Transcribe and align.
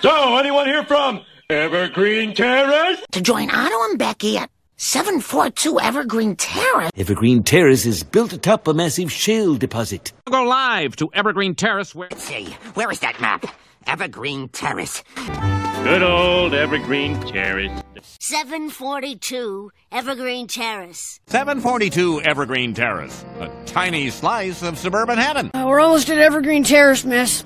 So, 0.00 0.36
anyone 0.36 0.66
here 0.66 0.84
from 0.84 1.22
Evergreen 1.50 2.32
Terrace? 2.34 3.00
To 3.12 3.20
join 3.20 3.50
Otto 3.50 3.90
and 3.90 3.98
Becky 3.98 4.38
at 4.38 4.48
742 4.76 5.80
Evergreen 5.80 6.36
Terrace. 6.36 6.92
Evergreen 6.96 7.42
Terrace 7.42 7.84
is 7.84 8.04
built 8.04 8.32
atop 8.32 8.68
a 8.68 8.74
massive 8.74 9.10
shale 9.10 9.56
deposit. 9.56 10.12
Go 10.30 10.44
live 10.44 10.94
to 10.96 11.08
Evergreen 11.14 11.56
Terrace 11.56 11.96
where. 11.96 12.08
Let's 12.12 12.22
see, 12.22 12.44
where 12.74 12.90
is 12.92 13.00
that 13.00 13.20
map? 13.20 13.44
Evergreen 13.88 14.48
Terrace. 14.50 15.02
Good 15.82 16.02
old 16.04 16.54
Evergreen 16.54 17.18
Terrace. 17.22 17.82
742 18.20 19.72
Evergreen 19.90 20.46
Terrace. 20.46 21.18
742 21.26 22.22
Evergreen 22.22 22.72
Terrace. 22.72 23.24
A 23.40 23.50
tiny 23.66 24.10
slice 24.10 24.62
of 24.62 24.78
suburban 24.78 25.18
heaven. 25.18 25.50
Uh, 25.54 25.64
we're 25.66 25.80
almost 25.80 26.08
at 26.08 26.18
Evergreen 26.18 26.62
Terrace, 26.62 27.04
miss. 27.04 27.44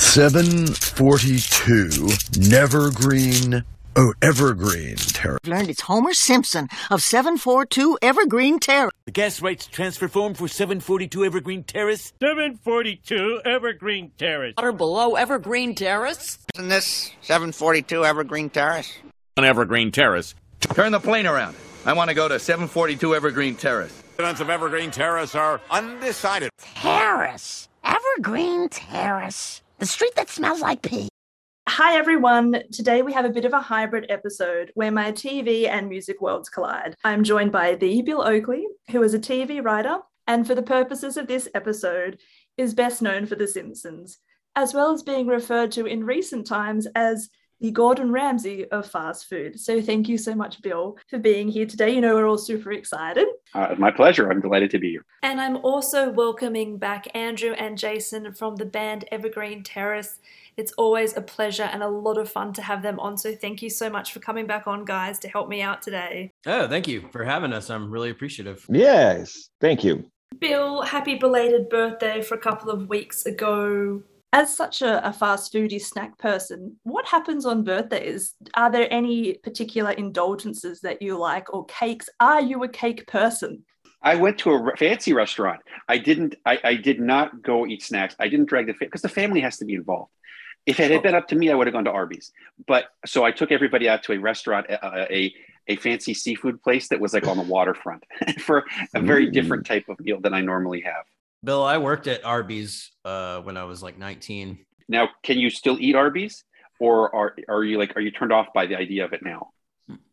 742 0.00 2.06
Nevergreen. 2.40 3.62
Oh, 3.94 4.12
Evergreen 4.22 4.96
Terrace. 4.96 5.38
learned 5.46 5.68
it's 5.70 5.82
Homer 5.82 6.14
Simpson 6.14 6.68
of 6.90 7.00
742 7.02 7.98
Evergreen 8.02 8.58
Terrace. 8.58 8.90
The 9.04 9.12
gas 9.12 9.40
rights 9.42 9.66
transfer 9.66 10.08
form 10.08 10.32
for 10.34 10.48
742 10.48 11.24
Evergreen 11.24 11.62
Terrace. 11.64 12.12
742 12.20 13.42
Evergreen 13.44 14.10
Terrace. 14.18 14.54
Water 14.56 14.72
below 14.72 15.14
Evergreen 15.16 15.74
Terrace? 15.76 16.38
Isn't 16.56 16.68
this 16.70 17.12
742 17.20 18.04
Evergreen 18.04 18.48
Terrace? 18.50 18.92
On 19.36 19.44
Evergreen 19.44 19.92
Terrace. 19.92 20.34
Turn 20.60 20.90
the 20.92 21.00
plane 21.00 21.26
around. 21.26 21.54
I 21.84 21.92
want 21.92 22.08
to 22.08 22.14
go 22.14 22.26
to 22.26 22.38
742 22.38 23.14
Evergreen 23.14 23.54
Terrace. 23.54 23.92
Residents 24.18 24.40
of 24.40 24.48
Evergreen 24.50 24.90
Terrace 24.90 25.34
are 25.34 25.60
undecided. 25.70 26.50
Terrace. 26.58 27.68
Evergreen 27.84 28.68
Terrace. 28.70 29.60
The 29.80 29.86
street 29.86 30.14
that 30.16 30.28
smells 30.28 30.60
like 30.60 30.82
pee. 30.82 31.08
Hi 31.66 31.96
everyone. 31.96 32.64
Today 32.70 33.00
we 33.00 33.14
have 33.14 33.24
a 33.24 33.30
bit 33.30 33.46
of 33.46 33.54
a 33.54 33.62
hybrid 33.62 34.10
episode 34.10 34.70
where 34.74 34.90
my 34.90 35.10
TV 35.10 35.66
and 35.66 35.88
music 35.88 36.20
worlds 36.20 36.50
collide. 36.50 36.96
I'm 37.02 37.24
joined 37.24 37.50
by 37.50 37.76
the 37.76 38.02
Bill 38.02 38.20
Oakley, 38.20 38.66
who 38.90 39.02
is 39.02 39.14
a 39.14 39.18
TV 39.18 39.64
writer 39.64 39.96
and 40.26 40.46
for 40.46 40.54
the 40.54 40.60
purposes 40.60 41.16
of 41.16 41.28
this 41.28 41.48
episode 41.54 42.18
is 42.58 42.74
best 42.74 43.00
known 43.00 43.24
for 43.24 43.36
The 43.36 43.46
Simpsons, 43.46 44.18
as 44.54 44.74
well 44.74 44.92
as 44.92 45.02
being 45.02 45.26
referred 45.26 45.72
to 45.72 45.86
in 45.86 46.04
recent 46.04 46.46
times 46.46 46.86
as 46.94 47.30
the 47.60 47.70
Gordon 47.70 48.10
Ramsay 48.10 48.68
of 48.70 48.90
fast 48.90 49.28
food. 49.28 49.60
So 49.60 49.80
thank 49.80 50.08
you 50.08 50.16
so 50.16 50.34
much, 50.34 50.62
Bill, 50.62 50.96
for 51.08 51.18
being 51.18 51.48
here 51.48 51.66
today. 51.66 51.94
You 51.94 52.00
know, 52.00 52.14
we're 52.14 52.26
all 52.26 52.38
super 52.38 52.72
excited. 52.72 53.28
Uh, 53.54 53.74
my 53.78 53.90
pleasure. 53.90 54.30
I'm 54.30 54.40
delighted 54.40 54.70
to 54.70 54.78
be 54.78 54.90
here. 54.90 55.04
And 55.22 55.40
I'm 55.40 55.56
also 55.58 56.10
welcoming 56.10 56.78
back 56.78 57.08
Andrew 57.14 57.52
and 57.52 57.76
Jason 57.76 58.32
from 58.32 58.56
the 58.56 58.64
band 58.64 59.04
Evergreen 59.12 59.62
Terrace. 59.62 60.20
It's 60.56 60.72
always 60.72 61.16
a 61.16 61.22
pleasure 61.22 61.64
and 61.64 61.82
a 61.82 61.88
lot 61.88 62.18
of 62.18 62.30
fun 62.30 62.52
to 62.54 62.62
have 62.62 62.82
them 62.82 62.98
on. 62.98 63.16
So 63.16 63.34
thank 63.34 63.62
you 63.62 63.70
so 63.70 63.88
much 63.88 64.12
for 64.12 64.20
coming 64.20 64.46
back 64.46 64.66
on, 64.66 64.84
guys, 64.84 65.18
to 65.20 65.28
help 65.28 65.48
me 65.48 65.62
out 65.62 65.82
today. 65.82 66.32
Oh, 66.46 66.66
thank 66.68 66.88
you 66.88 67.08
for 67.12 67.24
having 67.24 67.52
us. 67.52 67.70
I'm 67.70 67.90
really 67.90 68.10
appreciative. 68.10 68.66
Yes, 68.68 69.50
thank 69.60 69.84
you. 69.84 70.10
Bill, 70.38 70.82
happy 70.82 71.16
belated 71.16 71.68
birthday 71.68 72.22
for 72.22 72.34
a 72.34 72.38
couple 72.38 72.70
of 72.70 72.88
weeks 72.88 73.26
ago. 73.26 74.02
As 74.32 74.56
such 74.56 74.80
a, 74.80 75.06
a 75.06 75.12
fast 75.12 75.52
foodie 75.52 75.80
snack 75.80 76.16
person, 76.18 76.76
what 76.84 77.06
happens 77.06 77.44
on 77.44 77.64
birthdays? 77.64 78.34
Are 78.54 78.70
there 78.70 78.86
any 78.90 79.34
particular 79.34 79.90
indulgences 79.90 80.80
that 80.82 81.02
you 81.02 81.18
like 81.18 81.52
or 81.52 81.64
cakes? 81.66 82.08
Are 82.20 82.40
you 82.40 82.62
a 82.62 82.68
cake 82.68 83.06
person? 83.08 83.64
I 84.02 84.14
went 84.14 84.38
to 84.40 84.50
a 84.50 84.62
re- 84.62 84.72
fancy 84.78 85.12
restaurant. 85.12 85.60
I 85.88 85.98
didn't. 85.98 86.36
I, 86.46 86.58
I 86.62 86.74
did 86.76 87.00
not 87.00 87.42
go 87.42 87.66
eat 87.66 87.82
snacks. 87.82 88.14
I 88.18 88.28
didn't 88.28 88.46
drag 88.46 88.66
the 88.66 88.74
because 88.78 89.02
the 89.02 89.08
family 89.08 89.40
has 89.40 89.58
to 89.58 89.64
be 89.64 89.74
involved. 89.74 90.12
If 90.64 90.78
it 90.78 90.90
had 90.90 91.02
been 91.02 91.14
up 91.14 91.26
to 91.28 91.36
me, 91.36 91.50
I 91.50 91.54
would 91.54 91.66
have 91.66 91.74
gone 91.74 91.84
to 91.84 91.90
Arby's. 91.90 92.32
But 92.66 92.84
so 93.04 93.24
I 93.24 93.32
took 93.32 93.50
everybody 93.50 93.88
out 93.88 94.02
to 94.04 94.12
a 94.12 94.18
restaurant, 94.18 94.70
uh, 94.70 95.06
a 95.10 95.34
a 95.66 95.76
fancy 95.76 96.14
seafood 96.14 96.62
place 96.62 96.88
that 96.88 97.00
was 97.00 97.14
like 97.14 97.26
on 97.26 97.36
the 97.36 97.42
waterfront 97.42 98.04
for 98.40 98.64
a 98.94 99.00
very 99.00 99.30
different 99.30 99.66
type 99.66 99.88
of 99.88 100.00
meal 100.00 100.20
than 100.20 100.34
I 100.34 100.40
normally 100.40 100.80
have. 100.82 101.04
Bill, 101.42 101.62
I 101.62 101.78
worked 101.78 102.06
at 102.06 102.24
Arby's 102.24 102.90
uh, 103.04 103.40
when 103.40 103.56
I 103.56 103.64
was 103.64 103.82
like 103.82 103.98
19. 103.98 104.58
Now, 104.88 105.08
can 105.22 105.38
you 105.38 105.48
still 105.50 105.78
eat 105.80 105.94
Arby's, 105.94 106.44
or 106.78 107.14
are 107.14 107.36
are 107.48 107.64
you 107.64 107.78
like 107.78 107.96
are 107.96 108.00
you 108.00 108.10
turned 108.10 108.32
off 108.32 108.48
by 108.54 108.66
the 108.66 108.76
idea 108.76 109.04
of 109.04 109.12
it 109.12 109.22
now? 109.22 109.50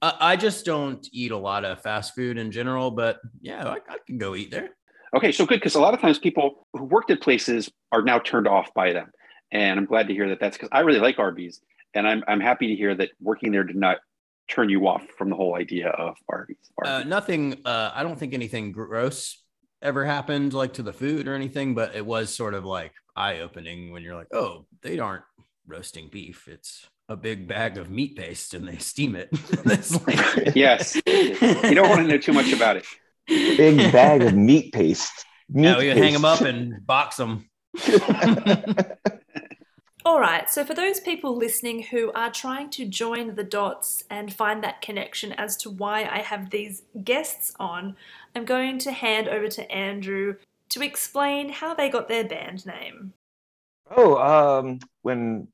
I, 0.01 0.13
I 0.19 0.35
just 0.35 0.66
don't 0.66 1.05
eat 1.11 1.31
a 1.31 1.37
lot 1.37 1.66
of 1.66 1.81
fast 1.81 2.16
food 2.16 2.37
in 2.37 2.51
general, 2.51 2.91
but 2.91 3.19
yeah, 3.41 3.67
I, 3.67 3.75
I 3.89 3.97
can 4.05 4.17
go 4.17 4.35
eat 4.35 4.51
there. 4.51 4.69
Okay, 5.16 5.31
so 5.31 5.45
good 5.45 5.59
because 5.59 5.75
a 5.75 5.81
lot 5.81 5.93
of 5.93 5.99
times 5.99 6.19
people 6.19 6.67
who 6.73 6.83
worked 6.83 7.11
at 7.11 7.21
places 7.21 7.69
are 7.91 8.01
now 8.01 8.19
turned 8.19 8.47
off 8.47 8.73
by 8.73 8.93
them, 8.93 9.11
and 9.51 9.79
I'm 9.79 9.85
glad 9.85 10.07
to 10.07 10.13
hear 10.13 10.29
that. 10.29 10.39
That's 10.39 10.57
because 10.57 10.69
I 10.71 10.81
really 10.81 10.99
like 10.99 11.19
Arby's, 11.19 11.59
and 11.93 12.07
I'm 12.07 12.23
I'm 12.27 12.39
happy 12.39 12.67
to 12.67 12.75
hear 12.75 12.95
that 12.95 13.09
working 13.19 13.51
there 13.51 13.63
did 13.63 13.75
not 13.75 13.97
turn 14.47 14.69
you 14.69 14.87
off 14.87 15.03
from 15.17 15.29
the 15.29 15.35
whole 15.35 15.55
idea 15.55 15.89
of 15.89 16.16
Arby's. 16.29 16.71
Uh, 16.85 17.03
nothing. 17.05 17.61
Uh, 17.66 17.91
I 17.93 18.03
don't 18.03 18.17
think 18.17 18.33
anything 18.33 18.71
gross 18.71 19.43
ever 19.81 20.05
happened 20.05 20.53
like 20.53 20.73
to 20.73 20.83
the 20.83 20.93
food 20.93 21.27
or 21.27 21.35
anything, 21.35 21.75
but 21.75 21.95
it 21.95 22.05
was 22.05 22.33
sort 22.33 22.53
of 22.53 22.65
like 22.65 22.93
eye 23.15 23.39
opening 23.39 23.91
when 23.91 24.03
you're 24.03 24.15
like, 24.15 24.33
oh, 24.33 24.65
they 24.81 24.99
aren't 24.99 25.23
roasting 25.65 26.09
beef. 26.09 26.47
It's 26.47 26.88
a 27.09 27.15
big 27.15 27.47
bag 27.47 27.77
of 27.77 27.89
meat 27.89 28.16
paste 28.16 28.53
and 28.53 28.67
they 28.67 28.77
steam 28.77 29.16
it. 29.16 29.29
Like- 30.05 30.55
yes, 30.55 30.95
you 31.05 31.75
don't 31.75 31.89
want 31.89 32.01
to 32.01 32.07
know 32.07 32.17
too 32.17 32.33
much 32.33 32.51
about 32.51 32.77
it. 32.77 32.85
Big 33.27 33.91
bag 33.91 34.21
of 34.21 34.33
meat 34.33 34.73
paste. 34.73 35.25
Meat 35.49 35.63
yeah, 35.63 35.77
we 35.77 35.87
would 35.87 35.97
hang 35.97 36.13
them 36.13 36.25
up 36.25 36.41
and 36.41 36.85
box 36.85 37.17
them. 37.17 37.49
All 40.05 40.21
right, 40.21 40.49
so 40.49 40.63
for 40.63 40.73
those 40.73 41.01
people 41.01 41.35
listening 41.35 41.83
who 41.83 42.13
are 42.13 42.31
trying 42.31 42.69
to 42.69 42.85
join 42.85 43.35
the 43.35 43.43
dots 43.43 44.05
and 44.09 44.33
find 44.33 44.63
that 44.63 44.81
connection 44.81 45.33
as 45.33 45.57
to 45.57 45.69
why 45.69 46.05
I 46.09 46.19
have 46.19 46.49
these 46.49 46.83
guests 47.03 47.51
on, 47.59 47.97
I'm 48.37 48.45
going 48.45 48.77
to 48.79 48.91
hand 48.91 49.27
over 49.27 49.47
to 49.47 49.71
Andrew 49.71 50.35
to 50.69 50.83
explain 50.83 51.49
how 51.49 51.73
they 51.73 51.89
got 51.89 52.07
their 52.07 52.23
band 52.23 52.67
name. 52.67 53.13
Oh, 53.89 54.15
um, 54.17 54.77
when 55.01 55.47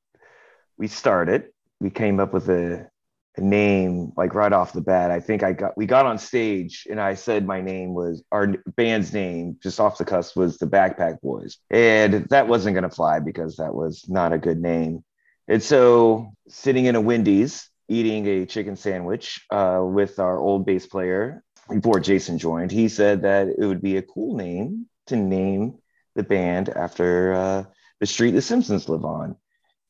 we 0.77 0.87
started, 0.89 1.45
we 1.79 1.89
came 1.89 2.19
up 2.19 2.33
with 2.33 2.49
a, 2.49 2.89
a 3.37 3.41
name 3.41 4.11
like 4.17 4.33
right 4.33 4.51
off 4.51 4.73
the 4.73 4.81
bat. 4.81 5.11
I 5.11 5.21
think 5.21 5.43
I 5.43 5.53
got 5.53 5.77
we 5.77 5.85
got 5.85 6.05
on 6.05 6.17
stage 6.17 6.85
and 6.89 6.99
I 6.99 7.13
said 7.13 7.47
my 7.47 7.61
name 7.61 7.93
was 7.93 8.21
our 8.33 8.47
band's 8.75 9.13
name 9.13 9.55
just 9.63 9.79
off 9.79 9.97
the 9.97 10.03
cusp 10.03 10.35
was 10.35 10.57
the 10.57 10.67
Backpack 10.67 11.21
Boys, 11.21 11.59
and 11.69 12.27
that 12.31 12.49
wasn't 12.49 12.75
gonna 12.75 12.89
fly 12.89 13.19
because 13.21 13.55
that 13.55 13.73
was 13.73 14.03
not 14.09 14.33
a 14.33 14.37
good 14.37 14.61
name. 14.61 15.05
And 15.47 15.63
so, 15.63 16.33
sitting 16.49 16.83
in 16.83 16.97
a 16.97 17.01
Wendy's 17.01 17.69
eating 17.87 18.27
a 18.27 18.45
chicken 18.45 18.75
sandwich 18.75 19.45
uh, 19.51 19.79
with 19.81 20.19
our 20.19 20.37
old 20.37 20.65
bass 20.65 20.85
player 20.85 21.43
before 21.73 21.99
Jason 21.99 22.37
joined, 22.37 22.71
he 22.71 22.87
said 22.87 23.23
that 23.23 23.47
it 23.47 23.65
would 23.65 23.81
be 23.81 23.97
a 23.97 24.01
cool 24.01 24.35
name 24.35 24.87
to 25.07 25.15
name 25.15 25.79
the 26.15 26.23
band 26.23 26.69
after 26.69 27.33
uh, 27.33 27.63
the 27.99 28.05
street 28.05 28.31
the 28.31 28.41
Simpsons 28.41 28.87
live 28.87 29.05
on. 29.05 29.35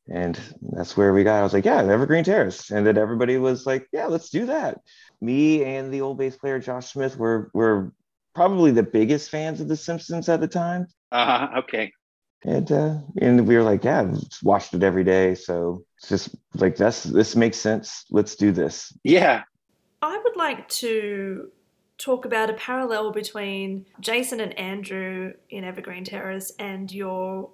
And 0.10 0.40
that's 0.62 0.98
where 0.98 1.14
we 1.14 1.24
got. 1.24 1.40
I 1.40 1.44
was 1.44 1.54
like, 1.54 1.66
yeah, 1.66 1.82
Evergreen 1.82 2.26
Terrace. 2.26 2.72
And 2.72 2.86
then 2.86 2.98
everybody 2.98 3.38
was 3.38 3.66
like, 3.66 3.88
yeah, 3.94 4.08
let's 4.08 4.30
do 4.30 4.48
that. 4.48 4.82
Me 5.22 5.64
and 5.64 5.94
the 5.94 6.02
old 6.02 6.18
bass 6.18 6.36
player 6.36 6.60
Josh 6.60 6.92
Smith 6.92 7.16
were 7.18 7.50
were 7.54 7.94
probably 8.36 8.72
the 8.72 8.84
biggest 8.84 9.30
fans 9.30 9.62
of 9.62 9.68
The 9.70 9.78
Simpsons 9.78 10.28
at 10.28 10.42
the 10.42 10.48
time. 10.48 10.88
Uh 11.12 11.26
huh. 11.26 11.60
Okay. 11.60 11.94
And 12.44 12.70
uh, 12.70 12.98
and 13.22 13.48
we 13.48 13.56
were 13.56 13.64
like, 13.64 13.86
yeah, 13.86 14.04
just 14.04 14.44
watched 14.44 14.74
it 14.74 14.84
every 14.84 15.06
day. 15.06 15.36
So 15.36 15.86
it's 15.98 16.10
just 16.10 16.36
like 16.56 16.76
that's 16.76 17.04
this 17.04 17.38
makes 17.38 17.58
sense. 17.58 18.04
Let's 18.10 18.36
do 18.36 18.52
this. 18.52 18.92
Yeah. 19.04 19.44
I 20.02 20.18
would 20.22 20.36
like 20.36 20.68
to 20.68 21.50
talk 22.04 22.26
about 22.26 22.50
a 22.50 22.54
parallel 22.54 23.12
between 23.12 23.86
Jason 24.02 24.42
and 24.42 24.58
Andrew 24.60 25.34
in 25.50 25.64
Evergreen 25.64 26.04
Terrace 26.04 26.52
and 26.60 26.92
your 26.92 27.50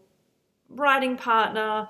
writing 0.69 1.17
partner, 1.17 1.87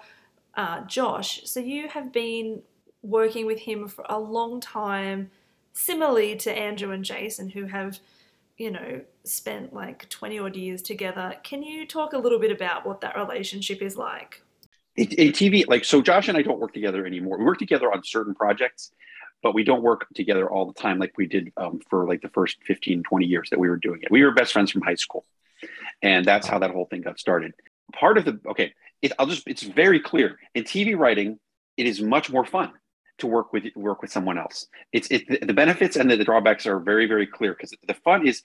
uh, 0.55 0.81
Josh. 0.81 1.41
So 1.45 1.61
you 1.61 1.87
have 1.87 2.11
been 2.11 2.61
working 3.01 3.45
with 3.45 3.59
him 3.59 3.87
for 3.87 4.05
a 4.09 4.19
long 4.19 4.59
time, 4.59 5.31
similarly 5.71 6.35
to 6.35 6.51
Andrew 6.51 6.91
and 6.91 7.05
Jason, 7.05 7.49
who 7.49 7.63
have, 7.65 7.99
you 8.57 8.71
know, 8.71 9.01
spent 9.23 9.73
like 9.73 10.09
20 10.09 10.39
odd 10.39 10.55
years 10.57 10.81
together. 10.81 11.35
Can 11.43 11.63
you 11.63 11.87
talk 11.87 12.11
a 12.11 12.17
little 12.17 12.39
bit 12.39 12.51
about 12.51 12.85
what 12.85 12.99
that 13.01 13.15
relationship 13.15 13.81
is 13.81 13.95
like? 13.95 14.41
In, 14.97 15.07
in 15.13 15.31
TV, 15.31 15.65
like 15.65 15.85
so, 15.85 16.01
Josh 16.01 16.27
and 16.27 16.37
I 16.37 16.41
don't 16.41 16.59
work 16.59 16.73
together 16.73 17.05
anymore. 17.05 17.37
We 17.37 17.45
work 17.45 17.59
together 17.59 17.89
on 17.89 18.03
certain 18.03 18.35
projects, 18.35 18.91
but 19.41 19.53
we 19.53 19.63
don't 19.63 19.81
work 19.81 20.07
together 20.13 20.49
all 20.49 20.65
the 20.65 20.73
time 20.73 20.99
like 20.99 21.13
we 21.17 21.27
did 21.27 21.51
um, 21.57 21.79
for 21.89 22.07
like 22.07 22.21
the 22.21 22.29
first 22.29 22.57
15, 22.65 23.03
20 23.03 23.25
years 23.25 23.49
that 23.49 23.59
we 23.59 23.69
were 23.69 23.77
doing 23.77 24.01
it. 24.01 24.11
We 24.11 24.23
were 24.23 24.31
best 24.31 24.53
friends 24.53 24.71
from 24.71 24.81
high 24.81 24.95
school, 24.95 25.25
and 26.01 26.25
that's 26.25 26.47
how 26.47 26.59
that 26.59 26.71
whole 26.71 26.85
thing 26.85 27.01
got 27.01 27.19
started. 27.19 27.53
Part 27.93 28.17
of 28.17 28.25
the 28.25 28.39
okay, 28.47 28.73
it, 29.01 29.13
I'll 29.17 29.27
just 29.27 29.47
it's 29.47 29.63
very 29.63 29.99
clear 29.99 30.37
in 30.55 30.63
TV 30.63 30.97
writing. 30.97 31.39
It 31.77 31.87
is 31.87 32.01
much 32.01 32.29
more 32.29 32.45
fun 32.45 32.71
to 33.19 33.27
work 33.27 33.53
with 33.53 33.65
work 33.75 34.01
with 34.01 34.11
someone 34.11 34.37
else. 34.37 34.67
It's 34.91 35.07
it, 35.09 35.45
the 35.45 35.53
benefits 35.53 35.95
and 35.95 36.09
the, 36.09 36.17
the 36.17 36.25
drawbacks 36.25 36.65
are 36.65 36.79
very 36.79 37.05
very 37.05 37.25
clear 37.27 37.53
because 37.53 37.73
the 37.87 37.93
fun 37.93 38.27
is 38.27 38.43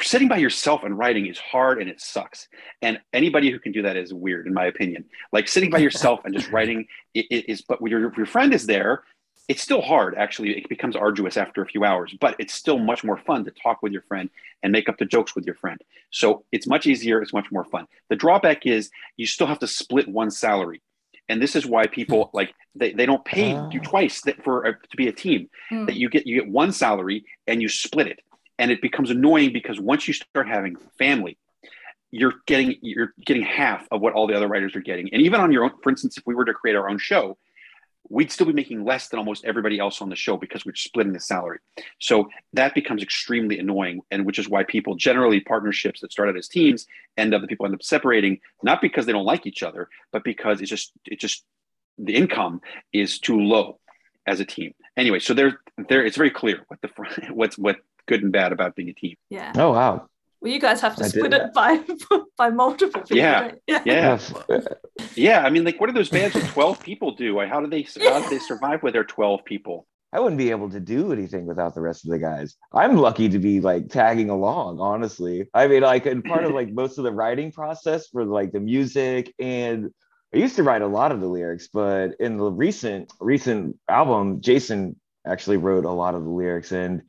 sitting 0.00 0.28
by 0.28 0.38
yourself 0.38 0.82
and 0.82 0.96
writing 0.96 1.26
is 1.26 1.38
hard 1.38 1.80
and 1.80 1.90
it 1.90 2.00
sucks. 2.00 2.48
And 2.80 3.00
anybody 3.12 3.50
who 3.50 3.58
can 3.58 3.72
do 3.72 3.82
that 3.82 3.96
is 3.96 4.14
weird, 4.14 4.46
in 4.46 4.54
my 4.54 4.66
opinion. 4.66 5.04
Like 5.32 5.46
sitting 5.46 5.70
by 5.70 5.78
yourself 5.78 6.20
and 6.24 6.34
just 6.34 6.50
writing 6.50 6.86
it, 7.14 7.26
it 7.30 7.50
is, 7.50 7.62
but 7.62 7.82
when 7.82 7.90
your, 7.90 8.12
your 8.16 8.26
friend 8.26 8.54
is 8.54 8.66
there, 8.66 9.02
it's 9.48 9.62
still 9.62 9.82
hard. 9.82 10.14
Actually, 10.14 10.56
it 10.56 10.68
becomes 10.68 10.96
arduous 10.96 11.36
after 11.36 11.62
a 11.62 11.66
few 11.66 11.84
hours, 11.84 12.14
but 12.20 12.34
it's 12.38 12.54
still 12.54 12.78
much 12.78 13.04
more 13.04 13.18
fun 13.18 13.44
to 13.44 13.50
talk 13.50 13.82
with 13.82 13.92
your 13.92 14.02
friend 14.02 14.30
and 14.62 14.72
make 14.72 14.88
up 14.88 14.98
the 14.98 15.04
jokes 15.04 15.34
with 15.34 15.44
your 15.44 15.54
friend. 15.54 15.80
So 16.10 16.44
it's 16.52 16.66
much 16.66 16.86
easier. 16.86 17.20
It's 17.20 17.32
much 17.32 17.50
more 17.52 17.64
fun. 17.64 17.86
The 18.08 18.16
drawback 18.16 18.66
is 18.66 18.90
you 19.16 19.26
still 19.26 19.46
have 19.46 19.58
to 19.58 19.66
split 19.66 20.08
one 20.08 20.30
salary. 20.30 20.80
And 21.28 21.40
this 21.40 21.56
is 21.56 21.66
why 21.66 21.86
people 21.86 22.30
like 22.34 22.54
they, 22.74 22.92
they 22.92 23.06
don't 23.06 23.24
pay 23.24 23.58
you 23.70 23.80
twice 23.80 24.20
that 24.22 24.42
for 24.44 24.66
uh, 24.66 24.72
to 24.72 24.96
be 24.96 25.08
a 25.08 25.12
team. 25.12 25.48
Hmm. 25.70 25.86
That 25.86 25.96
you 25.96 26.08
get 26.10 26.26
you 26.26 26.40
get 26.40 26.50
one 26.50 26.72
salary 26.72 27.24
and 27.46 27.62
you 27.62 27.68
split 27.68 28.08
it 28.08 28.20
and 28.58 28.70
it 28.70 28.80
becomes 28.80 29.10
annoying 29.10 29.52
because 29.52 29.80
once 29.80 30.06
you 30.06 30.14
start 30.14 30.48
having 30.48 30.76
family 30.98 31.38
you're 32.10 32.34
getting 32.46 32.76
you're 32.80 33.12
getting 33.24 33.42
half 33.42 33.86
of 33.90 34.00
what 34.00 34.12
all 34.12 34.26
the 34.26 34.34
other 34.34 34.46
writers 34.46 34.76
are 34.76 34.80
getting 34.80 35.12
and 35.12 35.22
even 35.22 35.40
on 35.40 35.50
your 35.50 35.64
own 35.64 35.70
for 35.82 35.90
instance 35.90 36.16
if 36.16 36.24
we 36.26 36.34
were 36.34 36.44
to 36.44 36.54
create 36.54 36.76
our 36.76 36.88
own 36.88 36.98
show 36.98 37.36
we'd 38.10 38.30
still 38.30 38.46
be 38.46 38.52
making 38.52 38.84
less 38.84 39.08
than 39.08 39.18
almost 39.18 39.44
everybody 39.44 39.78
else 39.78 40.02
on 40.02 40.08
the 40.08 40.16
show 40.16 40.36
because 40.36 40.64
we're 40.64 40.74
splitting 40.74 41.12
the 41.12 41.20
salary 41.20 41.58
so 42.00 42.28
that 42.52 42.74
becomes 42.74 43.02
extremely 43.02 43.58
annoying 43.58 44.00
and 44.10 44.26
which 44.26 44.38
is 44.38 44.48
why 44.48 44.62
people 44.64 44.94
generally 44.94 45.40
partnerships 45.40 46.00
that 46.00 46.12
start 46.12 46.28
out 46.28 46.36
as 46.36 46.48
teams 46.48 46.86
end 47.16 47.34
up 47.34 47.40
the 47.40 47.46
people 47.46 47.66
end 47.66 47.74
up 47.74 47.82
separating 47.82 48.38
not 48.62 48.80
because 48.80 49.06
they 49.06 49.12
don't 49.12 49.24
like 49.24 49.46
each 49.46 49.62
other 49.62 49.88
but 50.12 50.24
because 50.24 50.60
it's 50.60 50.70
just 50.70 50.92
it's 51.06 51.20
just 51.20 51.44
the 51.98 52.14
income 52.14 52.60
is 52.92 53.18
too 53.18 53.40
low 53.40 53.78
as 54.26 54.40
a 54.40 54.44
team 54.44 54.72
anyway 54.96 55.18
so 55.18 55.32
there 55.32 55.60
there 55.88 56.04
it's 56.04 56.16
very 56.16 56.30
clear 56.30 56.64
what 56.68 56.80
the 56.82 56.90
what's 57.32 57.56
what 57.56 57.76
good 58.06 58.22
and 58.22 58.32
bad 58.32 58.52
about 58.52 58.76
being 58.76 58.88
a 58.88 58.94
team. 58.94 59.16
Yeah. 59.30 59.52
Oh 59.56 59.72
wow. 59.72 60.08
Well, 60.44 60.52
you 60.52 60.60
guys 60.60 60.82
have 60.82 60.94
to 60.96 61.04
I 61.04 61.08
split 61.08 61.30
did 61.30 61.40
it 61.40 61.54
by 61.54 61.80
by 62.36 62.50
multiple 62.50 63.00
people. 63.00 63.16
Yeah. 63.16 63.48
don't? 63.48 63.60
Yeah. 63.66 64.18
Yeah. 65.14 65.42
I 65.42 65.48
mean, 65.48 65.64
like, 65.64 65.80
what 65.80 65.86
do 65.86 65.94
those 65.94 66.10
bands 66.10 66.34
with 66.34 66.46
12 66.48 66.80
people 66.82 67.12
do? 67.12 67.40
How 67.40 67.62
do 67.62 67.66
they 67.66 67.86
how 68.06 68.20
do 68.20 68.28
they 68.28 68.38
survive 68.38 68.82
with 68.82 68.92
their 68.92 69.04
12 69.04 69.42
people? 69.46 69.86
I 70.12 70.20
wouldn't 70.20 70.36
be 70.36 70.50
able 70.50 70.68
to 70.68 70.80
do 70.80 71.12
anything 71.12 71.46
without 71.46 71.74
the 71.74 71.80
rest 71.80 72.04
of 72.04 72.10
the 72.10 72.18
guys. 72.18 72.56
I'm 72.74 72.98
lucky 72.98 73.30
to 73.30 73.38
be 73.38 73.62
like 73.62 73.88
tagging 73.88 74.28
along, 74.28 74.80
honestly. 74.80 75.48
I 75.54 75.66
mean, 75.66 75.82
like, 75.82 76.04
and 76.04 76.22
part 76.22 76.44
of 76.44 76.52
like 76.52 76.70
most 76.74 76.98
of 76.98 77.04
the 77.04 77.12
writing 77.12 77.50
process 77.50 78.08
for 78.08 78.26
like 78.26 78.52
the 78.52 78.60
music 78.60 79.32
and 79.38 79.90
I 80.34 80.38
used 80.38 80.56
to 80.56 80.62
write 80.62 80.82
a 80.82 80.86
lot 80.86 81.10
of 81.10 81.20
the 81.20 81.26
lyrics, 81.26 81.68
but 81.72 82.16
in 82.20 82.36
the 82.36 82.50
recent 82.50 83.10
recent 83.18 83.78
album, 83.88 84.42
Jason 84.42 85.00
actually 85.26 85.56
wrote 85.56 85.86
a 85.86 85.90
lot 85.90 86.14
of 86.14 86.24
the 86.24 86.30
lyrics 86.30 86.70
and 86.70 87.00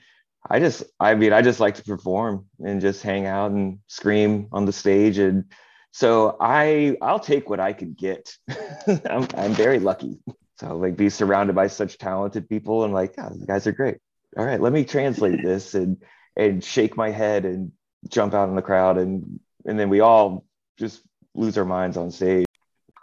I 0.49 0.59
just, 0.59 0.83
I 0.99 1.15
mean, 1.15 1.33
I 1.33 1.41
just 1.41 1.59
like 1.59 1.75
to 1.75 1.83
perform 1.83 2.45
and 2.59 2.81
just 2.81 3.01
hang 3.01 3.25
out 3.25 3.51
and 3.51 3.79
scream 3.87 4.47
on 4.51 4.65
the 4.65 4.73
stage. 4.73 5.17
And 5.17 5.45
so 5.91 6.37
I, 6.39 6.97
I'll 7.01 7.19
take 7.19 7.49
what 7.49 7.59
I 7.59 7.73
can 7.73 7.93
get. 7.93 8.35
I'm, 8.87 9.27
I'm 9.35 9.53
very 9.53 9.79
lucky. 9.79 10.19
So 10.59 10.77
like 10.77 10.95
be 10.95 11.09
surrounded 11.09 11.55
by 11.55 11.67
such 11.67 11.97
talented 11.97 12.47
people 12.47 12.83
and 12.83 12.93
like, 12.93 13.15
yeah, 13.17 13.29
you 13.33 13.45
guys 13.45 13.65
are 13.67 13.71
great. 13.71 13.97
All 14.37 14.45
right, 14.45 14.61
let 14.61 14.73
me 14.73 14.85
translate 14.85 15.41
this 15.43 15.73
and, 15.73 15.97
and 16.35 16.63
shake 16.63 16.95
my 16.95 17.09
head 17.09 17.45
and 17.45 17.71
jump 18.09 18.33
out 18.33 18.49
in 18.49 18.55
the 18.55 18.61
crowd. 18.61 18.97
And, 18.97 19.39
and 19.65 19.79
then 19.79 19.89
we 19.89 20.01
all 20.01 20.45
just 20.77 21.01
lose 21.33 21.57
our 21.57 21.65
minds 21.65 21.97
on 21.97 22.11
stage. 22.11 22.44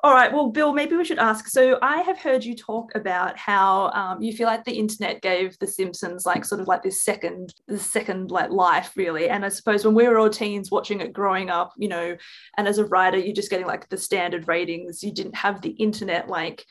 All 0.04 0.14
right. 0.14 0.32
Well, 0.32 0.50
Bill, 0.50 0.72
maybe 0.72 0.96
we 0.96 1.04
should 1.04 1.20
ask. 1.20 1.46
So, 1.46 1.78
I 1.80 1.98
have 1.98 2.18
heard 2.18 2.44
you 2.44 2.56
talk 2.56 2.96
about 2.96 3.38
how 3.38 3.90
um, 3.90 4.20
you 4.20 4.32
feel 4.32 4.48
like 4.48 4.64
the 4.64 4.72
internet 4.76 5.22
gave 5.22 5.56
The 5.60 5.66
Simpsons 5.68 6.26
like 6.26 6.44
sort 6.44 6.60
of 6.60 6.66
like 6.66 6.82
this 6.82 7.04
second, 7.04 7.54
this 7.68 7.88
second 7.88 8.32
like 8.32 8.50
life, 8.50 8.92
really. 8.96 9.28
And 9.28 9.44
I 9.44 9.48
suppose 9.48 9.84
when 9.84 9.94
we 9.94 10.08
were 10.08 10.18
all 10.18 10.28
teens 10.28 10.72
watching 10.72 11.00
it 11.00 11.12
growing 11.12 11.50
up, 11.50 11.72
you 11.76 11.86
know, 11.86 12.16
and 12.58 12.66
as 12.66 12.78
a 12.78 12.84
writer, 12.84 13.16
you're 13.16 13.32
just 13.32 13.48
getting 13.48 13.66
like 13.66 13.88
the 13.90 13.96
standard 13.96 14.48
ratings. 14.48 15.04
You 15.04 15.12
didn't 15.12 15.36
have 15.36 15.62
the 15.62 15.70
internet 15.70 16.28
like 16.28 16.66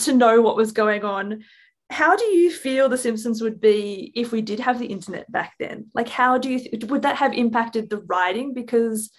to 0.00 0.12
know 0.12 0.40
what 0.40 0.54
was 0.54 0.70
going 0.70 1.04
on. 1.04 1.42
How 1.90 2.14
do 2.14 2.24
you 2.24 2.52
feel 2.52 2.88
The 2.88 2.98
Simpsons 2.98 3.42
would 3.42 3.60
be 3.60 4.12
if 4.14 4.30
we 4.30 4.42
did 4.42 4.60
have 4.60 4.78
the 4.78 4.86
internet 4.86 5.30
back 5.32 5.54
then? 5.58 5.86
Like, 5.92 6.08
how 6.08 6.38
do 6.38 6.50
you 6.50 6.60
th- 6.60 6.84
would 6.84 7.02
that 7.02 7.16
have 7.16 7.34
impacted 7.34 7.90
the 7.90 8.02
writing? 8.02 8.54
Because 8.54 9.10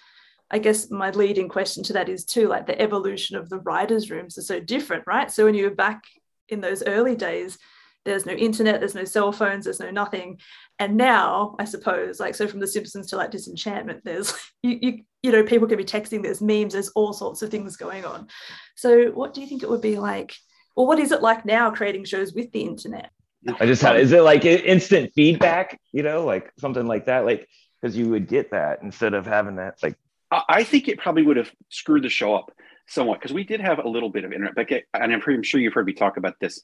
I 0.50 0.58
guess 0.58 0.90
my 0.90 1.10
leading 1.10 1.48
question 1.48 1.82
to 1.84 1.92
that 1.94 2.08
is 2.08 2.24
too 2.24 2.48
like 2.48 2.66
the 2.66 2.80
evolution 2.80 3.36
of 3.36 3.48
the 3.48 3.60
writers' 3.60 4.10
rooms 4.10 4.36
are 4.36 4.42
so 4.42 4.60
different, 4.60 5.04
right? 5.06 5.30
So 5.30 5.44
when 5.44 5.54
you 5.54 5.64
were 5.64 5.74
back 5.74 6.02
in 6.48 6.60
those 6.60 6.82
early 6.82 7.14
days, 7.14 7.58
there's 8.04 8.26
no 8.26 8.32
internet, 8.32 8.80
there's 8.80 8.94
no 8.94 9.04
cell 9.04 9.30
phones, 9.30 9.64
there's 9.64 9.80
no 9.80 9.90
nothing. 9.90 10.38
And 10.78 10.96
now, 10.96 11.54
I 11.58 11.64
suppose, 11.64 12.18
like 12.18 12.34
so 12.34 12.48
from 12.48 12.60
The 12.60 12.66
Simpsons 12.66 13.08
to 13.08 13.16
like 13.16 13.30
Disenchantment, 13.30 14.04
there's 14.04 14.34
you 14.62 14.78
you 14.80 15.02
you 15.22 15.32
know 15.32 15.44
people 15.44 15.68
can 15.68 15.76
be 15.76 15.84
texting, 15.84 16.22
there's 16.22 16.40
memes, 16.40 16.72
there's 16.72 16.88
all 16.90 17.12
sorts 17.12 17.42
of 17.42 17.50
things 17.50 17.76
going 17.76 18.04
on. 18.04 18.28
So 18.76 19.10
what 19.10 19.34
do 19.34 19.40
you 19.40 19.46
think 19.46 19.62
it 19.62 19.70
would 19.70 19.82
be 19.82 19.98
like? 19.98 20.34
Or 20.76 20.86
what 20.86 20.98
is 20.98 21.12
it 21.12 21.22
like 21.22 21.44
now 21.44 21.70
creating 21.70 22.04
shows 22.04 22.32
with 22.32 22.50
the 22.52 22.62
internet? 22.62 23.10
I 23.58 23.66
just 23.66 23.82
had, 23.82 23.96
is 23.96 24.12
it 24.12 24.22
like 24.22 24.44
instant 24.44 25.12
feedback, 25.14 25.80
you 25.92 26.02
know, 26.02 26.24
like 26.24 26.52
something 26.58 26.86
like 26.86 27.06
that? 27.06 27.24
Like, 27.24 27.48
because 27.80 27.96
you 27.96 28.08
would 28.10 28.28
get 28.28 28.50
that 28.50 28.82
instead 28.82 29.14
of 29.14 29.26
having 29.26 29.56
that, 29.56 29.76
like, 29.82 29.96
I 30.30 30.64
think 30.64 30.88
it 30.88 30.98
probably 30.98 31.22
would 31.22 31.36
have 31.36 31.50
screwed 31.68 32.04
the 32.04 32.08
show 32.08 32.34
up 32.34 32.52
somewhat 32.86 33.20
because 33.20 33.32
we 33.32 33.44
did 33.44 33.60
have 33.60 33.78
a 33.78 33.88
little 33.88 34.10
bit 34.10 34.24
of 34.24 34.32
internet. 34.32 34.54
But 34.54 34.68
get- 34.68 34.84
and 34.94 35.12
I'm, 35.12 35.20
pretty, 35.20 35.42
sure 35.42 35.60
you've 35.60 35.72
heard 35.72 35.86
me 35.86 35.92
talk 35.92 36.16
about 36.16 36.34
this. 36.40 36.62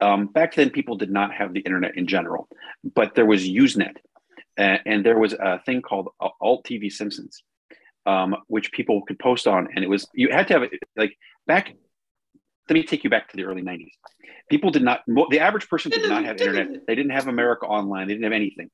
Um, 0.00 0.26
back 0.26 0.54
then, 0.54 0.70
people 0.70 0.96
did 0.96 1.10
not 1.10 1.32
have 1.32 1.52
the 1.52 1.60
internet 1.60 1.96
in 1.96 2.06
general, 2.06 2.48
but 2.94 3.14
there 3.14 3.24
was 3.24 3.48
Usenet, 3.48 3.96
uh, 4.58 4.78
and 4.84 5.04
there 5.04 5.18
was 5.18 5.32
a 5.32 5.60
thing 5.64 5.80
called 5.80 6.08
Alt 6.40 6.66
TV 6.66 6.92
Simpsons, 6.92 7.42
um, 8.04 8.36
which 8.46 8.72
people 8.72 9.02
could 9.02 9.18
post 9.18 9.46
on, 9.46 9.68
and 9.74 9.82
it 9.82 9.88
was 9.88 10.06
you 10.12 10.28
had 10.30 10.48
to 10.48 10.54
have 10.54 10.62
it 10.64 10.72
like 10.96 11.16
back. 11.46 11.74
Let 12.68 12.74
me 12.74 12.82
take 12.82 13.04
you 13.04 13.10
back 13.10 13.30
to 13.30 13.36
the 13.36 13.44
early 13.44 13.62
'90s. 13.62 13.92
People 14.50 14.70
did 14.70 14.82
not. 14.82 15.00
The 15.06 15.40
average 15.40 15.66
person 15.66 15.90
did 15.90 16.10
not 16.10 16.24
have 16.24 16.38
internet. 16.38 16.86
They 16.86 16.94
didn't 16.94 17.12
have 17.12 17.26
America 17.26 17.64
Online. 17.64 18.06
They 18.06 18.12
didn't 18.12 18.24
have 18.24 18.32
anything, 18.32 18.68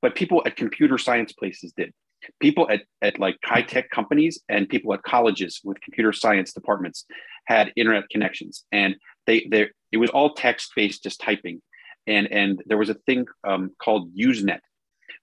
but 0.00 0.14
people 0.14 0.42
at 0.46 0.56
computer 0.56 0.96
science 0.96 1.32
places 1.32 1.74
did 1.76 1.92
people 2.40 2.68
at, 2.70 2.82
at 3.02 3.18
like 3.18 3.36
high 3.44 3.62
tech 3.62 3.90
companies 3.90 4.40
and 4.48 4.68
people 4.68 4.92
at 4.94 5.02
colleges 5.02 5.60
with 5.64 5.80
computer 5.80 6.12
science 6.12 6.52
departments 6.52 7.04
had 7.46 7.72
internet 7.76 8.08
connections 8.10 8.64
and 8.72 8.96
they 9.26 9.46
they 9.50 9.68
it 9.92 9.98
was 9.98 10.10
all 10.10 10.34
text 10.34 10.72
based 10.74 11.02
just 11.02 11.20
typing. 11.20 11.62
And 12.06 12.26
and 12.32 12.62
there 12.66 12.78
was 12.78 12.88
a 12.88 12.94
thing 12.94 13.26
um, 13.46 13.70
called 13.80 14.14
usenet. 14.16 14.60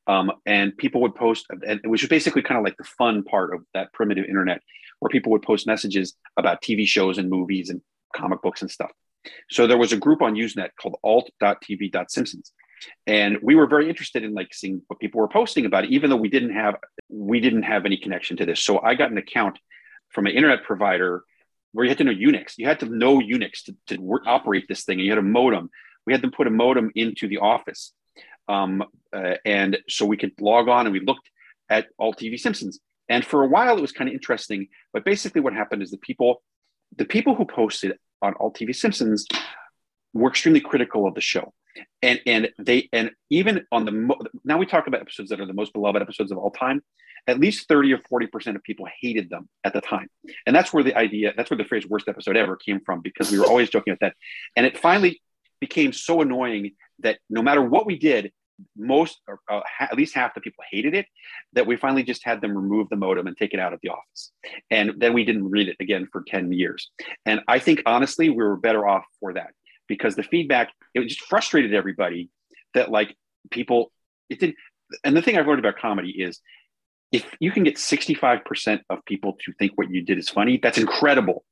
Um, 0.08 0.32
and 0.46 0.78
people 0.78 1.02
would 1.02 1.16
post 1.16 1.48
which 1.84 2.04
was 2.04 2.10
basically 2.10 2.44
kind 2.44 2.60
of 2.60 2.64
like 2.64 2.78
the 2.78 2.84
fun 2.84 3.24
part 3.24 3.54
of 3.56 3.62
that 3.74 3.92
primitive 3.92 4.26
internet 4.26 4.62
where 5.00 5.10
people 5.10 5.32
would 5.32 5.42
post 5.42 5.66
messages 5.66 6.16
about 6.38 6.62
tv 6.62 6.86
shows 6.86 7.18
and 7.18 7.30
movies 7.30 7.70
and 7.70 7.82
comic 8.16 8.42
books 8.42 8.62
and 8.62 8.70
stuff. 8.70 8.92
So 9.50 9.66
there 9.66 9.80
was 9.80 9.92
a 9.92 9.98
group 9.98 10.22
on 10.22 10.36
usenet 10.36 10.70
called 10.80 10.98
alt.tv.simpsons 11.04 12.52
and 13.08 13.38
we 13.42 13.56
were 13.56 13.68
very 13.68 13.90
interested 13.90 14.24
in 14.24 14.34
like 14.34 14.54
seeing 14.54 14.82
what 14.88 15.00
people 15.00 15.22
were 15.22 15.28
posting 15.28 15.66
about 15.66 15.86
it 15.86 15.92
even 15.92 16.10
though 16.10 16.16
we 16.16 16.30
didn't 16.30 16.54
have 16.54 16.76
we 17.10 17.40
didn't 17.40 17.64
have 17.64 17.86
any 17.86 17.98
connection 17.98 18.38
to 18.38 18.46
this. 18.46 18.62
So 18.62 18.82
i 18.82 18.96
got 18.96 19.12
an 19.12 19.18
account 19.18 19.60
from 20.10 20.26
an 20.26 20.34
internet 20.34 20.64
provider 20.64 21.24
where 21.74 21.86
you 21.86 21.90
had 21.90 21.98
to 21.98 22.04
know 22.04 22.14
unix. 22.14 22.54
You 22.58 22.68
had 22.68 22.80
to 22.80 22.86
know 22.86 23.20
unix 23.20 23.64
to, 23.66 23.76
to 23.88 23.98
work, 23.98 24.24
operate 24.26 24.66
this 24.68 24.84
thing 24.84 25.00
and 25.00 25.06
you 25.06 25.12
had 25.12 25.20
a 25.20 25.24
modem. 25.24 25.70
We 26.06 26.14
had 26.14 26.22
them 26.22 26.32
put 26.32 26.48
a 26.48 26.52
modem 26.52 26.92
into 26.96 27.28
the 27.28 27.40
office. 27.40 27.92
Um, 28.48 28.84
uh, 29.14 29.36
and 29.44 29.78
so 29.90 30.06
we 30.06 30.18
could 30.18 30.34
log 30.40 30.70
on 30.70 30.86
and 30.86 30.94
we 30.94 31.00
looked 31.00 31.30
at 31.70 31.88
alt 32.00 32.20
tv 32.20 32.40
simpsons. 32.40 32.80
And 33.10 33.26
for 33.26 33.44
a 33.44 33.48
while 33.48 33.78
it 33.78 33.82
was 33.82 33.92
kind 33.92 34.10
of 34.10 34.14
interesting 34.14 34.68
but 34.94 35.06
basically 35.06 35.42
what 35.42 35.54
happened 35.54 35.82
is 35.84 35.92
the 35.92 35.98
people 35.98 36.42
the 36.98 37.06
people 37.06 37.36
who 37.36 37.46
posted 37.46 37.98
on 38.22 38.34
alt 38.40 38.58
tv 38.58 38.76
simpsons 38.76 39.26
were 40.16 40.30
extremely 40.30 40.62
critical 40.62 41.08
of 41.08 41.14
the 41.14 41.22
show. 41.22 41.54
And 42.02 42.20
and 42.26 42.50
they 42.58 42.90
and 42.94 43.12
even 43.30 43.66
on 43.72 43.86
the 43.86 43.92
mo- 43.92 44.20
now 44.46 44.58
we 44.58 44.66
talk 44.66 44.88
about 44.88 45.02
episodes 45.02 45.30
that 45.30 45.42
are 45.42 45.46
the 45.46 45.54
most 45.54 45.74
beloved 45.74 46.02
episodes 46.02 46.32
of 46.32 46.38
all 46.38 46.52
time. 46.52 46.82
At 47.28 47.40
least 47.40 47.68
30 47.68 47.94
or 47.94 48.00
40 48.08 48.28
percent 48.28 48.56
of 48.56 48.64
people 48.64 48.88
hated 49.02 49.30
them 49.30 49.50
at 49.64 49.74
the 49.74 49.82
time. 49.82 50.08
And 50.46 50.56
that's 50.56 50.72
where 50.74 50.84
the 50.84 50.96
idea 50.96 51.34
that's 51.36 51.52
where 51.52 51.58
the 51.58 51.66
phrase 51.66 51.86
worst 51.88 52.08
episode 52.08 52.38
ever 52.38 52.56
came 52.56 52.80
from 52.86 53.02
because 53.02 53.30
we 53.30 53.38
were 53.38 53.46
always 53.46 53.70
joking 53.70 53.92
about 53.92 54.00
that. 54.00 54.16
And 54.56 54.66
it 54.66 54.78
finally 54.78 55.22
became 55.60 55.92
so 55.92 56.22
annoying 56.22 56.72
that 57.00 57.20
no 57.30 57.42
matter 57.42 57.62
what 57.62 57.86
we 57.86 57.98
did 57.98 58.32
most 58.78 59.20
or 59.28 59.42
uh, 59.50 59.60
ha- 59.68 59.90
at 59.92 59.98
least 59.98 60.16
half 60.16 60.34
the 60.34 60.40
people 60.40 60.64
hated 60.72 60.94
it 60.94 61.08
that 61.52 61.68
we 61.68 61.76
finally 61.76 62.04
just 62.04 62.24
had 62.24 62.40
them 62.40 62.56
remove 62.56 62.88
the 62.88 62.96
modem 62.96 63.28
and 63.28 63.36
take 63.36 63.54
it 63.54 63.60
out 63.60 63.74
of 63.74 63.80
the 63.84 63.90
office. 63.90 64.32
And 64.72 64.94
then 64.98 65.12
we 65.12 65.26
didn't 65.26 65.50
read 65.50 65.68
it 65.68 65.76
again 65.82 66.08
for 66.10 66.24
10 66.26 66.54
years. 66.54 66.90
And 67.26 67.42
i 67.50 67.60
think 67.60 67.84
honestly 67.86 68.30
we 68.30 68.38
were 68.38 68.56
better 68.56 68.88
off 68.88 69.04
for 69.20 69.34
that 69.34 69.52
because 69.88 70.16
the 70.16 70.24
feedback 70.24 70.72
it 70.94 71.08
just 71.08 71.22
frustrated 71.22 71.74
everybody 71.74 72.30
that 72.74 72.90
like 72.92 73.16
people 73.52 73.92
it 74.30 74.40
didn't 74.40 74.56
and 75.04 75.16
the 75.16 75.22
thing 75.22 75.38
i've 75.38 75.48
learned 75.48 75.60
about 75.60 75.78
comedy 75.78 76.12
is 76.12 76.40
if 77.12 77.26
you 77.40 77.52
can 77.52 77.64
get 77.64 77.76
65% 77.76 78.82
of 78.90 79.06
people 79.06 79.38
to 79.46 79.54
think 79.54 79.72
what 79.76 79.90
you 79.90 80.02
did 80.02 80.18
is 80.18 80.28
funny 80.30 80.60
that's 80.62 80.78
incredible 80.78 81.46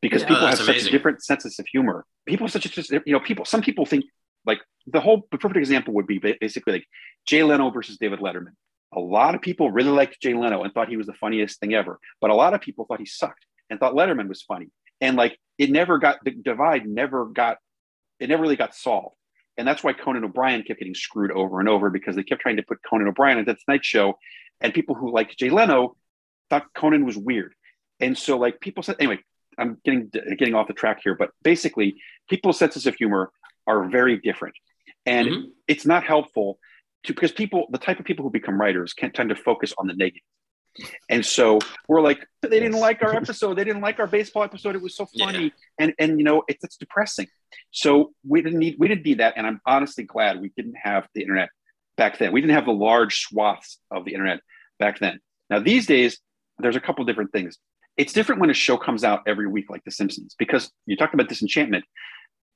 because 0.00 0.22
Yeah, 0.22 0.28
people 0.28 0.44
oh, 0.44 0.46
have 0.46 0.56
that's 0.56 0.66
such 0.66 0.76
amazing. 0.76 0.92
different 0.92 1.22
senses 1.22 1.58
of 1.58 1.66
humor 1.66 2.06
people 2.26 2.48
such 2.48 2.64
a 2.66 2.68
just 2.68 2.90
you 2.90 3.02
know 3.06 3.20
people 3.20 3.44
some 3.44 3.60
people 3.60 3.84
think 3.84 4.04
like 4.46 4.60
the 4.86 5.00
whole 5.00 5.26
the 5.30 5.38
perfect 5.38 5.58
example 5.58 5.94
would 5.94 6.06
be 6.06 6.18
basically 6.40 6.72
like 6.74 6.86
jay 7.26 7.42
leno 7.42 7.70
versus 7.70 7.98
david 7.98 8.20
letterman 8.20 8.54
a 8.92 9.00
lot 9.00 9.34
of 9.34 9.40
people 9.40 9.70
really 9.70 9.90
liked 9.90 10.20
Jay 10.20 10.34
Leno 10.34 10.62
and 10.62 10.72
thought 10.72 10.88
he 10.88 10.96
was 10.96 11.06
the 11.06 11.14
funniest 11.14 11.60
thing 11.60 11.74
ever. 11.74 11.98
But 12.20 12.30
a 12.30 12.34
lot 12.34 12.54
of 12.54 12.60
people 12.60 12.86
thought 12.86 12.98
he 12.98 13.06
sucked 13.06 13.46
and 13.68 13.78
thought 13.78 13.94
Letterman 13.94 14.28
was 14.28 14.42
funny. 14.42 14.68
And 15.00 15.16
like 15.16 15.38
it 15.58 15.70
never 15.70 15.98
got 15.98 16.18
the 16.24 16.32
divide 16.32 16.86
never 16.86 17.26
got 17.26 17.58
it 18.20 18.28
never 18.28 18.42
really 18.42 18.56
got 18.56 18.74
solved. 18.74 19.16
And 19.56 19.66
that's 19.66 19.82
why 19.82 19.92
Conan 19.92 20.24
O'Brien 20.24 20.62
kept 20.62 20.78
getting 20.78 20.94
screwed 20.94 21.32
over 21.32 21.60
and 21.60 21.68
over 21.68 21.90
because 21.90 22.16
they 22.16 22.22
kept 22.22 22.40
trying 22.40 22.56
to 22.56 22.62
put 22.62 22.78
Conan 22.88 23.08
O'Brien 23.08 23.38
into 23.38 23.52
the 23.52 23.58
Tonight 23.64 23.84
Show. 23.84 24.18
And 24.60 24.72
people 24.72 24.94
who 24.94 25.12
liked 25.12 25.38
Jay 25.38 25.50
Leno 25.50 25.96
thought 26.48 26.72
Conan 26.74 27.04
was 27.04 27.16
weird. 27.16 27.54
And 27.98 28.16
so 28.16 28.38
like 28.38 28.60
people 28.60 28.82
said 28.82 28.96
anyway, 28.98 29.18
I'm 29.58 29.78
getting 29.84 30.10
getting 30.38 30.54
off 30.54 30.68
the 30.68 30.74
track 30.74 31.00
here, 31.02 31.14
but 31.14 31.30
basically 31.42 31.96
people's 32.28 32.58
senses 32.58 32.86
of 32.86 32.94
humor 32.94 33.32
are 33.66 33.88
very 33.88 34.18
different. 34.18 34.54
And 35.06 35.28
mm-hmm. 35.28 35.48
it's 35.68 35.86
not 35.86 36.04
helpful 36.04 36.58
to 37.04 37.14
because 37.14 37.32
people, 37.32 37.66
the 37.70 37.78
type 37.78 37.98
of 37.98 38.04
people 38.04 38.22
who 38.22 38.30
become 38.30 38.60
writers 38.60 38.92
can 38.92 39.12
tend 39.12 39.30
to 39.30 39.36
focus 39.36 39.74
on 39.78 39.86
the 39.86 39.94
negative. 39.94 40.22
And 41.08 41.24
so 41.24 41.58
we're 41.88 42.00
like, 42.00 42.26
they 42.42 42.60
didn't 42.60 42.78
like 42.80 43.02
our 43.02 43.14
episode. 43.16 43.54
They 43.54 43.64
didn't 43.64 43.82
like 43.82 43.98
our 43.98 44.06
baseball 44.06 44.44
episode. 44.44 44.74
It 44.74 44.82
was 44.82 44.96
so 44.96 45.06
funny. 45.18 45.44
Yeah. 45.44 45.50
And 45.78 45.94
and 45.98 46.18
you 46.18 46.24
know, 46.24 46.42
it's, 46.48 46.64
it's 46.64 46.76
depressing. 46.76 47.26
So 47.70 48.12
we 48.26 48.42
didn't 48.42 48.58
need 48.58 48.76
we 48.78 48.88
didn't 48.88 49.04
need 49.04 49.18
that. 49.18 49.34
And 49.36 49.46
I'm 49.46 49.60
honestly 49.66 50.04
glad 50.04 50.40
we 50.40 50.52
didn't 50.56 50.76
have 50.82 51.06
the 51.14 51.22
internet 51.22 51.48
back 51.96 52.18
then. 52.18 52.32
We 52.32 52.40
didn't 52.40 52.54
have 52.54 52.66
the 52.66 52.72
large 52.72 53.20
swaths 53.20 53.78
of 53.90 54.04
the 54.04 54.12
internet 54.12 54.40
back 54.78 54.98
then. 54.98 55.20
Now 55.48 55.58
these 55.58 55.86
days, 55.86 56.18
there's 56.58 56.76
a 56.76 56.80
couple 56.80 57.04
different 57.04 57.32
things. 57.32 57.58
It's 57.96 58.12
different 58.12 58.40
when 58.40 58.50
a 58.50 58.54
show 58.54 58.76
comes 58.76 59.04
out 59.04 59.22
every 59.26 59.46
week, 59.46 59.68
like 59.68 59.84
The 59.84 59.90
Simpsons, 59.90 60.34
because 60.38 60.70
you 60.86 60.96
talked 60.96 61.12
about 61.12 61.28
Disenchantment. 61.28 61.84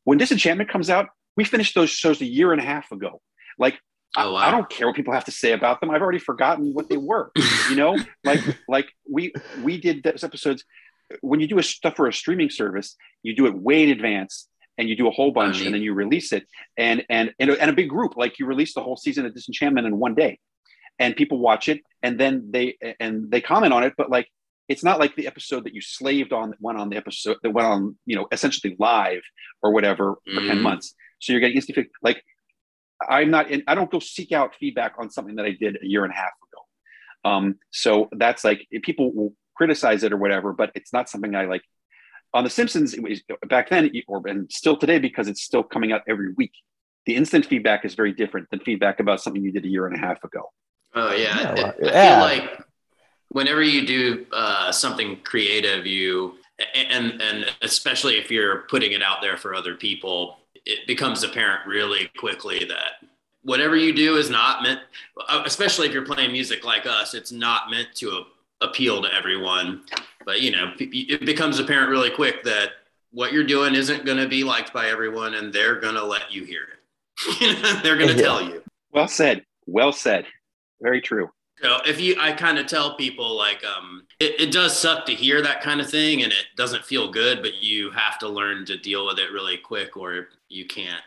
When 0.04 0.16
Disenchantment 0.16 0.70
comes 0.70 0.88
out, 0.88 1.08
we 1.36 1.44
finished 1.44 1.74
those 1.74 1.90
shows 1.90 2.20
a 2.20 2.24
year 2.24 2.52
and 2.52 2.60
a 2.60 2.64
half 2.64 2.90
ago. 2.92 3.20
Like 3.58 3.78
Oh, 4.16 4.32
wow. 4.32 4.38
I, 4.38 4.48
I, 4.48 4.50
don't 4.50 4.68
care 4.68 4.86
what 4.86 4.94
people 4.94 5.12
have 5.12 5.24
to 5.24 5.32
say 5.32 5.52
about 5.52 5.80
them. 5.80 5.90
I've 5.90 6.02
already 6.02 6.20
forgotten 6.20 6.72
what 6.72 6.88
they 6.88 6.96
were. 6.96 7.32
you 7.70 7.76
know, 7.76 7.98
like 8.22 8.40
like 8.68 8.86
we 9.10 9.32
we 9.62 9.80
did 9.80 10.02
those 10.02 10.22
episodes. 10.22 10.64
When 11.20 11.40
you 11.40 11.48
do 11.48 11.58
a 11.58 11.62
stuff 11.62 11.96
for 11.96 12.06
a 12.06 12.12
streaming 12.12 12.50
service, 12.50 12.96
you 13.22 13.34
do 13.34 13.46
it 13.46 13.54
way 13.54 13.82
in 13.82 13.90
advance, 13.90 14.48
and 14.78 14.88
you 14.88 14.96
do 14.96 15.08
a 15.08 15.10
whole 15.10 15.32
bunch, 15.32 15.62
and 15.62 15.74
then 15.74 15.82
you 15.82 15.94
release 15.94 16.32
it, 16.32 16.46
and 16.76 17.04
and 17.10 17.32
and 17.38 17.50
a, 17.50 17.60
and 17.60 17.70
a 17.70 17.74
big 17.74 17.88
group. 17.88 18.16
Like 18.16 18.38
you 18.38 18.46
release 18.46 18.74
the 18.74 18.82
whole 18.82 18.96
season 18.96 19.26
of 19.26 19.34
Disenchantment 19.34 19.86
in 19.86 19.98
one 19.98 20.14
day, 20.14 20.38
and 20.98 21.16
people 21.16 21.38
watch 21.38 21.68
it, 21.68 21.80
and 22.02 22.18
then 22.18 22.50
they 22.50 22.76
and 23.00 23.30
they 23.30 23.40
comment 23.40 23.72
on 23.72 23.82
it. 23.82 23.94
But 23.96 24.10
like 24.10 24.28
it's 24.68 24.84
not 24.84 24.98
like 24.98 25.14
the 25.16 25.26
episode 25.26 25.64
that 25.64 25.74
you 25.74 25.80
slaved 25.80 26.32
on 26.32 26.50
that 26.50 26.60
went 26.60 26.78
on 26.78 26.88
the 26.88 26.96
episode 26.96 27.36
that 27.42 27.50
went 27.50 27.66
on 27.66 27.96
you 28.06 28.16
know 28.16 28.26
essentially 28.32 28.76
live 28.78 29.22
or 29.62 29.72
whatever 29.72 30.16
for 30.24 30.40
mm. 30.40 30.48
10 30.48 30.62
months 30.62 30.94
so 31.20 31.32
you're 31.32 31.40
getting 31.40 31.56
instant 31.56 31.88
like 32.02 32.22
I'm 33.08 33.30
not 33.30 33.50
in, 33.50 33.62
I 33.66 33.74
don't 33.74 33.90
go 33.90 33.98
seek 33.98 34.32
out 34.32 34.54
feedback 34.54 34.94
on 34.98 35.10
something 35.10 35.36
that 35.36 35.44
I 35.44 35.52
did 35.52 35.78
a 35.82 35.86
year 35.86 36.04
and 36.04 36.12
a 36.12 36.16
half 36.16 36.32
ago. 36.32 37.30
Um, 37.30 37.56
so 37.70 38.08
that's 38.12 38.44
like 38.44 38.66
people 38.82 39.12
will 39.12 39.34
criticize 39.56 40.02
it 40.02 40.12
or 40.12 40.16
whatever, 40.16 40.52
but 40.52 40.70
it's 40.74 40.92
not 40.92 41.08
something 41.08 41.34
I 41.34 41.46
like. 41.46 41.62
On 42.32 42.42
The 42.42 42.50
Simpsons, 42.50 42.94
it 42.94 43.02
was 43.02 43.22
back 43.48 43.70
then 43.70 43.90
or 44.08 44.26
and 44.26 44.50
still 44.50 44.76
today 44.76 44.98
because 44.98 45.28
it's 45.28 45.42
still 45.42 45.62
coming 45.62 45.92
out 45.92 46.02
every 46.08 46.32
week. 46.32 46.52
The 47.06 47.14
instant 47.14 47.46
feedback 47.46 47.84
is 47.84 47.94
very 47.94 48.12
different 48.12 48.48
than 48.50 48.60
feedback 48.60 48.98
about 48.98 49.20
something 49.20 49.42
you 49.42 49.52
did 49.52 49.64
a 49.64 49.68
year 49.68 49.86
and 49.86 49.94
a 49.96 49.98
half 49.98 50.22
ago. 50.24 50.50
Oh 50.94 51.12
yeah, 51.12 51.54
yeah 51.54 51.72
I, 51.82 51.88
I 51.88 52.08
feel 52.08 52.48
like 52.48 52.60
whenever 53.28 53.62
you 53.62 53.86
do 53.86 54.26
uh, 54.32 54.72
something 54.72 55.20
creative, 55.22 55.86
you 55.86 56.34
and 56.74 57.20
and 57.20 57.46
especially 57.62 58.16
if 58.18 58.30
you're 58.30 58.62
putting 58.68 58.92
it 58.92 59.02
out 59.02 59.18
there 59.20 59.36
for 59.36 59.54
other 59.54 59.74
people, 59.74 60.38
it 60.66 60.86
becomes 60.86 61.22
apparent 61.22 61.66
really 61.66 62.10
quickly 62.16 62.64
that 62.64 63.08
whatever 63.42 63.76
you 63.76 63.92
do 63.92 64.16
is 64.16 64.30
not 64.30 64.62
meant, 64.62 64.80
uh, 65.28 65.42
especially 65.44 65.86
if 65.86 65.92
you're 65.92 66.04
playing 66.04 66.32
music 66.32 66.64
like 66.64 66.86
us, 66.86 67.14
it's 67.14 67.32
not 67.32 67.70
meant 67.70 67.94
to 67.94 68.24
appeal 68.60 69.02
to 69.02 69.14
everyone. 69.14 69.82
But 70.24 70.40
you 70.40 70.50
know, 70.50 70.72
it 70.78 71.24
becomes 71.26 71.58
apparent 71.58 71.90
really 71.90 72.10
quick 72.10 72.42
that 72.44 72.70
what 73.12 73.32
you're 73.32 73.44
doing 73.44 73.74
isn't 73.74 74.04
going 74.04 74.18
to 74.18 74.28
be 74.28 74.42
liked 74.42 74.72
by 74.72 74.88
everyone, 74.88 75.34
and 75.34 75.52
they're 75.52 75.78
going 75.78 75.94
to 75.94 76.04
let 76.04 76.32
you 76.32 76.44
hear 76.44 76.62
it. 76.62 77.82
they're 77.82 77.96
going 77.96 78.14
to 78.14 78.20
tell 78.20 78.42
you. 78.42 78.62
Well 78.92 79.08
said. 79.08 79.44
Well 79.66 79.92
said. 79.92 80.26
Very 80.80 81.00
true. 81.00 81.30
So 81.62 81.78
if 81.86 82.00
you, 82.00 82.16
I 82.18 82.32
kind 82.32 82.58
of 82.58 82.66
tell 82.66 82.96
people 82.96 83.36
like, 83.36 83.62
um, 83.64 84.04
it, 84.18 84.40
it 84.40 84.52
does 84.52 84.76
suck 84.76 85.06
to 85.06 85.14
hear 85.14 85.40
that 85.42 85.62
kind 85.62 85.80
of 85.80 85.88
thing, 85.88 86.22
and 86.22 86.32
it 86.32 86.46
doesn't 86.56 86.84
feel 86.84 87.10
good, 87.10 87.40
but 87.42 87.62
you 87.62 87.90
have 87.92 88.18
to 88.18 88.28
learn 88.28 88.66
to 88.66 88.76
deal 88.76 89.06
with 89.06 89.18
it 89.18 89.30
really 89.30 89.56
quick, 89.56 89.96
or 89.96 90.28
you 90.54 90.66
can't. 90.66 91.02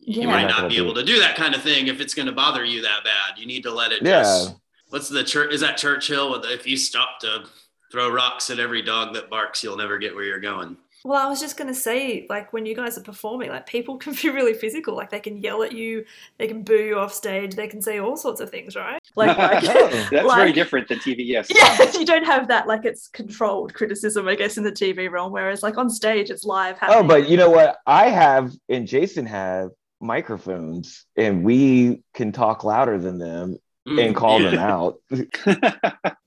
Yeah. 0.00 0.22
You 0.22 0.28
might 0.28 0.48
not 0.48 0.68
be 0.70 0.76
able 0.76 0.94
to 0.94 1.04
do 1.04 1.18
that 1.18 1.36
kind 1.36 1.54
of 1.54 1.62
thing 1.62 1.88
if 1.88 2.00
it's 2.00 2.14
going 2.14 2.26
to 2.26 2.32
bother 2.32 2.64
you 2.64 2.82
that 2.82 3.04
bad. 3.04 3.38
You 3.38 3.46
need 3.46 3.62
to 3.64 3.72
let 3.72 3.92
it 3.92 4.02
yeah. 4.02 4.22
just. 4.22 4.54
What's 4.90 5.08
the 5.08 5.24
church? 5.24 5.52
Is 5.52 5.60
that 5.60 5.76
Churchill? 5.76 6.30
With 6.30 6.44
if 6.44 6.66
you 6.66 6.76
stop 6.76 7.18
to 7.20 7.44
throw 7.90 8.10
rocks 8.10 8.50
at 8.50 8.60
every 8.60 8.82
dog 8.82 9.14
that 9.14 9.28
barks, 9.28 9.62
you'll 9.62 9.76
never 9.76 9.98
get 9.98 10.14
where 10.14 10.24
you're 10.24 10.40
going. 10.40 10.76
Well, 11.06 11.24
I 11.24 11.28
was 11.28 11.38
just 11.38 11.56
going 11.56 11.68
to 11.68 11.74
say, 11.74 12.26
like, 12.28 12.52
when 12.52 12.66
you 12.66 12.74
guys 12.74 12.98
are 12.98 13.02
performing, 13.02 13.50
like, 13.50 13.64
people 13.64 13.96
can 14.02 14.12
be 14.20 14.28
really 14.28 14.54
physical. 14.54 14.96
Like, 14.96 15.10
they 15.10 15.20
can 15.20 15.36
yell 15.38 15.62
at 15.62 15.70
you, 15.70 16.04
they 16.36 16.48
can 16.48 16.64
boo 16.64 16.74
you 16.74 16.98
off 16.98 17.14
stage, 17.14 17.54
they 17.54 17.68
can 17.68 17.80
say 17.80 18.00
all 18.00 18.16
sorts 18.16 18.40
of 18.40 18.50
things, 18.50 18.74
right? 18.74 19.00
Like, 19.14 19.38
like 19.38 19.64
oh, 19.68 20.08
that's 20.10 20.26
like, 20.26 20.36
very 20.36 20.52
different 20.52 20.88
than 20.88 20.98
TV, 20.98 21.20
yes. 21.20 21.48
Yeah, 21.48 21.90
you 21.98 22.04
don't 22.04 22.24
have 22.24 22.48
that, 22.48 22.66
like, 22.66 22.84
it's 22.84 23.08
controlled 23.08 23.72
criticism, 23.72 24.28
I 24.28 24.34
guess, 24.34 24.58
in 24.58 24.64
the 24.64 24.72
TV 24.72 25.10
realm, 25.10 25.32
whereas, 25.32 25.62
like, 25.62 25.78
on 25.78 25.88
stage, 25.88 26.28
it's 26.28 26.44
live. 26.44 26.76
Happening. 26.76 27.04
Oh, 27.04 27.08
but 27.08 27.28
you 27.28 27.38
know 27.38 27.48
what? 27.48 27.78
I 27.86 28.10
have, 28.10 28.52
and 28.68 28.86
Jason 28.86 29.24
have 29.24 29.70
microphones, 30.00 31.06
and 31.16 31.44
we 31.44 32.02
can 32.12 32.32
talk 32.32 32.62
louder 32.62 32.98
than 32.98 33.18
them 33.18 33.56
and 33.86 33.98
mm, 33.98 34.14
call 34.14 34.40
them 34.40 34.58
out. 34.58 34.98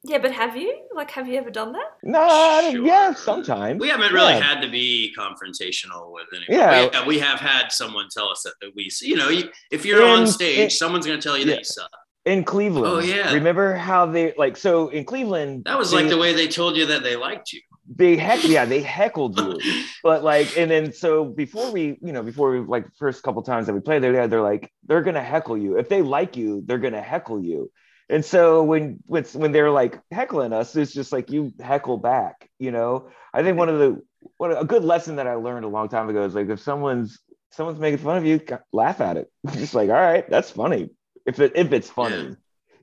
yeah, 0.04 0.18
but 0.20 0.32
have 0.32 0.56
you? 0.56 0.88
Like, 0.96 1.12
have 1.12 1.28
you 1.28 1.36
ever 1.36 1.52
done 1.52 1.74
that? 1.74 1.88
No, 2.04 2.70
sure. 2.72 2.86
yeah, 2.86 3.14
sometimes. 3.14 3.80
We 3.80 3.90
haven't 3.90 4.14
really 4.14 4.34
yeah. 4.34 4.40
had 4.40 4.62
to 4.62 4.70
be 4.70 5.14
confrontational 5.18 6.12
with 6.14 6.28
anyone. 6.34 6.48
Yeah. 6.48 7.02
We, 7.02 7.16
we, 7.16 7.20
have 7.20 7.40
had 7.40 7.72
someone 7.72 8.08
tell 8.12 8.30
us 8.30 8.44
that, 8.44 8.54
that 8.62 8.72
we, 8.76 8.90
you 9.02 9.16
know, 9.16 9.30
if 9.72 9.86
you're 9.86 10.04
in, 10.04 10.22
on 10.22 10.28
stage, 10.28 10.58
in, 10.60 10.70
someone's 10.70 11.06
going 11.06 11.20
to 11.20 11.28
tell 11.28 11.38
you 11.38 11.46
yeah. 11.46 11.52
that 11.52 11.60
you 11.60 11.66
suck. 11.66 11.92
In 12.26 12.44
Cleveland. 12.44 12.86
Oh, 12.86 13.00
yeah. 13.00 13.34
Remember 13.34 13.76
how 13.76 14.06
they, 14.06 14.34
like, 14.38 14.56
so 14.58 14.90
in 14.90 15.04
Cleveland. 15.04 15.64
That 15.66 15.78
was 15.78 15.92
they, 15.92 15.98
like 15.98 16.10
the 16.10 16.18
way 16.18 16.34
they 16.34 16.48
told 16.48 16.76
you 16.76 16.86
that 16.88 17.04
they 17.04 17.16
liked 17.16 17.52
you 17.54 17.62
they 17.94 18.16
heck 18.18 18.44
yeah 18.48 18.66
they 18.66 18.82
heckled 18.98 19.38
you. 19.40 19.60
But 20.04 20.24
like 20.24 20.58
and 20.58 20.70
then 20.70 20.94
so 20.94 21.26
before 21.26 21.72
we 21.72 21.98
you 22.02 22.14
know 22.14 22.24
before 22.24 22.52
we 22.52 22.60
like 22.60 22.86
first 22.98 23.24
couple 23.24 23.42
times 23.42 23.68
that 23.68 23.74
we 23.74 23.80
played 23.80 24.04
there 24.04 24.28
they're 24.28 24.42
like 24.42 24.72
they're 24.86 25.02
gonna 25.02 25.24
heckle 25.24 25.58
you. 25.58 25.78
If 25.78 25.90
they 25.90 26.02
like 26.02 26.38
you 26.38 26.62
they're 26.66 26.78
gonna 26.78 27.02
heckle 27.02 27.44
you. 27.44 27.72
And 28.10 28.24
so 28.24 28.64
when 28.64 29.00
when 29.06 29.24
when 29.34 29.52
they're 29.52 29.72
like 29.72 30.00
heckling 30.12 30.54
us 30.54 30.76
it's 30.76 30.94
just 30.94 31.12
like 31.12 31.32
you 31.32 31.52
heckle 31.60 31.98
back 31.98 32.50
you 32.60 32.72
know? 32.72 33.10
I 33.34 33.44
think 33.44 33.58
one 33.58 33.70
of 33.70 33.80
the 33.80 34.02
what 34.38 34.60
a 34.60 34.66
good 34.66 34.84
lesson 34.84 35.16
that 35.18 35.28
i 35.28 35.36
learned 35.36 35.66
a 35.66 35.70
long 35.70 35.88
time 35.88 36.10
ago 36.10 36.24
is 36.24 36.36
like 36.36 36.50
if 36.50 36.60
someone's 36.60 37.20
someone's 37.52 37.80
making 37.80 38.00
fun 38.00 38.18
of 38.18 38.26
you 38.26 38.40
laugh 38.72 39.02
at 39.02 39.18
it. 39.18 39.32
Just 39.54 39.74
like 39.74 39.90
all 39.90 39.96
right 39.96 40.30
that's 40.30 40.52
funny. 40.52 40.90
If 41.26 41.40
it 41.40 41.54
if 41.56 41.72
it's 41.74 41.90
funny. 41.90 42.36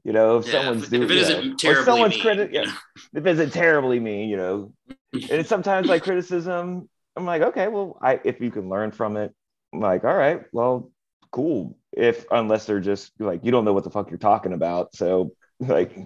You 0.07 0.13
know, 0.13 0.37
if 0.37 0.47
yeah, 0.47 0.53
someone's 0.53 0.85
if, 0.85 0.91
doing, 0.91 1.03
if 1.03 1.11
it 1.11 1.17
isn't 1.17 1.59
terribly 1.59 1.85
someone's 1.85 2.15
mean, 2.15 2.25
criti- 2.25 2.53
yeah, 2.53 2.73
if 3.13 3.27
it's 3.27 3.53
terribly 3.53 3.99
mean, 3.99 4.29
you 4.29 4.37
know, 4.37 4.73
and 5.13 5.31
it's 5.33 5.49
sometimes 5.49 5.89
like 5.89 6.05
criticism, 6.05 6.89
I'm 7.17 7.25
like, 7.25 7.43
okay, 7.43 7.67
well, 7.67 7.99
I 8.01 8.21
if 8.23 8.41
you 8.41 8.53
can 8.53 8.69
learn 8.69 8.93
from 8.93 9.17
it, 9.17 9.35
I'm 9.75 9.81
like, 9.81 10.05
all 10.05 10.15
right, 10.15 10.43
well, 10.53 10.93
cool. 11.33 11.77
If 11.91 12.25
unless 12.31 12.67
they're 12.67 12.79
just 12.79 13.11
like 13.19 13.45
you 13.45 13.51
don't 13.51 13.65
know 13.65 13.73
what 13.73 13.83
the 13.83 13.91
fuck 13.91 14.09
you're 14.09 14.19
talking 14.19 14.53
about, 14.53 14.95
so 14.95 15.33
like 15.59 15.99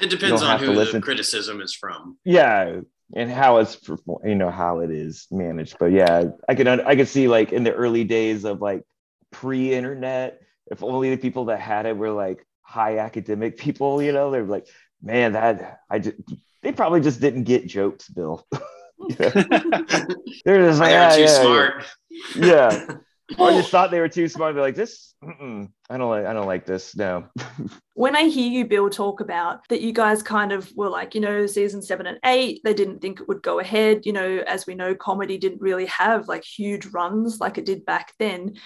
it 0.00 0.10
depends 0.10 0.42
on 0.42 0.58
who 0.58 0.74
the 0.84 1.00
criticism 1.00 1.60
is 1.60 1.72
from. 1.72 2.18
Yeah, 2.24 2.80
and 3.14 3.30
how 3.30 3.58
it's 3.58 3.78
you 4.24 4.34
know 4.34 4.50
how 4.50 4.80
it 4.80 4.90
is 4.90 5.28
managed. 5.30 5.76
But 5.78 5.92
yeah, 5.92 6.24
I 6.48 6.56
can 6.56 6.66
I 6.66 6.96
can 6.96 7.06
see 7.06 7.28
like 7.28 7.52
in 7.52 7.62
the 7.62 7.74
early 7.74 8.02
days 8.02 8.44
of 8.44 8.60
like 8.60 8.82
pre-internet, 9.30 10.40
if 10.66 10.82
only 10.82 11.10
the 11.10 11.16
people 11.16 11.44
that 11.44 11.60
had 11.60 11.86
it 11.86 11.96
were 11.96 12.10
like 12.10 12.44
high 12.70 12.98
academic 12.98 13.58
people, 13.58 14.00
you 14.00 14.12
know, 14.12 14.30
they're 14.30 14.44
like, 14.44 14.68
man, 15.02 15.32
that 15.32 15.80
I 15.90 15.98
just 15.98 16.16
they 16.62 16.70
probably 16.70 17.00
just 17.00 17.20
didn't 17.20 17.44
get 17.44 17.66
jokes, 17.66 18.08
Bill. 18.08 18.46
they're 19.18 20.68
just 20.68 20.78
like, 20.78 20.92
ah, 20.94 21.14
yeah, 21.14 21.16
too 21.16 21.22
yeah, 21.22 21.42
smart. 21.42 21.84
Yeah. 22.36 22.86
yeah. 22.86 22.96
I 23.38 23.52
just 23.52 23.70
thought 23.70 23.90
they 23.90 24.00
were 24.00 24.08
too 24.08 24.28
smart. 24.28 24.54
They're 24.54 24.62
like, 24.62 24.74
this, 24.74 25.14
I 25.22 25.96
don't 25.96 26.10
like, 26.10 26.26
I 26.26 26.32
don't 26.32 26.46
like 26.46 26.66
this. 26.66 26.96
No. 26.96 27.26
when 27.94 28.14
I 28.14 28.24
hear 28.24 28.50
you, 28.50 28.66
Bill, 28.66 28.90
talk 28.90 29.20
about 29.20 29.66
that, 29.68 29.80
you 29.80 29.92
guys 29.92 30.22
kind 30.22 30.52
of 30.52 30.70
were 30.76 30.88
like, 30.88 31.14
you 31.14 31.20
know, 31.20 31.46
season 31.46 31.80
seven 31.80 32.06
and 32.06 32.18
eight, 32.24 32.60
they 32.64 32.74
didn't 32.74 33.00
think 33.00 33.20
it 33.20 33.28
would 33.28 33.42
go 33.42 33.60
ahead. 33.60 34.04
You 34.04 34.12
know, 34.12 34.42
as 34.46 34.66
we 34.66 34.74
know, 34.74 34.94
comedy 34.94 35.38
didn't 35.38 35.62
really 35.62 35.86
have 35.86 36.28
like 36.28 36.44
huge 36.44 36.86
runs 36.86 37.40
like 37.40 37.56
it 37.56 37.66
did 37.66 37.84
back 37.84 38.14
then 38.18 38.56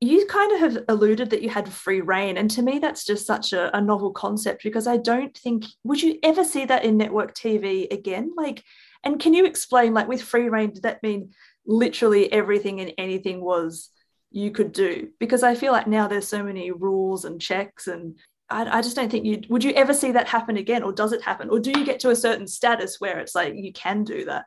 you 0.00 0.24
kind 0.26 0.52
of 0.52 0.60
have 0.60 0.84
alluded 0.88 1.28
that 1.30 1.42
you 1.42 1.50
had 1.50 1.70
free 1.70 2.00
reign 2.00 2.38
and 2.38 2.50
to 2.50 2.62
me 2.62 2.78
that's 2.78 3.04
just 3.04 3.26
such 3.26 3.52
a, 3.52 3.76
a, 3.76 3.80
novel 3.80 4.10
concept 4.10 4.62
because 4.62 4.86
i 4.86 4.96
don't 4.96 5.36
think 5.36 5.64
would 5.84 6.02
you 6.02 6.18
ever 6.22 6.42
see 6.42 6.64
that 6.64 6.84
in 6.84 6.96
network 6.96 7.34
tv 7.34 7.90
again 7.92 8.32
like 8.36 8.64
and 9.04 9.20
can 9.20 9.34
you 9.34 9.44
explain 9.44 9.94
like 9.94 10.08
with 10.08 10.22
free 10.22 10.48
reign 10.48 10.72
did 10.72 10.82
that 10.82 11.02
mean 11.02 11.30
literally 11.66 12.32
everything 12.32 12.80
and 12.80 12.92
anything 12.98 13.40
was 13.40 13.90
you 14.30 14.50
could 14.50 14.72
do 14.72 15.08
because 15.18 15.42
i 15.42 15.54
feel 15.54 15.72
like 15.72 15.86
now 15.86 16.08
there's 16.08 16.28
so 16.28 16.42
many 16.42 16.70
rules 16.70 17.24
and 17.24 17.40
checks 17.40 17.86
and 17.86 18.18
I, 18.50 18.78
I 18.78 18.82
just 18.82 18.96
don't 18.96 19.10
think 19.10 19.24
you 19.24 19.42
would 19.48 19.62
you 19.62 19.70
ever 19.72 19.94
see 19.94 20.10
that 20.10 20.26
happen 20.26 20.56
again, 20.56 20.82
or 20.82 20.92
does 20.92 21.12
it 21.12 21.22
happen, 21.22 21.50
or 21.50 21.60
do 21.60 21.70
you 21.70 21.84
get 21.84 22.00
to 22.00 22.10
a 22.10 22.16
certain 22.16 22.48
status 22.48 23.00
where 23.00 23.20
it's 23.20 23.32
like 23.34 23.54
you 23.54 23.72
can 23.72 24.02
do 24.02 24.24
that? 24.24 24.46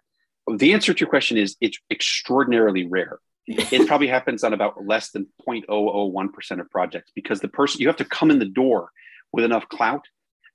The 0.53 0.73
answer 0.73 0.93
to 0.93 0.99
your 0.99 1.09
question 1.09 1.37
is 1.37 1.55
it's 1.61 1.79
extraordinarily 1.89 2.85
rare. 2.85 3.19
It 3.47 3.87
probably 3.87 4.07
happens 4.07 4.43
on 4.43 4.53
about 4.53 4.85
less 4.85 5.11
than 5.11 5.27
0.001% 5.47 6.59
of 6.59 6.69
projects 6.69 7.11
because 7.13 7.41
the 7.41 7.47
person 7.47 7.81
you 7.81 7.87
have 7.87 7.97
to 7.97 8.05
come 8.05 8.31
in 8.31 8.39
the 8.39 8.45
door 8.45 8.89
with 9.31 9.43
enough 9.43 9.67
clout 9.67 10.05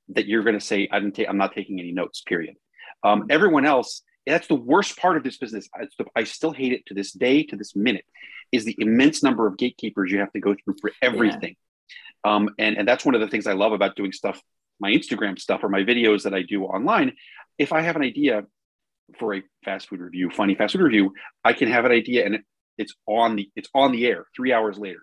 that 0.09 0.27
you're 0.27 0.43
going 0.43 0.59
to 0.59 0.65
say 0.65 0.89
I 0.91 1.01
didn't 1.01 1.15
take 1.15 1.29
I'm 1.29 1.37
not 1.37 1.55
taking 1.55 1.79
any 1.81 1.93
notes 1.93 2.23
period. 2.23 2.57
Um, 3.03 3.27
everyone 3.31 3.67
else 3.67 4.03
that's 4.29 4.47
the 4.47 4.55
worst 4.55 4.99
part 4.99 5.17
of 5.17 5.25
this 5.25 5.39
business. 5.39 5.69
I, 5.75 5.87
I 6.15 6.25
still 6.25 6.53
hate 6.53 6.73
it 6.73 6.87
to 6.87 6.95
this 6.95 7.13
day, 7.13 7.43
to 7.45 7.57
this 7.57 7.75
minute, 7.75 8.05
is 8.53 8.65
the 8.65 8.77
immense 8.79 9.23
number 9.23 9.47
of 9.47 9.57
gatekeepers 9.57 10.11
you 10.13 10.19
have 10.19 10.33
to 10.33 10.41
go 10.41 10.55
through 10.55 10.77
for 10.81 10.93
everything. 11.03 11.57
Yeah. 12.25 12.35
Um, 12.35 12.51
and, 12.59 12.77
and 12.77 12.87
that's 12.87 13.05
one 13.05 13.15
of 13.15 13.21
the 13.21 13.29
things 13.29 13.47
I 13.47 13.55
love 13.55 13.73
about 13.73 13.97
doing 13.97 14.13
stuff, 14.13 14.41
my 14.81 14.91
Instagram 14.91 15.39
stuff 15.39 15.63
or 15.63 15.69
my 15.69 15.83
videos 15.83 16.25
that 16.25 16.35
I 16.35 16.43
do 16.43 16.65
online. 16.65 17.15
If 17.59 17.73
I 17.73 17.81
have 17.81 17.97
an 17.97 18.03
idea 18.03 18.45
for 19.19 19.35
a 19.35 19.43
fast 19.65 19.89
food 19.89 20.01
review, 20.01 20.31
funny 20.31 20.55
fast 20.55 20.75
food 20.75 20.83
review, 20.83 21.15
I 21.45 21.53
can 21.53 21.71
have 21.71 21.85
an 21.85 21.93
idea 21.93 22.27
and 22.27 22.41
it's 22.79 22.95
on 23.07 23.37
the 23.37 23.51
it's 23.57 23.69
on 23.75 23.93
the 23.93 24.07
air 24.07 24.27
three 24.35 24.53
hours 24.53 24.79
later, 24.79 25.01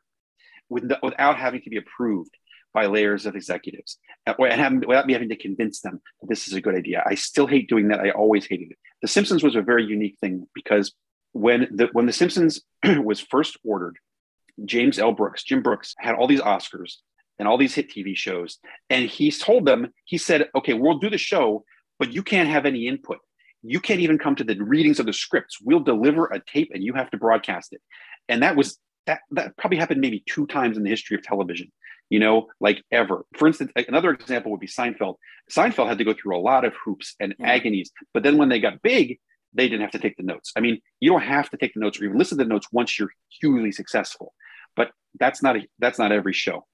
with, 0.69 0.91
without 1.03 1.37
having 1.37 1.61
to 1.61 1.69
be 1.69 1.77
approved 1.77 2.31
by 2.73 2.85
layers 2.87 3.25
of 3.25 3.35
executives 3.35 3.97
and 4.27 4.35
having, 4.39 4.81
without 4.85 5.07
me 5.07 5.13
having 5.13 5.29
to 5.29 5.37
convince 5.37 5.79
them 5.79 6.01
that 6.19 6.27
this 6.27 6.47
is 6.47 6.53
a 6.53 6.61
good 6.61 6.75
idea. 6.75 7.01
I 7.05 7.15
still 7.15 7.47
hate 7.47 7.69
doing 7.69 7.87
that. 7.87 8.01
I 8.01 8.09
always 8.11 8.45
hated 8.45 8.71
it. 8.71 8.77
The 9.01 9.07
Simpsons 9.07 9.43
was 9.43 9.55
a 9.55 9.61
very 9.61 9.85
unique 9.85 10.17
thing 10.19 10.45
because 10.53 10.93
when 11.31 11.67
the 11.71 11.87
when 11.93 12.05
the 12.05 12.13
Simpsons 12.13 12.61
was 12.83 13.19
first 13.19 13.57
ordered, 13.63 13.97
James 14.65 14.99
L. 14.99 15.13
Brooks, 15.13 15.43
Jim 15.43 15.61
Brooks, 15.61 15.95
had 15.97 16.15
all 16.15 16.27
these 16.27 16.41
Oscars 16.41 16.95
and 17.39 17.47
all 17.47 17.57
these 17.57 17.73
hit 17.73 17.89
TV 17.89 18.15
shows, 18.15 18.59
and 18.89 19.05
he 19.09 19.31
told 19.31 19.65
them, 19.65 19.93
he 20.03 20.17
said, 20.17 20.49
"Okay, 20.55 20.73
we'll 20.73 20.99
do 20.99 21.09
the 21.09 21.17
show, 21.17 21.63
but 21.99 22.13
you 22.13 22.23
can't 22.23 22.49
have 22.49 22.65
any 22.65 22.87
input. 22.87 23.19
You 23.65 23.79
can't 23.79 23.99
even 23.99 24.17
come 24.17 24.35
to 24.35 24.43
the 24.43 24.59
readings 24.61 24.99
of 24.99 25.05
the 25.05 25.13
scripts. 25.13 25.59
We'll 25.61 25.79
deliver 25.79 26.27
a 26.27 26.39
tape, 26.39 26.71
and 26.73 26.83
you 26.83 26.93
have 26.93 27.11
to 27.11 27.17
broadcast 27.17 27.73
it." 27.73 27.81
And 28.29 28.43
that 28.43 28.55
was 28.55 28.77
that 29.05 29.21
that 29.31 29.57
probably 29.57 29.77
happened 29.77 30.01
maybe 30.01 30.23
two 30.27 30.47
times 30.47 30.77
in 30.77 30.83
the 30.83 30.89
history 30.89 31.15
of 31.15 31.23
television 31.23 31.71
you 32.09 32.19
know, 32.19 32.47
like 32.59 32.83
ever. 32.91 33.25
For 33.37 33.47
instance, 33.47 33.71
another 33.75 34.11
example 34.11 34.51
would 34.51 34.59
be 34.59 34.67
Seinfeld. 34.67 35.15
Seinfeld 35.51 35.87
had 35.87 35.97
to 35.97 36.03
go 36.03 36.13
through 36.13 36.37
a 36.37 36.39
lot 36.39 36.65
of 36.65 36.73
hoops 36.83 37.15
and 37.19 37.33
yeah. 37.39 37.47
agonies, 37.47 37.91
but 38.13 38.23
then 38.23 38.37
when 38.37 38.49
they 38.49 38.59
got 38.59 38.81
big, 38.81 39.19
they 39.53 39.67
didn't 39.67 39.81
have 39.81 39.91
to 39.91 39.99
take 39.99 40.17
the 40.17 40.23
notes. 40.23 40.51
I 40.55 40.59
mean, 40.59 40.81
you 40.99 41.09
don't 41.09 41.21
have 41.21 41.49
to 41.49 41.57
take 41.57 41.73
the 41.73 41.79
notes 41.79 41.99
or 41.99 42.05
even 42.05 42.17
listen 42.17 42.37
to 42.37 42.43
the 42.43 42.49
notes 42.49 42.67
once 42.71 42.99
you're 42.99 43.11
hugely 43.41 43.71
successful, 43.71 44.33
but 44.75 44.91
that's 45.19 45.41
not 45.41 45.55
a, 45.55 45.67
that's 45.79 45.97
not 45.97 46.11
every 46.11 46.33
show. 46.33 46.65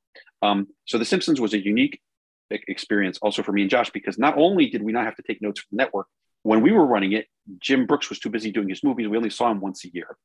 Um, 0.42 0.68
so 0.86 0.98
The 0.98 1.06
Simpsons 1.06 1.40
was 1.40 1.54
a 1.54 1.64
unique 1.64 2.02
experience 2.50 3.18
also 3.22 3.44
for 3.44 3.54
me 3.54 3.62
and 3.62 3.72
Josh 3.72 3.92
because 3.92 4.18
not 4.18 4.38
only 4.38 4.70
did 4.70 4.82
we 4.82 4.92
not 4.92 5.06
have 5.06 5.16
to 5.16 5.24
take 5.24 5.42
notes 5.42 5.62
from 5.62 5.68
the 5.72 5.84
network 5.84 6.08
when 6.44 6.62
we 6.62 6.72
were 6.72 6.86
running 6.86 7.14
it, 7.14 7.28
Jim 7.60 7.86
Brooks 7.86 8.10
was 8.10 8.20
too 8.20 8.30
busy 8.30 8.52
doing 8.52 8.70
his 8.70 8.84
movies. 8.84 9.08
We 9.08 9.18
only 9.18 9.30
saw 9.30 9.52
him 9.52 9.60
once 9.60 9.84
a 9.86 9.90
year, 9.94 10.16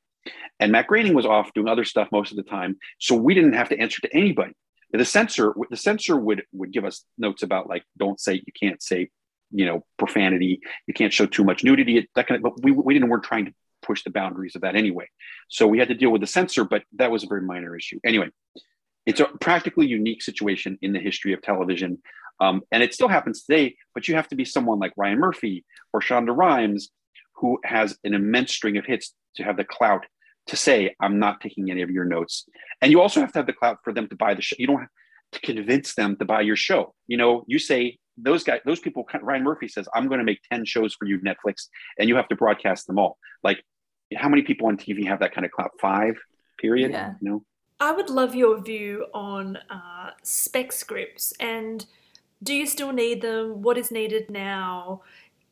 and 0.60 0.72
Matt 0.72 0.86
Groening 0.86 1.14
was 1.14 1.26
off 1.26 1.52
doing 1.54 1.68
other 1.68 1.84
stuff 1.84 2.08
most 2.12 2.30
of 2.30 2.36
the 2.36 2.42
time, 2.42 2.78
so 2.98 3.14
we 3.14 3.34
didn't 3.34 3.54
have 3.54 3.68
to 3.70 3.78
answer 3.78 4.00
to 4.02 4.14
anybody. 4.14 4.52
The 4.92 5.04
censor 5.04 5.54
the 5.70 5.76
censor 5.76 6.16
would 6.16 6.44
would 6.52 6.72
give 6.72 6.84
us 6.84 7.04
notes 7.18 7.42
about 7.42 7.68
like 7.68 7.84
don't 7.98 8.18
say 8.18 8.34
you 8.34 8.52
can't 8.58 8.82
say 8.82 9.10
you 9.50 9.66
know 9.66 9.84
profanity 9.98 10.60
you 10.86 10.94
can't 10.94 11.12
show 11.12 11.26
too 11.26 11.44
much 11.44 11.62
nudity 11.62 12.08
that 12.14 12.26
kind 12.26 12.36
of 12.38 12.42
but 12.42 12.64
we, 12.64 12.72
we 12.72 12.94
didn't 12.94 13.08
weren't 13.08 13.24
trying 13.24 13.44
to 13.44 13.52
push 13.82 14.02
the 14.04 14.10
boundaries 14.10 14.56
of 14.56 14.62
that 14.62 14.74
anyway. 14.74 15.06
So 15.48 15.66
we 15.66 15.78
had 15.78 15.88
to 15.88 15.94
deal 15.94 16.10
with 16.10 16.22
the 16.22 16.26
censor 16.26 16.64
but 16.64 16.82
that 16.96 17.10
was 17.10 17.24
a 17.24 17.26
very 17.26 17.42
minor 17.42 17.76
issue. 17.76 18.00
Anyway 18.04 18.28
it's 19.06 19.20
a 19.20 19.26
practically 19.40 19.86
unique 19.86 20.22
situation 20.22 20.78
in 20.82 20.92
the 20.92 20.98
history 20.98 21.32
of 21.32 21.40
television 21.40 21.98
um, 22.40 22.62
and 22.70 22.82
it 22.82 22.94
still 22.94 23.08
happens 23.08 23.44
today 23.44 23.76
but 23.94 24.08
you 24.08 24.14
have 24.14 24.28
to 24.28 24.36
be 24.36 24.44
someone 24.44 24.78
like 24.78 24.92
ryan 24.96 25.18
murphy 25.18 25.64
or 25.92 26.00
shonda 26.00 26.36
rhimes 26.36 26.90
who 27.36 27.58
has 27.64 27.98
an 28.04 28.14
immense 28.14 28.52
string 28.52 28.76
of 28.76 28.84
hits 28.84 29.14
to 29.36 29.42
have 29.42 29.56
the 29.56 29.64
clout 29.64 30.04
to 30.46 30.56
say 30.56 30.94
i'm 31.00 31.18
not 31.18 31.40
taking 31.40 31.70
any 31.70 31.82
of 31.82 31.90
your 31.90 32.04
notes. 32.04 32.46
And 32.82 32.92
you 32.92 33.00
also 33.00 33.20
have 33.20 33.32
to 33.32 33.38
have 33.38 33.46
the 33.46 33.52
clout 33.52 33.78
for 33.84 33.92
them 33.92 34.08
to 34.08 34.16
buy 34.16 34.34
the 34.34 34.42
show 34.42 34.56
you 34.58 34.66
don't 34.66 34.80
have 34.80 34.88
to 35.32 35.40
convince 35.40 35.94
them 35.94 36.16
to 36.16 36.24
buy 36.24 36.40
your 36.42 36.56
show. 36.56 36.94
You 37.06 37.16
know 37.16 37.44
you 37.46 37.58
say 37.58 37.98
those 38.16 38.44
guys 38.44 38.60
those 38.64 38.80
people 38.80 39.06
ryan 39.20 39.42
murphy 39.42 39.68
says 39.68 39.86
i'm 39.94 40.08
going 40.08 40.18
to 40.18 40.24
make 40.24 40.40
10 40.50 40.64
shows 40.64 40.94
for 40.94 41.04
you 41.04 41.18
netflix 41.20 41.66
and 41.98 42.08
you 42.08 42.16
have 42.16 42.28
to 42.28 42.36
broadcast 42.36 42.86
them 42.86 42.98
all. 42.98 43.18
Like 43.42 43.62
how 44.14 44.28
many 44.28 44.42
people 44.42 44.68
on 44.68 44.76
tv 44.76 45.06
have 45.06 45.20
that 45.20 45.34
kind 45.34 45.44
of 45.44 45.50
clout? 45.50 45.72
Five? 45.80 46.14
Period? 46.58 46.92
Yeah. 46.92 47.14
you 47.20 47.30
know 47.30 47.44
i 47.80 47.92
would 47.92 48.08
love 48.08 48.34
your 48.34 48.58
view 48.60 49.06
on 49.12 49.58
uh, 49.68 50.10
spec 50.22 50.72
scripts 50.72 51.34
and 51.40 51.86
do 52.42 52.54
you 52.54 52.66
still 52.66 52.92
need 52.92 53.22
them 53.22 53.62
what 53.62 53.78
is 53.78 53.90
needed 53.90 54.30
now 54.30 55.02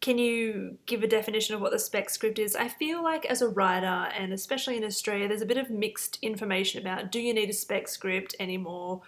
can 0.05 0.19
you 0.19 0.77
give 0.85 1.03
a 1.03 1.07
definition 1.07 1.55
of 1.55 1.63
what 1.63 1.73
the 1.73 1.79
spec 1.79 2.11
script 2.11 2.39
is? 2.39 2.55
I 2.55 2.69
feel 2.69 3.03
like 3.03 3.25
as 3.25 3.41
a 3.41 3.49
writer, 3.49 3.87
and 3.87 4.35
especially 4.35 4.77
in 4.77 4.85
Australia, 4.85 5.29
there's 5.29 5.41
a 5.41 5.47
bit 5.47 5.57
of 5.57 5.71
mixed 5.71 6.19
information 6.21 6.79
about 6.79 7.11
do 7.11 7.19
you 7.19 7.33
need 7.33 7.49
a 7.49 7.55
spec 7.55 7.89
script 7.89 8.37
anymore, 8.39 9.01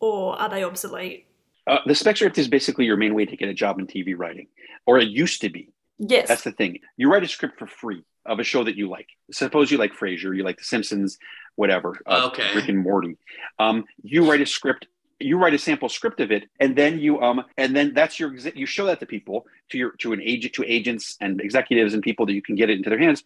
or 0.00 0.40
are 0.40 0.48
they 0.48 0.64
obsolete? 0.64 1.26
Uh, 1.66 1.80
the 1.84 1.94
spec 1.94 2.16
script 2.16 2.38
is 2.38 2.48
basically 2.48 2.86
your 2.86 2.96
main 2.96 3.14
way 3.14 3.26
to 3.26 3.36
get 3.36 3.50
a 3.50 3.52
job 3.52 3.78
in 3.78 3.86
TV 3.86 4.14
writing, 4.16 4.46
or 4.86 4.98
it 4.98 5.08
used 5.08 5.42
to 5.42 5.50
be. 5.50 5.68
Yes. 5.98 6.28
That's 6.28 6.44
the 6.44 6.52
thing. 6.52 6.78
You 6.96 7.12
write 7.12 7.24
a 7.24 7.28
script 7.28 7.58
for 7.58 7.66
free 7.66 8.02
of 8.24 8.38
a 8.38 8.44
show 8.44 8.64
that 8.64 8.74
you 8.74 8.88
like. 8.88 9.08
Suppose 9.30 9.70
you 9.70 9.76
like 9.76 9.92
Frasier, 9.92 10.34
you 10.34 10.44
like 10.44 10.56
The 10.56 10.64
Simpsons, 10.64 11.18
whatever. 11.56 11.94
Uh, 12.06 12.30
okay. 12.32 12.54
Rick 12.54 12.70
and 12.70 12.78
Morty. 12.78 13.18
Um, 13.58 13.84
you 14.02 14.26
write 14.26 14.40
a 14.40 14.46
script 14.46 14.86
you 15.20 15.36
write 15.36 15.54
a 15.54 15.58
sample 15.58 15.88
script 15.88 16.20
of 16.20 16.30
it 16.30 16.48
and 16.60 16.76
then 16.76 16.98
you 16.98 17.20
um 17.20 17.42
and 17.56 17.74
then 17.74 17.92
that's 17.94 18.20
your 18.20 18.34
you 18.54 18.66
show 18.66 18.86
that 18.86 19.00
to 19.00 19.06
people 19.06 19.46
to 19.70 19.78
your 19.78 19.90
to 19.92 20.12
an 20.12 20.20
agent 20.22 20.54
to 20.54 20.64
agents 20.64 21.16
and 21.20 21.40
executives 21.40 21.94
and 21.94 22.02
people 22.02 22.26
that 22.26 22.32
you 22.32 22.42
can 22.42 22.54
get 22.54 22.70
it 22.70 22.76
into 22.76 22.90
their 22.90 22.98
hands 22.98 23.24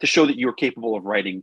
to 0.00 0.06
show 0.06 0.26
that 0.26 0.38
you're 0.38 0.52
capable 0.52 0.94
of 0.96 1.04
writing 1.04 1.42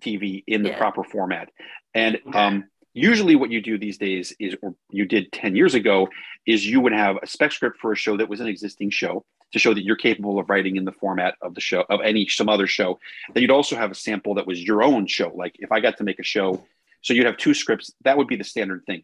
tv 0.00 0.44
in 0.46 0.62
the 0.62 0.70
yeah. 0.70 0.78
proper 0.78 1.04
format. 1.04 1.50
And 1.94 2.18
um 2.32 2.64
usually 2.92 3.36
what 3.36 3.50
you 3.50 3.60
do 3.60 3.78
these 3.78 3.98
days 3.98 4.34
is 4.38 4.56
or 4.62 4.74
you 4.90 5.04
did 5.04 5.32
10 5.32 5.56
years 5.56 5.74
ago 5.74 6.08
is 6.46 6.66
you 6.66 6.80
would 6.80 6.92
have 6.92 7.16
a 7.22 7.26
spec 7.26 7.52
script 7.52 7.78
for 7.78 7.92
a 7.92 7.96
show 7.96 8.16
that 8.16 8.28
was 8.28 8.40
an 8.40 8.46
existing 8.46 8.90
show 8.90 9.24
to 9.52 9.58
show 9.58 9.74
that 9.74 9.84
you're 9.84 9.96
capable 9.96 10.38
of 10.38 10.48
writing 10.48 10.76
in 10.76 10.84
the 10.84 10.92
format 10.92 11.34
of 11.42 11.54
the 11.54 11.60
show 11.60 11.84
of 11.90 12.00
any 12.04 12.28
some 12.28 12.48
other 12.48 12.68
show. 12.68 13.00
Then 13.34 13.42
you'd 13.42 13.50
also 13.50 13.74
have 13.74 13.90
a 13.90 13.96
sample 13.96 14.34
that 14.34 14.46
was 14.46 14.62
your 14.62 14.82
own 14.82 15.06
show. 15.06 15.32
Like 15.34 15.56
if 15.58 15.72
i 15.72 15.80
got 15.80 15.96
to 15.98 16.04
make 16.04 16.20
a 16.20 16.24
show 16.24 16.64
so 17.02 17.14
you'd 17.14 17.26
have 17.26 17.36
two 17.36 17.54
scripts 17.54 17.92
that 18.04 18.16
would 18.16 18.28
be 18.28 18.36
the 18.36 18.44
standard 18.44 18.84
thing 18.86 19.02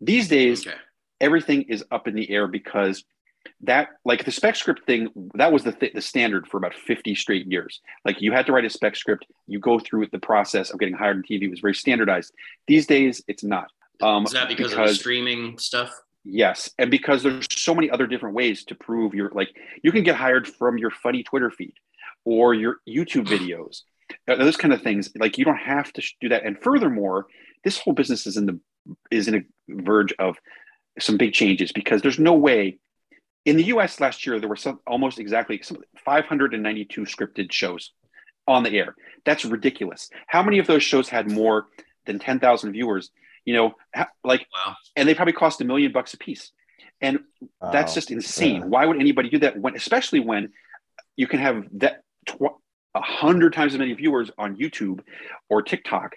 these 0.00 0.28
days, 0.28 0.66
okay. 0.66 0.76
everything 1.20 1.62
is 1.62 1.84
up 1.90 2.08
in 2.08 2.14
the 2.14 2.30
air 2.30 2.46
because 2.46 3.04
that, 3.62 3.88
like 4.04 4.24
the 4.24 4.30
spec 4.30 4.56
script 4.56 4.84
thing, 4.86 5.08
that 5.34 5.52
was 5.52 5.64
the 5.64 5.72
th- 5.72 5.94
the 5.94 6.00
standard 6.00 6.46
for 6.46 6.56
about 6.58 6.74
fifty 6.74 7.14
straight 7.14 7.46
years. 7.46 7.80
Like 8.04 8.20
you 8.20 8.32
had 8.32 8.46
to 8.46 8.52
write 8.52 8.64
a 8.64 8.70
spec 8.70 8.96
script, 8.96 9.26
you 9.46 9.58
go 9.58 9.78
through 9.78 10.08
the 10.12 10.18
process 10.18 10.70
of 10.70 10.78
getting 10.78 10.94
hired 10.94 11.16
on 11.16 11.22
TV. 11.22 11.42
It 11.42 11.50
was 11.50 11.60
very 11.60 11.74
standardized. 11.74 12.32
These 12.66 12.86
days, 12.86 13.22
it's 13.26 13.42
not. 13.42 13.70
Um, 14.00 14.24
is 14.24 14.32
that 14.32 14.48
because, 14.48 14.70
because 14.70 14.90
of 14.90 14.94
the 14.94 14.94
streaming 14.94 15.58
stuff? 15.58 15.92
Yes, 16.24 16.70
and 16.78 16.90
because 16.90 17.22
there's 17.22 17.46
so 17.50 17.74
many 17.74 17.90
other 17.90 18.06
different 18.06 18.34
ways 18.34 18.64
to 18.64 18.74
prove 18.74 19.14
your 19.14 19.30
like 19.30 19.48
you 19.82 19.92
can 19.92 20.04
get 20.04 20.14
hired 20.14 20.46
from 20.46 20.78
your 20.78 20.90
funny 20.90 21.22
Twitter 21.22 21.50
feed 21.50 21.74
or 22.24 22.54
your 22.54 22.76
YouTube 22.88 23.26
videos, 23.28 23.82
those 24.26 24.56
kind 24.56 24.74
of 24.74 24.82
things. 24.82 25.10
Like 25.18 25.38
you 25.38 25.44
don't 25.44 25.56
have 25.56 25.92
to 25.94 26.02
do 26.20 26.28
that. 26.28 26.44
And 26.44 26.58
furthermore, 26.62 27.26
this 27.64 27.78
whole 27.78 27.94
business 27.94 28.26
is 28.26 28.36
in 28.36 28.46
the 28.46 28.60
is 29.10 29.28
in 29.28 29.34
a 29.36 29.40
verge 29.68 30.12
of 30.18 30.36
some 30.98 31.16
big 31.16 31.32
changes 31.32 31.72
because 31.72 32.02
there's 32.02 32.18
no 32.18 32.34
way 32.34 32.78
in 33.44 33.56
the 33.56 33.64
US 33.64 34.00
last 34.00 34.26
year 34.26 34.38
there 34.38 34.48
were 34.48 34.56
some 34.56 34.80
almost 34.86 35.18
exactly 35.18 35.62
592 36.04 37.02
scripted 37.02 37.52
shows 37.52 37.92
on 38.46 38.62
the 38.62 38.70
air. 38.70 38.94
That's 39.24 39.44
ridiculous. 39.44 40.10
How 40.26 40.42
many 40.42 40.58
of 40.58 40.66
those 40.66 40.82
shows 40.82 41.08
had 41.08 41.30
more 41.30 41.66
than 42.06 42.18
10,000 42.18 42.72
viewers? 42.72 43.10
You 43.44 43.54
know, 43.54 43.74
like 44.24 44.46
wow. 44.54 44.74
and 44.96 45.08
they 45.08 45.14
probably 45.14 45.32
cost 45.32 45.60
a 45.60 45.64
million 45.64 45.92
bucks 45.92 46.14
a 46.14 46.18
piece. 46.18 46.52
And 47.00 47.20
wow. 47.60 47.70
that's 47.70 47.94
just 47.94 48.10
insane. 48.10 48.56
Yeah. 48.56 48.66
Why 48.66 48.84
would 48.84 49.00
anybody 49.00 49.30
do 49.30 49.38
that 49.38 49.58
when 49.58 49.76
especially 49.76 50.20
when 50.20 50.50
you 51.16 51.26
can 51.26 51.40
have 51.40 51.64
that 51.74 52.02
a 52.94 53.00
hundred 53.00 53.52
times 53.52 53.74
as 53.74 53.78
many 53.78 53.94
viewers 53.94 54.30
on 54.36 54.56
YouTube 54.56 55.00
or 55.48 55.62
TikTok 55.62 56.16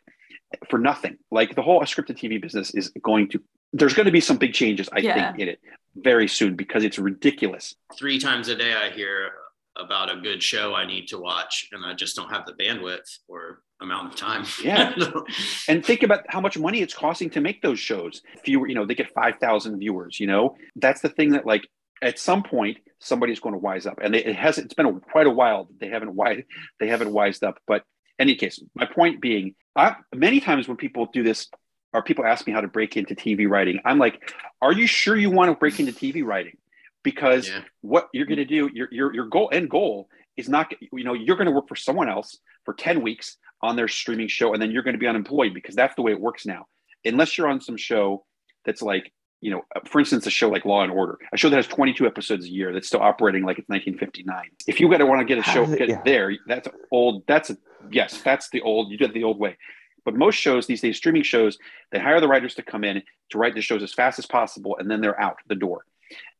for 0.69 0.79
nothing. 0.79 1.17
Like 1.31 1.55
the 1.55 1.61
whole 1.61 1.81
scripted 1.81 2.17
TV 2.17 2.41
business 2.41 2.73
is 2.73 2.91
going 3.03 3.29
to 3.29 3.41
there's 3.73 3.93
going 3.93 4.05
to 4.05 4.11
be 4.11 4.21
some 4.21 4.37
big 4.37 4.53
changes, 4.53 4.89
I 4.91 4.99
yeah. 4.99 5.31
think, 5.31 5.41
in 5.41 5.47
it 5.49 5.59
very 5.95 6.27
soon 6.27 6.55
because 6.55 6.83
it's 6.83 6.99
ridiculous. 6.99 7.75
Three 7.97 8.19
times 8.19 8.47
a 8.49 8.55
day, 8.55 8.73
I 8.73 8.89
hear 8.89 9.31
about 9.77 10.11
a 10.11 10.19
good 10.19 10.43
show 10.43 10.73
I 10.73 10.85
need 10.85 11.07
to 11.07 11.17
watch, 11.17 11.69
and 11.71 11.85
I 11.85 11.93
just 11.93 12.15
don't 12.15 12.29
have 12.29 12.45
the 12.45 12.53
bandwidth 12.53 13.19
or 13.27 13.61
amount 13.81 14.13
of 14.13 14.19
time. 14.19 14.45
yeah, 14.63 14.93
and 15.67 15.85
think 15.85 16.03
about 16.03 16.21
how 16.27 16.41
much 16.41 16.57
money 16.57 16.81
it's 16.81 16.93
costing 16.93 17.29
to 17.31 17.41
make 17.41 17.61
those 17.61 17.79
shows. 17.79 18.21
Fewer, 18.43 18.67
you 18.67 18.75
know, 18.75 18.85
they 18.85 18.95
get 18.95 19.13
five 19.13 19.35
thousand 19.37 19.79
viewers. 19.79 20.19
You 20.19 20.27
know, 20.27 20.55
that's 20.75 21.01
the 21.01 21.09
thing 21.09 21.31
that 21.31 21.45
like 21.45 21.67
at 22.01 22.19
some 22.19 22.43
point 22.43 22.77
somebody's 22.99 23.39
going 23.39 23.53
to 23.53 23.59
wise 23.59 23.85
up, 23.85 23.99
and 24.01 24.15
it 24.15 24.35
has. 24.35 24.57
It's 24.57 24.73
been 24.73 24.85
a, 24.85 24.99
quite 24.99 25.27
a 25.27 25.31
while. 25.31 25.69
They 25.79 25.87
haven't 25.87 26.13
wise. 26.13 26.43
They 26.79 26.87
haven't 26.87 27.11
wised 27.11 27.43
up, 27.43 27.59
but 27.65 27.83
any 28.21 28.35
case, 28.35 28.61
my 28.75 28.85
point 28.85 29.19
being, 29.21 29.55
I, 29.75 29.95
many 30.15 30.39
times 30.39 30.67
when 30.67 30.77
people 30.77 31.07
do 31.11 31.23
this, 31.23 31.49
or 31.93 32.01
people 32.03 32.25
ask 32.25 32.47
me 32.47 32.53
how 32.53 32.61
to 32.61 32.67
break 32.67 32.95
into 32.95 33.15
TV 33.15 33.49
writing. 33.49 33.79
I'm 33.83 33.99
like, 33.99 34.31
are 34.61 34.71
you 34.71 34.87
sure 34.87 35.15
you 35.15 35.29
want 35.29 35.51
to 35.51 35.55
break 35.55 35.79
into 35.79 35.91
TV 35.91 36.23
writing? 36.23 36.57
Because 37.03 37.49
Yeah. 37.49 37.61
what 37.81 38.07
you're 38.13 38.27
going 38.27 38.37
to 38.37 38.45
do, 38.45 38.69
your 38.73 38.87
your 38.91 39.13
your 39.13 39.25
goal 39.25 39.49
end 39.51 39.69
goal 39.69 40.07
is 40.37 40.47
not, 40.47 40.71
you 40.79 41.03
know, 41.03 41.13
you're 41.13 41.35
going 41.35 41.47
to 41.47 41.51
work 41.51 41.67
for 41.67 41.75
someone 41.75 42.07
else 42.07 42.37
for 42.63 42.73
10 42.73 43.01
weeks 43.01 43.37
on 43.61 43.75
their 43.75 43.87
streaming 43.89 44.29
show, 44.29 44.53
and 44.53 44.61
then 44.61 44.71
you're 44.71 44.83
going 44.83 44.93
to 44.93 44.99
be 44.99 45.07
unemployed 45.07 45.53
because 45.53 45.75
that's 45.75 45.95
the 45.95 46.01
way 46.01 46.11
it 46.13 46.19
works 46.19 46.45
now. 46.45 46.65
Unless 47.03 47.37
you're 47.37 47.47
on 47.49 47.59
some 47.59 47.75
show 47.77 48.25
that's 48.65 48.81
like, 48.81 49.11
you 49.41 49.49
know, 49.49 49.65
uh, 49.75 49.79
for 49.85 49.99
instance, 49.99 50.25
a 50.27 50.29
show 50.29 50.49
like 50.49 50.65
Law 50.65 50.83
and 50.83 50.91
Order, 50.91 51.17
a 51.33 51.37
show 51.37 51.49
that 51.49 51.55
has 51.55 51.67
22 51.67 52.05
episodes 52.05 52.45
a 52.45 52.49
year 52.49 52.71
that's 52.71 52.87
still 52.87 53.01
operating 53.01 53.43
like 53.43 53.57
it's 53.57 53.67
1959. 53.67 54.49
If 54.67 54.79
you 54.79 54.89
got 54.89 54.99
to 54.99 55.05
want 55.05 55.19
to 55.19 55.25
get 55.25 55.39
a 55.39 55.43
show 55.43 55.65
get 55.65 55.89
yeah. 55.89 56.01
there, 56.05 56.31
that's 56.47 56.67
old. 56.91 57.23
That's 57.27 57.49
a 57.49 57.57
yes, 57.91 58.21
that's 58.21 58.49
the 58.49 58.61
old. 58.61 58.91
You 58.91 58.97
did 58.97 59.09
it 59.09 59.13
the 59.13 59.23
old 59.23 59.39
way. 59.39 59.57
But 60.05 60.15
most 60.15 60.35
shows 60.35 60.65
these 60.65 60.81
days, 60.81 60.97
streaming 60.97 61.23
shows, 61.23 61.57
they 61.91 61.99
hire 61.99 62.21
the 62.21 62.27
writers 62.27 62.55
to 62.55 62.63
come 62.63 62.83
in 62.83 63.03
to 63.29 63.37
write 63.37 63.53
the 63.53 63.61
shows 63.61 63.83
as 63.83 63.93
fast 63.93 64.19
as 64.19 64.25
possible, 64.25 64.77
and 64.79 64.89
then 64.89 65.01
they're 65.01 65.19
out 65.19 65.37
the 65.47 65.55
door. 65.55 65.85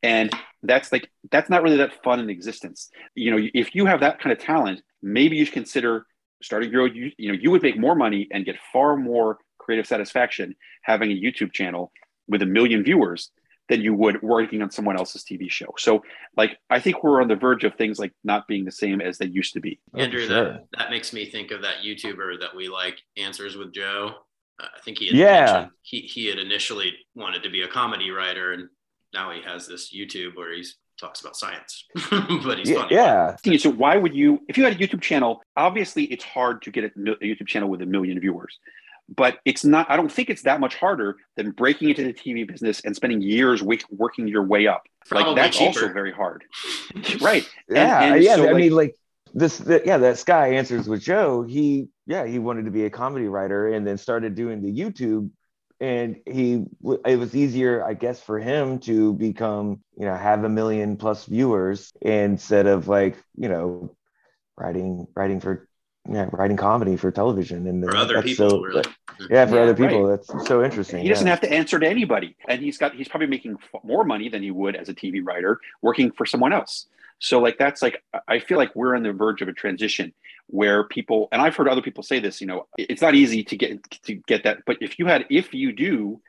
And 0.03 0.31
that's 0.63 0.91
like 0.91 1.09
that's 1.31 1.49
not 1.49 1.63
really 1.63 1.77
that 1.77 2.03
fun 2.03 2.19
in 2.19 2.29
existence. 2.29 2.89
You 3.15 3.31
know, 3.31 3.49
if 3.53 3.73
you 3.73 3.85
have 3.87 3.99
that 4.01 4.19
kind 4.19 4.31
of 4.31 4.39
talent, 4.39 4.81
maybe 5.01 5.37
you 5.37 5.45
should 5.45 5.53
consider 5.53 6.05
starting 6.43 6.71
your 6.71 6.83
own. 6.83 6.95
You, 6.95 7.11
you 7.17 7.31
know, 7.31 7.37
you 7.39 7.49
would 7.49 7.63
make 7.63 7.79
more 7.79 7.95
money 7.95 8.27
and 8.31 8.45
get 8.45 8.57
far 8.71 8.95
more 8.95 9.39
creative 9.57 9.87
satisfaction 9.87 10.55
having 10.81 11.11
a 11.11 11.15
YouTube 11.15 11.53
channel 11.53 11.91
with 12.27 12.41
a 12.41 12.45
million 12.45 12.83
viewers 12.83 13.31
than 13.69 13.81
you 13.81 13.93
would 13.93 14.21
working 14.21 14.61
on 14.61 14.69
someone 14.69 14.97
else's 14.97 15.23
TV 15.23 15.49
show. 15.49 15.73
So, 15.77 16.03
like, 16.35 16.57
I 16.69 16.79
think 16.79 17.03
we're 17.03 17.21
on 17.21 17.27
the 17.29 17.35
verge 17.35 17.63
of 17.63 17.75
things 17.75 17.99
like 17.99 18.11
not 18.23 18.47
being 18.47 18.65
the 18.65 18.71
same 18.71 18.99
as 18.99 19.17
they 19.17 19.27
used 19.27 19.53
to 19.53 19.61
be. 19.61 19.79
Andrew, 19.95 20.25
sure. 20.25 20.43
that, 20.53 20.65
that 20.77 20.89
makes 20.89 21.13
me 21.13 21.25
think 21.25 21.51
of 21.51 21.61
that 21.61 21.77
YouTuber 21.83 22.39
that 22.41 22.55
we 22.55 22.67
like, 22.67 22.97
Answers 23.17 23.55
with 23.55 23.73
Joe. 23.73 24.11
Uh, 24.59 24.65
I 24.75 24.79
think 24.81 24.97
he 24.97 25.07
had 25.07 25.15
Yeah. 25.15 25.67
he, 25.83 26.01
he 26.01 26.25
had 26.27 26.37
initially 26.37 26.93
wanted 27.15 27.43
to 27.43 27.49
be 27.49 27.61
a 27.61 27.67
comedy 27.67 28.11
writer, 28.11 28.51
and 28.51 28.67
now 29.13 29.31
he 29.31 29.41
has 29.43 29.67
this 29.67 29.93
YouTube 29.95 30.35
where 30.35 30.53
he 30.53 30.65
talks 30.99 31.21
about 31.21 31.35
science, 31.37 31.85
but 32.43 32.57
he's 32.59 32.69
Yeah, 32.69 32.75
funny. 32.81 32.95
yeah. 32.95 33.57
so 33.57 33.71
why 33.71 33.95
would 33.97 34.13
you, 34.13 34.41
if 34.49 34.57
you 34.57 34.63
had 34.65 34.73
a 34.73 34.75
YouTube 34.75 35.01
channel, 35.01 35.41
obviously 35.55 36.03
it's 36.05 36.23
hard 36.23 36.61
to 36.63 36.71
get 36.71 36.83
a 36.83 36.89
YouTube 36.99 37.47
channel 37.47 37.69
with 37.69 37.81
a 37.81 37.85
million 37.85 38.19
viewers, 38.19 38.59
but 39.15 39.39
it's 39.45 39.65
not, 39.65 39.89
I 39.89 39.97
don't 39.97 40.11
think 40.11 40.29
it's 40.29 40.43
that 40.43 40.59
much 40.59 40.75
harder 40.75 41.17
than 41.35 41.51
breaking 41.51 41.89
into 41.89 42.03
the 42.03 42.13
TV 42.13 42.47
business 42.47 42.81
and 42.85 42.95
spending 42.95 43.21
years 43.21 43.59
wi- 43.59 43.83
working 43.91 44.27
your 44.27 44.43
way 44.43 44.67
up. 44.67 44.83
like 45.11 45.23
Probably 45.23 45.41
that's 45.41 45.59
also 45.59 45.91
very 45.91 46.11
hard. 46.13 46.43
right. 47.21 47.47
Yeah, 47.69 48.01
and 48.03 48.23
yeah. 48.23 48.35
so, 48.35 48.43
I 48.43 48.45
like- 48.47 48.55
mean, 48.55 48.71
like 48.71 48.95
this, 49.33 49.57
the, 49.57 49.81
yeah, 49.85 49.97
that 49.97 50.17
Sky 50.17 50.53
answers 50.55 50.87
with 50.87 51.01
Joe. 51.01 51.43
He, 51.43 51.87
yeah, 52.07 52.25
he 52.25 52.39
wanted 52.39 52.65
to 52.65 52.71
be 52.71 52.85
a 52.85 52.89
comedy 52.89 53.27
writer 53.27 53.67
and 53.67 53.85
then 53.85 53.97
started 53.97 54.35
doing 54.35 54.61
the 54.61 54.71
YouTube. 54.71 55.29
And 55.79 56.17
he, 56.27 56.63
it 57.05 57.17
was 57.17 57.35
easier, 57.35 57.83
I 57.83 57.95
guess, 57.95 58.21
for 58.21 58.37
him 58.39 58.77
to 58.81 59.13
become, 59.13 59.81
you 59.97 60.05
know, 60.05 60.15
have 60.15 60.43
a 60.43 60.49
million 60.49 60.95
plus 60.95 61.25
viewers 61.25 61.91
instead 62.01 62.67
of 62.67 62.87
like, 62.87 63.17
you 63.35 63.49
know, 63.49 63.95
writing, 64.57 65.07
writing 65.15 65.39
for, 65.39 65.67
yeah, 66.09 66.27
writing 66.31 66.57
comedy 66.57 66.95
for 66.97 67.11
television 67.11 67.67
and 67.67 67.83
For 67.83 67.95
other 67.95 68.21
people, 68.21 68.49
so- 68.49 68.61
really. 68.61 68.83
Yeah, 69.29 69.45
for 69.45 69.55
Yeah, 69.55 69.61
other 69.61 69.75
people, 69.75 70.03
right. 70.07 70.19
that's 70.27 70.47
so 70.47 70.63
interesting. 70.63 71.03
He 71.03 71.09
doesn't 71.09 71.27
yeah. 71.27 71.31
have 71.31 71.41
to 71.41 71.51
answer 71.51 71.77
to 71.79 71.87
anybody, 71.87 72.35
and 72.47 72.59
he's 72.59 72.77
got 72.77 72.95
he's 72.95 73.07
probably 73.07 73.27
making 73.27 73.57
f- 73.73 73.83
more 73.83 74.03
money 74.03 74.29
than 74.29 74.41
he 74.41 74.49
would 74.49 74.75
as 74.75 74.89
a 74.89 74.95
TV 74.95 75.21
writer 75.23 75.59
working 75.83 76.11
for 76.11 76.25
someone 76.25 76.53
else. 76.53 76.87
So 77.19 77.39
like 77.39 77.59
that's 77.59 77.83
like 77.83 78.03
I 78.27 78.39
feel 78.39 78.57
like 78.57 78.75
we're 78.75 78.95
on 78.95 79.03
the 79.03 79.13
verge 79.13 79.43
of 79.43 79.47
a 79.47 79.53
transition 79.53 80.11
where 80.47 80.85
people 80.85 81.27
and 81.31 81.39
I've 81.39 81.55
heard 81.55 81.67
other 81.67 81.83
people 81.83 82.01
say 82.01 82.19
this. 82.19 82.41
You 82.41 82.47
know, 82.47 82.67
it's 82.79 83.01
not 83.01 83.13
easy 83.13 83.43
to 83.43 83.55
get 83.55 83.83
to 84.03 84.15
get 84.15 84.43
that, 84.43 84.59
but 84.65 84.77
if 84.81 84.97
you 84.97 85.05
had 85.05 85.25
if 85.29 85.53
you 85.53 85.71
do, 85.71 86.19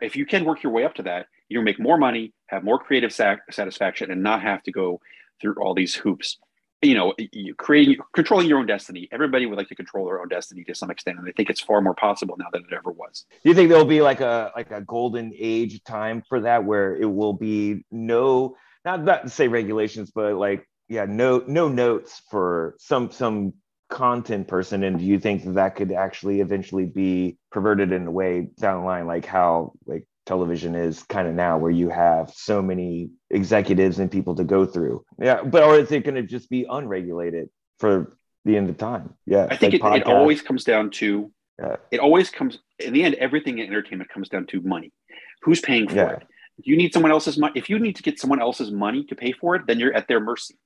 if 0.00 0.14
you 0.14 0.24
can 0.24 0.44
work 0.44 0.62
your 0.62 0.70
way 0.72 0.84
up 0.84 0.94
to 0.96 1.02
that, 1.04 1.26
you'll 1.48 1.64
make 1.64 1.80
more 1.80 1.98
money, 1.98 2.32
have 2.46 2.62
more 2.62 2.78
creative 2.78 3.12
sac- 3.12 3.52
satisfaction, 3.52 4.12
and 4.12 4.22
not 4.22 4.42
have 4.42 4.62
to 4.62 4.70
go 4.70 5.00
through 5.40 5.54
all 5.60 5.74
these 5.74 5.96
hoops. 5.96 6.38
You 6.82 6.94
know, 6.94 7.14
you 7.32 7.54
creating 7.54 7.98
controlling 8.14 8.48
your 8.48 8.58
own 8.58 8.66
destiny. 8.66 9.08
Everybody 9.12 9.46
would 9.46 9.56
like 9.56 9.68
to 9.68 9.74
control 9.74 10.06
their 10.06 10.20
own 10.20 10.28
destiny 10.28 10.64
to 10.64 10.74
some 10.74 10.90
extent, 10.90 11.18
and 11.18 11.28
I 11.28 11.32
think 11.32 11.48
it's 11.48 11.60
far 11.60 11.80
more 11.80 11.94
possible 11.94 12.36
now 12.38 12.46
than 12.52 12.64
it 12.64 12.74
ever 12.74 12.90
was. 12.90 13.24
Do 13.42 13.50
you 13.50 13.54
think 13.54 13.68
there'll 13.68 13.84
be 13.84 14.02
like 14.02 14.20
a 14.20 14.52
like 14.56 14.70
a 14.72 14.80
golden 14.80 15.32
age 15.38 15.82
time 15.84 16.22
for 16.28 16.40
that 16.40 16.64
where 16.64 16.96
it 16.96 17.06
will 17.06 17.34
be 17.34 17.84
no 17.90 18.56
not 18.84 19.04
not 19.04 19.22
to 19.22 19.28
say 19.28 19.48
regulations 19.48 20.10
but 20.14 20.34
like 20.34 20.66
yeah 20.88 21.06
no 21.08 21.42
no 21.46 21.68
notes 21.68 22.22
for 22.30 22.74
some 22.78 23.10
some 23.10 23.52
content 23.88 24.48
person 24.48 24.84
and 24.84 24.98
do 24.98 25.04
you 25.04 25.18
think 25.18 25.44
that, 25.44 25.54
that 25.54 25.76
could 25.76 25.92
actually 25.92 26.40
eventually 26.40 26.86
be 26.86 27.36
perverted 27.50 27.92
in 27.92 28.06
a 28.06 28.10
way 28.10 28.48
down 28.58 28.80
the 28.80 28.86
line 28.86 29.06
like 29.06 29.26
how 29.26 29.72
like 29.86 30.06
television 30.26 30.74
is 30.74 31.02
kind 31.04 31.26
of 31.26 31.34
now 31.34 31.58
where 31.58 31.70
you 31.70 31.88
have 31.88 32.30
so 32.34 32.62
many 32.62 33.10
executives 33.30 33.98
and 33.98 34.10
people 34.10 34.34
to 34.36 34.44
go 34.44 34.64
through. 34.66 35.04
Yeah 35.18 35.42
but 35.42 35.62
or 35.64 35.78
is 35.78 35.90
it 35.90 36.04
going 36.04 36.14
to 36.14 36.22
just 36.22 36.48
be 36.48 36.64
unregulated 36.68 37.48
for 37.80 38.16
the 38.44 38.56
end 38.56 38.70
of 38.70 38.78
time? 38.78 39.14
Yeah 39.26 39.46
I 39.50 39.56
think 39.56 39.82
like 39.82 40.02
it, 40.02 40.06
it 40.08 40.12
always 40.12 40.40
comes 40.42 40.64
down 40.64 40.90
to 41.00 41.32
Yeah. 41.60 41.76
it 41.90 42.00
always 42.00 42.30
comes 42.30 42.58
in 42.78 42.92
the 42.92 43.02
end 43.04 43.14
everything 43.16 43.58
in 43.58 43.66
entertainment 43.66 44.10
comes 44.10 44.28
down 44.28 44.46
to 44.46 44.60
money. 44.60 44.92
Who's 45.42 45.60
paying 45.60 45.88
for 45.88 45.96
Yeah. 45.96 46.10
it? 46.12 46.22
Do 46.64 46.70
you 46.70 46.76
need 46.76 46.92
someone 46.92 47.10
else's 47.10 47.36
money 47.38 47.54
if 47.56 47.68
you 47.68 47.78
need 47.80 47.96
to 47.96 48.02
get 48.02 48.20
someone 48.20 48.40
else's 48.40 48.70
money 48.70 49.04
to 49.04 49.14
pay 49.16 49.32
for 49.32 49.56
it 49.56 49.62
then 49.66 49.80
you're 49.80 49.94
at 49.94 50.06
their 50.06 50.20
mercy. 50.20 50.56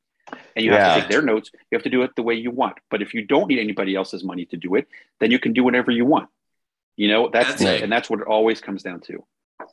And 0.54 0.64
you 0.64 0.72
have 0.72 0.94
to 0.96 1.00
take 1.00 1.10
their 1.10 1.22
notes 1.22 1.50
you 1.70 1.76
have 1.76 1.84
to 1.84 1.90
do 1.90 2.02
it 2.02 2.10
the 2.14 2.22
way 2.22 2.34
you 2.34 2.50
want. 2.50 2.76
But 2.90 3.00
if 3.00 3.14
you 3.14 3.24
don't 3.24 3.48
need 3.48 3.60
anybody 3.60 3.94
else's 3.96 4.22
money 4.22 4.44
to 4.46 4.56
do 4.58 4.74
it 4.74 4.86
then 5.20 5.30
you 5.30 5.38
can 5.38 5.52
do 5.54 5.64
whatever 5.64 5.90
you 5.90 6.04
want. 6.04 6.28
You 6.96 7.08
know 7.08 7.28
that's, 7.32 7.48
That's 7.48 7.62
the- 7.62 7.74
it. 7.76 7.82
and 7.84 7.90
that's 7.92 8.08
what 8.10 8.20
it 8.20 8.26
always 8.26 8.60
comes 8.60 8.82
down 8.82 9.00
to 9.08 9.24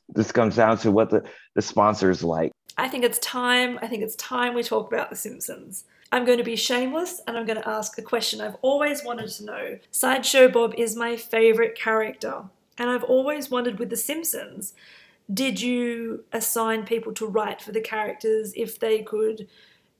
this 0.09 0.31
comes 0.31 0.55
down 0.55 0.77
to 0.77 0.91
what 0.91 1.09
the 1.09 1.23
the 1.55 1.61
sponsors 1.61 2.23
like 2.23 2.51
I 2.77 2.87
think 2.87 3.03
it's 3.03 3.19
time. 3.19 3.77
I 3.81 3.87
think 3.87 4.03
it's 4.03 4.15
time 4.15 4.55
we 4.55 4.63
talk 4.63 4.91
about 4.91 5.09
The 5.09 5.15
Simpsons. 5.15 5.85
I'm 6.11 6.25
going 6.25 6.37
to 6.37 6.43
be 6.43 6.55
shameless 6.55 7.21
and 7.27 7.37
I'm 7.37 7.45
going 7.45 7.61
to 7.61 7.69
ask 7.69 7.97
a 7.97 8.01
question 8.01 8.41
I've 8.41 8.57
always 8.61 9.03
wanted 9.03 9.29
to 9.29 9.45
know. 9.45 9.79
Sideshow 9.91 10.47
Bob 10.47 10.73
is 10.77 10.95
my 10.95 11.15
favorite 11.15 11.75
character, 11.75 12.43
and 12.77 12.89
I've 12.89 13.03
always 13.03 13.49
wondered 13.49 13.79
with 13.79 13.89
The 13.89 13.97
Simpsons, 13.97 14.73
did 15.31 15.61
you 15.61 16.23
assign 16.33 16.85
people 16.85 17.13
to 17.13 17.27
write 17.27 17.61
for 17.61 17.71
the 17.71 17.81
characters 17.81 18.53
if 18.55 18.79
they 18.79 19.01
could, 19.01 19.47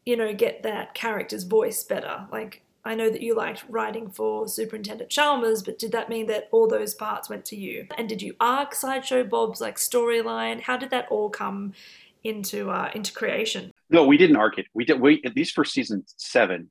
you 0.06 0.17
know, 0.17 0.34
get 0.34 0.63
that 0.63 0.93
character's 0.93 1.43
voice 1.43 1.84
better? 1.84 2.28
Like, 2.32 2.62
I 2.86 2.96
know 2.96 3.10
that 3.10 3.22
you 3.22 3.34
liked 3.36 3.63
writing 3.69 4.10
for 4.10 4.48
Superintendent 4.48 5.10
Chalmers, 5.10 5.63
but 5.63 5.80
did 5.80 5.93
that 5.93 6.10
mean 6.10 6.26
that 6.28 6.50
all 6.52 6.67
those 6.67 6.93
parts 6.93 7.30
went 7.30 7.46
to 7.46 7.56
you? 7.56 7.88
And 7.98 8.10
did 8.10 8.22
you 8.22 8.36
arc 8.41 8.76
Sideshow 8.76 9.24
Bob's 9.24 9.62
like 9.62 9.78
storyline? 9.78 10.60
How 10.62 10.76
did 10.78 10.89
that 10.89 11.08
all 11.10 11.30
come 11.30 11.74
into 12.26 12.69
uh, 12.69 12.91
into 12.93 13.13
creation? 13.13 13.72
No, 13.89 14.06
we 14.06 14.17
didn't 14.17 14.36
arc 14.36 14.58
it. 14.58 14.65
We 14.74 14.84
did. 14.86 15.00
We 15.00 15.22
at 15.26 15.36
least 15.36 15.56
for 15.56 15.63
season 15.63 16.04
seven, 16.17 16.69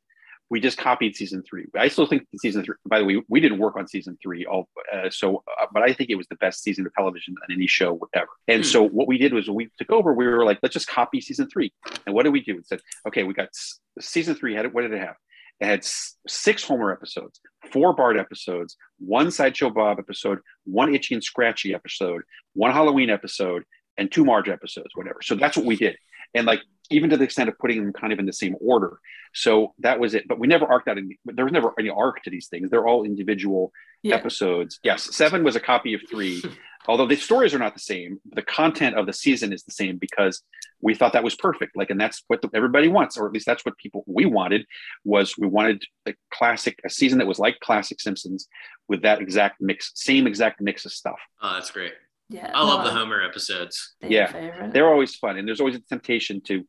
we 0.51 0.61
just 0.61 0.77
copied 0.77 1.17
season 1.17 1.43
three. 1.49 1.65
I 1.79 1.89
still 1.89 2.05
think 2.07 2.27
season 2.43 2.63
three. 2.63 2.75
By 2.87 2.99
the 2.99 3.07
way, 3.07 3.23
we 3.31 3.41
didn't 3.41 3.59
work 3.59 3.77
on 3.77 3.89
season 3.89 4.19
three. 4.23 4.45
All 4.45 4.69
uh, 4.93 5.09
so, 5.09 5.43
uh, 5.63 5.67
but 5.73 5.83
I 5.83 5.95
think 5.95 6.11
it 6.11 6.17
was 6.17 6.27
the 6.29 6.37
best 6.37 6.63
season 6.63 6.85
of 6.85 6.93
television 6.93 7.35
on 7.43 7.55
any 7.55 7.67
show 7.67 7.99
ever. 8.15 8.29
And 8.49 8.59
Hmm. 8.65 8.69
so, 8.69 8.83
what 8.87 9.09
we 9.09 9.17
did 9.17 9.33
was 9.33 9.47
when 9.49 9.57
we 9.57 9.71
took 9.79 9.91
over. 9.91 10.13
We 10.13 10.27
were 10.27 10.45
like, 10.45 10.59
let's 10.63 10.75
just 10.75 10.89
copy 10.89 11.23
season 11.23 11.49
three. 11.49 11.73
And 12.05 12.15
what 12.15 12.25
did 12.25 12.35
we 12.35 12.43
do? 12.43 12.57
We 12.57 12.63
said, 12.65 12.81
okay, 13.09 13.23
we 13.23 13.33
got 13.33 13.49
s- 13.49 13.81
season 13.99 14.35
three. 14.35 14.55
Had 14.55 14.67
it? 14.67 14.75
What 14.75 14.83
did 14.83 14.93
it 14.93 15.01
have? 15.01 15.15
It 15.61 15.67
had 15.67 15.85
six 16.29 16.65
Homer 16.65 16.91
episodes, 16.93 17.41
four 17.73 17.95
Bart 17.95 18.19
episodes, 18.19 18.77
one 18.99 19.31
Sideshow 19.31 19.71
Bob 19.71 19.99
episode, 19.99 20.39
one 20.65 20.95
Itchy 20.95 21.15
and 21.15 21.23
Scratchy 21.23 21.75
episode, 21.75 22.23
one 22.55 22.73
Halloween 22.73 23.11
episode, 23.11 23.63
and 23.97 24.11
two 24.11 24.25
Marge 24.25 24.49
episodes, 24.49 24.89
whatever. 24.95 25.19
So 25.23 25.35
that's 25.37 25.57
what 25.57 25.67
we 25.67 25.77
did. 25.77 25.97
And 26.35 26.47
like 26.47 26.61
even 26.91 27.11
to 27.11 27.17
the 27.17 27.25
extent 27.25 27.49
of 27.49 27.59
putting 27.59 27.83
them 27.83 27.93
kind 27.93 28.13
of 28.13 28.19
in 28.19 28.27
the 28.27 28.33
same 28.33 28.57
order. 28.61 28.99
So 29.35 29.75
that 29.79 29.99
was 30.01 30.15
it. 30.15 30.27
But 30.29 30.39
we 30.39 30.47
never 30.47 30.67
arced 30.67 30.89
out 30.89 30.99
any, 30.99 31.19
there 31.25 31.45
was 31.45 31.53
never 31.53 31.73
any 31.79 31.89
arc 31.91 32.23
to 32.25 32.31
these 32.31 32.49
things. 32.49 32.71
They're 32.71 32.87
all 32.87 33.05
individual 33.05 33.73
Yeah. 34.03 34.17
episodes. 34.17 34.79
Yes, 34.83 35.15
seven 35.15 35.45
was 35.45 35.57
a 35.57 35.61
copy 35.61 35.95
of 35.95 36.01
three. 36.11 36.43
Although 36.89 37.07
the 37.07 37.17
stories 37.17 37.55
are 37.55 37.59
not 37.59 37.75
the 37.75 37.81
same, 37.81 38.21
the 38.33 38.43
content 38.43 38.97
of 38.97 39.07
the 39.07 39.13
season 39.13 39.53
is 39.53 39.63
the 39.63 39.73
same 39.73 39.99
because 39.99 40.43
we 40.81 40.95
thought 40.95 41.13
that 41.13 41.23
was 41.23 41.37
perfect. 41.37 41.77
Like, 41.77 41.91
and 41.91 42.01
that's 42.01 42.25
what 42.27 42.43
the, 42.43 42.51
everybody 42.55 42.89
wants, 42.89 43.17
or 43.17 43.27
at 43.27 43.33
least 43.33 43.47
that's 43.47 43.65
what 43.65 43.77
people 43.79 44.03
we 44.07 44.27
wanted 44.27 44.67
was 45.05 45.39
we 45.39 45.47
wanted 45.47 45.85
a 46.07 46.15
classic, 46.33 46.81
a 46.85 46.91
season 46.91 47.19
that 47.19 47.27
was 47.27 47.39
like 47.39 47.61
classic 47.61 48.01
Simpsons 48.01 48.49
with 48.89 49.03
that 49.03 49.21
exact 49.21 49.61
mix, 49.61 49.93
same 49.95 50.27
exact 50.27 50.61
mix 50.61 50.85
of 50.85 50.93
stuff. 50.93 51.19
Oh, 51.41 51.55
that's 51.55 51.71
great. 51.71 51.93
Yeah, 52.29 52.51
I 52.55 52.65
love 52.65 52.85
no, 52.85 52.91
the 52.91 52.99
Homer 52.99 53.23
episodes. 53.23 53.95
they're 54.01 54.11
yeah, 54.11 54.33
favorite. 54.33 54.73
they're 54.73 54.89
always 54.89 55.15
fun, 55.17 55.37
and 55.37 55.47
there's 55.47 55.61
always 55.61 55.77
a 55.77 55.81
temptation 55.81 56.41
to 56.43 56.67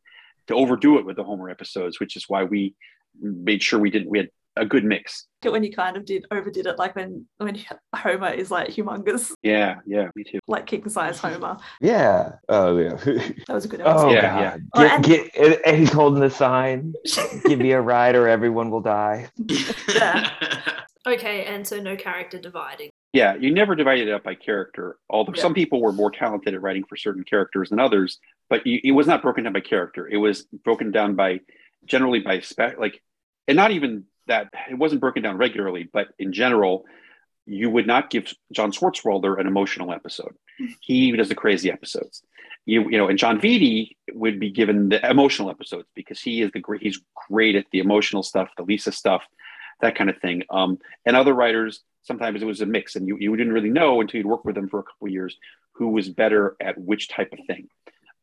to 0.48 0.54
overdo 0.54 0.98
it 0.98 1.06
with 1.06 1.16
the 1.16 1.24
Homer 1.24 1.48
episodes, 1.48 1.98
which 1.98 2.16
is 2.16 2.26
why 2.28 2.44
we 2.44 2.74
made 3.20 3.62
sure 3.62 3.80
we 3.80 3.90
didn't 3.90 4.10
we 4.10 4.18
had 4.18 4.28
a 4.56 4.64
good 4.64 4.84
mix. 4.84 5.26
when 5.42 5.62
you 5.64 5.72
kind 5.72 5.96
of 5.96 6.04
did 6.06 6.24
overdid 6.30 6.66
it, 6.66 6.78
like 6.78 6.94
when 6.96 7.26
when 7.38 7.58
Homer 7.94 8.30
is 8.30 8.50
like 8.50 8.68
humongous, 8.70 9.32
Yeah, 9.42 9.80
yeah, 9.86 10.08
me 10.14 10.24
too. 10.24 10.38
like 10.46 10.66
king 10.66 10.88
size 10.88 11.18
Homer. 11.18 11.58
Yeah. 11.80 12.36
Oh 12.48 12.78
yeah. 12.78 12.94
That 13.46 13.54
was 13.54 13.64
a 13.64 13.68
good 13.68 13.80
Oh 13.82 13.90
episode. 13.90 14.10
Yeah, 14.12 14.56
god. 14.58 14.62
Oh, 14.74 14.80
Get, 14.82 14.92
and- 14.94 15.04
get, 15.04 15.36
and- 15.36 15.60
and 15.66 15.76
he's 15.78 15.92
holding 15.92 16.20
the 16.20 16.30
sign. 16.30 16.94
Give 17.46 17.58
me 17.58 17.72
a 17.72 17.80
ride 17.80 18.14
or 18.14 18.28
everyone 18.28 18.70
will 18.70 18.80
die. 18.80 19.28
Yeah. 19.94 20.30
Okay, 21.06 21.44
and 21.44 21.66
so 21.66 21.78
no 21.80 21.96
character 21.96 22.38
dividing. 22.38 22.88
Yeah, 23.12 23.34
you 23.36 23.52
never 23.52 23.74
divided 23.74 24.08
it 24.08 24.14
up 24.14 24.24
by 24.24 24.34
character. 24.34 24.96
Although 25.10 25.34
Yeah. 25.36 25.42
some 25.42 25.52
people 25.54 25.82
were 25.82 25.92
more 25.92 26.10
talented 26.10 26.54
at 26.54 26.62
writing 26.62 26.84
for 26.88 26.96
certain 26.96 27.22
characters 27.24 27.68
than 27.68 27.78
others, 27.78 28.18
but 28.48 28.66
you, 28.66 28.80
it 28.82 28.92
was 28.92 29.06
not 29.06 29.20
broken 29.20 29.44
down 29.44 29.52
by 29.52 29.60
character. 29.60 30.08
It 30.08 30.16
was 30.16 30.46
broken 30.64 30.90
down 30.90 31.14
by 31.14 31.40
generally 31.84 32.20
by 32.20 32.40
spec, 32.40 32.78
like, 32.78 33.02
and 33.46 33.56
not 33.56 33.70
even 33.72 34.04
that. 34.26 34.48
It 34.70 34.74
wasn't 34.74 35.00
broken 35.00 35.22
down 35.22 35.36
regularly, 35.36 35.88
but 35.90 36.08
in 36.18 36.32
general, 36.32 36.84
you 37.46 37.68
would 37.70 37.86
not 37.86 38.10
give 38.10 38.32
John 38.52 38.72
Swartzwelder 38.72 39.38
an 39.38 39.46
emotional 39.46 39.92
episode. 39.92 40.34
He 40.80 41.10
does 41.10 41.28
the 41.28 41.34
crazy 41.34 41.70
episodes. 41.70 42.22
You 42.64 42.88
you 42.88 42.96
know, 42.96 43.08
and 43.08 43.18
Jon 43.18 43.40
Vitti 43.40 43.96
would 44.12 44.38
be 44.38 44.50
given 44.50 44.88
the 44.88 45.10
emotional 45.10 45.50
episodes 45.50 45.88
because 45.94 46.20
he 46.20 46.42
is 46.42 46.52
the 46.52 46.60
great. 46.60 46.82
He's 46.82 47.00
great 47.28 47.56
at 47.56 47.66
the 47.72 47.80
emotional 47.80 48.22
stuff, 48.22 48.50
the 48.56 48.62
Lisa 48.62 48.92
stuff, 48.92 49.22
that 49.80 49.96
kind 49.96 50.08
of 50.08 50.18
thing. 50.18 50.44
Um, 50.50 50.78
and 51.04 51.16
other 51.16 51.34
writers 51.34 51.82
sometimes 52.04 52.42
it 52.42 52.46
was 52.46 52.60
a 52.60 52.66
mix, 52.66 52.94
and 52.96 53.08
you 53.08 53.16
you 53.18 53.36
didn't 53.36 53.52
really 53.52 53.70
know 53.70 54.00
until 54.00 54.18
you'd 54.18 54.26
worked 54.26 54.44
with 54.44 54.54
them 54.54 54.68
for 54.68 54.78
a 54.78 54.82
couple 54.84 55.08
of 55.08 55.12
years 55.12 55.36
who 55.72 55.88
was 55.88 56.08
better 56.08 56.56
at 56.60 56.78
which 56.78 57.08
type 57.08 57.32
of 57.32 57.40
thing. 57.46 57.68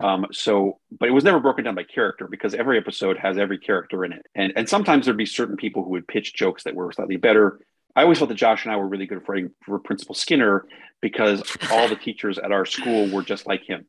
Um, 0.03 0.27
so, 0.31 0.79
but 0.99 1.09
it 1.09 1.11
was 1.11 1.23
never 1.23 1.39
broken 1.39 1.65
down 1.65 1.75
by 1.75 1.83
character 1.83 2.27
because 2.27 2.53
every 2.53 2.77
episode 2.77 3.17
has 3.17 3.37
every 3.37 3.57
character 3.57 4.03
in 4.05 4.13
it, 4.13 4.25
and 4.35 4.53
and 4.55 4.67
sometimes 4.67 5.05
there'd 5.05 5.17
be 5.17 5.25
certain 5.25 5.57
people 5.57 5.83
who 5.83 5.91
would 5.91 6.07
pitch 6.07 6.33
jokes 6.33 6.63
that 6.63 6.75
were 6.75 6.91
slightly 6.91 7.17
better. 7.17 7.59
I 7.95 8.03
always 8.03 8.19
felt 8.19 8.29
that 8.29 8.35
Josh 8.35 8.63
and 8.63 8.73
I 8.73 8.77
were 8.77 8.87
really 8.87 9.05
good 9.05 9.27
writing 9.27 9.51
for 9.65 9.77
Principal 9.79 10.15
Skinner 10.15 10.65
because 11.01 11.43
all 11.71 11.87
the 11.87 11.95
teachers 11.95 12.37
at 12.37 12.51
our 12.51 12.65
school 12.65 13.09
were 13.09 13.23
just 13.23 13.47
like 13.47 13.63
him, 13.63 13.85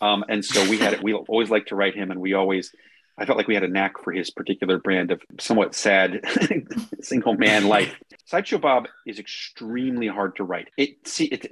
um, 0.00 0.24
and 0.28 0.44
so 0.44 0.68
we 0.68 0.78
had 0.78 1.02
we 1.02 1.12
always 1.14 1.50
liked 1.50 1.68
to 1.68 1.76
write 1.76 1.94
him, 1.94 2.10
and 2.10 2.20
we 2.20 2.34
always. 2.34 2.74
I 3.18 3.26
felt 3.26 3.36
like 3.36 3.48
we 3.48 3.54
had 3.54 3.64
a 3.64 3.68
knack 3.68 4.02
for 4.02 4.12
his 4.12 4.30
particular 4.30 4.78
brand 4.78 5.10
of 5.10 5.20
somewhat 5.38 5.74
sad 5.74 6.20
single 7.00 7.34
man 7.34 7.68
life. 7.68 7.94
Sideshow 8.24 8.58
Bob 8.58 8.88
is 9.06 9.18
extremely 9.18 10.06
hard 10.06 10.36
to 10.36 10.44
write. 10.44 10.68
It 10.76 11.06
see 11.06 11.26
it. 11.26 11.46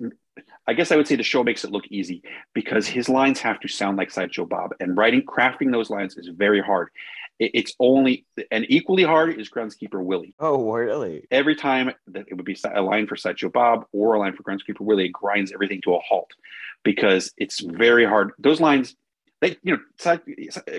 I 0.66 0.72
guess 0.72 0.90
I 0.90 0.96
would 0.96 1.06
say 1.06 1.16
the 1.16 1.22
show 1.22 1.44
makes 1.44 1.64
it 1.64 1.70
look 1.70 1.86
easy 1.88 2.22
because 2.54 2.86
his 2.86 3.08
lines 3.08 3.40
have 3.40 3.60
to 3.60 3.68
sound 3.68 3.98
like 3.98 4.10
Sideshow 4.10 4.46
Bob, 4.46 4.70
and 4.80 4.96
writing 4.96 5.22
crafting 5.22 5.72
those 5.72 5.90
lines 5.90 6.16
is 6.16 6.28
very 6.28 6.62
hard. 6.62 6.88
It, 7.38 7.50
it's 7.54 7.74
only 7.78 8.24
and 8.50 8.64
equally 8.68 9.02
hard 9.02 9.38
is 9.38 9.50
Groundskeeper 9.50 10.02
Willie. 10.02 10.34
Oh, 10.38 10.72
really? 10.72 11.26
Every 11.30 11.56
time 11.56 11.92
that 12.08 12.26
it 12.28 12.34
would 12.34 12.44
be 12.44 12.56
a 12.72 12.80
line 12.80 13.06
for 13.06 13.16
Sideshow 13.16 13.50
Bob 13.50 13.86
or 13.92 14.14
a 14.14 14.18
line 14.18 14.34
for 14.34 14.42
Groundskeeper 14.42 14.80
Willie, 14.80 15.06
it 15.06 15.12
grinds 15.12 15.52
everything 15.52 15.80
to 15.82 15.94
a 15.94 15.98
halt 15.98 16.30
because 16.84 17.32
it's 17.36 17.60
very 17.60 18.06
hard. 18.06 18.32
Those 18.38 18.60
lines, 18.60 18.96
they 19.40 19.56
you 19.62 19.74
know, 19.74 19.80
Side- 19.98 20.20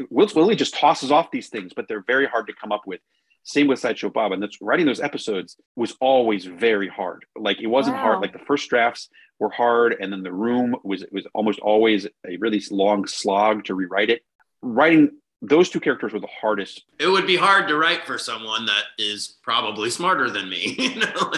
Wills 0.09 0.35
Willie 0.35 0.55
just 0.55 0.75
tosses 0.75 1.11
off 1.11 1.31
these 1.31 1.49
things, 1.49 1.73
but 1.75 1.87
they're 1.87 2.03
very 2.03 2.25
hard 2.27 2.47
to 2.47 2.53
come 2.53 2.71
up 2.71 2.85
with. 2.85 2.99
Same 3.43 3.65
with 3.65 3.79
Sideshow 3.79 4.09
Bob, 4.11 4.33
and 4.33 4.41
that's 4.43 4.61
writing 4.61 4.85
those 4.85 4.99
episodes 5.01 5.57
was 5.75 5.95
always 5.99 6.45
very 6.45 6.87
hard. 6.87 7.25
Like 7.35 7.59
it 7.59 7.67
wasn't 7.67 7.95
Wow. 7.95 8.03
hard. 8.03 8.19
Like 8.21 8.33
the 8.33 8.45
first 8.45 8.69
drafts 8.69 9.09
were 9.39 9.49
hard, 9.49 9.95
and 9.99 10.13
then 10.13 10.21
the 10.21 10.31
room 10.31 10.75
was 10.83 11.03
was 11.11 11.25
almost 11.33 11.59
always 11.59 12.05
a 12.05 12.37
really 12.37 12.61
long 12.69 13.07
slog 13.07 13.63
to 13.65 13.73
rewrite 13.73 14.11
it. 14.11 14.21
Writing 14.61 15.09
those 15.41 15.71
two 15.71 15.79
characters 15.79 16.13
were 16.13 16.19
the 16.19 16.27
hardest. 16.27 16.83
It 16.99 17.07
would 17.07 17.25
be 17.25 17.35
hard 17.35 17.67
to 17.69 17.75
write 17.75 18.05
for 18.05 18.19
someone 18.19 18.67
that 18.67 18.83
is 18.99 19.37
probably 19.41 19.89
smarter 19.89 20.29
than 20.29 20.47
me. 20.47 20.75
You 20.77 20.99
know? 20.99 21.33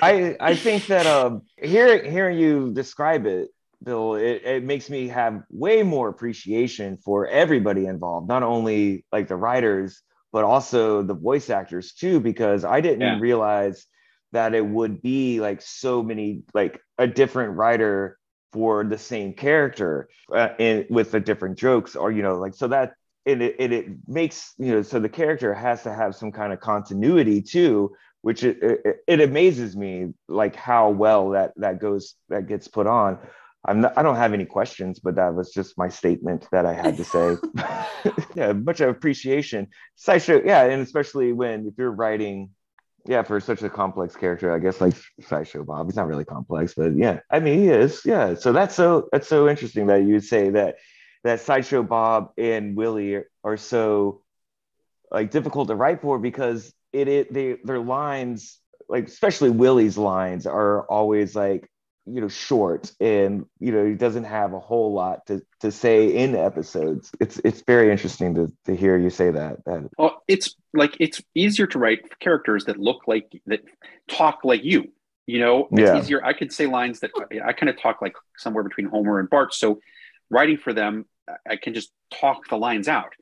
I 0.00 0.36
I 0.38 0.54
think 0.54 0.86
that 0.86 1.04
um 1.06 1.42
hearing 1.60 2.08
hearing 2.12 2.38
you 2.38 2.70
describe 2.72 3.26
it, 3.26 3.48
Bill, 3.84 4.14
it, 4.14 4.42
it 4.44 4.64
makes 4.64 4.88
me 4.90 5.08
have 5.08 5.42
way 5.50 5.82
more 5.82 6.08
appreciation 6.08 6.96
for 6.98 7.26
everybody 7.26 7.86
involved, 7.86 8.28
not 8.28 8.42
only 8.42 9.04
like 9.12 9.28
the 9.28 9.36
writers, 9.36 10.02
but 10.32 10.44
also 10.44 11.02
the 11.02 11.14
voice 11.14 11.50
actors 11.50 11.92
too, 11.92 12.20
because 12.20 12.64
I 12.64 12.80
didn't 12.80 13.00
Yeah. 13.00 13.18
realize 13.18 13.86
that 14.32 14.54
it 14.54 14.66
would 14.66 15.00
be 15.00 15.40
like 15.40 15.62
so 15.62 16.02
many 16.02 16.42
like 16.54 16.80
a 16.98 17.06
different 17.06 17.56
writer 17.56 18.18
for 18.52 18.84
the 18.84 18.98
same 18.98 19.32
character 19.32 20.08
uh, 20.32 20.48
and 20.58 20.86
with 20.90 21.10
the 21.10 21.20
different 21.20 21.58
jokes 21.58 21.96
or 21.96 22.12
you 22.12 22.22
know 22.22 22.36
like 22.38 22.54
so 22.54 22.68
that 22.68 22.94
and 23.26 23.42
it, 23.42 23.56
it 23.58 23.72
it 23.72 23.86
makes 24.06 24.52
you 24.58 24.72
know 24.72 24.82
so 24.82 25.00
the 25.00 25.08
character 25.08 25.54
has 25.54 25.82
to 25.82 25.92
have 25.92 26.14
some 26.14 26.30
kind 26.32 26.52
of 26.52 26.60
continuity 26.60 27.42
too 27.42 27.92
which 28.22 28.42
it, 28.44 28.58
it, 28.62 28.96
it 29.06 29.20
amazes 29.20 29.76
me 29.76 30.12
like 30.28 30.56
how 30.56 30.90
well 30.90 31.30
that 31.30 31.52
that 31.56 31.80
goes 31.80 32.14
that 32.28 32.46
gets 32.46 32.68
put 32.68 32.86
on 32.86 33.18
i'm 33.66 33.80
not, 33.80 33.96
i 33.96 34.02
don't 34.02 34.16
have 34.16 34.32
any 34.32 34.44
questions 34.44 34.98
but 34.98 35.14
that 35.16 35.34
was 35.34 35.52
just 35.52 35.76
my 35.78 35.88
statement 35.88 36.46
that 36.52 36.66
i 36.66 36.72
had 36.72 36.96
to 36.96 37.04
say. 37.04 37.36
Yeah 38.34 38.52
much 38.52 38.80
of 38.80 38.88
appreciation. 38.88 39.68
Sideshow 39.96 40.42
yeah 40.44 40.64
and 40.64 40.82
especially 40.82 41.32
when 41.32 41.66
if 41.66 41.74
you're 41.78 41.90
writing 41.90 42.50
yeah 43.06 43.22
for 43.22 43.38
such 43.40 43.62
a 43.62 43.70
complex 43.70 44.16
character 44.16 44.54
i 44.54 44.58
guess 44.58 44.80
like 44.80 44.94
sideshow 45.20 45.62
bob 45.62 45.86
he's 45.86 45.96
not 45.96 46.06
really 46.06 46.24
complex 46.24 46.74
but 46.74 46.96
yeah 46.96 47.20
i 47.30 47.38
mean 47.38 47.60
he 47.60 47.68
is 47.68 48.02
yeah. 48.04 48.34
So 48.34 48.52
that's 48.52 48.74
so 48.74 49.08
that's 49.12 49.28
so 49.28 49.48
interesting 49.48 49.86
that 49.88 50.02
you 50.02 50.14
would 50.14 50.24
say 50.24 50.50
that 50.50 50.76
that 51.22 51.40
sideshow 51.40 51.82
bob 51.82 52.32
and 52.38 52.76
willie 52.76 53.14
are, 53.14 53.30
are 53.42 53.56
so 53.56 54.22
like 55.10 55.30
difficult 55.30 55.68
to 55.68 55.74
write 55.74 56.00
for 56.02 56.18
because 56.18 56.72
it, 56.92 57.08
it 57.08 57.32
they 57.32 57.56
their 57.64 57.80
lines 57.80 58.58
like 58.88 59.06
especially 59.08 59.50
willie's 59.50 59.96
lines 59.98 60.46
are 60.46 60.86
always 60.86 61.34
like 61.34 61.68
you 62.06 62.20
know 62.20 62.28
short 62.28 62.92
and 63.00 63.46
you 63.60 63.72
know 63.72 63.84
he 63.86 63.94
doesn't 63.94 64.24
have 64.24 64.52
a 64.52 64.60
whole 64.60 64.92
lot 64.92 65.26
to, 65.26 65.40
to 65.60 65.70
say 65.72 66.14
in 66.14 66.34
episodes 66.36 67.10
it's 67.18 67.40
it's 67.44 67.62
very 67.62 67.90
interesting 67.90 68.34
to, 68.34 68.52
to 68.66 68.76
hear 68.76 68.98
you 68.98 69.08
say 69.08 69.30
that 69.30 69.64
that 69.64 69.88
Well, 69.96 70.22
it's 70.28 70.54
like 70.74 70.96
it's 71.00 71.22
easier 71.34 71.66
to 71.68 71.78
write 71.78 72.00
characters 72.20 72.66
that 72.66 72.78
look 72.78 73.08
like 73.08 73.32
that 73.46 73.60
talk 74.08 74.40
like 74.44 74.64
you. 74.64 74.92
You 75.26 75.38
know, 75.40 75.68
it's 75.72 75.80
Yeah. 75.80 75.98
easier. 75.98 76.22
I 76.22 76.34
could 76.34 76.52
say 76.52 76.66
lines 76.66 77.00
that 77.00 77.10
I 77.42 77.52
kind 77.54 77.70
of 77.70 77.80
talk 77.80 78.02
like 78.02 78.14
somewhere 78.36 78.62
between 78.64 78.86
Homer 78.86 79.18
and 79.20 79.30
Bart. 79.30 79.54
So 79.54 79.80
writing 80.30 80.58
for 80.58 80.74
them, 80.74 81.06
I- 81.26 81.52
I 81.52 81.56
can 81.56 81.72
just 81.72 81.90
talk 82.20 82.48
the 82.50 82.58
lines 82.58 82.88
out. 82.88 83.12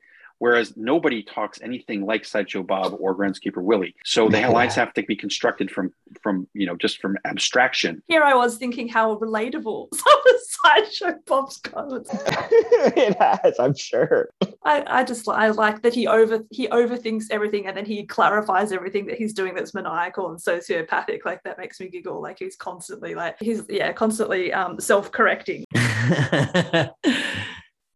Whereas 0.43 0.75
nobody 0.75 1.23
talks 1.23 1.61
anything 1.61 2.05
like 2.05 2.25
Sideshow 2.25 2.63
Bob 2.63 2.97
or 2.99 3.15
Groundskeeper 3.15 3.63
Willie. 3.63 3.95
So 4.03 4.27
the 4.27 4.45
lines 4.49 4.75
have 4.75 4.93
to 4.95 5.03
be 5.03 5.15
constructed 5.15 5.71
from 5.71 5.93
from 6.21 6.49
you 6.53 6.65
know 6.65 6.75
just 6.75 6.99
from 6.99 7.17
abstraction. 7.23 8.03
Here 8.09 8.23
I 8.23 8.33
was 8.33 8.57
thinking 8.57 8.89
how 8.89 9.15
relatable 9.15 9.87
some 9.93 10.19
of 10.19 10.35
Sideshow 10.65 11.13
Bob's 11.25 11.59
comments. 11.59 12.09
it 12.13 13.17
has 13.21 13.57
i'm 13.57 13.73
sure 13.73 14.31
I, 14.65 14.83
I 14.85 15.03
just 15.05 15.25
I 15.29 15.47
like 15.47 15.81
that 15.81 15.93
he 15.93 16.07
over 16.07 16.43
he 16.49 16.67
overthinks 16.67 17.27
everything 17.31 17.67
and 17.67 17.77
then 17.77 17.85
he 17.85 18.03
clarifies 18.05 18.73
everything 18.73 19.05
that 19.05 19.17
he's 19.17 19.31
doing 19.31 19.55
that's 19.55 19.73
maniacal 19.73 20.29
and 20.29 20.37
sociopathic. 20.37 21.23
Like 21.23 21.41
that 21.43 21.57
makes 21.57 21.79
me 21.79 21.87
giggle. 21.87 22.21
Like 22.21 22.37
he's 22.39 22.57
constantly 22.57 23.15
like 23.15 23.37
he's 23.39 23.63
yeah 23.69 23.93
constantly 23.93 24.51
um 24.51 24.77
self-correcting. 24.77 25.63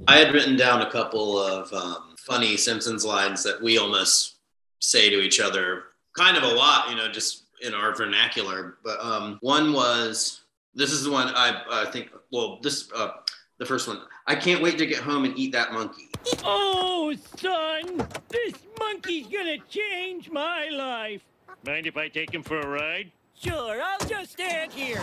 I 0.08 0.20
had 0.20 0.34
written 0.34 0.56
down 0.56 0.82
a 0.82 0.90
couple 0.90 1.38
of 1.38 1.74
um, 1.74 2.07
funny 2.28 2.58
Simpsons 2.58 3.06
lines 3.06 3.42
that 3.44 3.62
we 3.62 3.78
almost 3.78 4.36
say 4.80 5.10
to 5.10 5.22
each 5.22 5.40
other 5.40 5.84
kind 6.16 6.36
of 6.36 6.44
a 6.44 6.48
lot, 6.48 6.90
you 6.90 6.96
know, 6.96 7.10
just 7.10 7.46
in 7.62 7.74
our 7.74 7.96
vernacular. 7.96 8.78
But 8.84 9.00
um, 9.00 9.38
one 9.42 9.72
was 9.72 10.42
this 10.76 10.92
is 10.92 11.04
the 11.04 11.12
one 11.12 11.30
I, 11.30 11.64
I 11.72 11.86
think, 11.86 12.10
well, 12.32 12.60
this, 12.62 12.92
uh, 12.96 13.10
the 13.58 13.66
first 13.66 13.88
one, 13.88 14.02
I 14.28 14.36
can't 14.36 14.62
wait 14.62 14.78
to 14.78 14.86
get 14.86 15.00
home 15.00 15.26
and 15.26 15.38
eat 15.38 15.52
that 15.54 15.74
monkey. 15.74 16.10
Oh, 16.44 17.16
son, 17.38 18.06
this 18.30 18.54
monkey's 18.80 19.28
gonna 19.28 19.58
change 19.70 20.30
my 20.30 20.70
life. 20.70 21.22
Mind 21.66 21.88
if 21.88 21.98
I 21.98 22.10
take 22.10 22.34
him 22.34 22.44
for 22.44 22.60
a 22.60 22.68
ride? 22.68 23.12
Sure, 23.40 23.82
I'll 23.82 24.08
just 24.08 24.34
stand 24.34 24.72
here. 24.72 24.98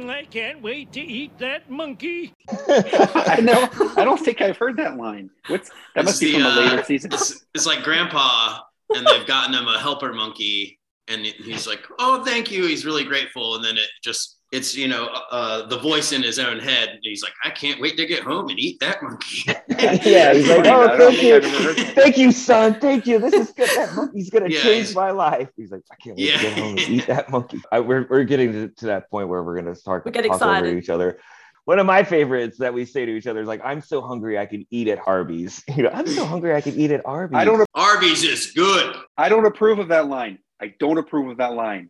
Mm, 0.00 0.10
I 0.10 0.24
can't 0.24 0.62
wait 0.62 0.92
to 0.92 1.00
eat 1.00 1.38
that 1.38 1.70
monkey. 1.70 2.34
I 2.68 3.40
know. 3.42 3.68
I 3.96 4.04
don't 4.04 4.20
think 4.20 4.40
I've 4.40 4.56
heard 4.56 4.76
that 4.78 4.96
line. 4.96 5.30
What's 5.48 5.70
that? 5.94 6.04
Must 6.04 6.20
be 6.20 6.28
It's 6.28 6.36
from 6.36 6.46
a 6.46 6.60
later 6.60 6.78
uh, 6.78 6.84
season. 6.84 7.12
It's, 7.12 7.44
it's 7.54 7.66
like 7.66 7.82
grandpa, 7.82 8.60
and 8.94 9.06
they've 9.06 9.26
gotten 9.26 9.54
him 9.54 9.68
a 9.68 9.78
helper 9.78 10.12
monkey, 10.12 10.78
and 11.08 11.24
he's 11.24 11.66
like, 11.66 11.84
"Oh, 11.98 12.24
thank 12.24 12.50
you." 12.50 12.66
He's 12.66 12.86
really 12.86 13.04
grateful, 13.04 13.56
and 13.56 13.64
then 13.64 13.76
it 13.76 13.88
just. 14.02 14.38
It's 14.52 14.76
you 14.76 14.88
know 14.88 15.06
uh, 15.30 15.66
the 15.66 15.78
voice 15.78 16.10
in 16.12 16.22
his 16.24 16.38
own 16.40 16.58
head. 16.58 16.88
and 16.88 16.98
He's 17.02 17.22
like, 17.22 17.32
I 17.44 17.50
can't 17.50 17.80
wait 17.80 17.96
to 17.98 18.06
get 18.06 18.22
home 18.24 18.48
and 18.48 18.58
eat 18.58 18.80
that 18.80 19.00
monkey. 19.02 19.44
yeah 20.08 20.34
he's 20.34 20.48
like 20.48 20.66
oh 20.66 20.98
thank 20.98 21.22
you 21.22 21.36
I've 21.36 21.44
ever 21.44 21.62
heard 21.62 21.76
that. 21.76 21.94
thank 21.94 22.18
you 22.18 22.32
son 22.32 22.78
thank 22.80 23.06
you 23.06 23.18
this 23.20 23.32
is 23.32 23.52
good 23.52 23.68
that 23.76 23.94
monkey's 23.94 24.28
gonna 24.30 24.48
Yeah, 24.48 24.60
change 24.62 24.86
he's- 24.88 24.94
my 24.94 25.10
life 25.12 25.48
he's 25.56 25.70
like 25.70 25.82
i 25.92 25.94
can't 25.96 26.16
wait 26.18 26.32
to 26.32 26.38
get 26.42 26.58
home 26.58 26.70
and 26.78 26.80
eat 26.80 27.06
that 27.06 27.30
monkey 27.30 27.60
I, 27.70 27.80
we're, 27.80 28.06
we're 28.10 28.24
getting 28.24 28.52
to, 28.52 28.68
to 28.68 28.86
that 28.86 29.08
point 29.10 29.28
where 29.28 29.42
we're 29.44 29.54
gonna 29.54 29.74
start 29.76 30.04
We 30.04 30.10
to 30.10 30.20
get 30.22 30.28
talk 30.28 30.42
over 30.42 30.50
excited. 30.56 30.76
each 30.82 30.88
other 30.90 31.18
one 31.64 31.78
of 31.78 31.86
my 31.86 32.02
favorites 32.02 32.58
that 32.58 32.74
we 32.74 32.84
say 32.84 33.06
to 33.06 33.12
each 33.16 33.26
other 33.28 33.40
is 33.40 33.46
like 33.48 33.60
i'm 33.64 33.80
so 33.80 34.00
hungry 34.02 34.36
i 34.38 34.46
could 34.46 34.64
eat 34.70 34.88
at 34.88 34.98
arby's 35.06 35.62
you 35.76 35.84
know 35.84 35.90
i'm 35.94 36.06
so 36.08 36.24
hungry 36.26 36.54
i 36.54 36.60
could 36.60 36.74
eat 36.76 36.90
at 36.90 37.02
arby's 37.06 37.38
I 37.38 37.44
don't. 37.44 37.64
Arby's 37.74 38.24
is 38.24 38.50
good. 38.52 38.96
I 39.16 39.28
don't 39.28 39.46
approve 39.46 39.78
of 39.78 39.88
that 39.88 40.08
line. 40.08 40.38
I 40.60 40.74
don't 40.80 40.98
approve 40.98 41.30
of 41.30 41.36
that 41.38 41.52
line. 41.54 41.88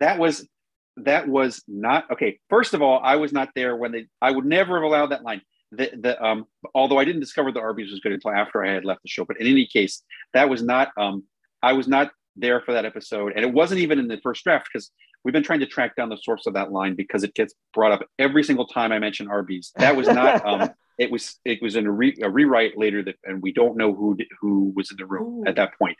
That 0.00 0.18
was 0.18 0.48
that 0.96 1.28
was 1.28 1.62
not 1.66 2.10
okay. 2.12 2.38
First 2.48 2.74
of 2.74 2.82
all, 2.82 3.00
I 3.02 3.16
was 3.16 3.32
not 3.32 3.50
there 3.54 3.76
when 3.76 3.92
they. 3.92 4.06
I 4.20 4.30
would 4.30 4.44
never 4.44 4.76
have 4.76 4.84
allowed 4.84 5.10
that 5.10 5.22
line. 5.22 5.42
The 5.72 5.90
the 5.98 6.22
um. 6.22 6.46
Although 6.74 6.98
I 6.98 7.04
didn't 7.04 7.20
discover 7.20 7.52
the 7.52 7.60
Arby's 7.60 7.90
was 7.90 8.00
good 8.00 8.12
until 8.12 8.32
after 8.32 8.64
I 8.64 8.72
had 8.72 8.84
left 8.84 9.02
the 9.02 9.08
show, 9.08 9.24
but 9.24 9.40
in 9.40 9.46
any 9.46 9.66
case, 9.66 10.02
that 10.34 10.48
was 10.48 10.62
not 10.62 10.90
um. 10.96 11.24
I 11.62 11.74
was 11.74 11.88
not 11.88 12.10
there 12.36 12.60
for 12.60 12.72
that 12.72 12.84
episode, 12.84 13.32
and 13.34 13.44
it 13.44 13.52
wasn't 13.52 13.80
even 13.80 13.98
in 13.98 14.08
the 14.08 14.18
first 14.18 14.44
draft 14.44 14.68
because 14.72 14.90
we've 15.24 15.32
been 15.32 15.42
trying 15.42 15.60
to 15.60 15.66
track 15.66 15.96
down 15.96 16.08
the 16.08 16.16
source 16.16 16.46
of 16.46 16.54
that 16.54 16.72
line 16.72 16.94
because 16.94 17.22
it 17.22 17.34
gets 17.34 17.54
brought 17.74 17.92
up 17.92 18.02
every 18.18 18.42
single 18.42 18.66
time 18.66 18.92
I 18.92 18.98
mention 18.98 19.28
Arby's. 19.28 19.72
That 19.76 19.96
was 19.96 20.08
not. 20.08 20.44
um, 20.46 20.70
it 20.98 21.10
was 21.10 21.38
it 21.44 21.62
was 21.62 21.76
in 21.76 21.86
a, 21.86 21.90
re, 21.90 22.16
a 22.22 22.28
rewrite 22.28 22.76
later 22.76 23.02
that, 23.02 23.16
and 23.24 23.40
we 23.40 23.52
don't 23.52 23.76
know 23.76 23.94
who 23.94 24.18
who 24.40 24.72
was 24.76 24.90
in 24.90 24.96
the 24.98 25.06
room 25.06 25.40
Ooh. 25.40 25.48
at 25.48 25.56
that 25.56 25.78
point. 25.78 25.96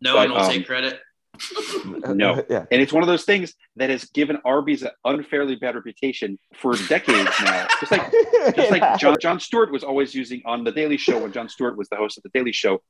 No 0.00 0.14
But, 0.14 0.28
one 0.28 0.38
will 0.38 0.44
um, 0.44 0.52
take 0.52 0.66
credit. 0.66 1.00
No, 2.06 2.34
and 2.50 2.82
it's 2.82 2.92
one 2.92 3.02
of 3.02 3.06
those 3.06 3.24
things 3.24 3.54
that 3.76 3.90
has 3.90 4.04
given 4.06 4.38
Arby's 4.44 4.82
an 4.82 4.90
unfairly 5.04 5.56
bad 5.56 5.74
reputation 5.74 6.38
for 6.54 6.74
decades 6.88 7.30
now. 7.42 7.66
Just 7.80 7.92
like 7.92 8.12
just 8.56 8.70
like 8.70 8.98
John, 8.98 9.16
Jon 9.20 9.40
Stewart 9.40 9.72
was 9.72 9.84
always 9.84 10.14
using 10.14 10.42
on 10.44 10.64
the 10.64 10.72
Daily 10.72 10.96
Show 10.96 11.20
when 11.20 11.32
Jon 11.32 11.48
Stewart 11.48 11.76
was 11.76 11.88
the 11.88 11.96
host 11.96 12.16
of 12.16 12.22
the 12.22 12.30
Daily 12.30 12.52
Show, 12.52 12.82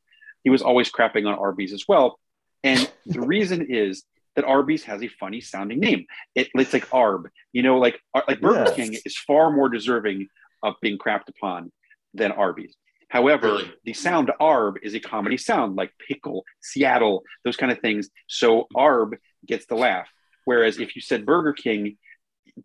he 0.42 0.50
was 0.50 0.62
always 0.62 0.90
crapping 0.90 1.26
on 1.26 1.38
Arby's 1.38 1.72
as 1.72 1.84
well. 1.88 2.18
And 2.62 2.90
the 3.06 3.20
reason 3.20 3.66
is 3.68 4.04
that 4.36 4.44
Arby's 4.44 4.84
has 4.84 5.02
a 5.02 5.08
funny 5.08 5.40
sounding 5.40 5.80
name. 5.80 6.06
It, 6.34 6.48
it's 6.54 6.72
like 6.72 6.88
Arb, 6.90 7.24
you 7.52 7.62
know, 7.62 7.78
like 7.78 7.98
like 8.28 8.40
Burger 8.40 8.64
Yes. 8.66 8.76
King 8.76 8.96
is 9.04 9.16
far 9.16 9.50
more 9.50 9.68
deserving 9.68 10.28
of 10.62 10.74
being 10.80 10.98
crapped 10.98 11.28
upon 11.28 11.72
than 12.14 12.32
Arby's. 12.32 12.76
However, 13.14 13.60
the 13.84 13.92
sound 13.92 14.32
Arb 14.40 14.74
is 14.82 14.92
a 14.94 14.98
comedy 15.00 15.36
sound 15.36 15.76
like 15.76 15.92
pickle, 16.08 16.44
Seattle, 16.60 17.22
those 17.44 17.56
kind 17.56 17.70
of 17.70 17.78
things. 17.78 18.10
So 18.26 18.66
Arb 18.76 19.12
gets 19.46 19.66
the 19.66 19.76
laugh. 19.76 20.08
Whereas 20.46 20.80
if 20.80 20.96
you 20.96 21.00
said 21.00 21.24
Burger 21.24 21.52
King, 21.52 21.96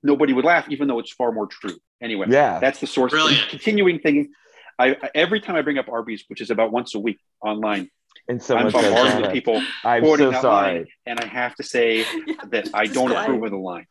nobody 0.01 0.33
would 0.33 0.45
laugh, 0.45 0.65
even 0.69 0.87
though 0.87 0.97
it's 0.97 1.11
far 1.11 1.31
more 1.31 1.45
true. 1.45 1.77
Anyway, 2.01 2.25
Yeah. 2.31 2.57
that's 2.59 2.79
the 2.79 2.87
source. 2.87 3.11
Brilliant. 3.11 3.47
Continuing 3.49 3.99
thing. 3.99 4.31
I 4.79 4.97
I- 5.03 5.11
every 5.13 5.39
time 5.39 5.55
I 5.55 5.61
bring 5.61 5.77
up 5.77 5.87
Arby's, 5.87 6.23
which 6.29 6.41
is 6.41 6.49
about 6.49 6.71
once 6.71 6.95
a 6.95 6.99
week 6.99 7.19
online, 7.41 7.91
And 8.27 8.41
someone 8.41 8.65
I'm 8.65 8.71
says 8.71 8.85
bombarded 8.91 9.21
with 9.21 9.31
people 9.31 9.61
I'm 9.83 10.01
quoting 10.01 10.27
so 10.27 10.31
that 10.31 10.41
sorry. 10.41 10.73
line, 10.79 10.87
and 11.05 11.19
I 11.19 11.25
have 11.27 11.53
to 11.57 11.63
say 11.63 12.03
that 12.49 12.69
I 12.73 12.87
don't 12.87 13.11
approve 13.11 13.43
of 13.43 13.51
the 13.51 13.57
line. 13.57 13.85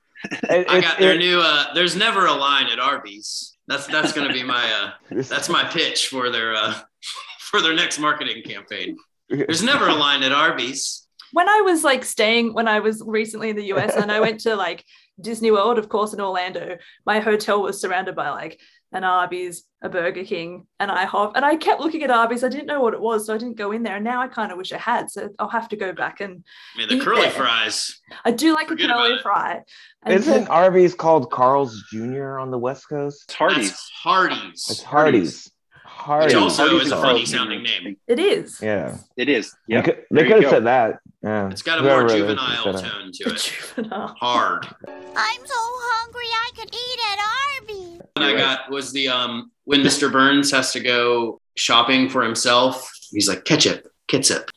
I 0.50 0.80
got 0.80 0.98
their 0.98 1.16
new. 1.16 1.38
Uh, 1.40 1.72
there's 1.74 1.94
never 1.94 2.26
a 2.26 2.34
line 2.34 2.66
at 2.66 2.80
Arby's. 2.80 3.56
That's 3.68 3.86
that's 3.86 4.12
going 4.12 4.26
to 4.26 4.32
be 4.34 4.42
my. 4.42 4.64
Uh, 4.72 5.22
that's 5.28 5.48
my 5.48 5.62
pitch 5.64 6.08
for 6.08 6.30
their 6.30 6.54
uh, 6.54 6.74
for 7.38 7.60
their 7.62 7.74
next 7.74 7.98
marketing 7.98 8.42
campaign. 8.42 8.96
There's 9.28 9.62
never 9.62 9.88
a 9.88 9.94
line 9.94 10.22
at 10.22 10.32
Arby's. 10.32 11.06
when 11.32 11.48
I 11.48 11.60
was 11.60 11.84
like 11.84 12.04
staying 12.04 12.54
when 12.54 12.66
I 12.66 12.80
was 12.80 13.02
recently 13.06 13.50
in 13.50 13.56
the 13.56 13.66
US 13.74 13.94
and 13.94 14.10
I 14.10 14.20
went 14.20 14.40
to 14.40 14.56
like 14.56 14.84
Disney 15.20 15.50
World, 15.50 15.78
of 15.78 15.88
course, 15.88 16.14
in 16.14 16.20
Orlando, 16.20 16.78
my 17.04 17.20
hotel 17.20 17.62
was 17.62 17.80
surrounded 17.80 18.14
by 18.16 18.30
like 18.30 18.60
an 18.92 19.04
Arby's, 19.04 19.64
a 19.82 19.88
Burger 19.88 20.24
King, 20.24 20.66
an 20.80 20.88
IHOP. 20.88 21.32
And 21.34 21.44
I 21.44 21.56
kept 21.56 21.80
looking 21.80 22.02
at 22.02 22.10
Arby's. 22.10 22.42
I 22.42 22.48
didn't 22.48 22.66
know 22.66 22.80
what 22.80 22.94
it 22.94 23.00
was, 23.00 23.26
so 23.26 23.34
I 23.34 23.38
didn't 23.38 23.56
go 23.58 23.72
in 23.72 23.82
there. 23.82 23.96
And 23.96 24.04
now 24.04 24.22
I 24.22 24.28
kind 24.28 24.50
of 24.50 24.56
wish 24.58 24.72
I 24.72 24.78
had. 24.78 25.10
So 25.10 25.28
I'll 25.38 25.48
have 25.50 25.68
to 25.68 25.76
go 25.76 25.92
back 25.92 26.20
and 26.20 26.42
I 26.74 26.78
mean, 26.78 26.88
the 26.88 26.94
eat 26.96 27.02
curly 27.02 27.22
there. 27.22 27.30
fries. 27.32 28.00
I 28.24 28.30
do 28.30 28.54
like 28.54 28.68
Forget 28.68 28.90
a 28.90 28.94
curly 28.94 29.18
fry. 29.22 29.62
And 30.04 30.14
Isn't 30.14 30.48
Arby's 30.48 30.94
called 30.94 31.30
Carl's 31.30 31.82
Jr. 31.92 32.38
on 32.38 32.50
the 32.50 32.58
West 32.58 32.88
Coast? 32.88 33.24
It's 33.28 33.34
Hardee's. 33.34 33.68
That's 33.68 33.90
Hardee's. 34.02 34.70
It's 34.70 34.82
Hardee's. 34.82 35.50
Hardee's. 35.84 36.32
Which 36.34 36.42
also 36.42 36.62
Hardee's 36.68 36.86
is 36.86 36.92
a 36.92 36.96
funny 36.96 37.12
Carl's 37.18 37.30
sounding 37.30 37.62
name. 37.62 37.96
it 38.06 38.18
is. 38.18 38.60
Yeah. 38.62 38.96
It 39.16 39.28
is. 39.28 39.52
They 39.68 39.74
Yeah. 39.74 39.82
could, 39.82 40.04
they 40.10 40.22
could 40.26 40.42
have 40.42 40.50
said 40.50 40.64
that. 40.64 41.00
Yeah. 41.22 41.50
It's 41.50 41.60
got 41.62 41.78
a 41.78 41.82
Whoever 41.82 42.00
more 42.02 42.08
wrote 42.08 42.16
it 42.16 42.18
juvenile 42.20 42.72
tone 42.74 43.10
to 43.12 43.24
it. 43.34 43.36
Juvenile. 43.36 44.14
Hard. 44.18 44.66
I'm 44.88 45.40
so 45.44 45.54
hungry 45.56 46.24
I 46.32 46.50
could 46.56 46.74
eat 46.74 47.00
at 47.10 47.18
Arby's. 47.60 47.87
One 48.14 48.26
I 48.26 48.36
got 48.36 48.70
was 48.70 48.92
the 48.92 49.08
um 49.08 49.50
when 49.64 49.82
Mr. 49.82 50.10
Burns 50.10 50.50
has 50.50 50.72
to 50.72 50.80
go 50.80 51.40
shopping 51.56 52.08
for 52.08 52.22
himself. 52.22 52.90
He's 53.10 53.28
like 53.28 53.44
ketchup, 53.44 53.86
ketchup. 54.06 54.50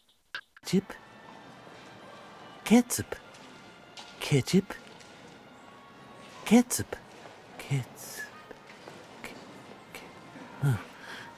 Chip. 0.65 0.93
Ketchup. 2.63 3.15
Ketchup. 4.19 4.73
Ketchup. 6.45 6.95
Ketchup. 7.57 8.25
Huh. 10.61 10.77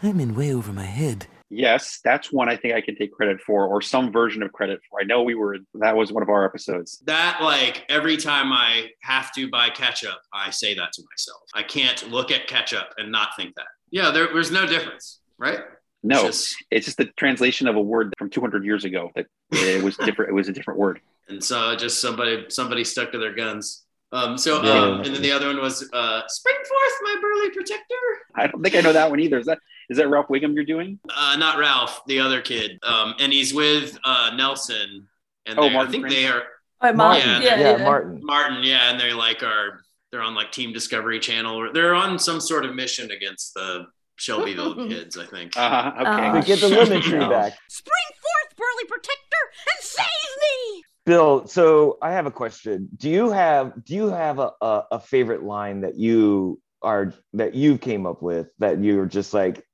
I'm 0.02 0.20
in 0.20 0.36
way 0.36 0.54
over 0.54 0.74
my 0.74 0.86
head. 0.86 1.28
Yes, 1.56 2.00
that's 2.04 2.32
one 2.32 2.50
I 2.50 2.56
think 2.56 2.74
I 2.74 2.82
can 2.82 2.96
take 2.96 3.12
credit 3.12 3.40
for, 3.42 3.68
or 3.68 3.82
some 3.82 4.12
version 4.12 4.42
of 4.44 4.52
credit 4.52 4.82
for. 4.90 5.00
I 5.00 5.04
know 5.04 5.24
we 5.24 5.36
were 5.36 5.58
that 5.76 5.96
was 5.96 6.12
one 6.12 6.24
of 6.24 6.30
our 6.30 6.46
episodes. 6.46 7.00
That 7.06 7.40
like 7.42 7.86
every 7.90 8.18
time 8.18 8.52
I 8.52 8.90
have 9.02 9.32
to 9.34 9.50
buy 9.50 9.70
ketchup, 9.70 10.20
I 10.34 10.50
say 10.50 10.74
that 10.74 10.92
to 10.94 11.04
myself. 11.12 11.42
I 11.54 11.64
can't 11.64 12.10
look 12.10 12.32
at 12.32 12.48
ketchup 12.48 12.88
and 12.98 13.12
not 13.12 13.30
think 13.38 13.56
that. 13.56 13.68
Yeah, 13.92 14.10
there, 14.12 14.28
there's 14.34 14.52
no 14.52 14.66
difference, 14.66 15.20
right? 15.38 15.60
No, 16.02 16.26
It's 16.28 16.50
just- 16.52 16.66
it's 16.72 16.86
just 16.86 16.98
the 16.98 17.06
translation 17.18 17.68
of 17.68 17.76
a 17.76 17.82
word 17.82 18.14
from 18.18 18.30
200 18.30 18.66
years 18.66 18.84
ago 18.84 19.12
that 19.16 19.28
it 19.52 19.84
was 19.84 19.96
different. 19.98 20.32
it 20.32 20.34
was 20.34 20.50
a 20.50 20.54
different 20.54 20.80
word. 20.80 21.00
and 21.30 21.42
so 21.44 21.76
just 21.76 22.02
somebody 22.02 22.46
somebody 22.50 22.84
stuck 22.84 23.12
to 23.14 23.18
their 23.20 23.34
guns. 23.34 23.84
Um, 24.12 24.38
so 24.38 24.62
Yeah. 24.64 24.72
um, 24.82 25.02
and 25.02 25.16
then 25.16 25.22
the 25.22 25.32
other 25.32 25.48
one 25.48 25.60
was 25.62 25.90
uh, 25.94 26.22
spring 26.28 26.56
forth, 26.56 26.94
my 27.04 27.16
burly 27.22 27.50
protector. 27.52 27.96
I 28.36 28.48
don't 28.48 28.62
think 28.62 28.76
I 28.76 28.82
know 28.82 28.94
that 28.94 29.10
one 29.10 29.20
either. 29.20 29.40
Is 29.40 29.46
that 29.48 29.60
is 29.90 29.98
that 29.98 30.10
Ralph 30.10 30.28
Wiggum 30.28 30.54
you're 30.56 30.64
doing? 30.66 31.00
Uh, 31.10 31.36
not 31.38 31.58
Ralph, 31.58 32.02
the 32.08 32.20
other 32.20 32.42
kid. 32.42 32.80
Um, 32.84 33.16
and 33.20 33.32
he's 33.34 33.54
with 33.54 33.98
uh, 34.04 34.32
Nelson, 34.36 35.08
and 35.46 35.60
Oh, 35.60 35.70
they- 35.70 35.76
I 35.78 35.86
think 35.88 36.04
Prince? 36.04 36.16
they 36.16 36.28
are 36.28 36.44
Oh, 36.82 36.92
Martin. 36.94 37.42
Yeah, 37.42 37.58
Yeah, 37.60 37.78
yeah. 37.78 37.84
Martin. 37.84 38.20
Martin, 38.24 38.64
yeah, 38.64 38.92
and 38.92 39.00
they're 39.00 39.16
like 39.16 39.42
are 39.44 39.80
they're 40.12 40.22
on 40.22 40.36
like 40.36 40.52
Team 40.52 40.74
Discovery 40.74 41.20
Channel. 41.20 41.56
or 41.56 41.72
They're 41.74 41.96
on 41.96 42.20
some 42.20 42.40
sort 42.42 42.66
of 42.66 42.76
mission 42.76 43.10
against 43.12 43.54
the 43.54 43.86
Shelbyville 44.18 44.88
kids, 44.90 45.18
I 45.18 45.26
think. 45.26 45.56
Uh, 45.58 45.92
okay. 45.98 46.28
Uh, 46.28 46.42
To 46.42 46.46
get 46.48 46.60
the 46.60 46.68
lemon 46.70 47.02
tree 47.02 47.20
back. 47.20 47.58
Spring 47.70 47.94
forth, 48.22 48.58
burly 48.58 48.86
protector, 48.88 49.44
and 49.76 49.84
save 49.84 50.06
me! 50.42 50.84
Bill, 51.06 51.48
so 51.48 51.98
I 52.02 52.12
have 52.12 52.26
a 52.28 52.32
question. 52.32 52.90
Do 52.98 53.10
you 53.10 53.32
have 53.32 53.84
do 53.84 53.96
you 53.96 54.08
have 54.10 54.40
a, 54.40 54.52
a, 54.62 54.84
a 54.92 55.00
favorite 55.00 55.44
line 55.44 55.82
that 55.82 55.96
you 55.96 56.62
are 56.82 57.14
that 57.34 57.56
you 57.56 57.78
came 57.78 58.06
up 58.06 58.22
with 58.22 58.48
that 58.60 58.84
you're 58.84 59.06
just 59.06 59.34
like 59.34 59.66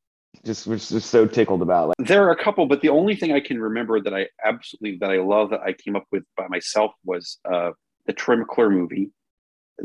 just 0.45 0.67
was 0.67 0.89
just 0.89 1.09
so 1.09 1.25
tickled 1.25 1.61
about? 1.61 1.89
Like 1.89 2.07
There 2.07 2.25
are 2.27 2.31
a 2.31 2.41
couple, 2.43 2.65
but 2.67 2.81
the 2.81 2.89
only 2.89 3.15
thing 3.15 3.31
I 3.31 3.39
can 3.39 3.59
remember 3.59 4.01
that 4.01 4.13
I 4.13 4.27
absolutely 4.43 4.97
that 5.01 5.11
I 5.11 5.17
love 5.17 5.49
that 5.51 5.61
I 5.61 5.73
came 5.73 5.95
up 5.95 6.05
with 6.11 6.23
by 6.37 6.47
myself 6.47 6.91
was 7.03 7.39
uh, 7.51 7.71
the 8.05 8.13
Troy 8.13 8.37
McClure 8.37 8.69
movie. 8.69 9.11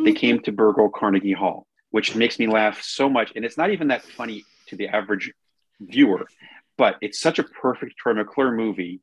They 0.03 0.13
came 0.13 0.41
to 0.41 0.53
Burgle 0.53 0.89
Carnegie 0.91 1.33
Hall, 1.33 1.67
which 1.91 2.17
makes 2.17 2.39
me 2.39 2.47
laugh 2.49 2.83
so 2.83 3.09
much, 3.09 3.33
and 3.37 3.45
it's 3.45 3.57
not 3.57 3.71
even 3.71 3.89
that 3.89 4.03
funny 4.03 4.45
to 4.69 4.77
the 4.77 4.89
average 4.89 5.33
viewer, 5.81 6.27
but 6.77 6.97
it's 7.01 7.21
such 7.21 7.39
a 7.39 7.45
perfect 7.45 7.97
Troy 7.97 8.15
McClure 8.15 8.53
movie 8.53 9.01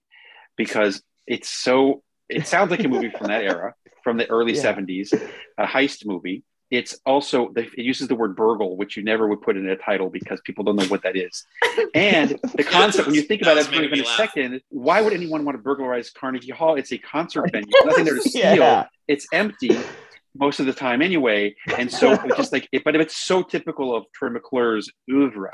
because 0.58 1.02
it's 1.28 1.50
so. 1.50 2.04
It 2.30 2.48
sounds 2.48 2.72
like 2.72 2.84
a 2.84 2.88
movie 2.88 3.10
from 3.10 3.28
that 3.28 3.44
era, 3.44 3.74
from 4.04 4.18
the 4.18 4.30
early 4.30 4.54
Yeah. 4.56 4.74
'70s, 4.74 5.14
a 5.58 5.66
heist 5.66 6.06
movie. 6.06 6.44
It's 6.72 7.00
also 7.06 7.54
it 7.56 7.78
uses 7.78 8.08
the 8.08 8.16
word 8.16 8.36
burgle, 8.36 8.78
which 8.78 8.96
you 8.96 9.04
never 9.04 9.28
would 9.28 9.42
put 9.42 9.58
in 9.58 9.68
a 9.70 9.76
title 9.76 10.10
because 10.10 10.40
people 10.42 10.64
don't 10.64 10.78
know 10.78 10.86
what 10.86 11.04
that 11.04 11.18
is. 11.18 11.46
And 11.94 12.40
the 12.56 12.64
concept, 12.64 13.08
when 13.08 13.16
you 13.16 13.22
think 13.22 13.42
about 13.42 13.58
it 13.58 13.68
was 13.68 13.68
for 13.68 13.84
even 13.84 14.00
a 14.00 14.04
laugh. 14.04 14.18
second, 14.18 14.62
why 14.70 15.02
would 15.02 15.14
anyone 15.14 15.44
want 15.44 15.58
to 15.58 15.62
burglarize 15.62 16.10
Carnegie 16.10 16.52
Hall? 16.52 16.76
It's 16.76 16.94
a 16.94 16.98
concert 16.98 17.50
venue. 17.52 17.70
Nothing 17.84 18.06
there 18.06 18.16
to 18.16 18.22
steal. 18.22 18.56
Yeah. 18.56 18.88
It's 19.08 19.28
empty 19.34 19.78
most 20.36 20.60
of 20.60 20.66
the 20.66 20.74
time 20.74 21.02
anyway. 21.02 21.54
And 21.78 21.92
so 21.92 22.14
it's 22.26 22.38
just 22.38 22.52
like, 22.54 22.68
it, 22.72 22.84
but 22.84 22.96
it's 22.96 23.18
so 23.18 23.44
typical 23.44 23.96
of 23.96 24.06
Troy 24.14 24.30
McClure's 24.30 24.90
oeuvre 25.10 25.52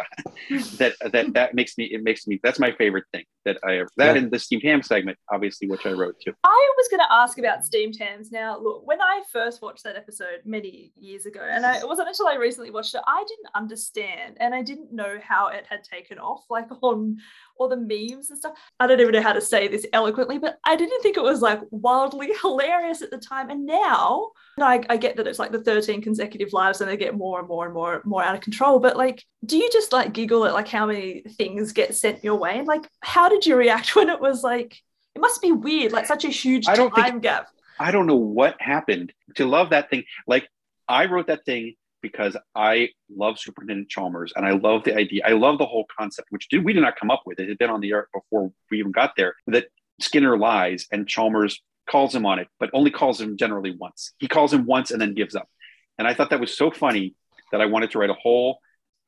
that 0.77 0.93
that 1.11 1.33
that 1.33 1.53
makes 1.55 1.77
me 1.77 1.85
it 1.85 2.03
makes 2.03 2.27
me 2.27 2.39
that's 2.43 2.59
my 2.59 2.71
favorite 2.73 3.05
thing 3.11 3.23
that 3.45 3.57
I 3.63 3.77
ever, 3.77 3.89
that 3.97 4.15
Yeah. 4.15 4.21
and 4.21 4.31
the 4.31 4.39
steamed 4.39 4.63
ham 4.63 4.81
segment, 4.83 5.17
obviously, 5.31 5.67
which 5.67 5.85
I 5.85 5.91
wrote 5.91 6.15
too. 6.23 6.33
I 6.43 6.73
was 6.77 6.87
going 6.89 6.99
to 6.99 7.11
ask 7.13 7.37
about 7.39 7.65
steamed 7.65 7.95
hams. 7.97 8.31
Now, 8.31 8.59
look, 8.59 8.85
when 8.85 9.01
I 9.01 9.23
first 9.31 9.61
watched 9.61 9.83
that 9.85 9.95
episode 9.95 10.41
many 10.45 10.91
years 10.95 11.25
ago, 11.25 11.39
and 11.49 11.65
I, 11.65 11.77
it 11.77 11.87
wasn't 11.87 12.09
until 12.09 12.27
I 12.27 12.35
recently 12.35 12.71
watched 12.71 12.93
it, 12.95 13.01
I 13.07 13.23
didn't 13.27 13.47
understand 13.55 14.37
and 14.39 14.53
I 14.53 14.61
didn't 14.61 14.91
know 14.93 15.17
how 15.23 15.47
it 15.47 15.65
had 15.69 15.83
taken 15.83 16.19
off, 16.19 16.43
like 16.49 16.67
on 16.81 17.17
all 17.59 17.67
the 17.69 17.77
memes 17.77 18.29
and 18.29 18.37
stuff. 18.37 18.53
I 18.79 18.87
don't 18.87 18.99
even 18.99 19.13
know 19.13 19.21
how 19.21 19.33
to 19.33 19.41
say 19.41 19.67
this 19.67 19.85
eloquently, 19.93 20.37
but 20.37 20.57
I 20.65 20.75
didn't 20.75 21.01
think 21.01 21.17
it 21.17 21.23
was 21.23 21.41
like 21.41 21.59
wildly 21.71 22.31
hilarious 22.41 23.01
at 23.01 23.11
the 23.11 23.17
time. 23.17 23.49
And 23.49 23.65
now, 23.65 24.31
I, 24.59 24.83
I 24.89 24.97
get 24.97 25.17
that 25.17 25.27
it's 25.27 25.39
like 25.39 25.51
the 25.51 25.63
13 25.63 26.01
consecutive 26.01 26.53
lives 26.53 26.81
and 26.81 26.89
they 26.89 26.97
get 26.97 27.15
more 27.15 27.39
and 27.39 27.47
more 27.47 27.65
and 27.65 27.73
more 27.73 28.01
more 28.05 28.23
out 28.23 28.35
of 28.35 28.41
control. 28.41 28.79
But 28.79 28.97
like, 28.97 29.23
do 29.45 29.58
you 29.58 29.69
just 29.71 29.93
like 29.93 30.13
giggle 30.13 30.45
at 30.45 30.53
like 30.53 30.67
how 30.67 30.85
many 30.85 31.21
things 31.37 31.73
get 31.73 31.95
sent 31.95 32.23
your 32.23 32.35
way? 32.35 32.58
And 32.58 32.67
like, 32.67 32.87
how 33.01 33.29
did 33.29 33.45
you 33.45 33.55
react 33.55 33.95
when 33.95 34.10
it 34.10 34.19
was 34.19 34.43
like? 34.43 34.77
It 35.15 35.19
must 35.19 35.41
be 35.41 35.51
weird, 35.51 35.93
like 35.93 36.05
such 36.05 36.25
a 36.25 36.29
huge 36.29 36.67
I 36.67 36.75
don't 36.75 36.93
think- 36.93 37.08
time 37.08 37.19
gap. 37.19 37.47
I 37.79 37.91
don't 37.91 38.08
know 38.08 38.15
what 38.15 38.60
happened 38.60 39.13
to 39.35 39.45
love 39.45 39.69
that 39.69 39.89
thing. 39.89 40.03
Like 40.25 40.47
I 40.87 41.05
wrote 41.05 41.27
that 41.27 41.45
thing 41.45 41.75
because 42.08 42.33
I 42.55 42.89
love 43.23 43.39
Superintendent 43.39 43.89
Chalmers 43.89 44.31
and 44.35 44.45
I 44.45 44.51
love 44.51 44.79
the 44.83 44.95
idea. 44.95 45.21
I 45.25 45.33
love 45.45 45.58
the 45.58 45.65
whole 45.65 45.85
concept, 45.97 46.27
which 46.31 46.47
did, 46.49 46.63
we 46.65 46.73
did 46.73 46.83
not 46.87 46.99
come 46.99 47.12
up 47.12 47.23
with. 47.25 47.39
It 47.39 47.49
had 47.49 47.58
been 47.58 47.69
on 47.69 47.81
the 47.81 47.91
air 47.91 48.08
before 48.13 48.51
we 48.69 48.79
even 48.79 48.91
got 48.91 49.12
there. 49.17 49.35
That 49.47 49.65
Skinner 49.99 50.37
lies 50.37 50.87
and 50.91 51.08
Chalmers 51.08 51.53
calls 51.89 52.13
him 52.13 52.25
on 52.25 52.39
it, 52.39 52.47
but 52.60 52.69
only 52.73 52.91
calls 52.91 53.19
him 53.19 53.37
generally 53.37 53.73
once. 53.75 54.13
He 54.17 54.27
calls 54.27 54.53
him 54.53 54.65
once 54.65 54.91
and 54.91 54.99
then 55.01 55.13
gives 55.13 55.35
up. 55.35 55.49
And 55.97 56.08
I 56.08 56.13
thought 56.13 56.29
that 56.31 56.39
was 56.39 56.58
so 56.58 56.71
funny 56.71 57.15
that 57.51 57.62
I 57.62 57.65
wanted 57.65 57.91
to 57.91 57.99
write 57.99 58.10
a 58.10 58.21
whole 58.25 58.60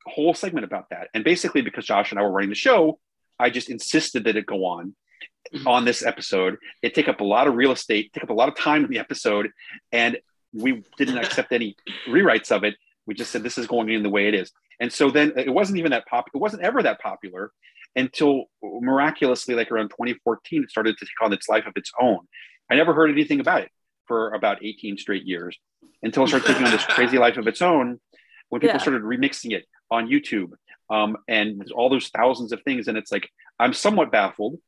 whole 0.06 0.34
segment 0.34 0.64
about 0.64 0.86
that. 0.90 1.08
And 1.14 1.22
basically, 1.24 1.62
because 1.62 1.84
Josh 1.84 2.10
and 2.10 2.18
I 2.18 2.22
were 2.22 2.32
running 2.32 2.48
the 2.48 2.54
show, 2.68 2.98
I 3.38 3.50
just 3.50 3.70
insisted 3.70 4.24
that 4.24 4.36
it 4.36 4.46
go 4.46 4.64
on. 4.64 4.94
on 5.66 5.84
this 5.84 6.04
episode. 6.04 6.56
It 6.82 6.94
take 6.94 7.08
up 7.08 7.20
a 7.20 7.24
lot 7.24 7.46
of 7.46 7.54
real 7.54 7.72
estate, 7.72 8.12
take 8.12 8.24
up 8.24 8.30
a 8.30 8.34
lot 8.34 8.48
of 8.48 8.56
time 8.56 8.84
in 8.84 8.90
the 8.90 8.98
episode, 8.98 9.50
and 9.90 10.18
we 10.52 10.82
didn't 10.98 11.18
accept 11.18 11.52
any 11.52 11.76
rewrites 12.06 12.50
of 12.50 12.64
it. 12.64 12.74
We 13.10 13.14
just 13.14 13.32
said 13.32 13.42
this 13.42 13.58
is 13.58 13.66
going 13.66 13.88
in 13.90 14.04
the 14.04 14.08
way 14.08 14.28
it 14.28 14.34
is. 14.36 14.52
And 14.78 14.92
so 14.92 15.10
then 15.10 15.32
it 15.36 15.50
wasn't 15.52 15.80
even 15.80 15.90
that 15.90 16.06
pop. 16.06 16.26
It 16.32 16.38
wasn't 16.38 16.62
ever 16.62 16.80
that 16.84 17.00
popular 17.00 17.50
until 17.96 18.44
miraculously, 18.62 19.56
like 19.56 19.72
around 19.72 19.88
2014, 19.88 20.62
it 20.62 20.70
started 20.70 20.96
to 20.96 21.04
take 21.04 21.20
on 21.20 21.32
its 21.32 21.48
life 21.48 21.66
of 21.66 21.72
its 21.74 21.90
own. 22.00 22.20
I 22.70 22.76
never 22.76 22.94
heard 22.94 23.10
anything 23.10 23.40
about 23.40 23.62
it 23.62 23.70
for 24.06 24.30
about 24.32 24.64
18 24.64 24.96
straight 24.96 25.24
years 25.24 25.58
until 26.04 26.22
it 26.22 26.28
started 26.28 26.46
taking 26.46 26.62
on 26.62 26.70
this 26.70 26.84
crazy 26.88 27.18
life 27.18 27.36
of 27.36 27.48
its 27.48 27.60
own 27.60 27.98
when 28.48 28.60
people 28.60 28.76
Yeah. 28.76 28.78
started 28.78 29.02
remixing 29.02 29.50
it 29.54 29.64
on 29.90 30.06
YouTube 30.06 30.52
um, 30.88 31.16
and 31.26 31.68
all 31.72 31.90
those 31.90 32.10
thousands 32.10 32.52
of 32.52 32.62
things. 32.62 32.86
And 32.86 32.96
it's 32.96 33.10
like, 33.10 33.28
I'm 33.58 33.72
somewhat 33.72 34.12
baffled 34.12 34.60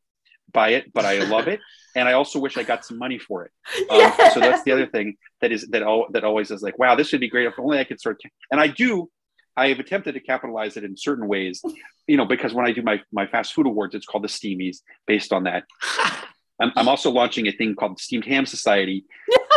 by 0.51 0.71
it, 0.71 0.93
but 0.93 1.05
I 1.05 1.19
love 1.25 1.49
it. 1.49 1.61
And 1.95 2.09
I 2.09 2.15
also 2.15 2.39
wish 2.39 2.57
I 2.57 2.63
got 2.63 2.87
some 2.87 2.97
money 2.97 3.19
for 3.19 3.45
it. 3.45 3.53
Um, 3.91 4.31
So 4.33 4.41
that's 4.41 4.63
the 4.63 4.73
other 4.73 4.87
thing 4.87 5.19
that 5.43 5.53
is 5.53 5.67
that 5.73 5.83
all 5.83 6.07
that 6.13 6.25
always 6.25 6.51
is 6.51 6.63
like, 6.63 6.79
wow, 6.79 6.95
this 6.95 7.13
would 7.13 7.21
be 7.21 7.29
great 7.29 7.47
if 7.47 7.59
only 7.59 7.79
I 7.79 7.85
could 7.85 8.01
start. 8.01 8.19
And 8.51 8.59
I 8.59 8.69
do. 8.69 9.11
I 9.59 9.69
have 9.69 9.79
attempted 9.79 10.13
to 10.15 10.21
capitalize 10.21 10.79
it 10.79 10.85
in 10.85 10.97
certain 10.97 11.29
ways, 11.29 11.61
you 12.07 12.17
know, 12.17 12.25
because 12.25 12.55
when 12.55 12.67
I 12.67 12.73
do 12.73 12.81
my 12.81 13.03
my 13.13 13.27
fast 13.27 13.53
food 13.53 13.67
awards, 13.67 13.95
it's 13.95 14.07
called 14.07 14.25
the 14.25 14.29
Steamies, 14.29 14.79
based 15.07 15.35
on 15.35 15.45
that. 15.45 15.65
I'm, 16.61 16.73
I'm 16.77 16.89
also 16.89 17.11
launching 17.11 17.47
a 17.49 17.53
thing 17.53 17.75
called 17.75 17.99
the 17.99 18.03
Steamed 18.03 18.25
Ham 18.25 18.47
Society 18.47 19.05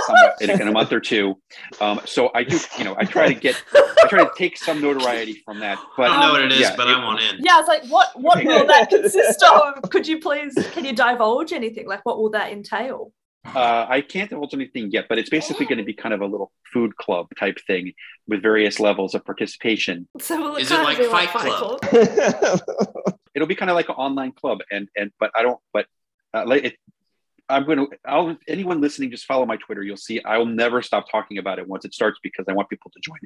somewhat 0.06 0.36
in, 0.42 0.50
a- 0.50 0.62
in 0.62 0.68
a 0.68 0.72
month 0.72 0.92
or 0.94 1.00
two. 1.00 1.36
Um, 1.82 2.00
so 2.06 2.32
I 2.34 2.44
do, 2.44 2.58
you 2.78 2.84
know, 2.84 2.96
I 2.98 3.06
try 3.06 3.28
to 3.28 3.40
get, 3.40 3.62
I 3.74 4.08
try 4.08 4.24
to 4.24 4.32
take 4.38 4.58
some 4.58 4.82
notoriety 4.82 5.42
from 5.46 5.60
that. 5.60 5.78
But 5.98 6.12
I 6.12 6.14
don't 6.14 6.20
know 6.22 6.32
what 6.34 6.42
it 6.44 6.52
is, 6.54 6.60
yeah, 6.60 6.76
but 6.76 6.88
I 6.88 7.04
want 7.04 7.22
in. 7.22 7.44
Yeah, 7.44 7.60
it's 7.60 7.68
like 7.68 7.86
what 7.88 8.10
what 8.20 8.44
will 8.44 8.66
that 8.68 8.90
consist 8.90 9.44
of? 9.44 9.82
Could 9.90 10.08
you 10.08 10.20
please 10.20 10.54
can 10.74 10.86
you 10.86 10.94
divulge 10.94 11.54
anything? 11.54 11.88
Like 11.88 12.06
what 12.06 12.18
will 12.18 12.30
that 12.32 12.52
entail? 12.52 13.12
Uh, 13.46 13.86
I 13.88 14.02
can't 14.02 14.28
divulge 14.30 14.56
anything 14.56 14.90
yet, 14.90 15.06
but 15.08 15.20
it's 15.20 15.30
basically 15.30 15.68
going 15.68 15.78
to 15.78 15.84
be 15.84 15.94
kind 15.94 16.16
of 16.16 16.22
a 16.22 16.26
little 16.26 16.52
food 16.74 16.96
club 16.98 17.28
type 17.40 17.60
thing 17.68 17.94
with 18.28 18.42
various 18.42 18.80
levels 18.80 19.14
of 19.14 19.24
participation. 19.24 20.08
So 20.20 20.42
will 20.42 20.56
it 20.56 20.64
Is 20.64 20.72
it 20.72 20.76
kind 20.76 20.84
like 20.86 20.98
of 20.98 21.06
be 21.06 21.10
Fight 21.12 21.36
like 21.36 21.54
Club? 21.54 22.60
It'll 23.36 23.48
be 23.48 23.56
kind 23.56 23.70
of 23.70 23.76
like 23.76 23.90
an 23.90 23.96
online 23.96 24.32
club, 24.32 24.60
and 24.72 24.88
and 24.96 25.12
but 25.20 25.30
I 25.36 25.44
don't. 25.44 25.60
But 25.74 25.86
uh, 26.34 26.46
like 26.48 26.64
it, 26.64 26.76
I'm 27.48 27.66
going 27.66 27.78
to. 27.78 27.88
I'll 28.06 28.36
anyone 28.48 28.82
listening, 28.82 29.12
just 29.12 29.26
follow 29.26 29.46
my 29.46 29.58
Twitter. 29.58 29.84
You'll 29.84 29.98
see 29.98 30.22
I 30.24 30.38
will 30.38 30.46
never 30.46 30.82
stop 30.82 31.10
talking 31.12 31.38
about 31.38 31.60
it 31.60 31.68
once 31.68 31.86
it 31.86 31.94
starts 31.94 32.20
because 32.24 32.46
I 32.50 32.54
want 32.54 32.70
people 32.70 32.92
to 32.92 33.00
join 33.02 33.20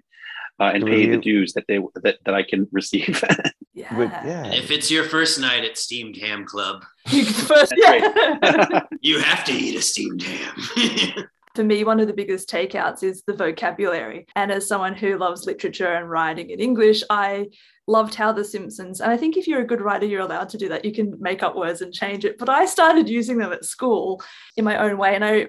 uh, 0.59 0.71
and 0.73 0.83
Will 0.83 0.91
pay 0.91 1.05
the 1.09 1.17
dues 1.17 1.53
that 1.53 1.65
they 1.67 1.79
that, 2.03 2.17
that 2.25 2.33
I 2.33 2.43
can 2.43 2.67
receive. 2.71 3.23
Yeah. 3.75 3.97
Would- 3.97 4.09
yeah. 4.09 4.47
If 4.47 4.71
it's 4.71 4.91
your 4.91 5.05
first 5.05 5.39
night 5.39 5.63
at 5.63 5.77
Steamed 5.77 6.17
Ham 6.17 6.43
Club, 6.43 6.83
First, 7.07 7.47
That's 7.47 7.73
yeah. 7.77 8.81
you 9.01 9.19
have 9.19 9.45
to 9.45 9.53
eat 9.53 9.77
a 9.77 9.81
steamed 9.81 10.21
ham. 10.21 11.23
For 11.55 11.63
me, 11.63 11.83
one 11.83 11.99
of 11.99 12.07
the 12.07 12.13
biggest 12.13 12.49
takeouts 12.49 13.03
is 13.03 13.23
the 13.25 13.33
vocabulary. 13.33 14.27
And 14.35 14.51
as 14.51 14.67
someone 14.67 14.93
who 14.93 15.17
loves 15.17 15.45
literature 15.45 15.93
and 15.93 16.09
writing 16.09 16.51
in 16.51 16.59
English, 16.59 17.03
I 17.09 17.49
loved 17.87 18.13
how 18.13 18.31
The 18.31 18.45
Simpsons, 18.45 19.01
and 19.01 19.11
I 19.11 19.17
think 19.17 19.35
if 19.35 19.47
you're 19.47 19.61
a 19.61 19.67
good 19.67 19.81
writer, 19.81 20.05
you're 20.05 20.21
allowed 20.21 20.49
to 20.49 20.57
do 20.57 20.69
that. 20.69 20.85
You 20.85 20.93
can 20.93 21.15
make 21.19 21.41
up 21.41 21.55
words 21.55 21.81
and 21.81 21.91
change 21.91 22.23
it. 22.23 22.37
But 22.37 22.49
I 22.49 22.65
started 22.65 23.09
using 23.09 23.39
them 23.39 23.51
at 23.51 23.65
school 23.65 24.21
in 24.55 24.63
my 24.63 24.77
own 24.77 24.97
way. 24.97 25.15
And 25.15 25.25
I 25.25 25.47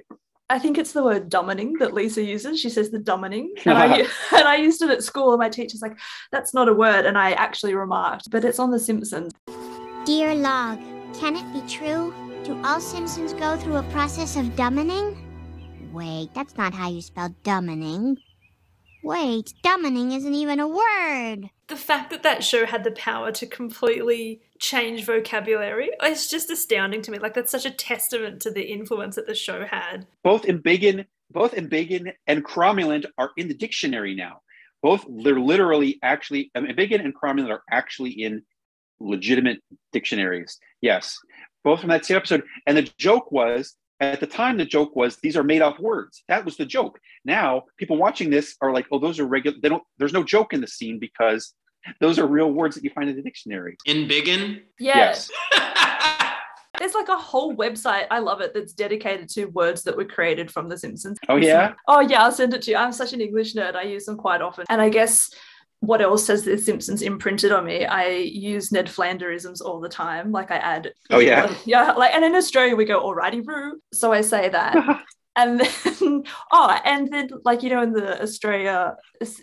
I 0.48 0.58
think 0.58 0.78
it's 0.78 0.90
the 0.92 1.04
word 1.04 1.30
dumbening 1.30 1.78
that 1.78 1.94
Lisa 1.94 2.24
uses. 2.24 2.58
She 2.58 2.70
says 2.70 2.90
the 2.90 2.98
dumbening. 2.98 3.50
And 3.66 3.78
I, 3.78 3.98
and 4.36 4.48
I 4.48 4.56
used 4.56 4.82
it 4.82 4.90
at 4.90 5.04
school, 5.04 5.30
and 5.30 5.38
my 5.38 5.48
teacher's 5.48 5.80
like, 5.80 5.96
that's 6.32 6.52
not 6.52 6.68
a 6.68 6.74
word. 6.74 7.06
And 7.06 7.16
I 7.16 7.32
actually 7.32 7.74
remarked, 7.74 8.28
but 8.32 8.44
it's 8.44 8.58
on 8.58 8.72
The 8.72 8.80
Simpsons. 8.80 9.32
Dear 10.04 10.34
Log, 10.34 10.80
can 11.14 11.36
it 11.36 11.52
be 11.52 11.60
true? 11.68 12.12
Do 12.42 12.60
all 12.64 12.80
Simpsons 12.80 13.32
go 13.32 13.56
through 13.58 13.76
a 13.76 13.84
process 13.84 14.34
of 14.36 14.46
dumbing? 14.56 15.29
Wait, 15.92 16.30
that's 16.34 16.56
not 16.56 16.72
how 16.72 16.88
you 16.88 17.02
spell 17.02 17.34
dumbing. 17.42 18.16
Wait, 19.02 19.54
dumbing 19.64 20.14
isn't 20.14 20.34
even 20.34 20.60
a 20.60 20.68
word. 20.68 21.50
the 21.68 21.76
fact 21.76 22.10
that 22.10 22.22
that 22.22 22.44
show 22.44 22.66
had 22.66 22.84
the 22.84 22.90
power 22.92 23.32
to 23.32 23.46
completely 23.46 24.40
change 24.58 25.04
vocabulary 25.04 25.90
is 26.04 26.28
just 26.28 26.50
astounding 26.50 27.00
to 27.02 27.10
me. 27.10 27.18
Like 27.18 27.34
that's 27.34 27.50
such 27.52 27.64
a 27.64 27.70
testament 27.70 28.42
to 28.42 28.50
the 28.50 28.62
influence 28.62 29.16
that 29.16 29.26
the 29.26 29.34
show 29.34 29.64
had. 29.64 30.06
both 30.22 30.42
Embiggen, 30.42 31.06
both 31.30 31.52
Embiggen 31.54 32.12
and 32.26 32.44
cromulent 32.44 33.06
are 33.18 33.30
in 33.36 33.48
the 33.48 33.54
dictionary 33.54 34.14
now. 34.14 34.42
Both 34.82 35.06
they're 35.08 35.40
literally 35.40 35.98
actually 36.02 36.50
um, 36.54 36.66
Embiggen 36.66 37.04
and 37.04 37.14
cromulent 37.14 37.50
are 37.50 37.62
actually 37.70 38.10
in 38.10 38.42
legitimate 39.00 39.60
dictionaries. 39.92 40.58
Yes, 40.82 41.18
both 41.64 41.80
from 41.80 41.88
that 41.88 42.04
same 42.04 42.16
episode. 42.16 42.44
And 42.66 42.76
the 42.76 42.90
joke 42.98 43.32
was 43.32 43.76
at 44.00 44.20
the 44.20 44.26
time 44.26 44.56
the 44.56 44.64
joke 44.64 44.96
was 44.96 45.16
these 45.16 45.36
are 45.36 45.44
made 45.44 45.62
up 45.62 45.78
words. 45.78 46.24
That 46.28 46.44
was 46.44 46.56
the 46.56 46.66
joke. 46.66 46.98
Now 47.24 47.64
people 47.76 47.96
watching 47.96 48.30
this 48.30 48.56
are 48.60 48.72
like, 48.72 48.86
oh, 48.90 48.98
those 48.98 49.20
are 49.20 49.26
regular. 49.26 49.58
They 49.62 49.68
don't. 49.68 49.82
There's 49.98 50.12
no 50.12 50.24
joke 50.24 50.52
in 50.52 50.60
the 50.60 50.66
scene 50.66 50.98
because 50.98 51.54
those 52.00 52.18
are 52.18 52.26
real 52.26 52.52
words 52.52 52.74
that 52.74 52.84
you 52.84 52.90
find 52.90 53.08
in 53.08 53.16
the 53.16 53.22
dictionary. 53.22 53.76
Embiggen? 53.86 54.62
Yeah. 54.78 54.96
Yes. 54.96 55.30
There's 56.78 56.94
like 56.94 57.08
a 57.08 57.16
whole 57.16 57.54
website, 57.54 58.06
I 58.10 58.20
love 58.20 58.40
it, 58.40 58.54
that's 58.54 58.72
dedicated 58.72 59.28
to 59.30 59.46
words 59.46 59.82
that 59.82 59.94
were 59.94 60.06
created 60.06 60.50
from 60.50 60.66
The 60.66 60.78
Simpsons. 60.78 61.18
Oh, 61.28 61.36
yeah? 61.36 61.74
Oh, 61.86 62.00
yeah, 62.00 62.22
I'll 62.22 62.32
send 62.32 62.54
it 62.54 62.62
to 62.62 62.70
you. 62.70 62.78
I'm 62.78 62.92
such 62.92 63.12
an 63.12 63.20
English 63.20 63.54
nerd. 63.54 63.74
I 63.74 63.82
use 63.82 64.06
them 64.06 64.16
quite 64.16 64.40
often. 64.40 64.64
And 64.70 64.80
I 64.80 64.88
guess 64.88 65.30
what 65.80 66.02
else 66.02 66.26
has 66.26 66.44
The 66.44 66.58
Simpsons 66.58 67.02
imprinted 67.02 67.52
on 67.52 67.64
me? 67.64 67.86
I 67.86 68.08
use 68.08 68.70
Ned 68.70 68.86
Flanderisms 68.86 69.62
all 69.62 69.80
the 69.80 69.88
time. 69.88 70.30
Like 70.30 70.50
I 70.50 70.56
add. 70.56 70.92
Oh, 71.10 71.18
yeah? 71.18 71.54
Yeah. 71.64 71.92
Like, 71.92 72.14
and 72.14 72.24
in 72.24 72.34
Australia, 72.34 72.76
we 72.76 72.84
go, 72.84 73.02
alrighty, 73.02 73.46
Roo. 73.46 73.80
So 73.92 74.12
I 74.12 74.20
say 74.20 74.48
that. 74.50 74.76
And 75.36 75.60
then, 75.60 76.24
oh, 76.52 76.78
and 76.84 77.08
then, 77.10 77.30
like, 77.44 77.62
you 77.62 77.70
know, 77.70 77.82
in 77.82 77.92
the 77.92 78.20
Australia 78.20 78.96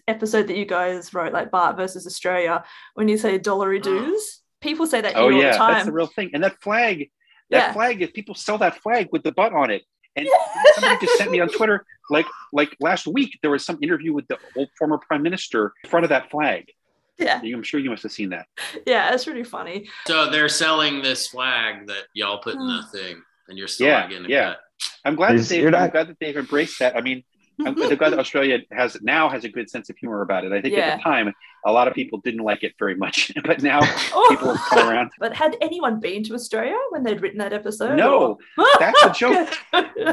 episode 0.05 0.47
that 0.47 0.57
you 0.57 0.65
guys 0.65 1.13
wrote, 1.13 1.31
like 1.31 1.49
Bart 1.49 1.77
versus 1.77 2.05
Australia, 2.05 2.65
when 2.95 3.07
you 3.07 3.17
say 3.17 3.37
dollary 3.37 3.79
oh. 3.79 3.83
dues, 3.83 4.41
people 4.61 4.85
say 4.85 4.99
that 4.99 5.15
Oh 5.15 5.29
here 5.29 5.37
all 5.37 5.41
yeah, 5.41 5.51
the 5.53 5.57
time. 5.57 5.73
that's 5.73 5.85
the 5.85 5.93
real 5.93 6.07
thing. 6.07 6.31
And 6.33 6.43
that 6.43 6.61
flag, 6.61 7.09
that 7.51 7.67
Yeah. 7.67 7.73
flag 7.73 8.01
is 8.01 8.11
people 8.11 8.35
sell 8.35 8.57
that 8.57 8.81
flag 8.81 9.07
with 9.13 9.23
the 9.23 9.31
butt 9.31 9.53
on 9.53 9.71
it. 9.71 9.83
And 10.17 10.27
somebody 10.73 11.05
just 11.05 11.17
sent 11.17 11.31
me 11.31 11.39
on 11.39 11.49
Twitter, 11.49 11.85
like 12.09 12.25
like 12.51 12.75
last 12.79 13.07
week, 13.07 13.37
there 13.41 13.51
was 13.51 13.63
some 13.63 13.77
interview 13.81 14.13
with 14.13 14.27
the 14.27 14.37
old 14.55 14.69
former 14.77 14.97
prime 14.97 15.21
minister 15.21 15.73
in 15.83 15.89
front 15.89 16.03
of 16.03 16.09
that 16.09 16.29
flag. 16.29 16.71
Yeah. 17.17 17.39
I'm 17.41 17.63
sure 17.63 17.79
you 17.79 17.89
must 17.89 18.03
have 18.03 18.11
seen 18.11 18.29
that. 18.29 18.47
yeah, 18.85 19.13
it's 19.13 19.25
pretty 19.25 19.43
funny. 19.43 19.89
So 20.05 20.29
they're 20.29 20.49
selling 20.49 21.01
this 21.01 21.27
flag 21.27 21.87
that 21.87 22.03
y'all 22.13 22.39
put 22.39 22.55
in 22.55 22.67
the 22.67 22.81
hmm. 22.83 22.97
thing, 22.97 23.21
and 23.47 23.57
you're 23.57 23.67
still 23.67 23.87
yeah, 23.87 24.01
not 24.01 24.09
getting 24.09 24.25
it. 24.25 24.31
yeah. 24.31 24.49
cut. 24.49 24.59
I'm 25.05 25.15
glad 25.15 25.29
that 25.29 25.35
Is- 25.39 25.49
they, 25.49 25.59
you're 25.59 25.67
I'm 25.67 25.81
not- 25.83 25.91
glad 25.91 26.07
that 26.09 26.17
they've 26.19 26.37
embraced 26.37 26.79
that. 26.79 26.95
I 26.95 27.01
mean, 27.01 27.23
I'm 27.65 27.73
glad 27.97 27.99
that 28.13 28.19
Australia 28.19 28.59
has 28.71 28.97
now 29.01 29.29
has 29.29 29.43
a 29.43 29.49
good 29.49 29.69
sense 29.69 29.89
of 29.89 29.97
humor 29.97 30.21
about 30.21 30.45
it. 30.45 30.51
I 30.51 30.61
think 30.61 30.75
Yeah. 30.75 30.81
at 30.87 30.97
the 30.97 31.03
time, 31.03 31.33
a 31.65 31.71
lot 31.71 31.87
of 31.87 31.93
people 31.93 32.19
didn't 32.19 32.43
like 32.43 32.63
it 32.63 32.73
very 32.77 32.95
much, 32.95 33.31
but 33.43 33.61
now 33.63 33.79
Oh. 34.13 34.27
people 34.29 34.53
have 34.53 34.65
come 34.69 34.89
around. 34.89 35.11
But 35.19 35.33
had 35.33 35.55
anyone 35.61 35.99
been 35.99 36.23
to 36.23 36.33
Australia 36.35 36.75
when 36.91 37.03
they'd 37.03 37.21
written 37.21 37.39
that 37.39 37.53
episode? 37.53 37.95
No, 37.97 38.37
that's 38.79 39.03
a 39.03 39.11
joke. 39.11 39.49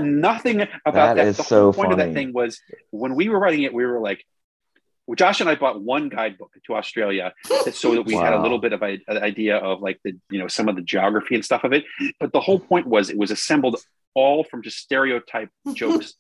Nothing 0.03 0.63
about 0.87 0.95
That 0.95 1.15
that. 1.17 1.27
is 1.27 1.37
the 1.37 1.43
so 1.45 1.65
whole 1.65 1.73
point 1.75 1.93
of 1.93 1.99
funny. 1.99 2.11
that 2.13 2.15
thing 2.19 2.33
was 2.33 2.61
when 2.91 3.15
we 3.15 3.29
were 3.29 3.39
writing 3.39 3.63
it, 3.63 3.75
we 3.75 3.85
were 3.85 4.01
like, 4.01 4.25
well, 5.07 5.17
Josh 5.17 5.41
and 5.43 5.51
I 5.51 5.55
bought 5.55 5.83
one 5.83 6.09
guidebook 6.09 6.53
to 6.67 6.75
Australia 6.77 7.35
so 7.73 7.95
that 7.95 8.07
we 8.07 8.15
had 8.15 8.33
a 8.33 8.41
little 8.41 8.59
bit 8.59 8.73
of 8.73 8.83
a- 8.83 9.01
an 9.07 9.19
idea 9.19 9.59
of 9.59 9.83
like 9.83 10.01
the 10.03 10.13
you 10.31 10.39
know 10.39 10.49
some 10.49 10.67
of 10.67 10.77
the 10.77 10.83
geography 10.83 11.35
and 11.35 11.45
stuff 11.45 11.63
of 11.63 11.75
it. 11.75 11.85
But 12.19 12.33
the 12.33 12.41
whole 12.41 12.59
point 12.59 12.87
was 12.87 13.11
it 13.11 13.19
was 13.19 13.31
assembled 13.31 13.77
all 14.15 14.45
from 14.45 14.63
just 14.63 14.79
stereotype 14.79 15.51
jokes 15.75 16.15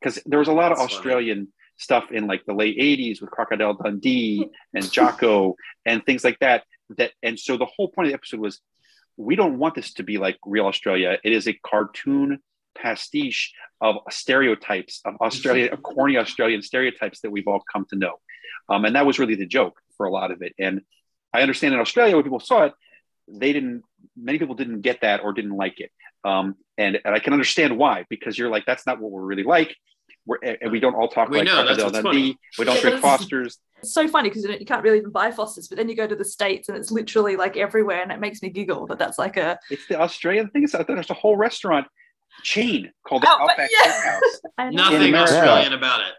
because 0.00 0.20
there 0.26 0.38
was 0.38 0.48
a 0.48 0.52
lot 0.52 0.72
of 0.72 0.78
That's 0.78 0.92
funny. 0.92 0.98
Australian 0.98 1.52
stuff 1.76 2.10
in 2.10 2.26
like 2.26 2.44
the 2.44 2.54
late 2.54 2.78
80s 2.78 3.20
with 3.20 3.30
Crocodile 3.30 3.74
Dundee 3.74 4.48
and 4.74 4.90
Jocko 4.90 5.56
and 5.86 6.04
things 6.04 6.24
like 6.24 6.38
that. 6.40 6.64
That 6.96 7.12
and 7.22 7.38
so 7.38 7.56
the 7.56 7.66
whole 7.66 7.88
point 7.88 8.06
of 8.06 8.10
the 8.12 8.14
episode 8.14 8.40
was 8.40 8.60
we 9.16 9.36
don't 9.36 9.58
want 9.58 9.74
this 9.74 9.92
to 9.94 10.02
be 10.02 10.18
like 10.18 10.38
real 10.46 10.66
Australia. 10.66 11.18
It 11.22 11.32
is 11.32 11.46
a 11.46 11.52
cartoon 11.52 12.38
pastiche 12.76 13.52
of 13.80 13.96
stereotypes 14.10 15.00
of 15.04 15.16
Australia, 15.20 15.70
of 15.72 15.82
corny 15.82 16.16
Australian 16.16 16.62
stereotypes 16.62 17.20
that 17.20 17.30
we've 17.30 17.48
all 17.48 17.62
come 17.72 17.84
to 17.90 17.96
know. 17.96 18.14
Um, 18.68 18.84
and 18.84 18.94
that 18.96 19.06
was 19.06 19.18
really 19.18 19.34
the 19.34 19.46
joke 19.46 19.80
for 19.96 20.06
a 20.06 20.10
lot 20.10 20.30
of 20.30 20.42
it. 20.42 20.54
And 20.58 20.82
I 21.32 21.42
understand 21.42 21.74
in 21.74 21.80
Australia 21.80 22.14
when 22.14 22.24
people 22.24 22.40
saw 22.40 22.64
it, 22.64 22.72
they 23.28 23.52
didn't. 23.52 23.82
Many 24.16 24.38
people 24.38 24.54
didn't 24.54 24.80
get 24.80 25.02
that 25.02 25.22
or 25.22 25.32
didn't 25.32 25.56
like 25.56 25.80
it. 25.80 25.90
Um, 26.28 26.54
and, 26.76 27.00
and 27.04 27.14
I 27.14 27.18
can 27.18 27.32
understand 27.32 27.76
why 27.76 28.04
because 28.08 28.38
you're 28.38 28.50
like 28.50 28.64
that's 28.66 28.86
not 28.86 29.00
what 29.00 29.10
we're 29.10 29.22
really 29.22 29.42
like. 29.42 29.74
We're, 30.26 30.38
and 30.42 30.70
we 30.70 30.78
don't 30.78 30.94
all 30.94 31.08
talk 31.08 31.30
We 31.30 31.38
like 31.38 31.46
know, 31.46 31.64
that's 31.66 31.78
Crocodile 31.80 32.02
Dundee. 32.02 32.08
funny. 32.08 32.38
We 32.58 32.64
don't 32.66 32.80
drink 32.80 33.00
but 33.00 33.08
it's- 33.08 33.18
Fosters. 33.20 33.58
It's 33.80 33.94
so 33.94 34.08
funny 34.08 34.28
because 34.28 34.42
you, 34.42 34.48
know, 34.50 34.56
you 34.58 34.66
can't 34.66 34.82
really 34.82 34.98
even 34.98 35.10
buy 35.10 35.30
Fosters, 35.30 35.68
but 35.68 35.78
then 35.78 35.88
you 35.88 35.94
go 35.94 36.06
to 36.06 36.16
the 36.16 36.24
States 36.24 36.68
and 36.68 36.76
it's 36.76 36.90
literally 36.90 37.36
like 37.36 37.56
everywhere 37.56 38.02
and 38.02 38.10
it 38.10 38.18
makes 38.18 38.42
me 38.42 38.48
giggle 38.48 38.88
that 38.88 38.98
that's 38.98 39.18
like 39.18 39.36
a. 39.36 39.56
It's 39.70 39.86
the 39.86 40.00
Australian 40.00 40.48
thing. 40.50 40.64
Is 40.64 40.72
that 40.72 40.86
there's 40.88 41.10
a 41.10 41.14
whole 41.14 41.36
restaurant 41.36 41.86
chain 42.42 42.90
called 43.06 43.22
the 43.22 43.28
Outback, 43.28 43.50
Outback 43.50 43.70
yeah. 43.72 43.92
Steakhouse. 43.92 44.50
I 44.58 44.64
know. 44.64 44.68
In 44.68 44.74
Nothing 44.76 45.08
America. 45.10 45.32
Australian 45.34 45.72
about 45.74 46.00
it. 46.00 46.12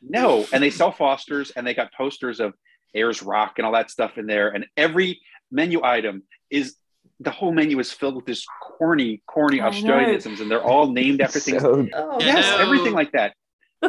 No, 0.00 0.46
and 0.52 0.62
they 0.62 0.70
sell 0.70 0.92
Fosters, 0.92 1.50
and 1.50 1.66
they 1.66 1.74
got 1.74 1.92
posters 1.92 2.40
of 2.40 2.54
Ayers 2.94 3.22
Rock 3.22 3.54
and 3.58 3.66
all 3.66 3.72
that 3.72 3.90
stuff 3.90 4.16
in 4.18 4.26
there, 4.26 4.48
and 4.50 4.66
every 4.76 5.20
menu 5.50 5.82
item 5.84 6.22
is 6.50 6.76
the 7.22 7.30
whole 7.30 7.52
menu 7.52 7.78
is 7.78 7.92
filled 7.92 8.16
with 8.16 8.26
this 8.26 8.44
corny, 8.78 9.22
corny 9.26 9.60
I 9.60 9.70
know. 9.70 9.76
Australianisms, 9.76 10.40
and 10.40 10.50
they're 10.50 10.62
all 10.62 10.90
named 10.90 11.20
after 11.20 11.38
things. 11.40 11.62
Oh, 11.64 11.86
yes, 12.20 12.48
no. 12.50 12.58
everything 12.58 12.92
like 12.92 13.12
that. 13.12 13.34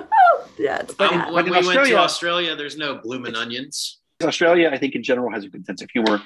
yeah, 0.57 0.79
it's 0.79 0.93
But 0.95 1.11
in- 1.11 1.19
bad. 1.19 1.33
when 1.33 1.45
in 1.45 1.51
we 1.51 1.57
went 1.57 1.63
to 1.65 1.69
Australia- 1.69 1.97
Australia, 1.97 2.55
there's 2.55 2.77
no 2.77 2.95
bloomin' 2.95 3.35
onions. 3.35 3.99
Australia, 4.21 4.69
I 4.71 4.77
think 4.77 4.95
in 4.95 5.03
general 5.03 5.31
has 5.31 5.43
a 5.43 5.49
good 5.49 5.65
sense 5.65 5.81
of 5.81 5.89
humor, 5.91 6.21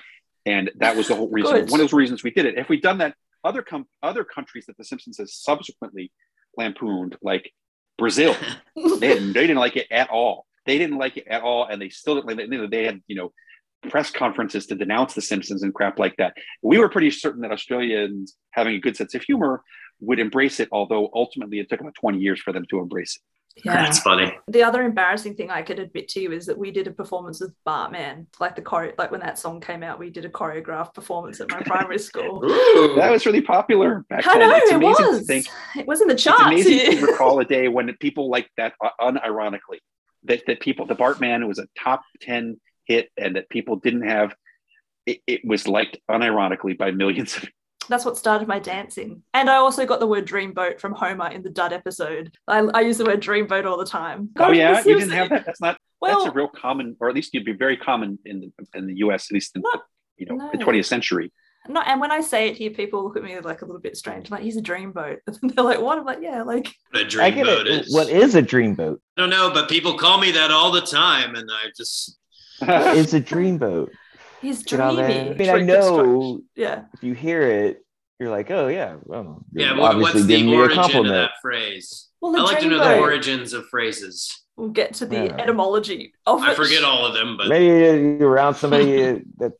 and 0.46 0.70
that 0.76 0.96
was 0.96 1.08
the 1.08 1.16
whole 1.16 1.30
reason. 1.30 1.54
One 1.68 1.80
of 1.80 1.86
those 1.90 1.94
reasons 1.94 2.24
we 2.24 2.32
did 2.32 2.46
it. 2.46 2.58
If 2.58 2.70
we'd 2.70 2.82
done 2.82 3.00
that, 3.00 3.16
other 3.44 3.62
com- 3.62 3.88
other 4.04 4.24
countries 4.24 4.66
that 4.68 4.78
The 4.78 4.84
Simpsons 4.84 5.18
has 5.18 5.34
subsequently 5.34 6.12
lampooned, 6.58 7.18
like 7.22 7.52
Brazil, 7.98 8.36
they 8.76 9.00
didn't, 9.00 9.34
they 9.34 9.42
didn't 9.48 9.58
like 9.58 9.76
it 9.78 9.88
at 9.92 10.10
all. 10.10 10.46
They 10.66 10.78
didn't 10.78 10.98
like 10.98 11.18
it 11.18 11.28
at 11.28 11.42
all, 11.42 11.66
and 11.66 11.82
they 11.82 11.90
still 11.90 12.16
didn't 12.16 12.28
like 12.28 12.40
it. 12.40 12.72
They 12.72 12.84
had 12.86 13.02
you 13.08 13.16
know 13.16 13.32
press 13.90 14.12
conferences 14.12 14.66
to 14.68 14.76
denounce 14.76 15.14
The 15.14 15.22
Simpsons 15.22 15.64
and 15.64 15.74
crap 15.74 16.00
like 16.00 16.16
that. 16.18 16.34
We 16.62 16.78
were 16.78 16.90
pretty 16.90 17.12
certain 17.12 17.42
that 17.42 17.52
Australians 17.52 18.36
having 18.52 18.76
a 18.76 18.80
good 18.80 18.98
sense 18.98 19.14
of 19.16 19.22
humor 19.24 19.64
would 20.00 20.20
embrace 20.20 20.60
it, 20.60 20.70
although 20.72 21.10
ultimately 21.14 21.60
it 21.60 21.70
took 21.70 21.82
about 21.82 21.96
twenty 21.96 22.20
years 22.20 22.40
for 22.42 22.54
them 22.54 22.66
to 22.70 22.80
embrace 22.80 23.16
it. 23.16 23.22
Yeah. 23.66 23.74
That's 23.74 24.00
funny. 24.00 24.38
The 24.50 24.62
other 24.62 24.84
embarrassing 24.84 25.34
thing 25.36 25.50
I 25.50 25.64
could 25.64 25.80
admit 25.80 26.10
to 26.10 26.20
you 26.22 26.32
is 26.32 26.46
that 26.46 26.56
we 26.58 26.70
did 26.70 26.86
a 26.86 26.92
performance 26.92 27.42
with 27.42 27.56
Bartman, 27.66 28.28
like 28.40 28.56
the 28.56 28.62
choreo, 28.62 28.94
like 29.00 29.10
when 29.10 29.22
that 29.22 29.40
song 29.40 29.60
came 29.62 29.82
out, 29.82 29.98
we 29.98 30.12
did 30.12 30.26
a 30.26 30.30
choreographed 30.30 30.94
performance 30.94 31.42
at 31.42 31.50
my 31.50 31.62
primary 31.62 31.98
school. 31.98 32.42
That 32.98 33.10
was 33.12 33.26
really 33.26 33.42
popular 33.42 34.06
back 34.10 34.28
I 34.28 34.38
then. 34.38 34.50
know 34.50 34.56
it's 34.56 34.72
it 34.72 34.76
amazing 34.76 35.06
to 35.06 35.20
think 35.26 35.48
It 35.76 35.88
was 35.88 36.02
in 36.02 36.08
the 36.08 36.14
it's 36.14 36.24
charts. 36.24 36.42
amazing 36.44 37.00
to 37.00 37.06
recall 37.12 37.40
a 37.40 37.46
day 37.46 37.68
when 37.68 37.92
people 38.00 38.30
like 38.30 38.48
that 38.58 38.74
uh, 38.84 38.90
unironically 39.02 39.80
that, 40.26 40.44
that 40.48 40.60
people 40.60 40.86
the 40.86 40.96
bartman 40.96 41.48
was 41.48 41.58
a 41.58 41.68
top 41.78 42.04
10 42.22 42.60
hit 42.88 43.10
and 43.18 43.36
that 43.36 43.50
people 43.50 43.76
didn't 43.76 44.08
have 44.08 44.36
it, 45.06 45.20
it 45.28 45.42
was 45.46 45.68
liked 45.68 45.98
unironically 46.10 46.78
by 46.78 46.92
millions 46.92 47.38
of 47.38 47.46
That's 47.90 48.04
what 48.04 48.18
started 48.18 48.50
my 48.50 48.60
dancing. 48.60 49.24
And 49.34 49.50
I 49.50 49.56
also 49.56 49.86
got 49.86 50.02
the 50.02 50.08
word 50.08 50.28
dreamboat 50.28 50.82
from 50.82 50.92
Homer 50.92 51.30
in 51.30 51.42
the 51.42 51.50
Dud 51.50 51.72
episode. 51.72 52.36
I, 52.46 52.60
I 52.74 52.82
use 52.82 52.98
the 52.98 53.06
word 53.06 53.22
dreamboat 53.22 53.66
all 53.66 53.78
the 53.78 53.86
time. 53.86 54.30
oh 54.40 54.52
yeah 54.52 54.80
you 54.86 54.96
didn't 54.96 55.12
have 55.12 55.30
that 55.30 55.46
that's 55.46 55.62
not 55.62 55.78
Well- 56.02 56.20
that's 56.24 56.32
a 56.32 56.36
real 56.36 56.50
common 56.50 56.98
or 57.00 57.08
at 57.10 57.16
least 57.16 57.34
you'd 57.34 57.46
be 57.46 57.54
very 57.54 57.78
common 57.78 58.20
in 58.26 58.40
the 58.42 58.52
in 58.78 58.88
the 58.88 58.94
us 58.96 59.28
at 59.30 59.34
least 59.34 59.56
in 59.56 59.62
the, 59.62 59.80
you 60.18 60.26
know 60.26 60.50
the 60.52 60.58
20th 60.58 60.86
century 60.86 61.32
No, 61.70 61.82
and 61.82 62.00
when 62.02 62.12
I 62.12 62.22
say 62.22 62.48
it 62.50 62.56
here, 62.58 62.72
people 62.72 63.04
look 63.04 63.18
at 63.18 63.24
me 63.24 63.38
like 63.40 63.62
a 63.62 63.66
little 63.66 63.82
bit 63.82 63.96
strange. 63.98 64.30
like, 64.32 64.42
he's 64.42 64.56
a 64.58 64.62
dreamboat. 64.62 65.18
And 65.28 65.50
they're 65.54 65.66
like, 65.66 65.82
what? 65.82 65.98
I'm 66.00 66.06
like, 66.06 66.20
yeah, 66.22 66.42
like 66.44 66.66
What 66.92 67.02
a 67.14 67.22
I 67.22 67.30
get 67.30 67.46
dreamboat 67.46 67.66
it. 67.66 67.88
is. 67.88 67.94
What 67.94 68.08
is 68.10 68.36
a 68.36 68.42
dreamboat? 68.42 68.98
I 69.18 69.22
don't 69.22 69.30
know, 69.30 69.52
but 69.54 69.68
people 69.70 69.98
call 69.98 70.18
me 70.20 70.32
that 70.32 70.50
all 70.52 70.72
the 70.72 70.82
time, 70.82 71.36
and 71.36 71.50
I 71.52 71.64
just 71.76 72.18
What 72.66 72.98
is 72.98 73.14
a 73.14 73.22
dreamboat? 73.22 73.90
he's 74.42 74.64
Get 74.64 74.80
out 74.80 74.96
there. 74.96 75.08
dreamy. 75.08 75.32
I 75.32 75.38
mean, 75.38 75.50
I 75.50 75.60
know 75.74 76.42
Yeah. 76.56 76.84
if 76.94 77.04
you 77.04 77.14
hear 77.14 77.42
it, 77.42 77.84
you're 78.20 78.30
like, 78.30 78.50
oh 78.52 78.68
yeah, 78.68 78.98
well, 79.04 79.44
yeah. 79.54 79.78
What, 79.78 79.92
obviously 79.92 80.22
what's 80.22 80.28
the 80.28 80.38
giving 80.38 80.54
a 80.54 80.58
origin 80.58 81.06
of 81.06 81.08
that 81.08 81.32
phrase? 81.42 82.08
Well, 82.22 82.36
I 82.36 82.42
like 82.44 82.60
to 82.62 82.68
know 82.68 82.80
the 82.80 83.00
origins 83.00 83.54
of 83.54 83.68
phrases. 83.70 84.32
We'll 84.56 84.70
get 84.70 84.96
to 84.96 85.06
the 85.06 85.26
Yeah. 85.26 85.36
etymology 85.38 86.14
of 86.26 86.42
I 86.42 86.52
it. 86.52 86.56
forget 86.56 86.84
all 86.84 87.06
of 87.06 87.14
them, 87.14 87.38
but 87.38 87.48
Maybe 87.48 87.66
you're 88.20 88.28
around 88.30 88.56
somebody 88.56 89.22
that's 89.38 89.54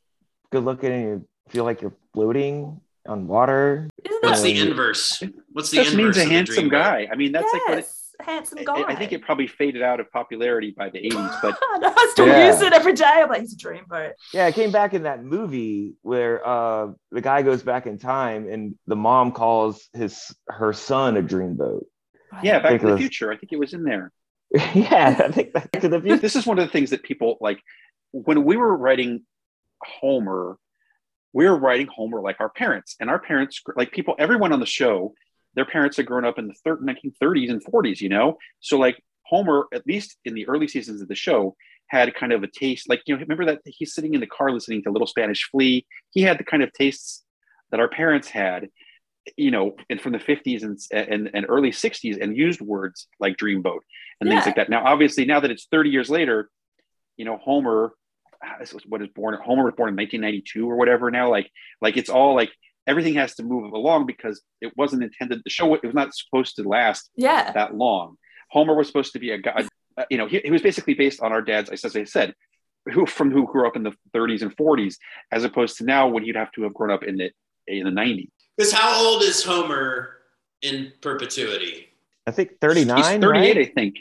good 0.52 0.64
looking 0.64 0.92
and 0.92 1.04
you 1.04 1.28
feel 1.50 1.66
like 1.66 1.82
you're 1.84 1.94
floating 2.14 2.82
on 3.08 3.28
water. 3.28 3.88
what's 4.22 4.42
the 4.42 4.58
inverse? 4.60 5.22
What's 5.52 5.70
the 5.70 5.78
just 5.78 5.94
inverse 5.94 6.16
means 6.16 6.18
a 6.18 6.26
handsome 6.34 6.66
dreamboat? 6.66 6.72
guy 6.72 7.08
i 7.12 7.16
mean 7.16 7.32
that's 7.32 7.52
like 7.54 7.62
what 7.68 7.78
it, 7.80 7.82
Yes, 7.82 8.07
handsome 8.22 8.60
I- 8.60 8.64
guy. 8.64 8.84
I 8.88 8.96
think 8.96 9.12
it 9.12 9.22
probably 9.22 9.48
faded 9.48 9.82
out 9.82 10.00
of 10.00 10.12
popularity 10.12 10.72
by 10.78 10.90
the 10.90 11.00
80s 11.00 11.42
but 11.42 11.58
I, 11.62 11.94
I 11.96 12.10
still 12.12 12.28
Yeah. 12.28 12.48
use 12.52 12.62
it 12.62 12.74
every 12.74 12.94
day. 12.94 13.06
I'm 13.06 13.30
like, 13.30 13.42
he's 13.42 13.54
a 13.54 13.58
dreamboat. 13.58 14.14
Yeah, 14.34 14.48
it 14.48 14.56
came 14.56 14.72
back 14.72 14.94
in 14.94 15.04
that 15.04 15.24
movie 15.24 15.94
where 16.02 16.46
uh, 16.48 16.88
the 17.12 17.22
guy 17.22 17.42
goes 17.42 17.64
back 17.64 17.86
in 17.88 17.98
time 17.98 18.48
and 18.50 18.76
the 18.88 18.96
mom 18.96 19.32
calls 19.32 19.88
his 19.94 20.36
her 20.48 20.74
son 20.74 21.18
a 21.18 21.22
dreamboat. 21.24 21.84
yeah 22.44 22.60
back 22.60 22.80
to 22.82 22.86
the 22.88 22.92
was- 22.94 23.02
future 23.02 23.32
i 23.32 23.38
think 23.38 23.52
it 23.54 23.60
was 23.60 23.74
in 23.74 23.84
there 23.84 24.12
yeah, 24.74 25.20
I 25.26 25.32
think 25.32 25.52
back 25.54 25.72
to 25.74 25.90
the 25.90 26.00
future. 26.00 26.18
this 26.18 26.36
is 26.38 26.46
one 26.46 26.58
of 26.58 26.66
the 26.66 26.72
things 26.72 26.92
that 26.92 27.04
people 27.04 27.38
like 27.42 27.60
when 28.12 28.46
we 28.46 28.56
were 28.58 28.76
writing 28.78 29.24
homer 29.84 30.58
we 31.34 31.46
were 31.48 31.58
writing 31.58 31.88
homer 31.88 32.22
like 32.22 32.38
our 32.40 32.50
parents 32.50 32.96
and 33.00 33.10
our 33.10 33.20
parents 33.20 33.62
like 33.76 33.92
people 33.92 34.16
everyone 34.18 34.54
on 34.54 34.60
the 34.60 34.66
show 34.66 35.14
their 35.58 35.66
parents 35.66 35.98
had 35.98 36.06
grown 36.06 36.24
up 36.24 36.40
in 36.40 36.48
the 36.48 36.54
thir- 36.64 36.78
1930s 36.78 37.50
and 37.50 37.66
40s 37.66 38.00
you 38.00 38.08
know? 38.08 38.38
So 38.62 38.78
like 38.78 39.04
homer 39.24 39.66
at 39.74 39.86
least 39.86 40.16
in 40.24 40.34
the 40.34 40.48
early 40.48 40.68
seasons 40.68 41.02
of 41.02 41.10
the 41.10 41.16
show 41.16 41.56
had 41.88 42.14
kind 42.16 42.32
of 42.32 42.44
a 42.44 42.48
taste 42.48 42.88
like 42.88 43.02
you 43.06 43.16
know 43.16 43.22
remember 43.22 43.46
that 43.46 43.60
he's 43.66 43.94
sitting 43.94 44.14
in 44.14 44.22
the 44.22 44.28
car 44.28 44.52
listening 44.52 44.82
to 44.84 44.92
little 44.92 45.08
spanish 45.08 45.50
flea? 45.52 45.86
He 46.12 46.22
had 46.22 46.38
the 46.38 46.46
kind 46.46 46.64
of 46.64 46.72
tastes 46.72 47.26
that 47.72 47.82
our 47.82 47.90
parents 47.90 48.30
had 48.30 48.70
you 49.36 49.52
know 49.52 49.76
and 49.90 50.00
from 50.00 50.14
the 50.14 50.20
50s 50.20 50.64
and, 50.64 50.80
and, 50.92 51.30
and 51.34 51.46
early 51.50 51.72
60s 51.72 52.22
and 52.22 52.38
used 52.38 52.62
words 52.62 53.08
like 53.20 53.36
dreamboat 53.36 53.80
and 54.22 54.30
things 54.30 54.46
like 54.46 54.56
that. 54.56 54.70
Now 54.70 54.86
obviously 54.86 55.26
now 55.26 55.40
that 55.40 55.52
it's 55.52 55.68
30 55.72 55.90
years 55.90 56.10
later 56.10 56.50
you 57.18 57.26
know 57.26 57.38
homer 57.38 57.94
ah, 58.44 58.56
this 58.60 58.74
was 58.74 58.84
what 58.86 59.02
is 59.02 59.10
born 59.16 59.38
homer 59.44 59.66
was 59.66 59.74
born 59.76 59.90
in 59.90 59.96
1992 59.96 60.70
or 60.70 60.78
whatever 60.78 61.12
now 61.12 61.30
like 61.30 61.50
like 61.82 61.98
it's 61.98 62.10
all 62.10 62.36
like 62.36 62.52
everything 62.88 63.14
has 63.16 63.36
to 63.36 63.44
move 63.44 63.72
along 63.74 64.06
because 64.06 64.42
it 64.62 64.72
wasn't 64.78 65.04
intended 65.04 65.42
the 65.44 65.50
show 65.50 65.74
it 65.76 65.84
was 65.84 65.94
not 65.94 66.14
supposed 66.16 66.56
to 66.56 66.64
last 66.68 67.10
Yeah. 67.16 67.52
that 67.52 67.76
long 67.76 68.16
homer 68.50 68.74
was 68.76 68.88
supposed 68.88 69.14
to 69.14 69.20
be 69.20 69.32
a 69.32 69.38
guy 69.38 69.68
uh, 69.98 70.06
you 70.10 70.18
know 70.18 70.26
he, 70.28 70.40
he 70.40 70.52
was 70.52 70.62
basically 70.62 70.94
based 70.94 71.22
on 71.22 71.32
our 71.32 71.42
dad's 71.42 71.70
as 71.70 71.96
i 71.96 72.04
said 72.04 72.34
who 72.94 73.06
from 73.06 73.30
who 73.32 73.46
grew 73.46 73.68
up 73.68 73.76
in 73.76 73.84
the 73.84 73.92
30s 74.16 74.42
and 74.42 74.56
40s 74.56 74.96
as 75.32 75.44
opposed 75.44 75.78
to 75.78 75.84
now 75.84 76.08
when 76.08 76.24
he'd 76.24 76.36
have 76.38 76.52
to 76.54 76.64
have 76.64 76.74
grown 76.74 76.92
up 76.92 77.04
in 77.04 77.18
the 77.18 77.30
in 77.68 77.84
the 77.84 77.92
90s 77.92 78.30
Because 78.56 78.72
how 78.72 78.90
old 79.06 79.22
is 79.24 79.44
Homer 79.44 80.14
in 80.62 80.92
perpetuity? 81.02 81.90
I 82.26 82.32
think 82.32 82.60
39. 82.62 82.98
He's 82.98 83.06
38, 83.08 83.28
right? 83.28 83.58
I 83.58 83.66
think. 83.66 83.96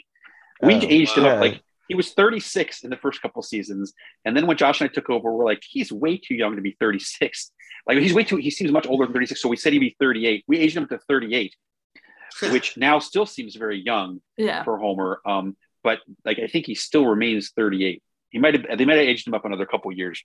We 0.63 0.75
Oh, 0.75 0.81
aged 0.83 1.17
him 1.17 1.25
wow. 1.25 1.35
up 1.35 1.39
like 1.41 1.61
he 1.87 1.95
was 1.95 2.13
36 2.13 2.83
in 2.83 2.89
the 2.89 2.97
first 2.97 3.21
couple 3.21 3.41
seasons, 3.43 3.93
and 4.25 4.35
then 4.35 4.47
when 4.47 4.57
Josh 4.57 4.81
and 4.81 4.89
I 4.89 4.93
took 4.93 5.09
over, 5.09 5.31
we're 5.31 5.45
like, 5.45 5.61
he's 5.69 5.91
way 5.91 6.17
too 6.17 6.33
young 6.35 6.55
to 6.55 6.61
be 6.61 6.75
36. 6.79 7.51
Like 7.87 7.99
he's 7.99 8.13
way 8.13 8.23
too. 8.23 8.35
He 8.37 8.49
seems 8.51 8.71
much 8.71 8.85
older 8.87 9.05
than 9.05 9.13
36, 9.13 9.41
so 9.41 9.49
we 9.49 9.55
said 9.55 9.73
he'd 9.73 9.79
be 9.79 9.95
38. 9.99 10.43
We 10.47 10.59
aged 10.59 10.75
him 10.77 10.87
to 10.87 10.97
38, 11.07 11.55
which 12.51 12.75
now 12.77 12.99
still 12.99 13.25
seems 13.25 13.55
very 13.55 13.79
young 13.79 14.21
Yeah. 14.37 14.63
for 14.63 14.77
Homer. 14.77 15.21
Um, 15.25 15.55
but 15.83 15.99
like 16.25 16.39
I 16.39 16.47
think 16.47 16.65
he 16.65 16.75
still 16.75 17.05
remains 17.05 17.51
38. 17.55 18.03
He 18.29 18.39
might 18.39 18.55
have. 18.55 18.77
They 18.77 18.83
might 18.85 18.97
have 18.97 19.07
aged 19.07 19.27
him 19.27 19.33
up 19.33 19.45
another 19.45 19.65
couple 19.65 19.91
years. 19.91 20.21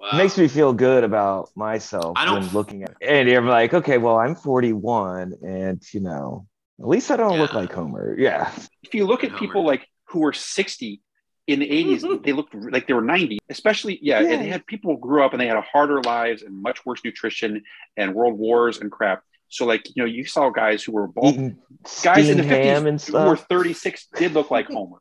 It 0.00 0.16
makes 0.16 0.36
me 0.36 0.48
feel 0.48 0.72
good 0.72 1.02
about 1.04 1.50
myself 1.56 2.12
I 2.16 2.24
don't- 2.26 2.40
when 2.42 2.48
looking 2.50 2.82
at 2.84 2.94
and 3.00 3.28
you're 3.28 3.40
like, 3.42 3.72
okay, 3.74 3.96
well, 3.98 4.16
I'm 4.18 4.34
41, 4.34 5.34
and 5.44 5.82
you 5.92 6.00
know, 6.00 6.46
at 6.80 6.86
least 6.88 7.10
I 7.10 7.16
don't 7.16 7.38
look 7.38 7.54
like 7.54 7.72
Homer. 7.72 8.14
Yeah. 8.18 8.52
if 8.82 8.94
you 8.94 9.06
look 9.06 9.24
at 9.24 9.34
people 9.36 9.64
like 9.64 9.86
who 10.08 10.20
were 10.20 10.32
60 10.32 11.00
in 11.46 11.60
the 11.60 11.68
80s 11.68 12.22
they 12.24 12.32
looked 12.32 12.54
like 12.54 12.86
they 12.86 12.94
were 12.94 13.02
90 13.02 13.38
especially 13.50 13.98
yeah, 14.02 14.20
Yeah. 14.20 14.32
and 14.32 14.42
they 14.42 14.48
had 14.48 14.66
people 14.66 14.94
who 14.94 14.98
grew 15.00 15.24
up 15.24 15.32
and 15.32 15.40
they 15.40 15.46
had 15.46 15.56
a 15.56 15.62
harder 15.62 16.00
lives 16.02 16.42
and 16.42 16.60
much 16.62 16.84
worse 16.86 17.00
nutrition 17.04 17.62
and 17.96 18.14
world 18.14 18.38
wars 18.38 18.78
and 18.80 18.90
crap 18.90 19.22
so 19.48 19.64
like 19.66 19.86
you 19.94 20.02
know 20.02 20.06
you 20.06 20.24
saw 20.24 20.48
guys 20.50 20.82
who 20.82 20.92
were 20.92 21.06
bald 21.06 21.34
Eating 21.34 21.58
guys 22.02 22.28
in 22.28 22.38
the 22.38 22.44
50s 22.44 22.86
and 22.86 23.00
who 23.00 23.12
were 23.30 23.36
36 23.36 24.08
did 24.16 24.32
look 24.32 24.50
like 24.50 24.66
homer 24.70 24.98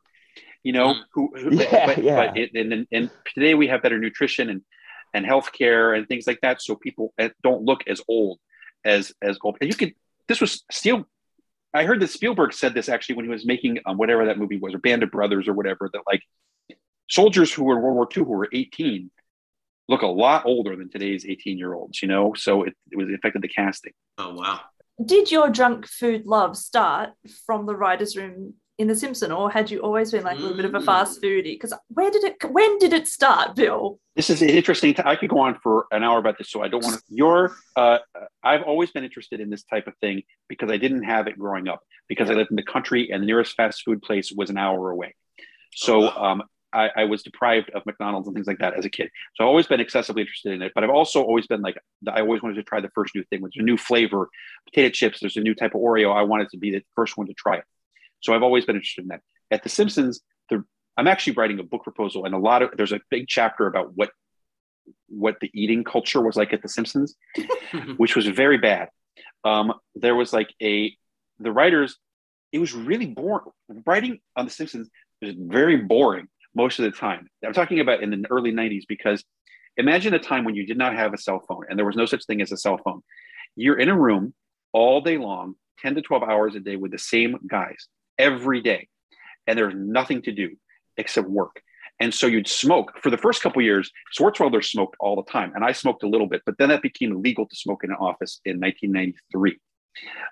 you 0.64 0.74
know 0.74 0.96
who, 1.14 1.32
who 1.36 1.56
Yeah, 1.56 1.86
but, 1.88 2.04
yeah. 2.04 2.16
but 2.28 2.38
it, 2.38 2.52
and, 2.56 2.88
and 2.92 3.10
today 3.34 3.54
we 3.56 3.68
have 3.68 3.82
better 3.82 4.00
nutrition 4.00 4.50
and 4.50 4.62
and 5.14 5.26
healthcare 5.26 5.96
and 5.96 6.08
things 6.08 6.26
like 6.28 6.42
that 6.42 6.62
so 6.62 6.76
people 6.76 7.14
uh, 7.20 7.30
don't 7.44 7.64
look 7.64 7.82
as 7.88 8.02
old 8.08 8.40
as 8.84 9.14
as 9.22 9.38
old 9.44 9.58
and 9.62 9.70
you 9.70 9.76
could 9.76 9.94
this 10.28 10.42
was 10.42 10.64
still 10.72 11.06
I 11.74 11.86
heard 11.86 12.00
that 12.02 12.10
Spielberg 12.10 12.54
said 12.54 12.74
this 12.74 12.90
actually 12.90 13.16
when 13.16 13.26
he 13.26 13.32
was 13.32 13.46
making 13.46 13.80
um, 13.86 13.98
whatever 13.98 14.26
that 14.26 14.38
movie 14.38 14.58
was, 14.58 14.74
or 14.74 14.78
Band 14.78 15.04
of 15.04 15.12
Brothers 15.12 15.48
or 15.48 15.54
whatever, 15.54 15.90
that 15.92 16.04
like 16.06 16.22
soldiers 17.10 17.52
who 17.52 17.64
were 17.64 17.78
in 17.78 17.82
World 17.82 17.96
War 17.96 18.08
II 18.16 18.24
who 18.24 18.32
were 18.32 18.50
18 18.52 19.10
look 19.90 20.02
a 20.02 20.08
lot 20.08 20.46
older 20.46 20.76
than 20.76 20.90
today's 20.90 21.26
18 21.26 21.58
year 21.58 21.74
olds, 21.74 22.02
you 22.02 22.08
know? 22.08 22.34
So 22.34 22.64
it, 22.64 22.74
it 22.92 22.98
was 22.98 23.10
it 23.10 23.16
affected 23.16 23.42
the 23.42 23.48
casting. 23.48 23.94
Oh 24.18 24.34
wow. 24.34 24.62
Did 25.04 25.32
your 25.32 25.50
junk 25.50 25.88
food 25.88 26.26
love 26.26 26.56
start 26.56 27.12
from 27.46 27.66
the 27.66 27.76
writers' 27.76 28.16
room 28.16 28.54
in 28.78 28.88
The 28.88 28.96
Simpson, 28.96 29.32
or 29.32 29.52
had 29.52 29.70
you 29.70 29.80
always 29.80 30.12
been 30.12 30.24
like 30.24 30.38
a 30.38 30.42
little 30.42 30.58
bit 30.58 30.66
of 30.66 30.74
a 30.74 30.82
fast 30.82 31.22
foodie? 31.22 31.54
Because 31.54 31.74
where 31.90 32.10
did 32.10 32.24
it? 32.24 32.44
When 32.50 32.80
did 32.80 32.92
it 32.94 33.08
start, 33.08 33.56
Bill? 33.56 34.00
This 34.16 34.30
is 34.30 34.42
interesting. 34.42 34.96
I 35.06 35.16
could 35.16 35.30
go 35.30 35.40
on 35.40 35.60
for 35.62 35.86
an 35.92 36.04
hour 36.04 36.18
about 36.18 36.38
this, 36.38 36.50
so 36.52 36.64
I 36.64 36.68
don't 36.68 36.84
want 36.84 36.98
to. 36.98 37.04
Your, 37.10 37.56
uh, 37.76 38.00
I've 38.44 38.64
always 38.64 38.92
been 38.92 39.04
interested 39.04 39.40
in 39.40 39.50
this 39.50 39.64
type 39.64 39.88
of 39.88 39.94
thing 40.02 40.24
because 40.50 40.72
I 40.72 40.78
didn't 40.78 41.04
have 41.04 41.28
it 41.28 41.38
growing 41.38 41.68
up 41.68 41.82
because 42.08 42.30
I 42.30 42.34
lived 42.34 42.50
in 42.50 42.56
the 42.56 42.64
country 42.64 43.10
and 43.12 43.22
the 43.22 43.28
nearest 43.28 43.56
fast 43.56 43.84
food 43.84 44.02
place 44.02 44.32
was 44.32 44.50
an 44.50 44.58
hour 44.58 44.90
away. 44.90 45.16
So 45.76 46.10
um, 46.10 46.44
I, 46.74 46.90
I 46.96 47.04
was 47.06 47.24
deprived 47.24 47.70
of 47.72 47.86
McDonald's 47.86 48.28
and 48.28 48.36
things 48.36 48.48
like 48.48 48.60
that 48.60 48.74
as 48.76 48.86
a 48.86 48.90
kid. 48.90 49.10
So 49.36 49.44
I've 49.44 49.50
always 49.50 49.68
been 49.68 49.80
excessively 49.80 50.24
interested 50.24 50.54
in 50.54 50.62
it. 50.62 50.72
But 50.74 50.84
I've 50.84 50.90
also 50.90 51.22
always 51.22 51.48
been 51.48 51.62
like, 51.62 51.78
I 52.12 52.22
always 52.22 52.42
wanted 52.42 52.56
to 52.56 52.64
try 52.64 52.82
the 52.82 52.90
first 52.96 53.14
new 53.16 53.24
thing. 53.26 53.42
There's 53.42 53.54
a 53.58 53.62
new 53.62 53.78
flavor, 53.78 54.30
potato 54.66 54.90
chips. 54.90 55.20
There's 55.20 55.38
a 55.38 55.42
new 55.42 55.54
type 55.54 55.76
of 55.76 55.82
Oreo. 55.82 56.16
I 56.16 56.24
wanted 56.24 56.50
to 56.50 56.58
be 56.58 56.72
the 56.72 56.84
first 56.96 57.18
one 57.18 57.28
to 57.28 57.34
try 57.34 57.58
it. 57.58 57.64
So 58.24 58.34
I've 58.34 58.44
always 58.44 58.66
been 58.66 58.78
interested 58.78 59.04
in 59.04 59.10
that. 59.10 59.22
At 59.52 59.64
The 59.64 59.70
Simpsons, 59.70 60.22
the, 60.50 60.64
I'm 60.98 61.08
actually 61.08 61.34
writing 61.34 61.60
a 61.60 61.64
book 61.64 61.84
proposal, 61.84 62.26
and 62.26 62.34
a 62.34 62.38
lot 62.38 62.62
of 62.62 62.72
there's 62.76 62.94
a 62.94 63.02
big 63.12 63.28
chapter 63.28 63.68
about 63.68 63.96
what 63.96 64.10
what 65.08 65.38
the 65.40 65.52
eating 65.54 65.84
culture 65.84 66.22
was 66.22 66.36
like 66.36 66.54
at 66.54 66.62
The 66.62 66.70
Simpsons, 66.70 67.16
which 67.98 68.16
was 68.16 68.26
very 68.28 68.58
bad. 68.58 68.90
Um, 69.44 69.74
there 69.96 70.16
was 70.16 70.34
like 70.34 70.54
a 70.62 70.96
the 71.40 71.52
writers. 71.52 71.98
It 72.52 72.60
was 72.60 72.74
really 72.74 73.08
boring. 73.08 73.52
Writing 73.86 74.20
on 74.36 74.46
The 74.46 74.52
Simpsons 74.52 74.90
was 75.22 75.36
very 75.38 75.78
boring 75.78 76.28
most 76.56 76.80
of 76.80 76.86
the 76.86 76.92
time. 76.92 77.28
I'm 77.46 77.54
talking 77.54 77.80
about 77.80 78.02
in 78.02 78.10
the 78.10 78.26
early 78.30 78.54
'90s 78.54 78.84
because 78.88 79.24
imagine 79.76 80.14
a 80.14 80.20
time 80.20 80.46
when 80.46 80.56
you 80.56 80.66
did 80.66 80.78
not 80.78 80.96
have 80.96 81.14
a 81.14 81.18
cell 81.18 81.44
phone 81.48 81.66
and 81.70 81.78
there 81.78 81.86
was 81.86 81.96
no 81.96 82.06
such 82.06 82.26
thing 82.26 82.42
as 82.42 82.52
a 82.52 82.58
cell 82.58 82.80
phone. 82.84 83.02
You're 83.56 83.80
in 83.80 83.90
a 83.90 83.98
room 83.98 84.34
all 84.72 85.02
day 85.02 85.18
long, 85.18 85.56
10 85.82 85.96
to 85.96 86.02
12 86.02 86.24
hours 86.24 86.56
a 86.56 86.60
day 86.60 86.76
with 86.76 86.92
the 86.92 86.98
same 86.98 87.38
guys 87.48 87.88
every 88.18 88.62
day, 88.62 88.88
and 89.48 89.58
there's 89.58 89.74
nothing 89.76 90.22
to 90.24 90.32
do 90.32 90.56
except 90.98 91.28
work. 91.28 91.62
And 92.00 92.14
so 92.14 92.28
you'd 92.28 92.48
smoke 92.48 93.00
for 93.02 93.10
the 93.10 93.18
first 93.18 93.42
couple 93.42 93.62
years. 93.62 93.92
Swartzwelder 94.18 94.64
smoked 94.64 94.96
all 95.00 95.16
the 95.16 95.32
time, 95.32 95.54
and 95.56 95.64
I 95.64 95.72
smoked 95.72 96.04
a 96.04 96.08
little 96.08 96.28
bit, 96.28 96.42
but 96.46 96.58
then 96.58 96.70
that 96.70 96.82
became 96.82 97.12
illegal 97.12 97.48
to 97.48 97.56
smoke 97.56 97.84
in 97.84 97.92
an 97.92 97.98
office 98.00 98.42
in 98.46 98.60
1993. 98.60 99.60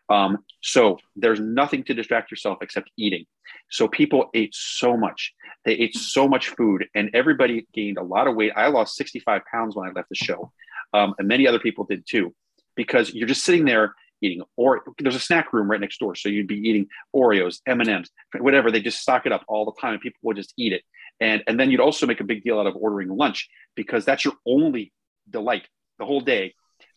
Um, 0.10 0.40
so 0.62 0.98
there's 1.16 1.40
nothing 1.40 1.84
to 1.84 1.94
distract 1.94 2.32
yourself 2.32 2.58
except 2.62 2.90
eating. 2.98 3.26
So 3.70 3.88
people 3.88 4.30
ate 4.34 4.54
so 4.56 4.98
much. 4.98 5.34
They 5.64 5.74
ate 5.74 5.96
so 5.96 6.28
much 6.28 6.50
food, 6.50 6.88
and 6.96 7.10
everybody 7.14 7.68
gained 7.74 7.98
a 7.98 8.04
lot 8.04 8.28
of 8.28 8.36
weight. 8.36 8.54
I 8.56 8.68
lost 8.68 8.96
65 8.96 9.42
pounds 9.52 9.76
when 9.76 9.88
I 9.88 9.92
left 9.92 10.10
the 10.10 10.16
show, 10.16 10.52
um, 10.94 11.14
and 11.20 11.28
many 11.28 11.48
other 11.48 11.60
people 11.60 11.86
did 11.86 12.06
too, 12.08 12.34
because 12.76 13.14
you're 13.14 13.28
just 13.28 13.44
sitting 13.44 13.66
there 13.66 13.96
eating. 14.22 14.42
Or 14.58 14.84
there's 15.00 15.16
a 15.16 15.20
snack 15.20 15.54
room 15.54 15.70
right 15.70 15.80
next 15.80 16.00
door, 16.00 16.16
so 16.16 16.30
you'd 16.30 16.48
be 16.48 16.58
eating 16.58 16.88
Oreos, 17.16 17.60
M 17.68 17.82
and 17.82 17.90
M's, 17.90 18.10
whatever. 18.40 18.72
They 18.72 18.82
just 18.82 19.02
stock 19.02 19.26
it 19.26 19.32
up 19.32 19.44
all 19.48 19.66
the 19.66 19.80
time, 19.80 19.94
and 19.94 20.02
people 20.02 20.20
would 20.24 20.38
just 20.38 20.54
eat 20.58 20.74
it. 20.74 20.84
And 21.20 21.44
and 21.48 21.60
then 21.60 21.72
you'd 21.72 21.80
also 21.80 22.08
make 22.08 22.20
a 22.20 22.26
big 22.26 22.44
deal 22.44 22.60
out 22.60 22.68
of 22.68 22.76
ordering 22.76 23.10
lunch 23.10 23.50
because 23.76 24.06
that's 24.06 24.26
your 24.26 24.34
only 24.46 24.92
delight 25.30 25.68
the 26.00 26.06
whole 26.06 26.22
day. 26.22 26.54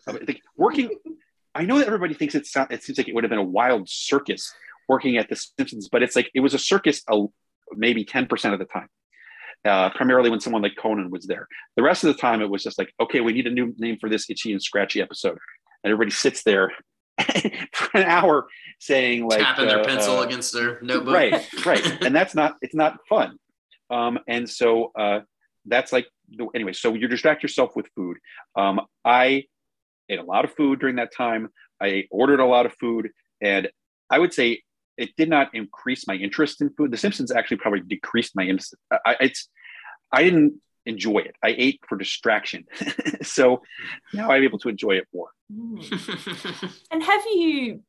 Think 0.07 0.41
working 0.57 0.91
I 1.55 1.65
know 1.65 1.79
that 1.79 1.87
everybody 1.87 2.15
thinks 2.15 2.35
it, 2.35 2.49
it 2.71 2.83
seems 2.83 2.99
like 2.99 3.09
it 3.09 3.15
would 3.15 3.25
have 3.25 3.31
been 3.31 3.39
a 3.39 3.45
wild 3.45 3.89
circus 3.89 4.53
working 4.89 5.17
at 5.17 5.29
the 5.29 5.37
Simpsons, 5.37 5.89
but 5.89 6.03
it's 6.03 6.17
like 6.17 6.31
it 6.35 6.41
was 6.41 6.53
a 6.53 6.59
circus 6.59 7.03
uh, 7.09 7.23
maybe 7.73 8.05
10% 8.05 8.53
of 8.53 8.59
the 8.59 8.65
time. 8.65 8.89
Uh, 9.65 9.89
primarily 9.91 10.29
when 10.29 10.41
someone 10.41 10.61
like 10.61 10.77
Conan 10.77 11.09
was 11.09 11.27
there. 11.27 11.49
The 11.77 11.83
rest 11.83 12.05
of 12.05 12.15
the 12.15 12.21
time, 12.21 12.43
it 12.43 12.51
was 12.51 12.63
just 12.63 12.77
like, 12.77 12.93
okay, 13.01 13.23
we 13.23 13.33
need 13.33 13.47
a 13.47 13.51
new 13.51 13.73
name 13.79 13.97
for 13.99 14.11
this 14.11 14.29
itchy 14.29 14.53
and 14.53 14.63
scratchy 14.63 15.01
episode, 15.01 15.39
and 15.83 15.91
everybody 15.91 16.11
sits 16.11 16.43
there 16.43 16.71
for 17.73 17.99
an 17.99 18.05
hour 18.05 18.47
saying 18.81 19.27
like 19.27 19.41
tapping 19.41 19.69
their 19.69 19.81
uh, 19.81 19.85
pencil 19.85 20.19
uh, 20.19 20.23
against 20.23 20.53
their 20.53 20.81
notebook. 20.81 21.15
right, 21.15 21.67
right, 21.67 22.03
and 22.03 22.15
that's 22.15 22.35
not 22.35 22.57
it's 22.61 22.75
not 22.75 22.99
fun. 23.09 23.39
Um, 23.91 24.19
and 24.27 24.49
so 24.49 24.91
uh, 24.99 25.21
that's 25.67 25.93
like 25.93 26.07
anyway. 26.55 26.73
So 26.73 26.95
you 26.95 27.09
distract 27.09 27.43
yourself 27.43 27.77
with 27.77 27.87
food. 27.95 28.19
Um, 28.57 28.81
I 29.05 29.45
ate 30.09 30.19
a 30.19 30.25
lot 30.25 30.45
of 30.45 30.53
food 30.55 30.81
during 30.81 30.97
that 30.97 31.15
time. 31.15 31.49
I 31.81 32.05
ordered 32.11 32.41
a 32.41 32.47
lot 32.47 32.67
of 32.67 32.75
food, 32.81 33.11
and 33.41 33.69
I 34.11 34.19
would 34.19 34.35
say 34.35 34.63
it 34.97 35.11
did 35.17 35.29
not 35.29 35.55
increase 35.55 36.07
my 36.07 36.15
interest 36.15 36.61
in 36.61 36.71
food. 36.71 36.91
The 36.91 36.97
Simpsons 36.97 37.31
actually 37.31 37.59
probably 37.59 37.81
decreased 37.81 38.37
my 38.37 38.45
interest. 38.45 38.75
I, 38.91 39.17
it's 39.21 39.49
I 40.13 40.23
didn't 40.23 40.55
enjoy 40.87 41.19
it. 41.19 41.35
I 41.43 41.55
ate 41.57 41.81
for 41.89 41.97
distraction, 41.97 42.65
so 43.23 43.63
now 44.13 44.31
I'm 44.31 44.43
able 44.43 44.59
to 44.61 44.69
enjoy 44.69 44.93
it 44.93 45.07
more. 45.13 45.29
And 46.91 47.03
have 47.03 47.23
you? 47.27 47.83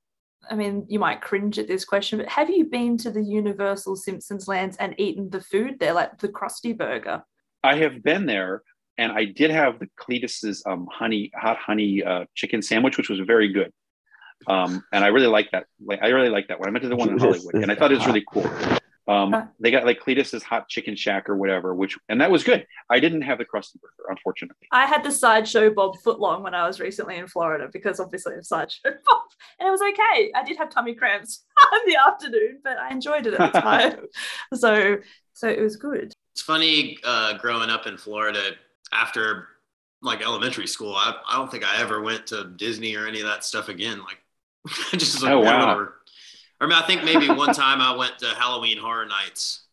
I 0.49 0.55
mean, 0.55 0.85
you 0.87 0.99
might 0.99 1.21
cringe 1.21 1.57
at 1.57 1.67
this 1.67 1.85
question, 1.85 2.19
but 2.19 2.27
have 2.29 2.51
you 2.51 2.65
been 2.65 2.97
to 2.99 3.09
the 3.09 3.23
Universal 3.23 3.95
Simpsons 3.95 4.47
lands 4.47 4.77
and 4.77 4.93
eaten 4.99 5.29
the 5.31 5.41
food 5.41 5.79
there, 5.79 5.93
like 5.93 6.19
the 6.19 6.27
Krusty 6.27 6.77
Burger? 6.77 7.23
I 7.63 7.77
have 7.77 8.03
been 8.03 8.27
there, 8.27 8.61
and 8.97 9.11
I 9.11 9.25
did 9.25 9.49
have 9.49 9.79
the 9.79 9.89
Cletus's 9.97 10.61
um, 10.67 10.87
honey 10.91 11.31
hot 11.35 11.57
honey 11.57 12.03
uh, 12.03 12.25
chicken 12.35 12.61
sandwich, 12.61 12.97
which 12.97 13.09
was 13.09 13.19
very 13.21 13.51
good. 13.51 13.71
Um, 14.47 14.83
and 14.91 15.03
I 15.03 15.07
really 15.07 15.27
like 15.27 15.49
that. 15.51 15.65
Like 15.83 16.01
I 16.03 16.09
really 16.09 16.29
like 16.29 16.47
that 16.49 16.59
one. 16.59 16.69
I 16.69 16.71
went 16.71 16.83
to 16.83 16.89
the 16.89 16.95
one 16.95 17.09
in 17.09 17.17
Hollywood, 17.17 17.55
and 17.55 17.71
I 17.71 17.75
thought 17.75 17.91
it 17.91 17.97
was 17.97 18.05
really 18.05 18.25
cool. 18.27 18.49
Um, 19.07 19.49
they 19.59 19.69
got 19.69 19.85
like 19.85 19.99
Cletus's 19.99 20.41
hot 20.41 20.67
chicken 20.67 20.95
shack 20.95 21.29
or 21.29 21.37
whatever, 21.37 21.75
which 21.75 21.97
and 22.09 22.19
that 22.21 22.31
was 22.31 22.43
good. 22.43 22.65
I 22.89 22.99
didn't 22.99 23.21
have 23.21 23.37
the 23.37 23.45
Krusty 23.45 23.79
Burger, 23.79 24.09
unfortunately. 24.09 24.67
I 24.71 24.85
had 24.87 25.03
the 25.03 25.11
sideshow 25.11 25.69
Bob 25.69 25.97
footlong 26.03 26.41
when 26.41 26.55
I 26.55 26.65
was 26.65 26.79
recently 26.79 27.17
in 27.17 27.27
Florida 27.27 27.69
because 27.71 27.99
obviously 27.99 28.33
I'm 28.33 28.43
sideshow 28.43 28.81
Bob, 29.05 29.21
and 29.59 29.67
it 29.67 29.71
was 29.71 29.81
okay. 29.81 30.31
I 30.33 30.43
did 30.43 30.57
have 30.57 30.69
tummy 30.71 30.95
cramps 30.95 31.43
in 31.85 31.93
the 31.93 31.99
afternoon, 32.07 32.59
but 32.63 32.77
I 32.77 32.89
enjoyed 32.91 33.27
it 33.27 33.35
at 33.35 33.53
the 33.53 33.61
time. 33.61 34.05
so, 34.55 34.97
so 35.33 35.47
it 35.49 35.61
was 35.61 35.75
good. 35.75 36.13
It's 36.33 36.41
funny 36.41 36.97
uh, 37.03 37.37
growing 37.37 37.69
up 37.69 37.85
in 37.87 37.97
Florida 37.97 38.51
after 38.91 39.47
like 40.01 40.21
elementary 40.21 40.67
school. 40.67 40.95
I, 40.95 41.13
I 41.29 41.37
don't 41.37 41.49
think 41.51 41.63
I 41.63 41.79
ever 41.81 42.01
went 42.01 42.27
to 42.27 42.51
Disney 42.55 42.95
or 42.95 43.07
any 43.07 43.21
of 43.21 43.27
that 43.27 43.43
stuff 43.43 43.69
again. 43.69 43.99
Like, 43.99 44.17
I 44.91 44.97
just 44.97 45.13
was 45.15 45.23
like, 45.23 45.31
Oh, 45.31 45.39
wow. 45.41 45.59
whatever. 45.67 45.93
I 46.61 46.65
mean, 46.65 46.73
I 46.73 46.81
think 46.87 47.03
maybe 47.03 47.29
one 47.29 47.53
time 47.53 47.81
I 47.81 47.95
went 47.95 48.17
to 48.19 48.27
Halloween 48.27 48.77
Horror 48.77 49.05
Nights, 49.05 49.65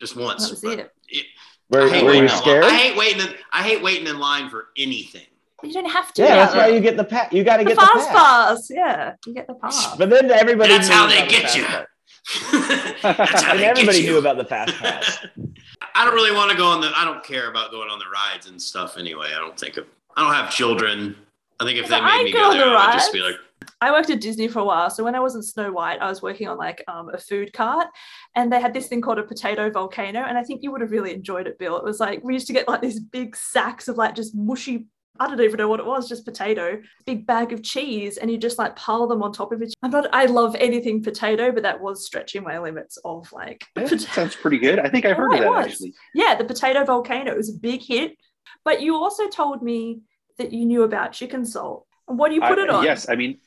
just 0.00 0.16
once. 0.16 0.44
That 0.48 0.50
was 0.62 0.78
it. 0.78 0.92
it- 1.08 1.26
Were, 1.70 1.82
I 1.82 1.88
hate 1.88 2.04
were 2.04 2.10
waiting 2.10 2.22
you 2.22 2.28
in 2.28 2.32
line. 2.32 2.42
scared? 2.42 2.64
I 2.64 2.74
hate 2.76 2.96
waiting. 2.96 3.20
In, 3.22 3.34
I 3.52 3.62
hate 3.62 3.82
waiting 3.82 4.06
in 4.06 4.18
line 4.18 4.48
for 4.50 4.66
anything. 4.76 5.26
You 5.64 5.72
don't 5.72 5.90
have 5.90 6.12
to. 6.14 6.22
Yeah, 6.22 6.36
that's 6.36 6.54
now. 6.54 6.60
why 6.62 6.66
you 6.68 6.80
get 6.80 6.96
the 6.96 7.04
pass. 7.04 7.32
You 7.32 7.44
got 7.44 7.58
to 7.58 7.64
get 7.64 7.76
the 7.76 7.80
fast 7.82 8.08
pass. 8.10 8.68
pass. 8.68 8.70
Yeah, 8.70 9.14
you 9.26 9.32
get 9.34 9.46
the 9.46 9.54
pass. 9.54 9.96
But 9.96 10.10
then 10.10 10.30
everybody. 10.30 10.70
That's 10.72 10.88
how 10.88 11.06
they 11.06 11.26
get 11.28 11.42
fast 11.42 11.56
you. 11.56 11.64
That's 12.52 13.42
how 13.42 13.50
And 13.52 13.58
they 13.58 13.62
get 13.64 13.70
everybody 13.78 13.98
you. 13.98 14.10
knew 14.12 14.18
about 14.18 14.36
the 14.38 14.44
fast 14.44 14.74
pass. 14.74 15.18
I 15.94 16.04
don't 16.04 16.14
really 16.14 16.34
want 16.34 16.50
to 16.50 16.56
go 16.56 16.66
on 16.66 16.80
the. 16.80 16.90
I 16.96 17.04
don't 17.04 17.22
care 17.24 17.48
about 17.50 17.70
going 17.70 17.88
on 17.90 17.98
the 17.98 18.04
rides 18.12 18.46
and 18.48 18.60
stuff 18.60 18.96
anyway. 18.96 19.28
I 19.34 19.38
don't 19.38 19.58
think 19.58 19.76
of. 19.76 19.86
I 20.16 20.22
don't 20.24 20.34
have 20.34 20.50
children. 20.52 21.16
I 21.60 21.64
think 21.64 21.78
if 21.78 21.88
they 21.88 22.00
made 22.00 22.08
I 22.10 22.24
me 22.24 22.32
go 22.32 22.50
go 22.50 22.54
there, 22.54 22.70
the 22.70 22.76
I 22.76 22.86
would 22.88 22.92
just 22.94 23.12
be 23.12 23.20
like, 23.20 23.36
I 23.82 23.90
worked 23.90 24.10
at 24.10 24.20
Disney 24.20 24.48
for 24.48 24.60
a 24.60 24.64
while. 24.64 24.88
So 24.90 25.02
when 25.04 25.14
I 25.14 25.20
was 25.20 25.34
in 25.34 25.42
Snow 25.42 25.72
White, 25.72 26.00
I 26.00 26.08
was 26.08 26.22
working 26.22 26.46
on 26.48 26.56
like 26.56 26.82
um, 26.88 27.10
a 27.12 27.18
food 27.18 27.52
cart 27.52 27.88
and 28.36 28.50
they 28.52 28.60
had 28.60 28.72
this 28.72 28.86
thing 28.88 29.00
called 29.00 29.18
a 29.18 29.24
potato 29.24 29.70
volcano. 29.70 30.20
And 30.20 30.38
I 30.38 30.44
think 30.44 30.62
you 30.62 30.70
would 30.70 30.80
have 30.80 30.92
really 30.92 31.12
enjoyed 31.12 31.46
it, 31.48 31.58
Bill. 31.58 31.76
It 31.76 31.84
was 31.84 31.98
like 32.00 32.22
we 32.22 32.32
used 32.34 32.46
to 32.46 32.52
get 32.52 32.68
like 32.68 32.80
these 32.80 33.00
big 33.00 33.34
sacks 33.36 33.88
of 33.88 33.96
like 33.96 34.14
just 34.14 34.34
mushy, 34.34 34.86
I 35.20 35.26
don't 35.26 35.40
even 35.40 35.58
know 35.58 35.68
what 35.68 35.80
it 35.80 35.86
was, 35.86 36.08
just 36.08 36.24
potato, 36.24 36.80
big 37.06 37.26
bag 37.26 37.52
of 37.52 37.62
cheese, 37.62 38.16
and 38.18 38.30
you 38.30 38.38
just 38.38 38.58
like 38.58 38.76
pile 38.76 39.06
them 39.08 39.22
on 39.22 39.32
top 39.32 39.52
of 39.52 39.60
it. 39.62 39.74
I'm 39.82 39.90
not, 39.90 40.08
I 40.12 40.24
love 40.26 40.54
anything 40.58 41.02
potato, 41.02 41.52
but 41.52 41.64
that 41.64 41.80
was 41.80 42.06
stretching 42.06 42.44
my 42.44 42.58
limits 42.60 42.96
of 43.04 43.30
like, 43.32 43.62
That 43.74 44.00
sounds 44.00 44.36
pretty 44.36 44.58
good. 44.58 44.78
I 44.78 44.88
think 44.88 45.04
I've 45.04 45.16
heard 45.22 45.32
Oh, 45.34 45.36
of 45.36 45.40
that 45.56 45.68
actually. 45.70 45.92
yeah, 46.14 46.34
the 46.36 46.44
potato 46.44 46.84
volcano 46.84 47.34
was 47.36 47.50
a 47.50 47.58
big 47.58 47.82
hit. 47.82 48.12
But 48.64 48.80
you 48.80 48.94
also 48.96 49.28
told 49.28 49.62
me 49.62 50.02
that 50.38 50.52
you 50.52 50.64
knew 50.66 50.82
about 50.84 51.12
chicken 51.12 51.44
salt. 51.44 51.86
And 52.08 52.18
what 52.18 52.28
do 52.28 52.36
you 52.36 52.40
put 52.40 52.58
I- 52.58 52.62
it 52.62 52.70
on? 52.70 52.84
Yes, 52.84 53.08
I 53.08 53.16
mean, 53.16 53.38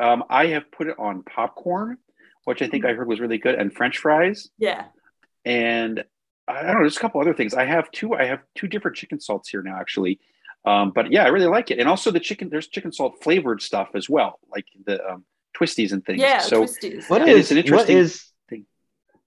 um, 0.00 0.24
I 0.30 0.46
have 0.46 0.70
put 0.72 0.88
it 0.88 0.96
on 0.98 1.22
popcorn, 1.22 1.98
which 2.44 2.62
I 2.62 2.68
think 2.68 2.84
I 2.84 2.94
heard 2.94 3.06
was 3.06 3.20
really 3.20 3.38
good, 3.38 3.54
and 3.54 3.72
French 3.72 3.98
fries, 3.98 4.48
Yeah. 4.58 4.86
and 5.44 6.02
I 6.48 6.62
don't 6.62 6.74
know, 6.74 6.80
there's 6.80 6.96
a 6.96 7.00
couple 7.00 7.20
other 7.20 7.34
things. 7.34 7.54
I 7.54 7.64
have 7.64 7.90
two. 7.92 8.14
I 8.14 8.24
have 8.24 8.40
two 8.56 8.66
different 8.66 8.96
chicken 8.96 9.20
salts 9.20 9.48
here 9.48 9.62
now, 9.62 9.78
actually. 9.78 10.18
Um, 10.64 10.90
but 10.92 11.12
yeah, 11.12 11.24
I 11.24 11.28
really 11.28 11.46
like 11.46 11.70
it, 11.70 11.78
and 11.78 11.88
also 11.88 12.10
the 12.10 12.18
chicken. 12.20 12.48
There's 12.50 12.66
chicken 12.66 12.92
salt 12.92 13.22
flavored 13.22 13.62
stuff 13.62 13.90
as 13.94 14.08
well, 14.10 14.40
like 14.50 14.66
the 14.84 14.96
um, 15.08 15.24
twisties 15.56 15.92
and 15.92 16.04
things. 16.04 16.20
Yeah, 16.20 16.40
so 16.40 16.64
twisties. 16.64 17.08
What 17.08 17.22
it 17.22 17.28
is 17.28 17.46
is 17.46 17.50
an 17.52 17.58
interesting 17.58 17.96
is 17.96 18.26
thing. 18.48 18.66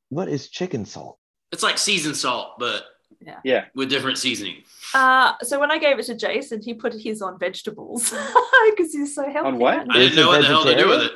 what 0.10 0.28
is 0.28 0.50
chicken 0.50 0.86
salt? 0.86 1.18
it's 1.54 1.64
like 1.64 1.78
seasoned 1.78 2.18
salt, 2.18 2.56
but 2.60 2.84
Yeah. 3.22 3.40
Yeah, 3.44 3.66
with 3.76 3.90
different 3.90 4.18
seasoning. 4.18 4.64
Uh, 4.94 5.34
so 5.42 5.60
when 5.60 5.72
I 5.72 5.78
gave 5.78 6.00
it 6.00 6.04
to 6.08 6.16
Jason, 6.16 6.62
he 6.62 6.74
put 6.74 6.94
his 6.94 7.22
on 7.22 7.38
vegetables 7.40 8.10
because 8.70 8.94
he's 8.94 9.14
so 9.16 9.24
healthy. 9.24 9.48
On 9.48 9.58
what? 9.60 9.88
I 9.90 10.00
didn't 10.00 10.16
know 10.16 10.28
what 10.28 10.42
the 10.42 10.48
hell 10.48 10.64
to 10.66 10.76
do 10.78 10.88
with 10.88 11.02
it. 11.04 11.12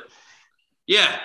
Yeah, 0.86 1.18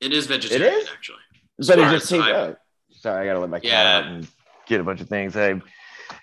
it 0.00 0.12
is 0.12 0.26
vegetarian 0.26 0.74
is? 0.80 0.88
actually. 0.92 1.18
But 1.58 1.78
it 1.78 1.82
Sorry, 1.82 1.98
just 1.98 2.10
tastes. 2.10 2.26
I- 2.26 2.32
Oh, 2.32 2.56
sorry, 2.90 3.22
I 3.22 3.26
gotta 3.26 3.40
let 3.40 3.50
my 3.50 3.60
cat 3.60 3.68
Yeah. 3.70 3.98
out 3.98 4.04
and 4.06 4.26
get 4.66 4.80
a 4.80 4.84
bunch 4.84 5.00
of 5.00 5.08
things. 5.08 5.36
I 5.36 5.60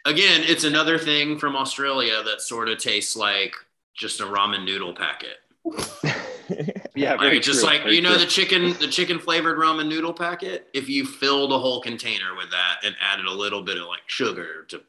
Again, 0.06 0.41
it's 0.45 0.64
another 0.64 0.97
thing 0.97 1.38
from 1.39 1.56
Australia 1.56 2.22
that 2.24 2.41
sort 2.41 2.70
of 2.70 2.78
tastes 2.78 3.16
like 3.16 3.54
just 3.95 4.22
a 4.22 4.24
ramen 4.24 4.64
noodle 4.66 4.93
packet. 4.95 5.38
yeah, 6.95 7.12
Like 7.12 7.20
very 7.22 7.38
it's 7.38 7.45
just 7.47 7.60
true, 7.62 7.70
like 7.70 7.84
very 7.84 7.95
you 7.95 8.02
know 8.02 8.12
true. 8.16 8.20
the 8.20 8.26
chicken 8.26 8.74
the 8.80 8.88
chicken 8.88 9.20
flavored 9.20 9.58
ramen 9.58 9.88
noodle 9.88 10.14
packet. 10.14 10.68
If 10.74 10.89
you 10.89 11.06
filled 11.06 11.52
a 11.52 11.58
whole 11.60 11.82
container 11.82 12.36
with 12.38 12.52
that 12.52 12.80
and 12.84 12.95
added 13.02 13.26
a 13.26 13.32
little 13.34 13.62
bit 13.64 13.78
of 13.78 13.88
like 13.88 14.02
sugar 14.08 14.66
to 14.70 14.82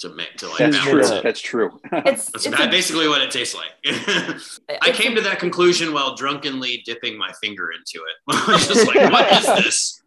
to 0.00 0.08
make 0.10 0.36
to 0.36 0.48
like 0.48 0.58
That's 0.58 0.76
Season 0.76 0.90
true. 0.92 1.00
it 1.00 1.02
balance 1.02 1.10
up. 1.10 1.18
it. 1.18 1.22
That's 1.24 1.40
true. 1.40 1.80
It's, 1.92 2.30
That's 2.30 2.46
it's 2.46 2.56
ba- 2.56 2.64
a- 2.68 2.70
basically 2.70 3.08
what 3.08 3.20
it 3.20 3.30
tastes 3.30 3.54
like. 3.54 3.70
I 4.82 4.90
came 4.92 5.14
to 5.16 5.20
that 5.22 5.38
conclusion 5.40 5.92
while 5.92 6.14
drunkenly 6.14 6.82
dipping 6.86 7.18
my 7.18 7.32
finger 7.40 7.70
into 7.72 8.04
it. 8.06 8.14
I 8.48 8.52
was 8.52 8.68
just 8.68 8.86
like, 8.86 9.10
what 9.10 9.32
is 9.32 9.46
this? 9.64 10.02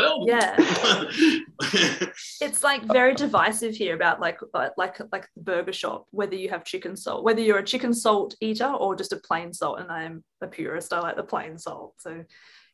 Well, 0.00 0.26
Yeah. 0.28 0.56
it's 2.40 2.62
like 2.64 2.82
very 2.84 3.14
divisive 3.24 3.74
here 3.74 3.94
about 3.94 4.20
like 4.20 4.38
like 4.54 4.72
like 4.76 4.98
like 5.12 5.28
the 5.36 5.42
burger 5.42 5.72
shop 5.72 6.06
whether 6.10 6.34
you 6.34 6.48
have 6.48 6.64
chicken 6.64 6.96
salt 6.96 7.24
whether 7.24 7.40
you're 7.40 7.58
a 7.58 7.64
chicken 7.64 7.92
salt 7.94 8.34
eater 8.40 8.66
or 8.66 8.94
just 8.96 9.12
a 9.12 9.16
plain 9.16 9.52
salt 9.52 9.80
and 9.80 9.90
i'm 9.90 10.24
a 10.40 10.46
purist 10.46 10.92
i 10.92 11.00
like 11.00 11.16
the 11.16 11.22
plain 11.22 11.58
salt 11.58 11.94
so 11.98 12.24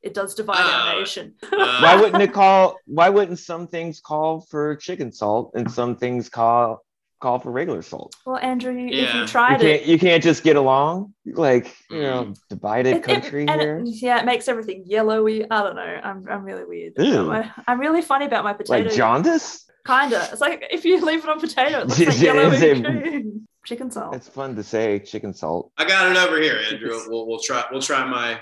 it 0.03 0.15
does 0.15 0.35
divide 0.35 0.61
our 0.61 0.95
Uh, 0.95 0.99
nation 1.01 1.35
uh, 1.53 1.79
why 1.81 1.97
wouldn't 2.01 2.23
it 2.23 2.33
call? 2.33 2.77
Why 2.87 3.09
wouldn't 3.09 3.39
some 3.41 3.67
things 3.67 3.99
call 3.99 4.43
for 4.43 4.77
chicken 4.77 5.11
salt 5.11 5.53
and 5.57 5.69
some 5.71 5.97
things 5.97 6.29
call 6.29 6.83
call 7.27 7.39
for 7.41 7.51
regular 7.51 7.83
salt. 7.83 8.15
Well, 8.25 8.37
Andrew, 8.37 8.73
you, 8.73 8.87
if 8.87 8.93
Yeah. 8.95 9.21
you 9.21 9.27
tried 9.27 9.61
you 9.63 9.69
it, 9.69 9.79
can't 9.79 9.87
you 9.91 9.99
can't 9.99 10.23
just 10.23 10.45
get 10.45 10.55
along 10.57 11.13
like 11.25 11.75
you 11.91 12.01
know 12.01 12.25
mm. 12.27 12.37
divided 12.49 12.91
it- 12.91 12.97
it- 12.99 13.03
country 13.03 13.47
and 13.49 13.61
here. 13.61 13.79
it, 13.79 13.89
yeah, 13.89 14.21
it 14.21 14.25
makes 14.27 14.47
everything 14.49 14.85
yellowy. 14.87 15.51
I 15.51 15.63
don't 15.63 15.75
know. 15.77 16.01
I'm, 16.09 16.27
I'm 16.31 16.45
really 16.45 16.65
weird. 16.65 16.93
Ew. 16.99 17.23
about 17.23 17.27
my- 17.27 17.65
I'm 17.67 17.81
really 17.81 18.03
funny 18.03 18.27
about 18.27 18.45
my 18.45 18.53
potato. 18.53 18.85
like 18.89 18.97
jaundice. 18.97 19.65
Kinda. 19.87 20.29
It's 20.33 20.41
like 20.41 20.67
if 20.71 20.85
you 20.85 21.05
leave 21.05 21.25
it 21.25 21.29
on 21.29 21.41
potato, 21.41 21.81
it 21.81 21.87
looks 21.89 21.99
like 22.07 22.09
Is 22.09 22.23
yellowy 22.23 22.57
it- 22.57 23.27
Chicken 23.65 23.91
salt. 23.91 24.15
It's 24.15 24.29
fun 24.29 24.55
to 24.55 24.63
say 24.63 25.01
chicken 25.01 25.35
salt. 25.35 25.73
I 25.77 25.85
got 25.85 26.09
it 26.13 26.17
over 26.17 26.41
here, 26.41 26.61
Andrew. 26.71 27.01
We'll, 27.09 27.27
we'll 27.27 27.41
try. 27.41 27.65
We'll 27.73 27.83
try 27.83 28.05
my. 28.09 28.39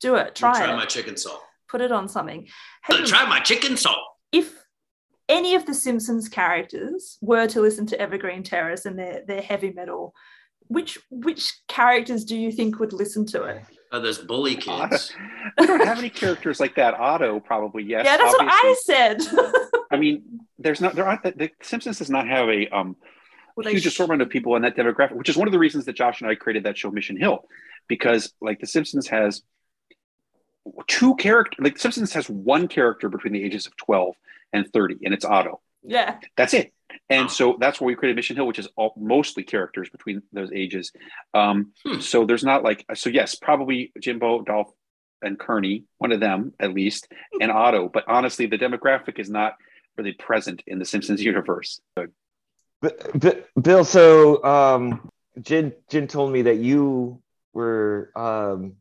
Do 0.00 0.14
it. 0.14 0.36
Try, 0.36 0.50
we'll 0.52 0.60
try 0.60 0.72
it. 0.72 0.76
my 0.76 0.84
chicken 0.86 1.16
salt. 1.16 1.42
Put 1.68 1.80
it 1.80 1.90
on 1.90 2.08
something. 2.08 2.46
I'm 2.88 3.04
try 3.04 3.26
my 3.26 3.40
chicken 3.40 3.76
salt. 3.76 3.98
if 4.30 4.54
any 5.32 5.54
of 5.54 5.66
the 5.66 5.74
Simpsons 5.74 6.28
characters 6.28 7.18
were 7.20 7.46
to 7.48 7.60
listen 7.60 7.86
to 7.86 8.00
Evergreen 8.00 8.42
Terrace 8.42 8.84
and 8.84 8.98
their, 8.98 9.22
their 9.26 9.40
heavy 9.40 9.72
metal, 9.72 10.14
which 10.68 10.98
which 11.10 11.52
characters 11.68 12.24
do 12.24 12.36
you 12.36 12.52
think 12.52 12.78
would 12.78 12.92
listen 12.92 13.26
to 13.26 13.44
it? 13.44 13.62
Oh, 13.90 14.00
those 14.00 14.18
bully 14.18 14.54
kids. 14.56 15.14
we 15.58 15.66
don't 15.66 15.84
have 15.84 15.98
any 15.98 16.10
characters 16.10 16.60
like 16.60 16.74
that. 16.76 16.94
Otto 16.94 17.40
probably 17.40 17.82
yes. 17.82 18.04
yeah, 18.04 18.16
that's 18.16 18.34
obviously. 18.38 18.44
what 18.46 18.64
I 18.64 18.76
said. 18.84 19.82
I 19.90 19.96
mean, 19.96 20.40
there's 20.58 20.80
not 20.80 20.94
there 20.94 21.06
aren't 21.06 21.22
the 21.22 21.50
Simpsons 21.62 21.98
does 21.98 22.10
not 22.10 22.28
have 22.28 22.48
a 22.48 22.68
um 22.68 22.96
Well, 23.56 23.70
huge 23.70 23.82
sh- 23.82 23.86
assortment 23.86 24.22
of 24.22 24.28
people 24.28 24.54
in 24.56 24.62
that 24.62 24.76
demographic, 24.76 25.16
which 25.16 25.28
is 25.28 25.36
one 25.36 25.48
of 25.48 25.52
the 25.52 25.58
reasons 25.58 25.86
that 25.86 25.94
Josh 25.94 26.20
and 26.20 26.30
I 26.30 26.34
created 26.34 26.64
that 26.64 26.78
show 26.78 26.90
Mission 26.90 27.16
Hill, 27.16 27.44
because 27.88 28.32
like 28.40 28.60
the 28.60 28.66
Simpsons 28.66 29.08
has 29.08 29.42
two 30.86 31.14
character 31.16 31.62
like 31.62 31.74
The 31.74 31.80
Simpsons 31.80 32.12
has 32.12 32.28
one 32.28 32.68
character 32.68 33.08
between 33.08 33.32
the 33.32 33.42
ages 33.42 33.66
of 33.66 33.76
12 33.78 34.14
and 34.52 34.66
30, 34.72 34.98
and 35.04 35.14
it's 35.14 35.24
Otto. 35.24 35.60
yeah. 35.82 36.18
That's 36.36 36.54
it. 36.54 36.72
And 37.08 37.30
so 37.30 37.56
that's 37.58 37.80
where 37.80 37.86
we 37.86 37.94
created 37.94 38.16
Mission 38.16 38.36
Hill, 38.36 38.46
which 38.46 38.58
is 38.58 38.68
all, 38.76 38.92
mostly 38.98 39.42
characters 39.42 39.88
between 39.88 40.22
those 40.32 40.50
ages. 40.52 40.92
Um, 41.34 41.72
So 42.00 42.26
there's 42.26 42.44
not 42.44 42.62
like 42.62 42.84
so. 42.94 43.08
Yes, 43.08 43.34
probably 43.34 43.92
Jimbo, 44.00 44.42
Dolph, 44.42 44.70
and 45.22 45.38
Kearney, 45.38 45.84
one 45.98 46.12
of 46.12 46.20
them 46.20 46.52
at 46.60 46.74
least, 46.74 47.08
and 47.40 47.50
Otto. 47.50 47.88
But 47.88 48.04
honestly, 48.08 48.46
the 48.46 48.58
demographic 48.58 49.18
is 49.18 49.30
not 49.30 49.56
really 49.96 50.12
present 50.12 50.62
in 50.66 50.78
the 50.78 50.84
Simpsons 50.84 51.22
universe. 51.32 51.80
But, 51.94 52.10
but 53.14 53.48
Bill, 53.60 53.84
so 53.84 54.42
um, 54.44 55.08
Jin 55.40 55.72
Jin 55.88 56.08
told 56.08 56.30
me 56.32 56.42
that 56.42 56.56
you 56.58 57.22
were 57.54 58.10
um, 58.16 58.74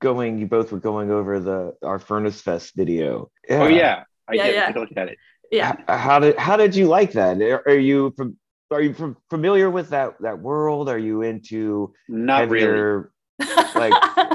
going. 0.00 0.38
You 0.38 0.46
both 0.46 0.72
were 0.72 0.80
going 0.80 1.10
over 1.10 1.40
the 1.40 1.74
our 1.82 1.98
Furnace 1.98 2.40
Fest 2.40 2.74
video. 2.76 3.30
Oh 3.48 3.66
yeah, 3.66 4.04
I 4.28 4.34
Yeah, 4.34 4.46
did 4.46 4.54
yeah. 4.54 4.66
take 4.66 4.76
a 4.76 4.80
look 4.80 4.96
at 4.96 5.08
it. 5.08 5.18
Yeah. 5.50 5.76
How 5.88 6.18
did 6.18 6.36
how 6.38 6.56
did 6.56 6.74
you 6.74 6.86
like 6.86 7.12
that? 7.12 7.40
Are, 7.40 7.62
are 7.68 7.78
you 7.78 8.12
from? 8.16 8.36
Are 8.72 8.82
you 8.82 8.94
from, 8.94 9.16
familiar 9.30 9.70
with 9.70 9.90
that 9.90 10.16
that 10.20 10.40
world? 10.40 10.88
Are 10.88 10.98
you 10.98 11.22
into 11.22 11.92
Not 12.08 12.48
really. 12.48 13.04
like 13.76 13.92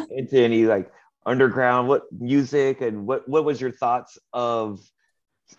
into 0.10 0.40
any 0.40 0.66
like 0.66 0.90
underground 1.26 1.88
what 1.90 2.04
music 2.18 2.80
and 2.82 3.06
what 3.06 3.28
what 3.28 3.44
was 3.44 3.60
your 3.60 3.72
thoughts 3.72 4.18
of 4.32 4.80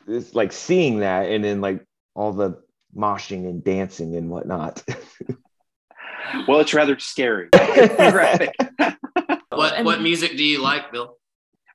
this 0.07 0.35
like 0.35 0.53
seeing 0.53 1.01
that 1.01 1.29
and 1.29 1.45
then 1.45 1.61
like 1.61 1.85
all 2.15 2.33
the 2.33 2.61
moshing 2.97 3.47
and 3.49 3.63
dancing 3.63 4.17
and 4.17 4.31
whatnot 4.31 4.83
Well, 6.49 6.61
it's 6.61 6.73
rather 6.73 6.99
scary. 6.99 7.49
Graphic. 7.53 8.55
What 9.51 9.85
what 9.85 10.01
music 10.01 10.37
do 10.37 10.43
you 10.45 10.63
like, 10.63 10.91
Bill? 10.93 11.19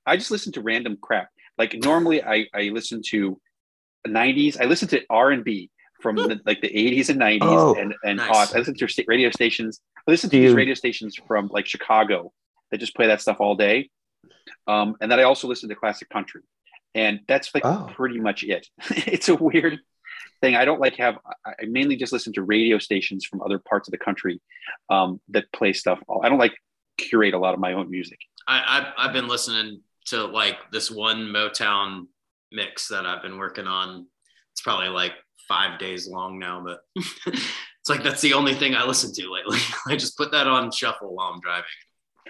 I 0.06 0.18
just 0.18 0.32
listen 0.32 0.52
to 0.54 0.62
random 0.62 0.98
crap. 1.00 1.30
Like 1.58 1.74
normally, 1.76 2.24
I 2.24 2.46
I 2.54 2.64
listen 2.74 3.02
to 3.08 3.40
90s. 4.08 4.60
I 4.62 4.66
listen 4.66 4.88
to 4.90 5.02
R 5.10 5.32
and 5.32 5.44
B 5.44 5.70
from 6.02 6.16
the, 6.16 6.40
like 6.46 6.62
the 6.62 6.70
80s 6.70 7.10
and 7.10 7.20
90s 7.20 7.40
Oh, 7.42 7.76
and 7.76 7.94
and 8.04 8.18
nice. 8.18 8.54
I 8.54 8.58
listen 8.60 8.76
to 8.76 8.88
sta- 8.88 9.06
radio 9.08 9.30
stations. 9.32 9.82
I 10.08 10.12
listen 10.12 10.30
to 10.30 10.36
Do 10.38 10.42
these 10.48 10.54
radio 10.56 10.74
stations 10.76 11.16
from 11.28 11.48
like 11.48 11.66
Chicago 11.66 12.32
that 12.72 12.78
just 12.80 12.96
play 12.96 13.08
that 13.08 13.22
stuff 13.22 13.38
all 13.40 13.56
day. 13.56 13.90
Um, 14.68 14.96
and 15.02 15.12
then 15.12 15.20
I 15.20 15.24
also 15.24 15.48
listen 15.48 15.68
to 15.70 15.76
classic 15.76 16.10
country, 16.10 16.42
and 16.96 17.22
that's 17.28 17.54
like 17.54 17.66
Oh. 17.66 17.90
pretty 17.96 18.20
much 18.20 18.44
it. 18.44 18.68
it's 18.92 19.30
a 19.30 19.36
weird 19.36 19.80
thing. 20.42 20.56
I 20.56 20.66
don't 20.66 20.80
like 20.80 20.96
have. 20.98 21.18
I 21.46 21.52
I 21.62 21.66
mainly 21.66 21.96
just 21.96 22.14
listen 22.14 22.34
to 22.34 22.44
radio 22.44 22.78
stations 22.78 23.26
from 23.26 23.42
other 23.42 23.60
parts 23.60 23.88
of 23.88 23.92
the 23.92 23.98
country 23.98 24.40
um, 24.90 25.20
that 25.30 25.52
play 25.52 25.74
stuff. 25.74 26.00
I 26.24 26.30
don't 26.30 26.38
like 26.40 26.54
curate 26.98 27.34
a 27.34 27.40
lot 27.40 27.54
of 27.54 27.60
my 27.60 27.74
own 27.74 27.90
music. 27.90 28.20
I, 28.48 28.64
I've 28.78 29.08
I've 29.08 29.14
been 29.14 29.28
listening 29.28 29.82
to 30.08 30.26
like 30.26 30.58
this 30.72 30.90
one 30.92 31.28
Motown 31.28 32.08
mix 32.52 32.88
that 32.90 33.06
I've 33.06 33.22
been 33.22 33.38
working 33.38 33.68
on. 33.68 34.08
It's 34.54 34.62
probably 34.62 34.90
like 34.90 35.14
five 35.48 35.80
days 35.80 36.08
long 36.08 36.40
now, 36.40 36.64
but 36.66 36.80
it's 37.28 37.90
like 37.90 38.04
that's 38.04 38.22
the 38.22 38.34
only 38.34 38.54
thing 38.54 38.76
I 38.76 38.86
listen 38.86 39.14
to 39.14 39.32
lately. 39.32 39.60
I 39.88 39.96
just 39.96 40.18
put 40.18 40.32
that 40.32 40.48
on 40.48 40.72
shuffle 40.72 41.14
while 41.16 41.32
I'm 41.34 41.40
driving. 41.42 41.66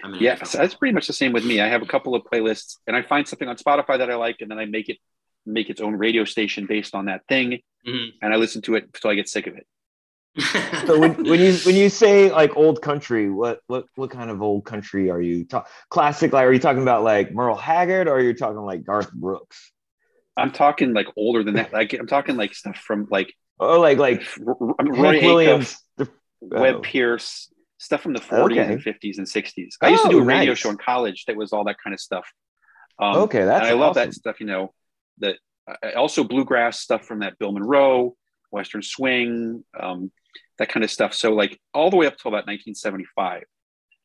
I 0.04 0.08
mean, 0.08 0.22
Yeah, 0.22 0.42
so 0.44 0.58
that's 0.58 0.74
pretty 0.74 0.92
much 0.94 1.06
the 1.08 1.12
same 1.12 1.32
with 1.32 1.44
me. 1.44 1.60
I 1.60 1.66
have 1.68 1.82
a 1.82 1.86
couple 1.86 2.14
of 2.14 2.22
playlists, 2.24 2.76
and 2.86 2.94
I 2.96 3.02
find 3.02 3.26
something 3.26 3.48
on 3.48 3.56
Spotify 3.56 3.98
that 3.98 4.10
I 4.10 4.14
like, 4.14 4.36
and 4.40 4.50
then 4.50 4.58
I 4.58 4.64
make 4.66 4.88
it 4.88 4.98
make 5.46 5.70
its 5.70 5.80
own 5.80 5.94
radio 5.94 6.24
station 6.24 6.66
based 6.66 6.94
on 6.94 7.06
that 7.06 7.22
thing, 7.28 7.60
Mhm. 7.86 8.10
and 8.22 8.34
I 8.34 8.36
listen 8.36 8.60
to 8.62 8.74
it 8.74 8.84
until 8.84 9.10
I 9.10 9.14
get 9.14 9.28
sick 9.28 9.46
of 9.46 9.56
it. 9.56 9.66
So 10.86 10.98
when, 10.98 11.14
when 11.24 11.40
you 11.40 11.52
when 11.64 11.74
you 11.74 11.88
say 11.88 12.30
like 12.30 12.56
old 12.56 12.80
country 12.82 13.30
what 13.30 13.60
what 13.66 13.86
what 13.96 14.10
kind 14.10 14.30
of 14.30 14.40
old 14.42 14.64
country 14.64 15.10
are 15.10 15.20
you 15.20 15.44
talking 15.44 15.70
classic 15.90 16.32
like 16.32 16.44
are 16.46 16.52
you 16.52 16.58
talking 16.58 16.82
about 16.82 17.02
like 17.02 17.32
merle 17.32 17.56
haggard 17.56 18.08
or 18.08 18.12
are 18.16 18.20
you 18.20 18.34
talking 18.34 18.58
like 18.60 18.84
garth 18.84 19.12
brooks 19.12 19.72
I'm 20.36 20.52
talking 20.52 20.92
like 20.94 21.08
older 21.16 21.42
than 21.42 21.54
that. 21.54 21.72
Like 21.72 21.92
I'm 21.94 22.06
talking 22.06 22.36
like 22.36 22.54
stuff 22.54 22.76
from 22.76 23.08
like 23.10 23.34
oh 23.58 23.80
like 23.80 23.98
like 23.98 24.22
R- 24.46 24.54
Roy 24.54 24.74
Hank 24.78 25.22
Acuff, 25.22 25.22
williams 25.24 25.76
the- 25.96 26.08
Webb 26.40 26.76
oh. 26.76 26.80
Pierce, 26.80 27.52
stuff 27.78 28.02
from 28.02 28.12
the 28.12 28.20
40s 28.20 28.52
Okay. 28.52 28.72
and 28.74 28.80
50s 28.80 29.18
and 29.18 29.26
60s. 29.26 29.70
I 29.82 29.88
used 29.88 30.04
to 30.04 30.08
do 30.10 30.18
Oh, 30.20 30.22
a 30.22 30.24
radio 30.24 30.50
nice. 30.52 30.58
show 30.58 30.70
in 30.70 30.76
college 30.76 31.24
that 31.26 31.34
was 31.36 31.52
all 31.52 31.64
that 31.64 31.76
kind 31.82 31.92
of 31.92 31.98
stuff. 31.98 32.24
Um, 33.00 33.16
Okay, 33.22 33.44
that's 33.44 33.66
I 33.66 33.72
love 33.72 33.96
that 33.96 34.14
stuff. 34.14 34.38
You 34.38 34.46
know, 34.46 34.72
that 35.18 35.34
I- 35.82 35.94
also 35.94 36.22
bluegrass 36.22 36.78
stuff 36.78 37.04
from 37.04 37.18
that 37.20 37.36
Bill 37.40 37.50
Monroe, 37.50 38.14
Western 38.52 38.82
swing, 38.82 39.64
um, 39.78 40.12
that 40.58 40.68
kind 40.68 40.84
of 40.84 40.90
stuff. 40.90 41.14
So 41.14 41.32
like 41.32 41.58
all 41.74 41.90
the 41.90 41.96
way 41.96 42.06
up 42.06 42.16
till 42.16 42.28
about 42.30 42.46
1975. 42.46 43.44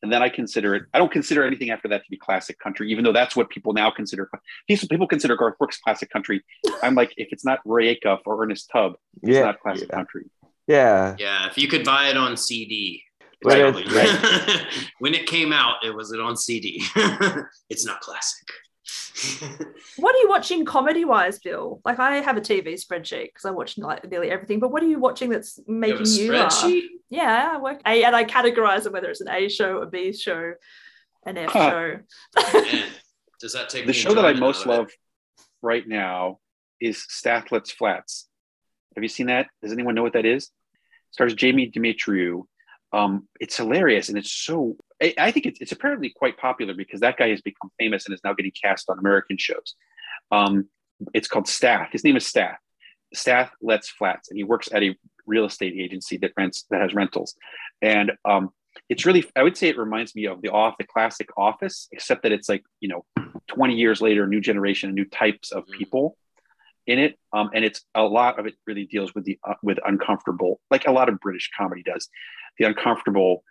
And 0.02 0.12
then 0.12 0.22
I 0.22 0.28
consider 0.28 0.74
it, 0.74 0.82
I 0.92 0.98
don't 0.98 1.10
consider 1.10 1.44
anything 1.46 1.70
after 1.70 1.88
that 1.88 1.98
to 2.04 2.10
be 2.10 2.18
classic 2.18 2.58
country, 2.58 2.90
even 2.90 3.04
though 3.04 3.12
that's 3.12 3.34
what 3.34 3.48
people 3.48 3.72
now 3.72 3.90
consider. 3.90 4.28
People 4.68 4.86
people 4.88 5.06
consider 5.08 5.34
Garth 5.34 5.56
Brooks 5.58 5.78
classic 5.78 6.10
country. 6.10 6.44
I'm 6.82 6.94
like, 6.94 7.14
if 7.16 7.28
it's 7.32 7.44
not 7.44 7.60
Roy 7.64 7.94
Acuff 7.94 8.18
or 8.26 8.42
Ernest 8.42 8.68
Tubb, 8.70 8.96
it's 9.22 9.32
Yeah, 9.32 9.44
not 9.44 9.60
classic 9.60 9.88
yeah. 9.88 9.96
country. 9.96 10.24
yeah 10.66 11.16
yeah, 11.18 11.46
if 11.48 11.56
you 11.56 11.68
could 11.68 11.84
buy 11.84 12.08
it 12.08 12.16
on 12.18 12.36
CD. 12.36 13.02
But 13.42 13.58
probably- 13.60 13.84
when 14.98 15.14
it 15.14 15.26
came 15.26 15.52
out, 15.54 15.76
it 15.84 15.94
was 15.94 16.12
it 16.12 16.20
on 16.20 16.36
CD. 16.36 16.82
it's 17.70 17.86
not 17.86 18.00
classic. 18.00 18.46
What 19.96 20.14
are 20.14 20.18
you 20.18 20.28
watching 20.28 20.64
comedy 20.64 21.04
wise, 21.04 21.38
Bill? 21.38 21.80
Like 21.84 22.00
I 22.00 22.16
have 22.16 22.36
a 22.36 22.40
TV 22.40 22.74
spreadsheet 22.74 23.26
because 23.26 23.44
I 23.44 23.52
watch 23.52 23.78
like 23.78 24.10
nearly 24.10 24.28
everything. 24.30 24.58
But 24.58 24.72
what 24.72 24.82
are 24.82 24.88
you 24.88 24.98
watching 24.98 25.30
that's 25.30 25.60
making 25.68 26.06
you, 26.06 26.32
laugh? 26.32 26.52
spreadsheet? 26.52 26.82
Yeah, 27.10 27.52
I 27.54 27.58
work 27.60 27.80
A 27.86 28.02
and 28.02 28.14
I 28.16 28.24
categorize 28.24 28.86
it 28.86 28.92
whether 28.92 29.08
it's 29.08 29.20
an 29.20 29.28
A 29.28 29.48
show, 29.48 29.78
a 29.82 29.86
B 29.86 30.12
show, 30.12 30.54
an 31.24 31.38
F 31.38 31.52
Huh. 31.52 31.70
show. 31.70 32.52
Man, 32.52 32.84
does 33.40 33.52
that 33.52 33.68
take 33.68 33.82
the 33.82 33.92
the 33.92 33.92
show 33.92 34.14
that 34.14 34.24
I 34.24 34.32
most 34.32 34.66
out 34.66 34.72
it? 34.72 34.76
love 34.76 34.90
right 35.62 35.86
now 35.86 36.40
is 36.80 37.04
Stath 37.08 37.52
Lets 37.52 37.70
Flats. 37.70 38.28
Have 38.96 39.02
you 39.04 39.08
seen 39.08 39.28
that? 39.28 39.46
Does 39.62 39.72
anyone 39.72 39.94
know 39.94 40.02
what 40.02 40.14
that 40.14 40.26
is? 40.26 40.50
Stars 41.12 41.34
Jamie 41.34 41.70
Demetriou. 41.70 42.42
Um, 42.94 43.28
it's 43.40 43.56
hilarious 43.56 44.08
and 44.08 44.16
it's 44.16 44.30
so. 44.30 44.76
I, 45.02 45.14
I 45.18 45.30
think 45.32 45.46
it's, 45.46 45.60
it's 45.60 45.72
apparently 45.72 46.12
quite 46.14 46.38
popular 46.38 46.74
because 46.74 47.00
that 47.00 47.16
guy 47.16 47.28
has 47.30 47.40
become 47.40 47.70
famous 47.78 48.06
and 48.06 48.14
is 48.14 48.20
now 48.22 48.34
getting 48.34 48.52
cast 48.52 48.88
on 48.88 49.00
American 49.00 49.36
shows. 49.36 49.74
Um, 50.30 50.68
it's 51.12 51.26
called 51.26 51.48
Stath. 51.48 51.88
His 51.90 52.04
name 52.04 52.16
is 52.16 52.24
Stath. 52.24 52.58
Stath 53.12 53.50
Lets 53.60 53.88
Flats, 53.88 54.30
and 54.30 54.38
he 54.38 54.44
works 54.44 54.68
at 54.72 54.84
a 54.84 54.96
real 55.26 55.44
estate 55.44 55.74
agency 55.76 56.18
that 56.18 56.32
rents 56.36 56.66
that 56.70 56.80
has 56.80 56.94
rentals. 56.94 57.34
And 57.82 58.12
um, 58.24 58.50
it's 58.88 59.04
really, 59.04 59.24
I 59.34 59.42
would 59.42 59.56
say, 59.56 59.68
it 59.68 59.78
reminds 59.78 60.14
me 60.14 60.26
of 60.26 60.40
the 60.40 60.50
off 60.50 60.76
the 60.78 60.84
classic 60.84 61.28
Office, 61.36 61.88
except 61.90 62.22
that 62.22 62.32
it's 62.32 62.48
like 62.48 62.62
you 62.78 62.88
know 62.88 63.04
20 63.48 63.74
years 63.74 64.00
later, 64.00 64.26
new 64.28 64.40
generation, 64.40 64.94
new 64.94 65.04
types 65.04 65.50
of 65.50 65.66
people 65.66 66.16
in 66.86 66.98
it. 66.98 67.18
Um, 67.32 67.50
and 67.54 67.64
it's 67.64 67.82
a 67.94 68.02
lot 68.02 68.38
of 68.38 68.46
it 68.46 68.54
really 68.66 68.86
deals 68.86 69.14
with 69.14 69.24
the 69.24 69.38
uh, 69.44 69.54
with 69.62 69.78
uncomfortable, 69.84 70.60
like 70.70 70.86
a 70.86 70.92
lot 70.92 71.08
of 71.08 71.20
British 71.20 71.50
comedy 71.56 71.82
does, 71.82 72.08
the 72.58 72.66
uncomfortable 72.66 73.44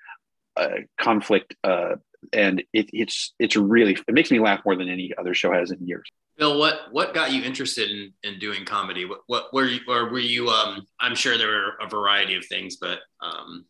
uh, 0.55 0.79
conflict. 0.99 1.55
Uh, 1.63 1.95
and 2.31 2.63
it, 2.73 2.89
it's 2.93 3.33
it's 3.39 3.55
really 3.55 3.93
it 4.07 4.13
makes 4.13 4.31
me 4.31 4.39
laugh 4.39 4.61
more 4.65 4.75
than 4.75 4.89
any 4.89 5.13
other 5.17 5.33
show 5.33 5.51
has 5.51 5.71
in 5.71 5.85
years. 5.85 6.07
Bill, 6.37 6.57
what 6.57 6.91
what 6.91 7.13
got 7.13 7.31
you 7.31 7.43
interested 7.43 7.91
in 7.91 8.13
in 8.23 8.39
doing 8.39 8.65
comedy? 8.65 9.05
What 9.05 9.21
what 9.27 9.53
were 9.53 9.65
you 9.65 9.81
or 9.87 10.09
were 10.09 10.19
you? 10.19 10.49
Um, 10.49 10.87
I'm 10.99 11.15
sure 11.15 11.37
there 11.37 11.49
were 11.49 11.73
a 11.81 11.87
variety 11.87 12.35
of 12.35 12.45
things, 12.45 12.77
but 12.77 12.99
um, 13.21 13.65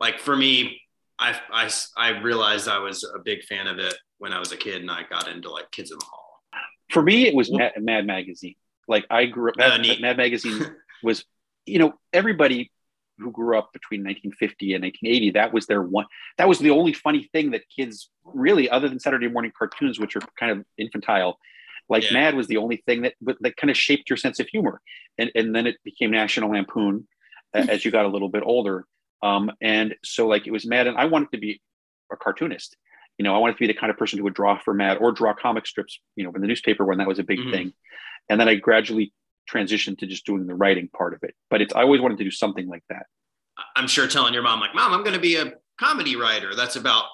like 0.00 0.18
for 0.18 0.36
me, 0.36 0.80
I 1.18 1.38
I 1.50 1.70
I 1.96 2.20
realized 2.20 2.68
I 2.68 2.78
was 2.78 3.04
a 3.04 3.20
big 3.20 3.44
fan 3.44 3.66
of 3.66 3.78
it 3.78 3.94
when 4.18 4.32
I 4.32 4.38
was 4.38 4.52
a 4.52 4.56
kid, 4.56 4.80
and 4.80 4.90
I 4.90 5.04
got 5.08 5.28
into 5.28 5.50
like 5.50 5.70
Kids 5.70 5.90
in 5.90 5.98
the 5.98 6.04
Hall. 6.04 6.42
For 6.90 7.02
me, 7.02 7.26
it 7.26 7.34
was 7.34 7.50
Mad, 7.50 7.72
Mad 7.78 8.06
Magazine. 8.06 8.54
Like 8.88 9.06
I 9.10 9.26
grew 9.26 9.50
up, 9.50 9.56
Mad. 9.56 9.86
Mad 10.00 10.16
Magazine 10.16 10.74
was 11.02 11.24
you 11.66 11.78
know, 11.78 11.94
everybody 12.12 12.70
who 13.18 13.30
grew 13.30 13.56
up 13.56 13.72
between 13.72 14.00
1950 14.00 14.74
and 14.74 14.82
1980, 14.84 15.30
that 15.32 15.52
was 15.52 15.66
their 15.66 15.82
one. 15.82 16.06
That 16.38 16.48
was 16.48 16.58
the 16.58 16.70
only 16.70 16.92
funny 16.92 17.28
thing 17.32 17.52
that 17.52 17.62
kids 17.74 18.10
really, 18.24 18.68
other 18.68 18.88
than 18.88 18.98
Saturday 18.98 19.28
morning 19.28 19.52
cartoons, 19.56 20.00
which 20.00 20.16
are 20.16 20.22
kind 20.38 20.50
of 20.50 20.64
infantile, 20.78 21.38
like 21.88 22.04
Yeah. 22.04 22.14
Mad 22.14 22.34
was 22.34 22.46
the 22.46 22.56
only 22.56 22.78
thing 22.86 23.02
that 23.02 23.14
that 23.40 23.56
kind 23.56 23.70
of 23.70 23.76
shaped 23.76 24.08
your 24.10 24.16
sense 24.16 24.40
of 24.40 24.48
humor, 24.48 24.80
and 25.18 25.30
and 25.34 25.54
then 25.54 25.66
it 25.66 25.76
became 25.84 26.10
National 26.10 26.50
Lampoon 26.50 27.06
as 27.54 27.84
you 27.84 27.90
got 27.90 28.04
a 28.04 28.08
little 28.08 28.28
bit 28.28 28.42
older. 28.44 28.86
Um, 29.22 29.52
and 29.60 29.94
so 30.04 30.26
like 30.26 30.46
it 30.46 30.52
was 30.52 30.66
Mad, 30.66 30.86
and 30.86 30.96
I 30.96 31.04
wanted 31.04 31.30
to 31.32 31.38
be 31.38 31.60
a 32.10 32.16
cartoonist. 32.16 32.76
You 33.18 33.24
know, 33.24 33.34
I 33.34 33.38
wanted 33.38 33.54
to 33.54 33.58
be 33.60 33.66
the 33.66 33.74
kind 33.74 33.90
of 33.90 33.96
person 33.98 34.18
who 34.18 34.24
would 34.24 34.34
draw 34.34 34.58
for 34.58 34.72
Mad 34.74 34.98
or 34.98 35.12
draw 35.12 35.34
comic 35.34 35.66
strips. 35.66 36.00
You 36.16 36.24
know, 36.24 36.32
in 36.34 36.40
the 36.40 36.46
newspaper 36.46 36.84
when 36.84 36.98
that 36.98 37.06
was 37.08 37.18
a 37.18 37.22
big 37.24 37.38
Mhm. 37.38 37.50
thing, 37.52 37.72
and 38.28 38.40
then 38.40 38.48
I 38.48 38.54
gradually 38.56 39.12
transitioned 39.50 39.98
to 39.98 40.06
just 40.06 40.24
doing 40.24 40.46
the 40.46 40.54
writing 40.54 40.88
part 40.88 41.14
of 41.14 41.22
it. 41.22 41.34
But 41.50 41.60
it's 41.62 41.74
I 41.74 41.82
always 41.82 42.00
wanted 42.00 42.18
to 42.18 42.24
do 42.24 42.30
something 42.30 42.68
like 42.68 42.84
that. 42.88 43.06
I'm 43.76 43.86
sure 43.86 44.06
telling 44.06 44.32
your 44.34 44.42
mom, 44.42 44.60
like, 44.60 44.74
Mom, 44.74 44.92
I'm 44.92 45.02
going 45.02 45.14
to 45.14 45.20
be 45.20 45.36
a 45.36 45.52
comedy 45.78 46.16
writer. 46.16 46.54
That's 46.54 46.76
about. 46.76 47.04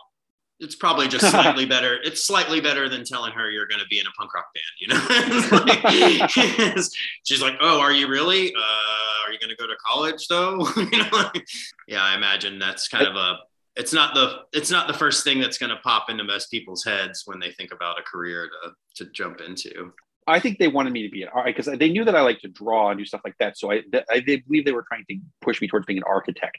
It's 0.60 0.74
probably 0.74 1.06
just 1.08 1.28
slightly 1.30 1.66
better. 1.66 1.98
It's 2.02 2.24
slightly 2.24 2.60
better 2.60 2.88
than 2.88 3.04
telling 3.04 3.32
her 3.32 3.48
you're 3.50 3.66
going 3.66 3.80
to 3.80 3.86
be 3.86 3.98
in 4.00 4.06
a 4.06 4.10
punk 4.18 4.34
rock 4.34 4.46
band. 4.54 4.74
You 4.80 4.88
know, 4.88 5.58
like- 5.66 6.30
she's 7.24 7.42
like, 7.42 7.54
"Oh, 7.60 7.80
are 7.80 7.92
you 7.92 8.08
really? 8.08 8.52
Uh, 8.54 9.26
are 9.26 9.32
you 9.32 9.38
going 9.38 9.50
to 9.50 9.56
go 9.56 9.66
to 9.66 9.76
college 9.84 10.26
though?" 10.28 10.66
you 10.76 10.98
know, 10.98 11.08
like- 11.12 11.46
yeah, 11.86 12.02
I 12.02 12.14
imagine 12.16 12.58
that's 12.58 12.88
kind 12.88 13.06
of 13.06 13.14
a. 13.16 13.38
It's 13.78 13.92
not 13.92 14.12
the. 14.14 14.40
It's 14.52 14.70
not 14.70 14.88
the 14.88 14.94
first 14.94 15.24
thing 15.24 15.40
that's 15.40 15.56
going 15.56 15.70
to 15.70 15.76
pop 15.76 16.10
into 16.10 16.24
most 16.24 16.50
people's 16.50 16.84
heads 16.84 17.22
when 17.24 17.38
they 17.38 17.52
think 17.52 17.72
about 17.72 17.98
a 17.98 18.02
career 18.02 18.50
to 18.62 19.04
to 19.04 19.10
jump 19.12 19.40
into. 19.40 19.92
I 20.26 20.40
think 20.40 20.58
they 20.58 20.68
wanted 20.68 20.92
me 20.92 21.04
to 21.04 21.08
be 21.08 21.22
an 21.22 21.30
art 21.32 21.46
because 21.46 21.66
they 21.78 21.88
knew 21.88 22.04
that 22.04 22.14
I 22.14 22.20
like 22.20 22.40
to 22.40 22.48
draw 22.48 22.90
and 22.90 22.98
do 22.98 23.04
stuff 23.06 23.22
like 23.24 23.36
that. 23.38 23.56
So 23.56 23.70
I, 23.70 23.80
th- 23.80 24.04
I 24.10 24.20
they 24.20 24.36
believe 24.36 24.66
they 24.66 24.72
were 24.72 24.84
trying 24.86 25.04
to 25.08 25.18
push 25.40 25.62
me 25.62 25.68
towards 25.68 25.86
being 25.86 25.98
an 25.98 26.04
architect 26.06 26.58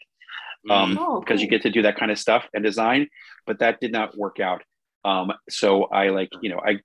um, 0.70 0.98
Oh, 1.00 1.20
because 1.20 1.42
you 1.42 1.48
get 1.48 1.62
to 1.64 1.70
do 1.70 1.84
that 1.84 1.98
kind 1.98 2.12
of 2.12 2.18
stuff 2.18 2.48
and 2.54 2.64
design. 2.64 3.08
But 3.46 3.60
that 3.60 3.80
did 3.80 3.92
not 3.92 4.18
work 4.18 4.40
out. 4.40 4.64
Um, 5.06 5.32
so 5.50 5.86
I 5.86 6.10
like 6.10 6.30
you 6.42 6.50
know 6.50 6.60
I 6.66 6.80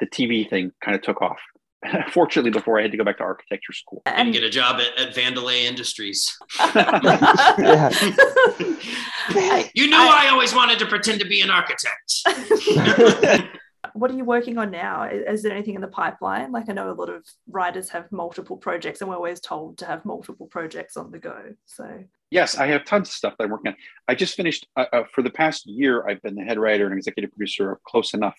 the 0.00 0.06
TV 0.06 0.48
thing 0.48 0.72
kind 0.82 0.94
of 0.94 1.02
took 1.02 1.20
off. 1.22 1.40
Fortunately, 2.12 2.50
before 2.50 2.78
I 2.78 2.82
had 2.82 2.92
to 2.92 2.96
go 2.96 3.04
back 3.04 3.18
to 3.18 3.24
architecture 3.24 3.72
school. 3.72 4.02
And 4.06 4.32
get 4.32 4.42
a 4.42 4.50
job 4.50 4.80
at, 4.80 4.98
at 4.98 5.14
Vandelay 5.14 5.64
Industries. 5.64 6.36
You 9.74 9.86
knew 9.86 9.96
I, 9.96 10.28
always 10.32 10.54
wanted 10.54 10.78
to 10.80 10.86
pretend 10.86 11.20
to 11.20 11.26
be 11.26 11.40
an 11.40 11.50
architect. 11.50 12.22
what 13.94 14.10
are 14.10 14.14
you 14.14 14.24
working 14.24 14.58
on 14.58 14.70
now? 14.70 15.04
Is, 15.04 15.24
is 15.26 15.42
there 15.42 15.52
anything 15.52 15.74
in 15.74 15.80
the 15.80 15.88
pipeline? 15.88 16.52
Like 16.52 16.68
I 16.68 16.72
know 16.72 16.90
a 16.90 16.92
lot 16.92 17.08
of 17.08 17.24
writers 17.48 17.88
have 17.90 18.10
multiple 18.10 18.56
projects, 18.56 19.00
and 19.00 19.08
we're 19.08 19.16
always 19.16 19.40
told 19.40 19.78
to 19.78 19.86
have 19.86 20.04
multiple 20.04 20.46
projects 20.46 20.96
on 20.96 21.10
the 21.10 21.18
go. 21.18 21.54
So 21.66 22.04
Yes, 22.30 22.56
I 22.56 22.66
have 22.68 22.84
tons 22.84 23.08
of 23.08 23.14
stuff 23.14 23.34
that 23.38 23.44
I'm 23.44 23.50
working 23.50 23.72
on. 23.72 23.76
I 24.08 24.14
just 24.14 24.34
finished 24.34 24.66
uh, 24.76 24.86
uh, 24.92 25.02
for 25.12 25.22
the 25.22 25.30
past 25.30 25.66
year. 25.66 26.06
I've 26.08 26.22
been 26.22 26.34
the 26.34 26.44
head 26.44 26.58
writer 26.58 26.86
and 26.86 26.96
executive 26.96 27.30
producer 27.30 27.72
of 27.72 27.82
Close 27.84 28.14
Enough 28.14 28.36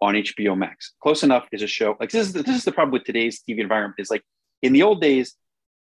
on 0.00 0.14
HBO 0.14 0.56
Max. 0.56 0.92
Close 1.02 1.22
Enough 1.22 1.46
is 1.52 1.62
a 1.62 1.66
show 1.66 1.96
like 2.00 2.10
this 2.10 2.26
is 2.26 2.32
the, 2.32 2.42
this 2.42 2.56
is 2.56 2.64
the 2.64 2.72
problem 2.72 2.92
with 2.92 3.04
today's 3.04 3.40
TV 3.48 3.58
environment. 3.60 3.94
Is 3.98 4.10
like 4.10 4.22
in 4.62 4.72
the 4.72 4.82
old 4.82 5.00
days, 5.00 5.34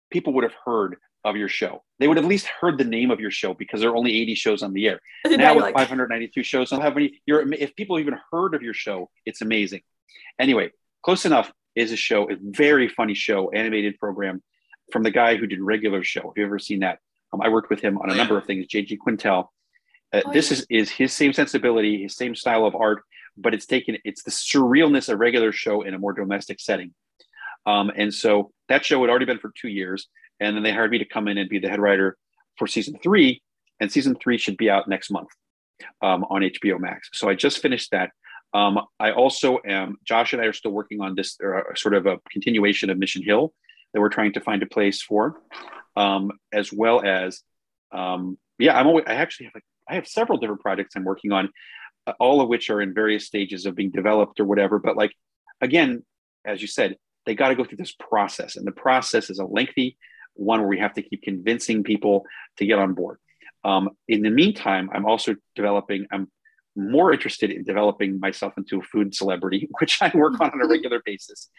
people 0.09 0.33
would 0.33 0.43
have 0.43 0.55
heard 0.65 0.97
of 1.23 1.35
your 1.35 1.49
show. 1.49 1.83
They 1.99 2.07
would 2.07 2.17
have 2.17 2.25
at 2.25 2.29
least 2.29 2.45
heard 2.45 2.77
the 2.77 2.83
name 2.83 3.09
of 3.11 3.19
your 3.19 3.31
show 3.31 3.53
because 3.53 3.81
there 3.81 3.89
are 3.89 3.95
only 3.95 4.15
80 4.21 4.35
shows 4.35 4.61
on 4.63 4.73
the 4.73 4.87
air. 4.87 4.99
Now 5.25 5.35
now 5.37 5.55
with 5.55 5.63
like- 5.63 5.73
592 5.73 6.43
shows, 6.43 6.69
don't 6.69 6.81
have 6.81 6.95
any. 6.95 7.19
You're 7.25 7.51
if 7.53 7.75
people 7.75 7.99
even 7.99 8.15
heard 8.31 8.53
of 8.53 8.61
your 8.61 8.73
show, 8.75 9.09
it's 9.25 9.41
amazing. 9.41 9.81
Anyway, 10.39 10.71
Close 11.03 11.25
Enough 11.25 11.51
is 11.75 11.91
a 11.91 11.95
show, 11.97 12.29
a 12.31 12.35
very 12.41 12.87
funny 12.87 13.13
show, 13.15 13.49
animated 13.51 13.97
program 13.99 14.41
from 14.91 15.03
the 15.03 15.11
guy 15.11 15.35
who 15.35 15.47
did 15.47 15.59
Regular 15.59 16.03
Show. 16.03 16.21
Have 16.21 16.33
you 16.37 16.45
ever 16.45 16.59
seen 16.59 16.79
that? 16.81 16.99
Um, 17.33 17.41
I 17.41 17.49
worked 17.49 17.69
with 17.69 17.79
him 17.81 17.97
on 17.97 18.09
a 18.11 18.15
number 18.15 18.37
of 18.37 18.45
things. 18.45 18.67
JG 18.67 18.97
Quintel. 19.05 19.47
Uh, 20.13 20.21
Oh, 20.25 20.31
this 20.31 20.51
yeah. 20.51 20.57
is 20.57 20.67
is 20.69 20.89
his 20.91 21.11
same 21.11 21.33
sensibility, 21.33 22.03
his 22.03 22.15
same 22.15 22.35
style 22.35 22.65
of 22.65 22.75
art, 22.75 23.01
but 23.37 23.53
it's 23.53 23.65
taken 23.65 23.97
it's 24.03 24.23
the 24.23 24.31
surrealness 24.31 25.09
of 25.09 25.19
regular 25.19 25.51
show 25.51 25.81
in 25.81 25.93
a 25.93 25.99
more 25.99 26.13
domestic 26.13 26.59
setting. 26.59 26.93
Um, 27.65 27.91
and 27.95 28.13
so 28.13 28.51
that 28.69 28.85
show 28.85 29.01
had 29.01 29.09
already 29.09 29.25
been 29.25 29.39
for 29.39 29.51
two 29.59 29.69
years, 29.69 30.07
and 30.39 30.55
then 30.55 30.63
they 30.63 30.71
hired 30.71 30.91
me 30.91 30.99
to 30.99 31.05
come 31.05 31.27
in 31.27 31.37
and 31.37 31.49
be 31.49 31.59
the 31.59 31.69
head 31.69 31.79
writer 31.79 32.17
for 32.57 32.67
season 32.67 32.95
three, 33.01 33.41
and 33.79 33.91
season 33.91 34.15
three 34.15 34.37
should 34.37 34.57
be 34.57 34.69
out 34.69 34.87
next 34.87 35.09
month 35.09 35.29
um, 36.01 36.23
on 36.29 36.41
HBO 36.41 36.79
Max. 36.79 37.09
So 37.13 37.29
I 37.29 37.35
just 37.35 37.59
finished 37.59 37.91
that. 37.91 38.11
Um, 38.53 38.79
I 38.99 39.11
also 39.11 39.59
am. 39.65 39.97
Josh 40.05 40.33
and 40.33 40.41
I 40.41 40.45
are 40.45 40.53
still 40.53 40.71
working 40.71 41.01
on 41.01 41.15
this 41.15 41.37
uh, 41.43 41.61
sort 41.75 41.93
of 41.93 42.05
a 42.05 42.19
continuation 42.29 42.89
of 42.89 42.97
Mission 42.97 43.23
Hill 43.23 43.53
that 43.93 43.99
we're 43.99 44.09
trying 44.09 44.33
to 44.33 44.39
find 44.39 44.63
a 44.63 44.67
place 44.67 45.01
for, 45.01 45.41
um, 45.95 46.31
as 46.53 46.71
well 46.71 47.01
as 47.03 47.41
um, 47.91 48.37
yeah. 48.57 48.77
I'm 48.77 48.87
always. 48.87 49.05
I 49.07 49.15
actually 49.15 49.47
have 49.47 49.55
like 49.55 49.65
I 49.89 49.95
have 49.95 50.07
several 50.07 50.37
different 50.37 50.61
projects 50.61 50.95
I'm 50.95 51.03
working 51.03 51.31
on, 51.31 51.49
all 52.19 52.41
of 52.41 52.49
which 52.49 52.69
are 52.69 52.81
in 52.81 52.93
various 52.93 53.25
stages 53.25 53.65
of 53.65 53.75
being 53.75 53.91
developed 53.91 54.39
or 54.39 54.45
whatever. 54.45 54.79
But 54.79 54.97
like 54.97 55.13
again, 55.61 56.03
as 56.45 56.61
you 56.61 56.67
said, 56.67 56.97
they 57.25 57.35
got 57.35 57.49
to 57.49 57.55
go 57.55 57.63
through 57.63 57.77
this 57.77 57.95
process, 57.99 58.55
and 58.55 58.65
the 58.65 58.71
process 58.71 59.29
is 59.29 59.39
a 59.39 59.45
lengthy 59.45 59.97
one 60.35 60.59
where 60.59 60.69
we 60.69 60.79
have 60.79 60.93
to 60.93 61.01
keep 61.01 61.23
convincing 61.23 61.83
people 61.83 62.25
to 62.57 62.65
get 62.65 62.77
on 62.77 62.93
board. 62.93 63.17
Um, 63.63 63.89
in 64.07 64.21
the 64.21 64.29
meantime, 64.29 64.89
I'm 64.93 65.05
also 65.05 65.35
developing. 65.55 66.05
I'm 66.11 66.29
more 66.77 67.13
interested 67.13 67.51
in 67.51 67.63
developing 67.63 68.19
myself 68.19 68.53
into 68.57 68.79
a 68.79 68.83
food 68.83 69.15
celebrity, 69.15 69.69
which 69.79 70.01
I 70.01 70.11
work 70.13 70.39
on 70.39 70.51
on 70.51 70.61
a 70.61 70.67
regular 70.67 71.01
basis. 71.03 71.49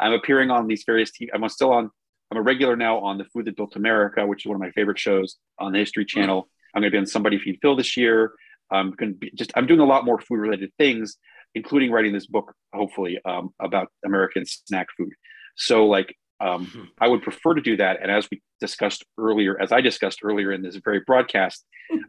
I'm 0.00 0.12
appearing 0.12 0.50
on 0.50 0.66
these 0.66 0.82
various 0.84 1.10
TV. 1.10 1.28
I'm 1.32 1.48
still 1.48 1.72
on. 1.72 1.90
I'm 2.30 2.38
a 2.38 2.42
regular 2.42 2.76
now 2.76 2.98
on 2.98 3.18
the 3.18 3.24
Food 3.24 3.44
That 3.44 3.56
Built 3.56 3.76
America, 3.76 4.26
which 4.26 4.46
is 4.46 4.48
one 4.48 4.54
of 4.54 4.60
my 4.60 4.70
favorite 4.70 4.98
shows 4.98 5.36
on 5.58 5.72
the 5.72 5.78
History 5.78 6.06
Channel. 6.06 6.48
I'm 6.74 6.80
going 6.80 6.90
to 6.90 6.94
be 6.94 6.98
on 6.98 7.06
Somebody 7.06 7.38
Feed 7.38 7.58
Phil 7.60 7.76
this 7.76 7.94
year. 7.94 8.32
I'm 8.72 8.90
going 8.92 9.12
to 9.12 9.18
be 9.18 9.30
just. 9.34 9.52
I'm 9.56 9.66
doing 9.66 9.80
a 9.80 9.84
lot 9.84 10.04
more 10.04 10.18
food 10.20 10.36
related 10.36 10.72
things, 10.78 11.16
including 11.54 11.90
writing 11.90 12.12
this 12.12 12.26
book, 12.26 12.54
hopefully, 12.74 13.18
um, 13.24 13.50
about 13.60 13.88
American 14.04 14.44
snack 14.46 14.88
food. 14.96 15.12
So, 15.56 15.86
like, 15.86 16.16
um, 16.40 16.90
I 17.00 17.08
would 17.08 17.22
prefer 17.22 17.54
to 17.54 17.60
do 17.60 17.76
that. 17.76 17.98
And 18.02 18.10
as 18.10 18.28
we 18.30 18.42
discussed 18.60 19.04
earlier, 19.18 19.60
as 19.60 19.70
I 19.70 19.80
discussed 19.80 20.20
earlier 20.24 20.52
in 20.52 20.62
this 20.62 20.76
very 20.82 21.00
broadcast, 21.06 21.64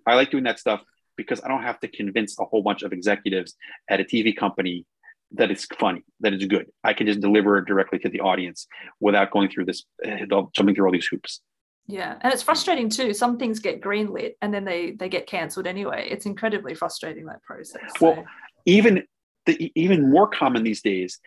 I 0.08 0.16
like 0.16 0.32
doing 0.32 0.46
that 0.46 0.60
stuff 0.60 0.82
because 1.16 1.42
I 1.44 1.48
don't 1.48 1.64
have 1.64 1.80
to 1.82 1.88
convince 1.88 2.40
a 2.40 2.46
whole 2.46 2.64
bunch 2.64 2.82
of 2.84 2.94
executives 2.94 3.56
at 3.90 4.00
a 4.00 4.04
TV 4.04 4.36
company 4.36 4.86
that 5.34 5.52
it's 5.52 5.66
funny, 5.66 6.04
that 6.22 6.34
it's 6.34 6.46
good. 6.46 6.68
I 6.84 6.94
can 6.94 7.08
just 7.08 7.20
deliver 7.20 7.58
it 7.58 7.66
directly 7.66 8.00
to 8.00 8.10
the 8.10 8.22
audience 8.22 8.68
without 9.00 9.32
going 9.32 9.50
through 9.50 9.66
this, 9.66 9.84
eh, 10.04 10.26
jumping 10.56 10.76
through 10.76 10.86
all 10.86 10.92
these 10.92 11.08
hoops. 11.08 11.42
Yeah, 11.88 12.18
and 12.22 12.32
it's 12.34 12.44
frustrating 12.44 12.90
too. 12.90 13.14
Some 13.14 13.38
things 13.38 13.60
get 13.60 13.82
greenlit 13.82 14.34
and 14.42 14.54
then 14.54 14.64
they 14.64 14.92
they 14.92 15.10
get 15.10 15.28
cancelled 15.28 15.68
anyway. 15.68 16.08
It's 16.10 16.26
incredibly 16.26 16.76
frustrating 16.76 17.26
that 17.26 17.44
process. 17.44 17.92
Well, 18.00 18.24
even 18.66 19.04
the 19.46 19.72
even 19.76 20.10
more 20.10 20.28
common 20.28 20.64
these 20.64 20.82
days 20.82 21.20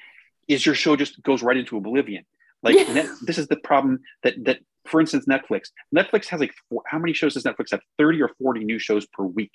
is 0.48 0.64
your 0.64 0.74
show 0.74 0.96
just 0.96 1.22
goes 1.22 1.42
right 1.42 1.56
into 1.56 1.76
oblivion. 1.76 2.24
Like 2.62 2.76
Yeah. 2.76 2.92
net, 2.92 3.06
this 3.22 3.36
is 3.36 3.48
the 3.48 3.56
problem 3.56 4.00
that 4.22 4.42
that 4.44 4.60
for 4.86 5.00
instance 5.00 5.26
Netflix. 5.26 5.70
Netflix 5.94 6.26
has 6.28 6.40
like 6.40 6.54
four, 6.70 6.82
how 6.86 6.98
many 6.98 7.12
shows 7.12 7.34
does 7.34 7.44
Netflix 7.44 7.72
have? 7.72 7.80
Thirty 7.98 8.22
or 8.22 8.30
forty 8.40 8.64
new 8.64 8.78
shows 8.78 9.06
per 9.06 9.24
week, 9.24 9.50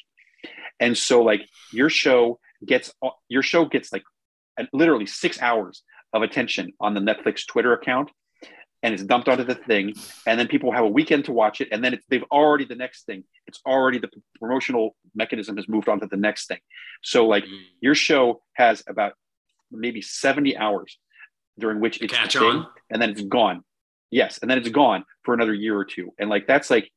and 0.80 0.95
so 0.95 1.24
like 1.24 1.41
your 1.72 1.89
show 1.89 2.39
gets 2.66 2.93
your 3.28 3.41
show 3.41 3.66
gets 3.66 3.91
like 3.91 4.04
uh, 4.60 4.66
literally 4.72 5.08
six 5.08 5.41
hours 5.41 5.84
of 6.14 6.22
attention 6.22 6.74
on 6.80 6.93
the 6.93 6.99
Netflix 7.02 7.47
Twitter 7.47 7.74
account. 7.74 8.12
And 8.84 8.94
it's 8.96 9.04
dumped 9.04 9.30
onto 9.30 9.44
the 9.44 9.54
thing, 9.54 9.94
and 10.26 10.40
then 10.40 10.48
people 10.48 10.72
have 10.72 10.84
a 10.84 10.90
weekend 10.90 11.26
to 11.26 11.32
watch 11.32 11.62
it, 11.62 11.68
and 11.72 11.84
then 11.84 11.94
it's, 11.94 12.04
they've 12.10 12.24
already 12.32 12.66
the 12.66 12.76
next 12.76 13.06
thing. 13.06 13.24
It's 13.46 13.60
already 13.64 14.00
the 14.00 14.10
promotional 14.40 14.96
mechanism 15.14 15.56
has 15.58 15.68
moved 15.68 15.88
on 15.88 16.00
to 16.00 16.08
the 16.08 16.18
next 16.18 16.48
thing. 16.48 16.58
So 17.04 17.28
like 17.28 17.44
mm. 17.44 17.60
your 17.80 17.94
show 17.94 18.42
has 18.54 18.82
about 18.88 19.14
maybe 19.72 20.02
70 20.02 20.58
hours 20.58 20.98
during 21.60 21.80
which 21.80 22.02
it's 22.02 22.14
Catch 22.14 22.36
on. 22.38 22.68
and 22.90 23.02
then 23.02 23.12
it's 23.12 23.22
gone. 23.22 23.64
Yes, 24.10 24.40
and 24.42 24.50
then 24.50 24.58
it's 24.58 24.70
gone 24.70 25.06
for 25.24 25.34
another 25.34 25.54
year 25.54 25.78
or 25.78 25.86
two. 25.86 26.14
And 26.20 26.30
like 26.30 26.48
that's 26.48 26.70
like 26.70 26.92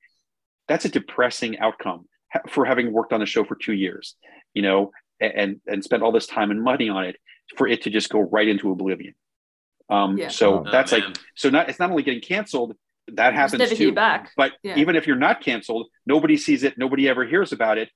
that's 0.68 0.84
a 0.84 0.88
depressing 0.88 1.58
outcome 1.58 2.06
for 2.48 2.64
having 2.64 2.92
worked 2.92 3.12
on 3.12 3.20
the 3.20 3.26
show 3.26 3.44
for 3.44 3.54
two 3.54 3.72
years, 3.72 4.16
you 4.54 4.62
know, 4.62 4.90
and 5.20 5.60
and 5.66 5.84
spent 5.84 6.02
all 6.02 6.12
this 6.12 6.26
time 6.26 6.50
and 6.50 6.62
money 6.62 6.88
on 6.88 7.04
it 7.04 7.16
for 7.56 7.68
it 7.68 7.82
to 7.82 7.90
just 7.90 8.10
go 8.10 8.20
right 8.20 8.48
into 8.48 8.70
oblivion. 8.70 9.14
Um, 9.90 10.16
Yeah. 10.18 10.28
so 10.28 10.58
Oh, 10.58 10.70
that's 10.70 10.92
like 10.92 11.04
so 11.34 11.50
not 11.50 11.68
it's 11.68 11.78
not 11.78 11.90
only 11.90 12.02
getting 12.02 12.20
canceled 12.22 12.76
that 13.08 13.34
happens 13.34 13.70
too. 13.70 13.92
back. 13.92 14.32
But 14.36 14.52
Yeah. 14.62 14.76
even 14.76 14.96
if 14.96 15.06
you're 15.06 15.16
not 15.16 15.42
canceled, 15.42 15.88
nobody 16.06 16.36
sees 16.36 16.62
it, 16.62 16.78
nobody 16.78 17.08
ever 17.08 17.24
hears 17.24 17.52
about 17.52 17.78
it. 17.78 17.90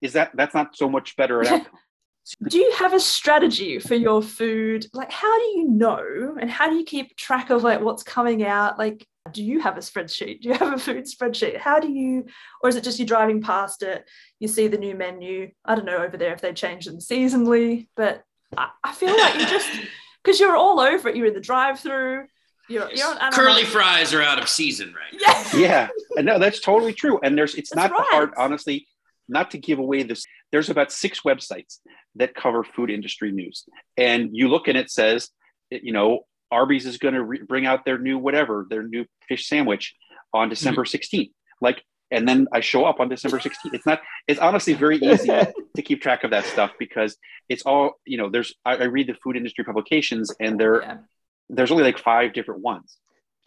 Is 0.00 0.14
that 0.14 0.30
that's 0.34 0.54
not 0.54 0.76
so 0.76 0.88
much 0.88 1.16
better 1.16 1.40
an 1.42 1.48
outcome? 1.48 1.78
do 2.48 2.58
you 2.58 2.72
have 2.72 2.92
a 2.92 2.98
strategy 2.98 3.78
for 3.78 3.94
your 3.94 4.20
food 4.20 4.84
like 4.92 5.12
how 5.12 5.38
do 5.38 5.44
you 5.58 5.68
know 5.68 6.34
and 6.40 6.50
how 6.50 6.68
do 6.68 6.74
you 6.76 6.84
keep 6.84 7.16
track 7.16 7.50
of 7.50 7.62
like 7.62 7.80
what's 7.80 8.02
coming 8.02 8.44
out 8.44 8.76
like 8.80 9.06
do 9.30 9.44
you 9.44 9.60
have 9.60 9.76
a 9.76 9.80
spreadsheet 9.80 10.40
do 10.40 10.48
you 10.48 10.54
have 10.54 10.72
a 10.72 10.78
food 10.78 11.04
spreadsheet 11.04 11.56
how 11.56 11.78
do 11.78 11.88
you 11.88 12.24
or 12.62 12.68
is 12.68 12.74
it 12.74 12.82
just 12.82 12.98
you 12.98 13.06
driving 13.06 13.40
past 13.40 13.82
it 13.84 14.08
you 14.40 14.48
see 14.48 14.66
the 14.66 14.76
new 14.76 14.94
menu 14.96 15.48
i 15.64 15.76
don't 15.76 15.84
know 15.84 15.98
over 15.98 16.16
there 16.16 16.32
if 16.32 16.40
they 16.40 16.52
change 16.52 16.84
them 16.84 16.98
seasonally 16.98 17.86
but 17.94 18.24
i, 18.56 18.70
I 18.82 18.92
feel 18.92 19.16
like 19.16 19.34
you 19.36 19.46
just 19.46 19.70
because 20.26 20.40
you're 20.40 20.56
all 20.56 20.80
over 20.80 21.08
it 21.08 21.16
you're 21.16 21.26
in 21.26 21.34
the 21.34 21.40
drive 21.40 21.78
through 21.78 22.26
You're, 22.68 22.90
you're 22.92 23.06
on 23.06 23.32
Curly 23.32 23.64
fries 23.64 24.12
are 24.12 24.22
out 24.22 24.42
of 24.42 24.48
season 24.48 24.92
right 24.92 25.20
now. 25.54 25.58
yeah, 25.58 25.88
no, 26.16 26.38
that's 26.38 26.58
totally 26.58 26.92
true. 26.92 27.20
And 27.22 27.38
there's 27.38 27.54
it's 27.54 27.70
That's 27.70 27.90
not 27.90 27.98
right. 27.98 28.08
hard, 28.10 28.32
honestly, 28.36 28.88
not 29.28 29.52
to 29.52 29.58
give 29.58 29.78
away 29.78 30.02
this. 30.02 30.24
There's 30.50 30.68
about 30.68 30.90
six 30.90 31.20
websites 31.20 31.78
that 32.16 32.34
cover 32.34 32.64
food 32.64 32.90
industry 32.90 33.30
news, 33.30 33.64
and 33.96 34.30
you 34.32 34.48
look 34.48 34.66
and 34.66 34.76
it 34.76 34.90
says, 34.90 35.30
you 35.70 35.92
know, 35.92 36.26
Arby's 36.50 36.86
is 36.86 36.98
going 36.98 37.14
to 37.14 37.22
re- 37.22 37.42
bring 37.42 37.66
out 37.66 37.84
their 37.84 37.98
new 37.98 38.18
whatever, 38.18 38.66
their 38.68 38.82
new 38.82 39.04
fish 39.28 39.48
sandwich 39.48 39.94
on 40.34 40.46
mm-hmm. 40.46 40.50
December 40.50 40.84
16th. 40.84 41.30
Like, 41.60 41.82
and 42.10 42.28
then 42.28 42.46
I 42.52 42.60
show 42.60 42.84
up 42.84 43.00
on 43.00 43.08
December 43.08 43.38
16th. 43.38 43.74
It's 43.74 43.86
not. 43.86 44.00
It's 44.28 44.40
honestly 44.40 44.74
very 44.74 44.98
easy 44.98 45.28
to 45.76 45.82
keep 45.82 46.02
track 46.02 46.24
of 46.24 46.30
that 46.30 46.44
stuff 46.44 46.72
because 46.78 47.16
it's 47.48 47.62
all 47.62 48.00
you 48.04 48.18
know. 48.18 48.28
There's 48.28 48.54
I, 48.64 48.76
I 48.76 48.84
read 48.84 49.08
the 49.08 49.14
food 49.14 49.36
industry 49.36 49.64
publications, 49.64 50.32
and 50.40 50.58
there 50.58 51.04
there's 51.48 51.70
only 51.70 51.84
like 51.84 51.98
five 51.98 52.32
different 52.32 52.62
ones. 52.62 52.96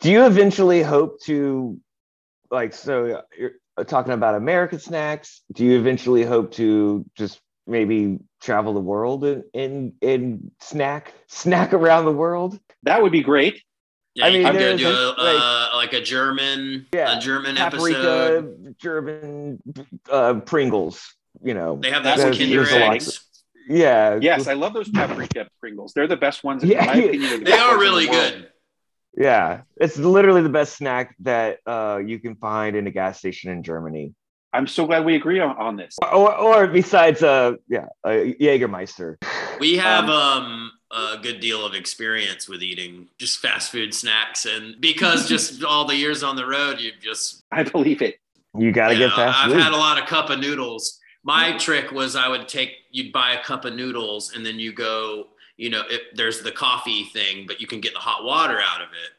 Do 0.02 0.12
you 0.12 0.26
eventually 0.26 0.82
hope 0.82 1.22
to, 1.24 1.78
like, 2.50 2.74
so 2.74 3.22
you're 3.38 3.52
uh, 3.76 3.84
talking 3.84 4.14
about 4.14 4.36
American 4.36 4.80
snacks? 4.80 5.42
Do 5.54 5.66
you 5.66 5.78
eventually 5.78 6.24
hope 6.24 6.54
to 6.54 7.06
just 7.16 7.42
maybe 7.68 8.20
travel 8.42 8.74
the 8.74 8.80
world 8.80 9.26
and 9.26 9.44
and, 9.54 9.94
and 10.02 10.52
snack 10.60 11.14
snack 11.28 11.74
around 11.74 12.06
the 12.06 12.14
world? 12.14 12.60
That 12.84 13.02
would 13.02 13.12
be 13.12 13.22
great. 13.22 13.62
Yeah, 14.20 14.26
I 14.26 14.28
you 14.30 14.38
mean, 14.40 14.44
can 14.48 14.54
go 14.54 14.60
there's 14.60 14.82
do 14.82 14.88
a, 14.90 14.92
a- 14.92 15.24
like- 15.24 15.42
uh, 15.42 15.70
like 15.78 15.94
a 15.94 16.02
German, 16.02 16.86
Yeah, 16.94 17.18
a 17.18 17.22
German 17.22 17.56
Paprika, 17.56 17.98
episode. 18.00 18.76
German 18.80 19.62
uh, 20.12 20.34
Pringles. 20.46 21.16
You 21.44 21.54
know, 21.54 21.78
They 21.82 21.90
have 21.92 22.04
those 22.04 22.18
There's- 22.18 22.38
Kinder 22.38 22.56
there's 22.58 22.72
a 22.74 22.80
lot 22.80 22.96
eggs. 22.96 23.26
Yeah. 23.70 24.18
Yes, 24.22 24.48
I 24.48 24.54
love 24.54 24.74
those 24.74 24.90
paprika 24.90 25.48
Pringles. 25.60 25.94
They're 25.94 26.08
the 26.08 26.18
best 26.18 26.44
ones. 26.44 26.64
In 26.64 26.70
Yeah, 26.72 26.86
my 26.86 26.96
opinion, 26.96 27.40
the 27.44 27.46
They 27.46 27.54
are 27.54 27.68
ones 27.70 27.72
in 27.74 27.78
the 27.78 27.84
really 27.84 28.06
good. 28.08 28.46
Yeah, 29.16 29.62
it's 29.80 29.98
literally 29.98 30.42
the 30.42 30.50
best 30.50 30.76
snack 30.78 31.16
that 31.22 31.60
uh, 31.66 32.00
you 32.06 32.20
can 32.20 32.36
find 32.36 32.76
in 32.76 32.88
a 32.88 32.92
gas 32.92 33.20
station 33.20 33.52
in 33.52 33.64
Germany. 33.64 34.14
I'm 34.54 34.66
so 34.66 34.86
glad 34.88 35.06
we 35.06 35.16
agree 35.16 35.40
on, 35.40 35.56
on 35.58 35.76
this. 35.76 35.96
Or, 36.02 36.36
or 36.36 36.68
besides, 36.68 37.22
uh, 37.22 37.54
yeah, 37.68 37.86
uh, 38.04 38.10
Jägermeister. 38.10 39.18
We 39.60 39.78
have 39.78 40.10
um, 40.10 40.72
a 40.92 41.18
good 41.22 41.40
deal 41.40 41.66
of 41.66 41.74
experience 41.74 42.48
with 42.50 42.62
eating 42.64 43.08
just 43.18 43.40
fast 43.40 43.72
food 43.72 43.94
snacks, 43.94 44.46
and 44.46 44.80
because 44.82 45.28
just 45.30 45.64
all 45.70 45.86
the 45.86 45.96
years 45.96 46.24
on 46.24 46.36
the 46.36 46.46
road, 46.46 46.80
you 46.80 46.92
just 47.02 47.44
I 47.52 47.64
believe 47.64 48.02
it. 48.02 48.20
You 48.58 48.72
got 48.72 48.88
to 48.88 48.94
you 48.94 49.00
get 49.02 49.10
know, 49.10 49.16
fast 49.16 49.38
I've 49.40 49.52
food. 49.52 49.62
had 49.62 49.74
a 49.74 49.78
lot 49.78 50.02
of 50.02 50.08
cup 50.08 50.30
of 50.32 50.40
noodles. 50.40 51.00
My 51.24 51.56
trick 51.58 51.92
was 51.92 52.16
I 52.16 52.28
would 52.28 52.48
take 52.48 52.72
you'd 52.92 53.12
buy 53.12 53.34
a 53.34 53.44
cup 53.44 53.66
of 53.66 53.76
noodles 53.76 54.34
and 54.36 54.44
then 54.46 54.58
you 54.58 54.74
go, 54.74 55.28
you 55.58 55.70
know, 55.70 55.84
it, 55.90 56.02
there's 56.16 56.42
the 56.42 56.52
coffee 56.52 57.04
thing, 57.14 57.46
but 57.46 57.62
you 57.62 57.68
can 57.68 57.80
get 57.82 57.94
the 57.94 58.00
hot 58.00 58.24
water 58.24 58.58
out 58.60 58.82
of 58.82 58.88
it. 58.90 59.12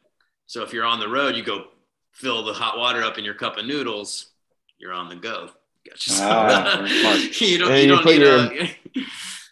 So 0.47 0.63
if 0.65 0.73
you're 0.73 0.85
on 0.87 0.99
the 0.99 1.09
road, 1.09 1.37
you 1.37 1.45
go 1.45 1.67
fill 2.13 2.43
the 2.45 2.53
hot 2.53 2.77
water 2.79 3.03
up 3.03 3.19
in 3.19 3.25
your 3.25 3.35
cup 3.35 3.57
of 3.59 3.67
noodles. 3.67 4.31
You're 4.79 4.93
on 4.93 5.09
the 5.09 5.15
go. 5.17 5.51
Got 5.89 6.07
you 6.07 6.15
Ah, 6.19 6.81
you 7.39 7.59
don't, 7.59 7.71
you 7.73 7.77
you 7.83 7.87
don't 7.89 8.05
need 8.05 8.21
your- 8.21 8.37
a. 8.39 8.77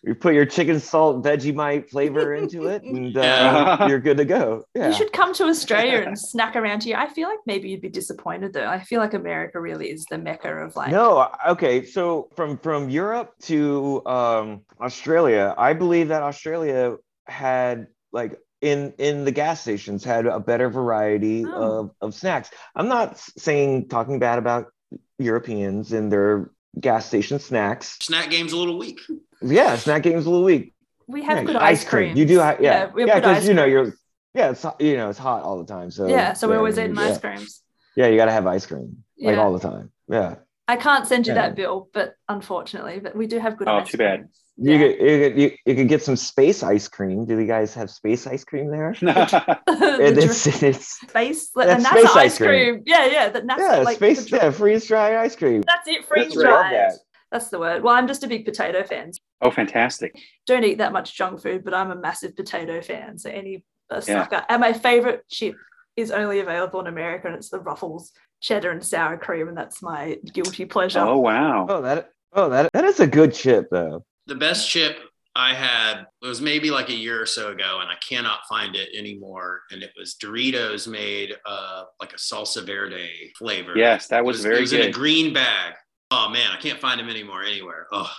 You 0.09 0.15
put 0.15 0.33
your 0.33 0.47
chicken 0.47 0.81
salt 0.81 1.23
Vegemite 1.23 1.91
flavor 1.91 2.35
into 2.35 2.67
it, 2.75 2.83
and 2.83 3.15
uh, 3.15 3.85
you're 3.89 4.01
good 4.01 4.17
to 4.17 4.25
go. 4.25 4.65
Yeah. 4.75 4.87
You 4.89 4.95
should 4.95 5.13
come 5.13 5.35
to 5.35 5.45
Australia 5.45 5.99
and 6.07 6.19
snack 6.19 6.57
around 6.57 6.83
here. 6.83 6.97
I 6.97 7.09
feel 7.09 7.29
like 7.29 7.41
maybe 7.45 7.69
you'd 7.69 7.83
be 7.83 7.91
disappointed 7.91 8.55
though. 8.55 8.67
I 8.67 8.81
feel 8.81 9.01
like 9.01 9.13
America 9.13 9.61
really 9.61 9.91
is 9.91 10.07
the 10.11 10.17
mecca 10.17 10.51
of 10.51 10.75
like. 10.77 10.91
No, 10.93 11.31
okay. 11.47 11.85
So 11.85 12.31
from 12.35 12.57
from 12.57 12.89
Europe 12.89 13.35
to 13.43 14.03
um, 14.07 14.63
Australia, 14.81 15.55
I 15.59 15.75
believe 15.75 16.09
that 16.09 16.23
Australia 16.23 16.97
had 17.27 17.89
like 18.11 18.39
in 18.63 18.95
in 18.97 19.27
the 19.27 19.31
gas 19.31 19.61
stations 19.61 20.05
had 20.05 20.25
a 20.25 20.41
better 20.41 20.71
variety 20.71 21.45
Oh. 21.45 21.81
of 21.81 21.91
of 22.01 22.15
snacks. 22.15 22.49
I'm 22.75 22.89
not 22.89 23.19
saying 23.19 23.89
talking 23.89 24.19
bad 24.19 24.39
about 24.39 24.73
Europeans 25.19 25.93
and 25.93 26.11
their 26.11 26.51
gas 26.81 27.07
station 27.07 27.39
snacks. 27.39 27.97
Snack 28.01 28.31
game's 28.31 28.53
a 28.53 28.57
little 28.57 28.79
weak. 28.79 29.01
Yeah, 29.43 29.77
snack 29.77 30.03
games 30.03 30.27
a 30.27 30.31
little 30.31 30.45
weak. 30.45 30.75
We 31.07 31.23
have 31.23 31.39
Yeah, 31.39 31.45
good 31.45 31.57
ice 31.57 31.85
cream. 31.85 32.17
You 32.17 32.27
do, 32.27 32.39
ha- 32.41 32.57
yeah, 32.61 32.61
Yeah, 32.61 32.79
yeah, 32.87 32.91
we 32.93 33.03
have 33.03 33.09
good 33.11 33.15
because 33.23 33.37
ice 33.39 33.49
you 33.49 33.55
know 33.55 33.65
you're, 33.65 33.95
yeah, 34.35 34.51
it's 34.51 34.63
hot- 34.63 34.81
you 34.81 34.97
know 34.97 35.09
it's 35.09 35.19
hot 35.19 35.43
all 35.43 35.59
the 35.59 35.65
time. 35.73 35.91
So 35.91 36.07
yeah, 36.07 36.33
so 36.35 36.49
we're 36.49 36.59
always 36.59 36.77
yeah, 36.77 36.85
eating 36.85 36.97
yeah. 36.97 37.03
ice 37.03 37.19
creams. 37.19 37.63
Yeah, 37.97 38.07
you 38.09 38.17
got 38.17 38.27
to 38.27 38.33
have 38.33 38.47
ice 38.47 38.67
cream 38.67 39.05
like 39.19 39.35
Yeah. 39.37 39.43
all 39.43 39.53
the 39.53 39.61
time. 39.61 39.91
Yeah. 40.09 40.37
I 40.69 40.77
can't 40.77 41.07
send 41.07 41.27
you 41.27 41.33
Yeah. 41.35 41.43
that 41.49 41.57
bill, 41.57 41.89
but 41.95 42.15
unfortunately, 42.29 43.01
but 43.01 43.17
we 43.17 43.27
do 43.27 43.39
have 43.39 43.57
good 43.57 43.69
Oh, 43.69 43.77
ice 43.79 43.89
too 43.89 43.99
bad. 43.99 44.19
creams. 44.21 44.41
You, 44.61 44.77
could, 44.79 45.01
you, 45.01 45.19
could, 45.31 45.39
you, 45.41 45.51
you 45.67 45.75
could 45.77 45.89
get 45.89 46.03
some 46.03 46.17
space 46.17 46.63
ice 46.65 46.89
cream. 46.89 47.25
Do 47.25 47.39
you 47.39 47.47
guys 47.47 47.73
have 47.75 47.91
space 47.91 48.27
ice 48.27 48.45
cream 48.45 48.71
there? 48.71 48.95
The 49.01 49.99
It- 50.01 50.19
it's, 50.19 50.63
it's, 50.63 50.87
space, 51.01 51.51
That's 51.55 51.71
and 51.71 51.85
that's 51.85 51.97
space 52.01 52.11
ice 52.11 52.17
ice 52.17 52.39
cream. 52.39 52.49
cream. 52.75 52.83
Yeah, 52.87 53.07
yeah, 53.07 53.29
that, 53.31 53.47
that's 53.47 53.61
yeah, 53.61 53.77
like 53.79 53.97
space, 53.97 54.25
the 54.25 54.31
dr- 54.31 54.43
yeah, 54.43 54.51
freeze 54.51 54.87
dried 54.87 55.15
ice 55.15 55.37
cream. 55.37 55.63
That's 55.67 55.87
it, 55.89 56.05
freeze 56.07 56.35
dried. 56.35 56.75
that. 56.75 56.93
That's 57.33 57.49
the 57.51 57.59
word. 57.59 57.83
Well, 57.83 57.95
I'm 57.95 58.09
just 58.09 58.25
a 58.25 58.27
big 58.27 58.45
potato 58.45 58.83
fan. 58.85 59.13
Oh, 59.41 59.51
fantastic. 59.51 60.15
Don't 60.47 60.65
eat 60.65 60.79
that 60.79 60.93
much 60.93 61.15
junk 61.17 61.41
food, 61.41 61.63
but 61.65 61.73
I'm 61.75 61.91
a 61.91 61.97
massive 61.97 62.35
potato 62.37 62.81
fan. 62.83 63.17
So 63.19 63.31
any 63.31 63.65
uh, 63.91 64.03
Yeah. 64.07 64.25
sucker. 64.25 64.45
And 64.49 64.61
my 64.61 64.73
favorite 64.73 65.25
chip 65.31 65.55
is 65.99 66.11
only 66.11 66.41
available 66.41 66.81
in 66.81 66.87
America, 66.87 67.27
and 67.27 67.37
it's 67.37 67.51
the 67.51 67.59
Ruffles 67.61 68.13
cheddar 68.41 68.71
and 68.71 68.85
sour 68.85 69.17
cream, 69.19 69.49
and 69.49 69.57
that's 69.57 69.83
my 69.83 70.17
guilty 70.33 70.65
pleasure. 70.65 71.01
Oh, 71.01 71.19
wow. 71.19 71.67
Oh, 71.69 71.83
that 71.83 72.11
oh 72.33 72.49
that 72.51 72.73
that 72.73 72.85
is 72.85 73.01
a 73.01 73.07
good 73.07 73.35
chip 73.35 73.69
though. 73.71 74.05
The 74.27 74.35
best 74.35 74.69
chip 74.69 74.99
I 75.35 75.55
had 75.55 76.07
it 76.23 76.27
was 76.27 76.41
maybe 76.41 76.71
like 76.71 76.89
a 76.89 76.95
year 76.95 77.21
or 77.21 77.27
so 77.27 77.51
ago, 77.51 77.79
and 77.81 77.91
I 77.91 77.97
cannot 78.07 78.41
find 78.49 78.77
it 78.77 78.89
anymore. 78.97 79.63
And 79.71 79.83
it 79.83 79.91
was 79.99 80.17
Doritos 80.23 80.87
made 80.89 81.35
uh, 81.47 81.85
like 82.01 82.13
a 82.13 82.17
salsa 82.17 82.65
verde 82.65 83.33
flavor. 83.37 83.73
Yes, 83.77 84.09
that 84.09 84.21
It 84.21 84.25
was, 84.25 84.39
was, 84.39 84.45
very 84.45 84.59
it 84.59 84.61
was 84.61 84.71
good. 84.71 84.81
in 84.81 84.89
a 84.89 84.93
green 84.93 85.33
bag. 85.33 85.75
Oh 86.11 86.29
man, 86.31 86.51
I 86.57 86.61
can't 86.61 86.81
find 86.81 86.99
them 87.01 87.09
anymore 87.09 87.43
anywhere. 87.43 87.87
Oh, 87.93 88.11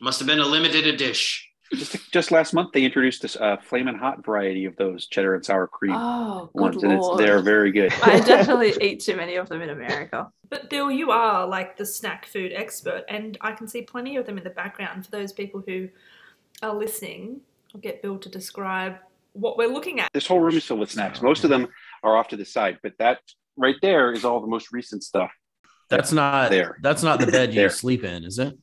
must 0.00 0.18
have 0.18 0.26
been 0.26 0.40
a 0.40 0.46
limited 0.46 0.86
edition. 0.86 1.46
Just, 1.74 2.12
just 2.12 2.30
last 2.30 2.52
month, 2.52 2.72
they 2.72 2.84
introduced 2.84 3.22
this 3.22 3.36
uh, 3.36 3.56
flaming 3.56 3.96
hot 3.96 4.24
variety 4.24 4.64
of 4.64 4.76
those 4.76 5.06
cheddar 5.06 5.34
and 5.34 5.44
sour 5.44 5.66
cream 5.66 5.94
Oh, 5.94 6.50
good 6.54 6.60
ones, 6.60 6.82
and 6.82 6.92
it's 6.92 7.08
they're 7.16 7.40
very 7.40 7.72
good. 7.72 7.92
I 8.02 8.20
definitely 8.26 8.74
eat 8.80 9.00
too 9.00 9.16
many 9.16 9.36
of 9.36 9.48
them 9.48 9.62
in 9.62 9.70
America. 9.70 10.30
But 10.48 10.70
Bill, 10.70 10.90
you 10.90 11.10
are 11.10 11.46
like 11.46 11.76
the 11.76 11.86
snack 11.86 12.26
food 12.26 12.52
expert, 12.54 13.04
and 13.08 13.38
I 13.40 13.52
can 13.52 13.66
see 13.66 13.82
plenty 13.82 14.16
of 14.16 14.26
them 14.26 14.38
in 14.38 14.44
the 14.44 14.50
background. 14.50 15.04
For 15.04 15.10
those 15.10 15.32
people 15.32 15.62
who 15.66 15.88
are 16.62 16.74
listening, 16.74 17.40
I'll 17.74 17.80
get 17.80 18.02
Bill 18.02 18.18
to 18.18 18.28
describe 18.28 18.96
what 19.32 19.56
we're 19.56 19.68
looking 19.68 20.00
at. 20.00 20.12
this 20.12 20.26
whole 20.26 20.40
room 20.40 20.56
is 20.56 20.64
filled 20.64 20.80
with 20.80 20.90
snacks. 20.90 21.22
Most 21.22 21.44
of 21.44 21.50
them 21.50 21.68
are 22.02 22.16
off 22.16 22.28
to 22.28 22.36
the 22.36 22.44
side, 22.44 22.78
but 22.82 22.92
that 22.98 23.20
right 23.56 23.76
there 23.80 24.12
is 24.12 24.24
all 24.24 24.40
the 24.40 24.46
most 24.46 24.72
recent 24.72 25.02
stuff. 25.02 25.30
That's 25.88 26.12
not 26.12 26.50
There. 26.50 26.78
That's 26.80 27.02
not 27.02 27.20
the 27.20 27.26
bed 27.26 27.52
you 27.54 27.68
sleep 27.68 28.04
in, 28.04 28.24
is 28.24 28.38
it? 28.38 28.54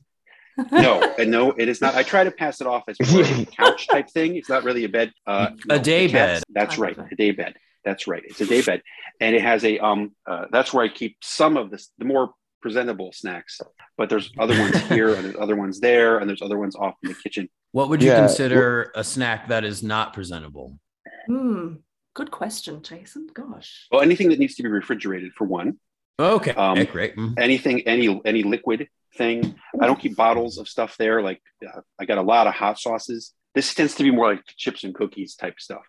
No, 0.72 1.14
and 1.18 1.30
no, 1.30 1.52
it 1.52 1.68
is 1.68 1.80
not. 1.80 1.94
I 1.94 2.02
try 2.02 2.24
to 2.24 2.30
pass 2.30 2.60
it 2.60 2.66
off 2.66 2.84
as 2.88 2.96
a 3.00 3.46
couch 3.56 3.86
type 3.88 4.08
thing. 4.10 4.36
It's 4.36 4.48
not 4.48 4.64
really 4.64 4.84
a 4.84 4.88
bed. 4.88 5.12
Uh, 5.26 5.50
A 5.64 5.66
no, 5.66 5.78
day 5.78 6.06
bed. 6.08 6.42
That's 6.50 6.78
right, 6.78 6.96
a- 6.96 7.08
a 7.10 7.16
day 7.16 7.30
bed. 7.32 7.54
That's 7.84 8.06
right. 8.06 8.22
It's 8.26 8.40
a 8.40 8.46
day 8.46 8.60
bed, 8.62 8.82
and 9.20 9.34
it 9.34 9.42
has 9.42 9.64
a 9.64 9.78
um. 9.78 10.12
Uh, 10.26 10.46
that's 10.52 10.72
where 10.74 10.84
I 10.84 10.88
keep 10.88 11.16
some 11.22 11.56
of 11.56 11.70
the 11.70 11.82
the 11.98 12.04
more 12.04 12.32
presentable 12.60 13.10
snacks. 13.12 13.58
But 13.96 14.08
there's 14.10 14.30
other 14.38 14.58
ones 14.58 14.76
here, 14.88 15.14
and 15.14 15.24
there's 15.24 15.36
other 15.40 15.56
ones 15.56 15.80
there, 15.80 16.18
and 16.18 16.28
there's 16.28 16.42
other 16.42 16.58
ones 16.58 16.76
off 16.76 16.94
in 17.02 17.08
the 17.08 17.14
kitchen. 17.14 17.48
What 17.72 17.88
would 17.88 18.02
you 18.02 18.10
Yeah. 18.10 18.18
consider 18.20 18.92
a 18.94 19.02
snack 19.04 19.48
that 19.48 19.64
is 19.64 19.82
not 19.82 20.12
presentable? 20.12 20.78
Hmm. 21.26 21.74
Good 22.14 22.30
question, 22.30 22.82
Jason. 22.82 23.28
Gosh. 23.32 23.86
Well, 23.90 24.00
anything 24.02 24.28
that 24.30 24.38
needs 24.38 24.56
to 24.56 24.62
be 24.62 24.68
refrigerated 24.68 25.32
for 25.32 25.46
one. 25.46 25.78
Okay, 26.18 26.52
Um, 26.52 26.84
great. 26.86 27.16
Mm. 27.16 27.34
anything 27.38 27.80
any 27.88 28.20
any 28.26 28.42
liquid 28.42 28.88
thing 29.16 29.54
i 29.80 29.86
don't 29.86 29.98
keep 29.98 30.16
bottles 30.16 30.58
of 30.58 30.68
stuff 30.68 30.96
there 30.98 31.22
like 31.22 31.40
uh, 31.66 31.80
i 31.98 32.04
got 32.04 32.18
a 32.18 32.22
lot 32.22 32.46
of 32.46 32.54
hot 32.54 32.78
sauces 32.78 33.32
this 33.54 33.74
tends 33.74 33.94
to 33.94 34.04
be 34.04 34.10
more 34.10 34.30
like 34.30 34.42
chips 34.56 34.84
and 34.84 34.94
cookies 34.94 35.34
type 35.34 35.58
stuff 35.58 35.82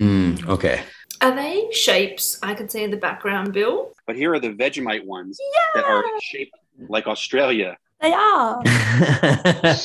Mm, 0.00 0.48
okay. 0.48 0.82
Are 1.20 1.36
they 1.36 1.68
shapes 1.70 2.38
I 2.42 2.54
can 2.54 2.66
see 2.70 2.82
in 2.82 2.90
the 2.90 2.96
background, 2.96 3.52
Bill? 3.52 3.92
but 4.06 4.16
here 4.16 4.32
are 4.32 4.40
the 4.40 4.48
vegemite 4.48 5.04
ones 5.04 5.38
that 5.74 5.84
are 5.84 6.02
shaped 6.22 6.56
like 6.88 7.06
australia 7.06 7.76
They 8.00 8.12
are. 8.12 8.62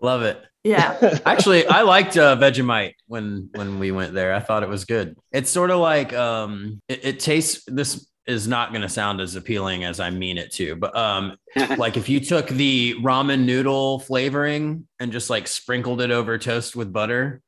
Love 0.00 0.22
it. 0.22 0.42
Yeah. 0.64 1.18
Actually, 1.24 1.66
I 1.66 1.82
liked 1.82 2.16
uh, 2.18 2.36
Vegemite 2.36 2.94
when 3.06 3.50
when 3.54 3.78
we 3.78 3.92
went 3.92 4.14
there. 4.14 4.34
I 4.34 4.40
thought 4.40 4.62
it 4.62 4.68
was 4.68 4.84
good. 4.84 5.16
It's 5.32 5.50
sort 5.50 5.70
of 5.70 5.78
like 5.80 6.12
um, 6.12 6.80
it, 6.88 7.04
it 7.04 7.20
tastes. 7.20 7.64
This 7.66 8.06
is 8.26 8.48
not 8.48 8.70
going 8.70 8.82
to 8.82 8.88
sound 8.88 9.20
as 9.20 9.36
appealing 9.36 9.84
as 9.84 10.00
I 10.00 10.10
mean 10.10 10.36
it 10.38 10.52
to, 10.54 10.74
but 10.76 10.96
um, 10.96 11.36
like 11.78 11.96
if 11.96 12.08
you 12.08 12.20
took 12.20 12.48
the 12.48 12.94
ramen 13.00 13.44
noodle 13.44 14.00
flavoring 14.00 14.86
and 14.98 15.12
just 15.12 15.30
like 15.30 15.46
sprinkled 15.46 16.00
it 16.00 16.10
over 16.10 16.36
toast 16.38 16.74
with 16.74 16.92
butter, 16.92 17.40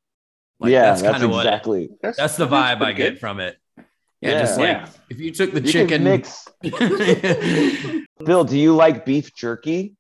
like 0.61 0.73
yeah, 0.73 0.83
that's 0.87 1.03
that's, 1.03 1.13
kind 1.13 1.25
of 1.25 1.31
what 1.31 1.47
exactly. 1.47 1.91
that's 2.03 2.37
the 2.37 2.47
that's 2.47 2.53
vibe 2.81 2.83
I 2.83 2.93
get 2.93 3.11
good. 3.15 3.21
from 3.21 3.41
it. 3.41 3.57
Yeah, 3.77 3.85
Yeah. 4.31 4.41
just 4.41 4.59
like 4.59 4.69
Yeah. 4.69 4.89
if 5.11 5.21
you 5.21 5.31
took 5.33 5.53
the 5.53 5.61
You 5.61 5.73
chicken 5.73 6.05
mix. 6.05 6.47
Bill, 8.25 8.45
do 8.45 8.59
you 8.59 8.75
like 8.75 9.05
beef 9.05 9.35
jerky 9.35 9.95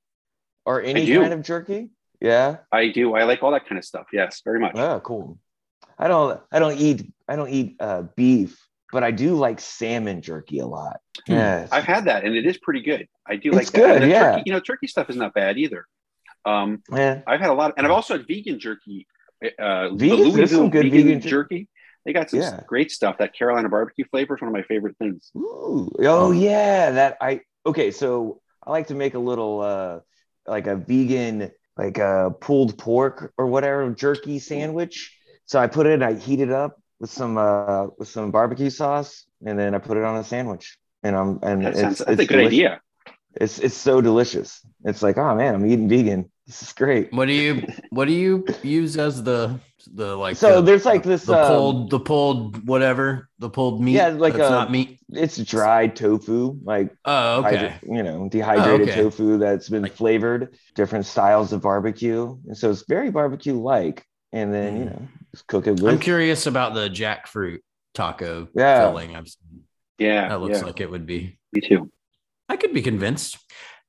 or 0.64 0.82
any 0.82 1.06
kind 1.14 1.32
of 1.32 1.42
jerky? 1.42 1.90
Yeah. 2.20 2.56
i 2.72 2.88
do 2.88 3.14
i 3.14 3.22
like 3.22 3.44
all 3.44 3.52
that 3.52 3.66
kind 3.68 3.78
of 3.78 3.84
stuff 3.84 4.06
yes 4.12 4.42
very 4.44 4.58
much 4.58 4.72
Oh, 4.74 4.98
cool. 5.00 5.38
I 5.96 6.08
don't 6.08 6.40
I 6.50 6.58
don't 6.58 6.76
eat 6.76 7.12
I 7.28 7.36
don't 7.36 7.48
eat 7.48 7.76
uh, 7.80 8.02
beef, 8.16 8.58
but 8.92 9.04
I 9.04 9.10
do 9.10 9.34
like 9.34 9.60
salmon 9.60 10.22
jerky 10.22 10.58
a 10.60 10.66
lot. 10.66 10.98
Yes. 11.26 11.68
I've 11.72 11.84
had 11.84 12.06
that, 12.06 12.24
and 12.24 12.34
it 12.34 12.46
is 12.46 12.58
pretty 12.58 12.82
good. 12.82 13.06
I 13.26 13.36
do 13.36 13.48
It's 13.50 13.56
like 13.56 13.66
that. 13.66 13.72
good, 13.74 14.02
And 14.02 14.10
yeah. 14.10 14.32
Turkey, 14.32 14.42
you 14.46 14.52
know, 14.52 14.60
turkey 14.60 14.86
stuff 14.86 15.10
is 15.10 15.16
not 15.16 15.34
bad 15.34 15.58
either. 15.58 15.86
Um, 16.44 16.82
Yeah. 16.92 17.20
I've 17.26 17.40
had 17.40 17.50
a 17.50 17.54
lot, 17.54 17.74
and 17.76 17.86
I've 17.86 17.92
also 17.92 18.16
had 18.16 18.26
vegan 18.26 18.58
jerky. 18.58 19.06
Uh, 19.42 19.90
Vegan- 19.90 19.96
there's 19.96 20.08
Louisville 20.34 20.46
some 20.48 20.70
good 20.70 20.84
vegan, 20.84 21.04
vegan 21.06 21.20
jer- 21.20 21.28
jerky. 21.28 21.68
They 22.04 22.12
got 22.12 22.30
some 22.30 22.40
Yeah. 22.40 22.60
great 22.66 22.90
stuff. 22.90 23.18
That 23.18 23.34
Carolina 23.34 23.68
barbecue 23.68 24.04
flavor 24.10 24.34
is 24.36 24.40
one 24.40 24.48
of 24.48 24.54
my 24.54 24.62
favorite 24.62 24.96
things. 24.98 25.30
Ooh, 25.36 25.90
oh 26.00 26.32
yeah, 26.32 26.90
that 26.92 27.18
I 27.20 27.42
okay. 27.66 27.90
So 27.90 28.40
I 28.66 28.70
like 28.70 28.86
to 28.86 28.94
make 28.94 29.12
a 29.14 29.18
little 29.18 29.60
uh 29.60 30.00
like 30.46 30.66
a 30.66 30.76
vegan 30.76 31.50
like 31.76 31.98
a 31.98 32.34
pulled 32.40 32.78
pork 32.78 33.32
or 33.36 33.46
whatever 33.46 33.90
jerky 33.90 34.38
sandwich. 34.38 35.14
So 35.44 35.58
I 35.60 35.66
put 35.66 35.86
it, 35.86 36.02
I 36.02 36.14
heat 36.14 36.40
it 36.40 36.50
up 36.50 36.80
with 37.00 37.10
some 37.10 37.36
uh 37.38 37.86
with 37.98 38.08
some 38.08 38.30
barbecue 38.30 38.70
sauce, 38.70 39.24
and 39.44 39.58
then 39.58 39.74
I 39.74 39.78
put 39.78 39.96
it 39.96 40.04
on 40.04 40.16
a 40.16 40.24
sandwich. 40.24 40.76
And 41.02 41.14
I'm 41.16 41.38
and 41.42 41.64
That 41.64 41.70
it's, 41.72 41.80
sounds- 41.80 41.98
that's 41.98 42.10
it's 42.10 42.22
a 42.22 42.26
good 42.26 42.36
delicious. 42.38 42.46
idea. 42.52 42.80
It's 43.40 43.58
it's 43.60 43.76
so 43.76 44.00
delicious. 44.00 44.60
It's 44.84 45.02
like 45.02 45.16
oh 45.18 45.34
man, 45.34 45.54
I'm 45.54 45.66
eating 45.66 45.88
vegan. 45.88 46.30
This 46.46 46.62
is 46.62 46.72
great. 46.72 47.12
What 47.12 47.26
do 47.26 47.32
you 47.34 47.66
what 47.90 48.06
do 48.06 48.12
you 48.14 48.44
use 48.62 48.96
as 48.96 49.22
the 49.22 49.60
the 49.94 50.16
like 50.16 50.36
So 50.36 50.56
the- 50.56 50.62
there's 50.62 50.84
like 50.84 51.04
this, 51.04 51.24
the 51.24 51.38
um, 51.38 51.46
pulled 51.46 51.90
the 51.90 52.00
pulled 52.00 52.66
whatever 52.66 53.28
the 53.38 53.48
pulled 53.48 53.80
meat 53.80 53.92
yeah, 53.92 54.08
like 54.08 54.34
that's 54.34 54.48
a, 54.48 54.50
not 54.50 54.70
meat 54.72 54.98
It's 55.12 55.36
dried 55.36 55.94
tofu, 55.94 56.58
like 56.64 56.90
oh 57.04 57.44
okay 57.44 57.56
hydra- 57.56 57.80
you 57.96 58.02
know, 58.02 58.28
dehydrated 58.28 58.88
Oh, 58.88 58.92
okay. 58.92 59.02
tofu 59.02 59.38
that's 59.38 59.68
been 59.68 59.86
flavored, 59.86 60.56
different 60.74 61.06
styles 61.06 61.52
of 61.52 61.62
barbecue, 61.62 62.36
and 62.48 62.56
so 62.56 62.70
it's 62.70 62.84
very 62.88 63.10
barbecue 63.10 63.54
like. 63.54 64.04
And 64.32 64.52
then 64.52 64.76
you 64.78 64.84
know, 64.86 65.08
just 65.32 65.46
cook 65.46 65.66
it 65.66 65.80
with. 65.80 65.84
I'm 65.92 65.98
curious 65.98 66.46
about 66.46 66.74
the 66.74 66.88
jackfruit 66.88 67.58
taco 67.94 68.48
Yeah. 68.54 68.80
filling 68.86 69.16
I've 69.16 69.28
seen. 69.28 69.64
Yeah, 69.98 70.28
that 70.28 70.40
looks 70.40 70.60
yeah. 70.60 70.64
like 70.66 70.80
it 70.80 70.90
would 70.90 71.06
be 71.06 71.38
Me 71.52 71.60
too. 71.60 71.90
I 72.48 72.56
could 72.56 72.72
be 72.72 72.82
convinced 72.82 73.38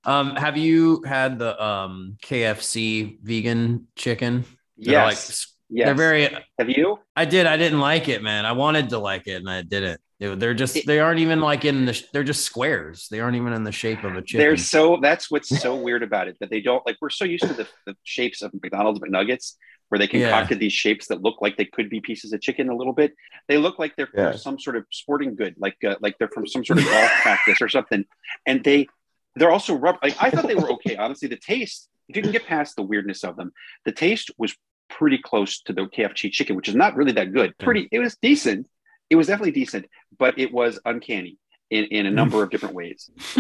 um 0.06 0.36
have 0.38 0.56
you 0.58 1.04
had 1.06 1.38
the 1.40 1.62
um 1.62 2.18
KFC 2.24 3.18
vegan 3.22 3.88
chicken 3.96 4.46
They're 4.78 4.94
Yes. 4.94 5.06
like 5.06 5.18
s- 5.18 5.56
Yes. 5.72 5.86
they're 5.86 5.94
very 5.96 6.30
Have 6.58 6.70
you? 6.70 7.00
I 7.16 7.26
did. 7.26 7.46
I 7.46 7.56
didn't 7.58 7.80
like 7.80 8.08
it, 8.08 8.24
man. 8.24 8.44
I 8.46 8.54
wanted 8.54 8.90
to 8.90 8.98
like 8.98 9.28
it, 9.28 9.34
and 9.36 9.48
I 9.48 9.62
didn't. 9.62 10.02
They- 10.20 10.34
They're 10.34 10.56
just. 10.56 10.84
They 10.88 11.00
aren't 11.00 11.20
even 11.20 11.42
like 11.42 11.64
in 11.64 11.86
the. 11.86 12.04
They're 12.12 12.24
just 12.24 12.44
squares. 12.44 13.08
They 13.12 13.20
aren't 13.20 13.36
even 13.36 13.54
in 13.54 13.64
the 13.64 13.72
shape 13.72 14.04
of 14.04 14.16
a 14.16 14.22
chicken. 14.24 14.40
They're 14.40 14.58
so 14.58 14.98
that's 15.00 15.30
what's 15.30 15.50
so 15.62 15.76
weird 15.76 16.02
about 16.02 16.28
it 16.28 16.38
that 16.40 16.50
they 16.50 16.60
don't 16.62 16.84
like. 16.88 16.98
We're 17.00 17.12
so 17.12 17.24
used 17.24 17.44
to 17.44 17.54
the, 17.54 17.68
the 17.86 17.96
shapes 18.04 18.42
of 18.42 18.52
McDonald's 18.64 19.00
McNuggets 19.00 19.58
where 19.90 20.00
they 20.00 20.08
Yeah. 20.08 20.30
concocted 20.30 20.60
these 20.60 20.74
shapes 20.74 21.08
that 21.08 21.22
look 21.22 21.42
like 21.42 21.58
they 21.58 21.66
could 21.66 21.90
be 21.90 22.00
pieces 22.00 22.32
of 22.34 22.42
chicken 22.42 22.70
a 22.70 22.76
little 22.76 22.94
bit. 22.94 23.14
They 23.48 23.58
look 23.58 23.78
like 23.80 23.96
they're 23.96 24.10
Yeah. 24.14 24.32
from 24.32 24.38
some 24.40 24.60
sort 24.60 24.76
of 24.78 24.86
sporting 24.92 25.36
good, 25.36 25.56
like 25.58 25.78
uh, 25.84 25.96
like 26.00 26.18
they're 26.18 26.30
from 26.30 26.48
some 26.48 26.64
sort 26.64 26.80
of 26.80 26.86
golf 26.86 27.12
practice 27.22 27.62
or 27.62 27.70
something. 27.70 28.06
And 28.46 28.64
they 28.64 28.88
they're 29.36 29.52
also 29.52 29.76
rubber. 29.76 30.00
Like 30.02 30.16
I 30.22 30.30
thought 30.30 30.48
they 30.48 30.56
were 30.56 30.72
okay. 30.78 30.96
Honestly, 30.96 31.28
the 31.28 31.38
taste, 31.38 31.90
if 32.08 32.16
you 32.16 32.22
can 32.22 32.32
get 32.32 32.46
past 32.46 32.76
the 32.76 32.84
weirdness 32.84 33.24
of 33.24 33.36
them, 33.36 33.52
the 33.86 33.92
taste 33.92 34.32
was 34.38 34.56
pretty 34.90 35.18
close 35.20 35.62
to 35.62 35.74
the 35.74 35.84
KFC 35.88 36.32
chicken, 36.32 36.56
which 36.56 36.68
is 36.68 36.76
not 36.76 36.96
really 36.96 37.12
that 37.12 37.32
good. 37.32 37.56
Pretty, 37.60 37.88
it 37.92 38.00
was 38.00 38.16
decent. 38.22 38.68
It 39.12 39.16
was 39.16 39.28
definitely 39.28 39.52
decent, 39.52 39.86
but 40.18 40.38
it 40.40 40.52
was 40.52 40.80
uncanny 40.86 41.38
in, 41.70 41.86
in 41.86 42.06
a 42.06 42.12
number 42.12 42.42
of 42.44 42.50
different 42.50 42.76
ways. 42.76 43.10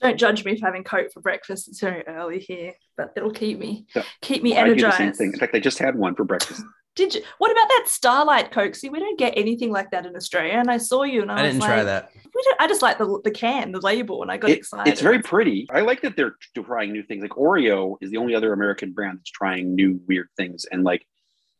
Don't 0.00 0.18
judge 0.18 0.44
me 0.44 0.58
for 0.58 0.66
having 0.66 0.84
Coke 0.84 1.12
for 1.12 1.20
breakfast. 1.20 1.68
It's 1.68 1.80
very 1.80 2.06
early 2.06 2.38
here, 2.38 2.74
but 2.96 3.12
it'll 3.16 3.30
keep 3.32 3.58
me 3.58 3.86
So, 3.90 4.02
keep 4.20 4.42
me 4.42 4.56
I 4.56 4.64
do 4.64 4.74
the 4.74 4.80
same 4.80 4.90
energized. 4.90 5.18
thing. 5.18 5.32
In 5.32 5.38
fact, 5.38 5.54
I 5.54 5.60
just 5.60 5.78
had 5.78 5.96
one 5.96 6.14
for 6.14 6.24
breakfast. 6.24 6.62
Did 6.96 7.12
you? 7.14 7.22
What 7.38 7.50
about 7.50 7.66
that 7.68 7.84
Starlight 7.88 8.52
Coke? 8.52 8.76
See, 8.76 8.88
we 8.88 9.00
don't 9.00 9.18
get 9.18 9.34
anything 9.36 9.72
like 9.72 9.90
that 9.90 10.06
in 10.06 10.14
Australia. 10.14 10.52
And 10.52 10.70
I 10.70 10.76
saw 10.76 11.02
you, 11.02 11.22
and 11.22 11.32
I, 11.32 11.38
I 11.38 11.42
was 11.42 11.50
didn't 11.50 11.60
like, 11.62 11.68
try 11.70 11.82
that. 11.82 12.10
We 12.14 12.42
don't, 12.44 12.60
I 12.60 12.68
just 12.68 12.82
like 12.82 12.98
the 12.98 13.20
the 13.24 13.32
can, 13.32 13.72
the 13.72 13.80
label, 13.80 14.22
and 14.22 14.30
I 14.30 14.36
got 14.36 14.50
It- 14.50 14.58
excited. 14.58 14.92
it's 14.92 15.00
very 15.00 15.20
pretty. 15.20 15.66
I 15.72 15.80
like 15.80 16.02
that 16.02 16.16
they're 16.16 16.36
trying 16.54 16.92
new 16.92 17.02
things. 17.02 17.22
Like 17.22 17.32
Oreo 17.32 17.96
is 18.00 18.10
the 18.12 18.18
only 18.18 18.36
other 18.36 18.52
American 18.52 18.92
brand 18.92 19.18
that's 19.18 19.30
trying 19.30 19.74
new 19.74 20.00
weird 20.06 20.28
things. 20.36 20.66
And 20.70 20.84
like, 20.84 21.04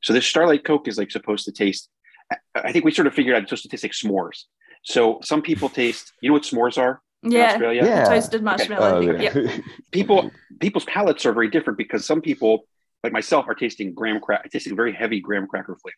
so 0.02 0.12
this 0.12 0.24
Starlight 0.24 0.62
Coke 0.64 0.86
is 0.86 0.98
like 0.98 1.10
supposed 1.10 1.46
to 1.46 1.52
taste. 1.52 1.88
I- 2.30 2.36
I 2.54 2.70
think 2.72 2.84
we 2.84 2.92
sort 2.92 3.08
of 3.08 3.14
figured 3.14 3.34
out 3.34 3.42
it's 3.42 3.50
supposed 3.50 3.64
to 3.64 3.68
taste 3.70 3.82
like 3.82 3.90
s'mores. 3.92 4.44
So 4.85 5.18
some 5.22 5.43
people 5.43 5.68
taste. 5.68 6.12
You 6.20 6.30
know 6.30 6.35
what 6.35 6.43
s'mores 6.45 6.78
are? 6.78 7.01
yeah, 7.22 7.53
Australia? 7.53 7.82
the 7.82 7.89
Yeah. 7.89 8.05
toasted 8.09 8.43
marshmallow. 8.43 8.97
Oh, 8.99 9.01
yeah. 9.01 9.32
Yep. 9.35 9.64
people 9.93 10.30
people's 10.61 10.85
palates 10.85 11.24
are 11.26 11.32
very 11.32 11.49
different 11.49 11.78
because 11.78 12.05
some 12.05 12.20
people 12.20 12.66
like 13.03 13.12
myself 13.12 13.47
are 13.49 13.55
tasting 13.55 13.93
graham 13.95 14.20
crack 14.20 14.51
tasting 14.51 14.76
very 14.76 14.93
heavy 14.93 15.20
graham 15.20 15.47
cracker 15.47 15.76
flavor 15.82 15.97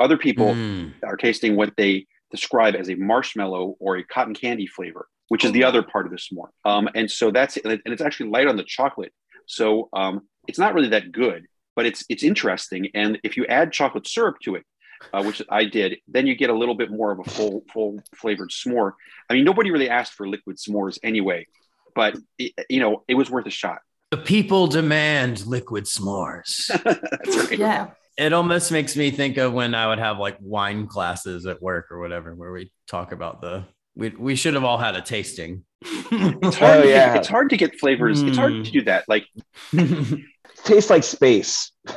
other 0.00 0.16
people 0.16 0.54
Mm. 0.54 0.92
are 1.04 1.16
tasting 1.16 1.56
what 1.56 1.72
they 1.76 2.06
describe 2.30 2.74
as 2.74 2.90
a 2.90 2.94
marshmallow 2.96 3.76
or 3.80 3.96
a 3.96 4.04
cotton 4.04 4.34
candy 4.34 4.66
flavor 4.66 5.06
which 5.28 5.44
is 5.44 5.52
the 5.52 5.62
other 5.64 5.82
part 5.82 6.04
of 6.06 6.12
the 6.12 6.18
s'more 6.18 6.48
um, 6.64 6.88
and 6.94 7.10
so 7.10 7.30
that's 7.30 7.56
and 7.58 7.80
it's 7.86 8.02
actually 8.02 8.28
light 8.30 8.46
on 8.48 8.56
the 8.56 8.64
chocolate 8.64 9.12
so 9.46 9.88
um, 9.92 10.22
it's 10.48 10.58
not 10.58 10.74
really 10.74 10.88
that 10.90 11.12
good 11.12 11.46
but 11.76 11.86
it's 11.86 12.04
it's 12.08 12.22
interesting 12.24 12.88
and 12.94 13.18
if 13.22 13.36
you 13.36 13.46
add 13.46 13.72
chocolate 13.72 14.06
syrup 14.06 14.36
to 14.42 14.56
it 14.56 14.64
uh, 15.12 15.22
which 15.22 15.42
I 15.50 15.64
did, 15.64 15.98
then 16.08 16.26
you 16.26 16.34
get 16.34 16.50
a 16.50 16.54
little 16.56 16.74
bit 16.74 16.90
more 16.90 17.12
of 17.12 17.18
a 17.20 17.24
full 17.24 17.64
full 17.72 18.02
flavored 18.14 18.50
s'more. 18.50 18.92
I 19.30 19.34
mean, 19.34 19.44
nobody 19.44 19.70
really 19.70 19.88
asked 19.88 20.14
for 20.14 20.28
liquid 20.28 20.56
s'mores 20.56 20.98
anyway, 21.02 21.46
but 21.94 22.16
it, 22.38 22.52
you 22.68 22.80
know, 22.80 23.02
it 23.08 23.14
was 23.14 23.30
worth 23.30 23.46
a 23.46 23.50
shot. 23.50 23.78
The 24.10 24.18
people 24.18 24.66
demand 24.68 25.46
liquid 25.46 25.84
s'mores. 25.84 26.66
That's 26.84 27.36
right. 27.50 27.58
Yeah. 27.58 27.90
it 28.16 28.32
almost 28.32 28.70
makes 28.72 28.96
me 28.96 29.10
think 29.10 29.36
of 29.36 29.52
when 29.52 29.74
I 29.74 29.88
would 29.88 29.98
have 29.98 30.18
like 30.18 30.36
wine 30.40 30.86
classes 30.86 31.44
at 31.46 31.60
work 31.60 31.90
or 31.90 31.98
whatever, 31.98 32.34
where 32.34 32.52
we 32.52 32.70
talk 32.86 33.12
about 33.12 33.40
the. 33.40 33.64
We, 33.96 34.10
we 34.10 34.36
should 34.36 34.54
have 34.54 34.62
all 34.64 34.76
had 34.78 34.94
a 34.94 35.00
tasting. 35.00 35.64
It's 35.82 36.56
hard. 36.56 36.78
Oh, 36.78 36.82
to 36.82 36.88
yeah. 36.88 37.06
get, 37.08 37.16
it's 37.16 37.28
hard 37.28 37.48
to 37.50 37.56
get 37.56 37.78
flavors. 37.80 38.22
It's 38.22 38.36
hard 38.36 38.52
Mm. 38.52 38.64
to 38.66 38.70
do 38.70 38.82
that. 38.82 39.04
Like 39.08 39.26
Tastes 40.64 40.90
like 40.90 41.02
space. 41.04 41.72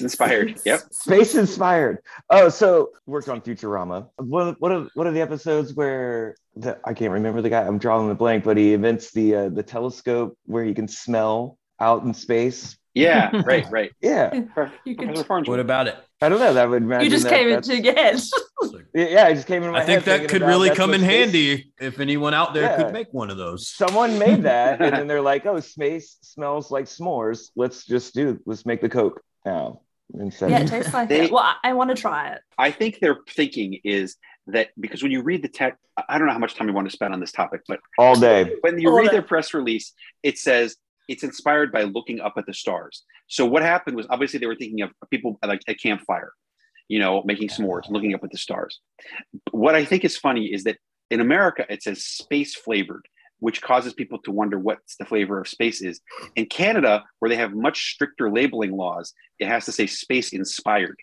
it's 0.00 0.12
inspired. 0.14 0.60
Yep. 0.64 0.80
Space 0.92 1.34
inspired. 1.34 1.98
Oh, 2.30 2.48
so 2.48 2.90
worked 3.06 3.28
on 3.28 3.40
Futurama. 3.40 4.08
What 4.16 4.60
what 4.60 4.72
are 4.72 4.88
what 4.94 5.06
are 5.06 5.12
the 5.12 5.20
episodes 5.20 5.74
where 5.74 6.34
the 6.56 6.78
I 6.84 6.94
can't 6.94 7.12
remember 7.12 7.42
the 7.42 7.50
guy. 7.50 7.62
I'm 7.66 7.78
drawing 7.78 8.08
the 8.08 8.14
blank, 8.14 8.44
but 8.44 8.56
he 8.56 8.72
invents 8.74 9.12
the 9.12 9.34
uh, 9.34 9.48
the 9.50 9.62
telescope 9.62 10.36
where 10.46 10.64
he 10.64 10.74
can 10.74 10.88
smell 10.88 11.58
out 11.78 12.02
in 12.04 12.14
space. 12.14 12.76
Yeah. 12.94 13.30
Right. 13.44 13.66
Right. 13.70 13.92
Yeah, 14.00 14.34
You 14.84 14.96
could- 14.96 15.16
what 15.46 15.60
about 15.60 15.86
it? 15.86 15.96
I 16.20 16.28
don't 16.28 16.40
know. 16.40 16.52
That 16.54 16.68
would 16.68 16.82
imagine 16.82 17.04
You 17.04 17.10
just 17.10 17.24
that- 17.24 17.32
came 17.32 17.48
that's- 17.50 17.68
into 17.68 17.82
your 17.84 17.94
head. 17.94 18.20
Yeah, 18.92 19.26
I 19.26 19.32
just 19.34 19.46
came 19.46 19.62
in 19.62 19.70
my 19.70 19.78
I 19.82 19.84
think 19.86 20.04
head 20.04 20.22
that 20.22 20.28
could 20.28 20.42
really 20.42 20.70
come 20.70 20.92
in 20.92 21.00
space- 21.00 21.10
handy 21.10 21.72
if 21.80 22.00
anyone 22.00 22.34
out 22.34 22.52
there 22.52 22.64
Yeah. 22.64 22.76
could 22.82 22.92
make 22.92 23.06
one 23.12 23.30
of 23.30 23.36
those. 23.36 23.68
Someone 23.68 24.18
made 24.18 24.42
that, 24.42 24.82
and 24.82 24.92
then 24.94 25.06
they're 25.08 25.22
like, 25.22 25.46
"Oh, 25.46 25.60
space 25.60 26.18
smells 26.22 26.70
like 26.72 26.86
s'mores. 26.86 27.50
Let's 27.54 27.86
just 27.86 28.12
do. 28.14 28.40
Let's 28.44 28.66
make 28.66 28.80
the 28.80 28.88
Coke 28.88 29.22
now." 29.46 29.82
Instead 30.14 30.50
yeah, 30.50 30.60
it 30.60 30.68
tastes 30.68 30.92
like 30.94 31.08
They- 31.08 31.24
it. 31.26 31.32
Well, 31.32 31.42
I, 31.42 31.70
I 31.70 31.72
want 31.74 31.90
to 31.90 31.96
try 31.96 32.30
it. 32.30 32.40
I 32.58 32.70
think 32.70 32.98
their 33.00 33.18
thinking 33.28 33.78
is 33.84 34.16
that 34.48 34.68
because 34.78 35.02
when 35.02 35.12
you 35.12 35.22
read 35.22 35.42
the 35.42 35.48
text, 35.48 35.78
I 36.08 36.18
don't 36.18 36.26
know 36.26 36.32
how 36.32 36.38
much 36.38 36.54
time 36.54 36.66
we 36.66 36.72
want 36.72 36.88
to 36.88 36.92
spend 36.92 37.12
on 37.14 37.20
this 37.20 37.32
topic, 37.32 37.60
but 37.68 37.78
all 37.98 38.18
day. 38.18 38.54
when 38.62 38.80
you 38.80 38.88
All 38.90 38.96
read 38.96 39.06
day. 39.06 39.12
their 39.12 39.22
press 39.22 39.54
release, 39.54 39.92
it 40.22 40.38
says 40.38 40.76
it's 41.08 41.22
inspired 41.22 41.70
by 41.72 41.82
looking 41.82 42.20
up 42.20 42.34
at 42.36 42.46
the 42.46 42.54
stars. 42.54 43.04
So 43.28 43.44
what 43.46 43.62
happened 43.62 43.96
was 43.96 44.06
obviously 44.10 44.38
they 44.40 44.46
were 44.46 44.56
thinking 44.56 44.82
of 44.82 44.90
people 45.10 45.38
like 45.46 45.60
a 45.68 45.74
campfire, 45.74 46.32
you 46.88 46.98
know, 46.98 47.22
making 47.24 47.48
s'mores, 47.48 47.88
looking 47.90 48.14
up 48.14 48.24
at 48.24 48.30
the 48.30 48.38
stars. 48.38 48.80
What 49.52 49.74
I 49.74 49.84
think 49.84 50.04
is 50.04 50.16
funny 50.16 50.46
is 50.46 50.64
that 50.64 50.78
in 51.10 51.20
America 51.20 51.64
it 51.68 51.82
says 51.82 52.04
space 52.04 52.54
flavored, 52.54 53.06
which 53.40 53.60
causes 53.62 53.92
people 53.92 54.18
to 54.22 54.30
wonder 54.30 54.58
what's 54.58 54.96
the 54.96 55.04
flavor 55.04 55.40
of 55.40 55.48
space 55.48 55.80
is. 55.82 56.00
In 56.36 56.46
Canada, 56.46 57.04
where 57.18 57.28
they 57.28 57.36
have 57.36 57.52
much 57.52 57.92
stricter 57.92 58.30
labeling 58.30 58.72
laws, 58.76 59.12
it 59.38 59.48
has 59.48 59.64
to 59.66 59.72
say 59.72 59.86
space 59.86 60.32
inspired. 60.32 60.96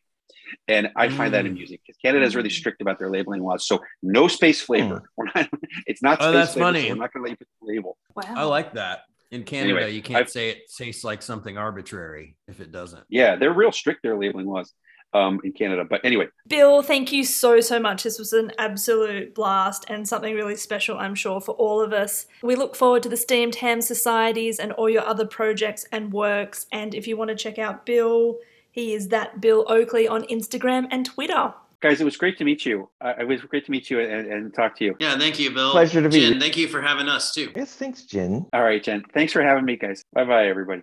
And 0.68 0.90
I 0.96 1.10
find 1.10 1.34
that 1.34 1.44
Mm. 1.44 1.50
amusing 1.50 1.78
because 1.86 1.98
Canada 2.02 2.26
is 2.26 2.36
really 2.36 2.50
strict 2.50 2.82
about 2.82 3.00
their 3.00 3.10
labeling 3.10 3.44
laws. 3.44 3.68
So 3.68 3.84
no 4.02 4.28
space 4.30 4.62
flavor. 4.62 5.04
We're 5.18 5.26
not, 5.36 5.50
it's 5.86 6.02
not 6.02 6.20
Oh, 6.22 6.26
space 6.32 6.34
that's 6.34 6.54
flavor, 6.54 6.60
so 6.60 6.74
funny. 6.80 6.90
we're 6.90 6.96
not 6.96 7.12
going 7.14 7.26
to 7.26 7.30
let 7.30 7.32
you 7.32 7.38
put 7.38 7.48
the 7.62 7.74
label. 7.74 7.98
Wow. 8.16 8.24
I 8.36 8.44
like 8.44 8.74
that. 8.76 9.02
In 9.30 9.44
Canada, 9.44 9.74
Anyway, 9.76 9.94
you 9.94 10.02
can't 10.02 10.20
I've- 10.22 10.30
say 10.30 10.52
it 10.52 10.60
tastes 10.78 11.04
like 11.04 11.22
something 11.22 11.58
arbitrary 11.58 12.38
if 12.48 12.62
it 12.62 12.72
doesn't. 12.72 13.04
Yeah, 13.10 13.36
they're 13.36 13.52
real 13.54 13.74
strict 13.74 14.02
their 14.04 14.18
labeling 14.18 14.46
laws 14.48 14.74
um, 15.14 15.40
in 15.44 15.52
Canada. 15.54 15.84
But 15.90 16.02
anyway, 16.04 16.28
Bill, 16.48 16.82
thank 16.82 17.12
you 17.12 17.24
so, 17.24 17.60
so 17.62 17.80
much. 17.80 18.04
This 18.04 18.20
was 18.20 18.34
an 18.34 18.52
absolute 18.58 19.34
blast 19.34 19.86
and 19.90 20.08
something 20.08 20.36
really 20.36 20.56
special, 20.56 20.98
I'm 20.98 21.16
sure, 21.16 21.42
for 21.42 21.54
all 21.56 21.82
of 21.82 21.94
us. 21.94 22.26
We 22.42 22.56
look 22.56 22.76
forward 22.76 23.04
to 23.04 23.10
the 23.10 23.18
Steamed 23.18 23.56
Ham 23.56 23.82
Societies 23.82 24.60
and 24.60 24.72
all 24.74 24.90
your 24.90 25.06
other 25.06 25.26
projects 25.26 25.86
and 25.92 26.12
works. 26.14 26.68
And 26.72 26.94
if 26.94 27.08
you 27.08 27.18
want 27.18 27.30
to 27.30 27.36
check 27.36 27.58
out 27.58 27.86
Bill, 27.86 28.38
he 28.72 28.94
is 28.94 29.08
that 29.10 29.42
Bill 29.42 29.66
Oakley 29.68 30.08
on 30.08 30.24
Instagram 30.24 30.88
and 30.92 31.06
Twitter. 31.06 31.54
guys, 31.80 32.02
it 32.02 32.06
was 32.06 32.18
great 32.18 32.38
to 32.38 32.44
meet 32.44 32.66
you. 32.66 32.90
Uh, 33.02 33.14
it 33.20 33.28
was 33.28 33.42
great 33.42 33.66
to 33.66 33.72
meet 33.72 33.90
you 33.90 34.00
and, 34.00 34.28
and 34.28 34.54
talk 34.54 34.76
to 34.78 34.84
you. 34.86 34.96
Yeah, 35.00 35.18
thank 35.18 35.40
you, 35.40 35.52
Bill. 35.52 35.72
Pleasure 35.72 36.02
to 36.02 36.10
meet 36.10 36.20
Jen, 36.22 36.34
you. 36.34 36.40
thank 36.40 36.58
you 36.58 36.68
for 36.68 36.82
having 36.82 37.08
us 37.08 37.34
too. 37.34 37.52
Yes, 37.56 37.74
thanks, 37.74 38.04
Jen. 38.04 38.46
All 38.54 38.64
right, 38.64 38.84
Jen. 38.84 39.04
Thanks 39.14 39.34
for 39.34 39.42
having 39.42 39.66
me, 39.66 39.78
guys. 39.78 40.04
Bye 40.14 40.26
bye, 40.26 40.48
everybody. 40.48 40.82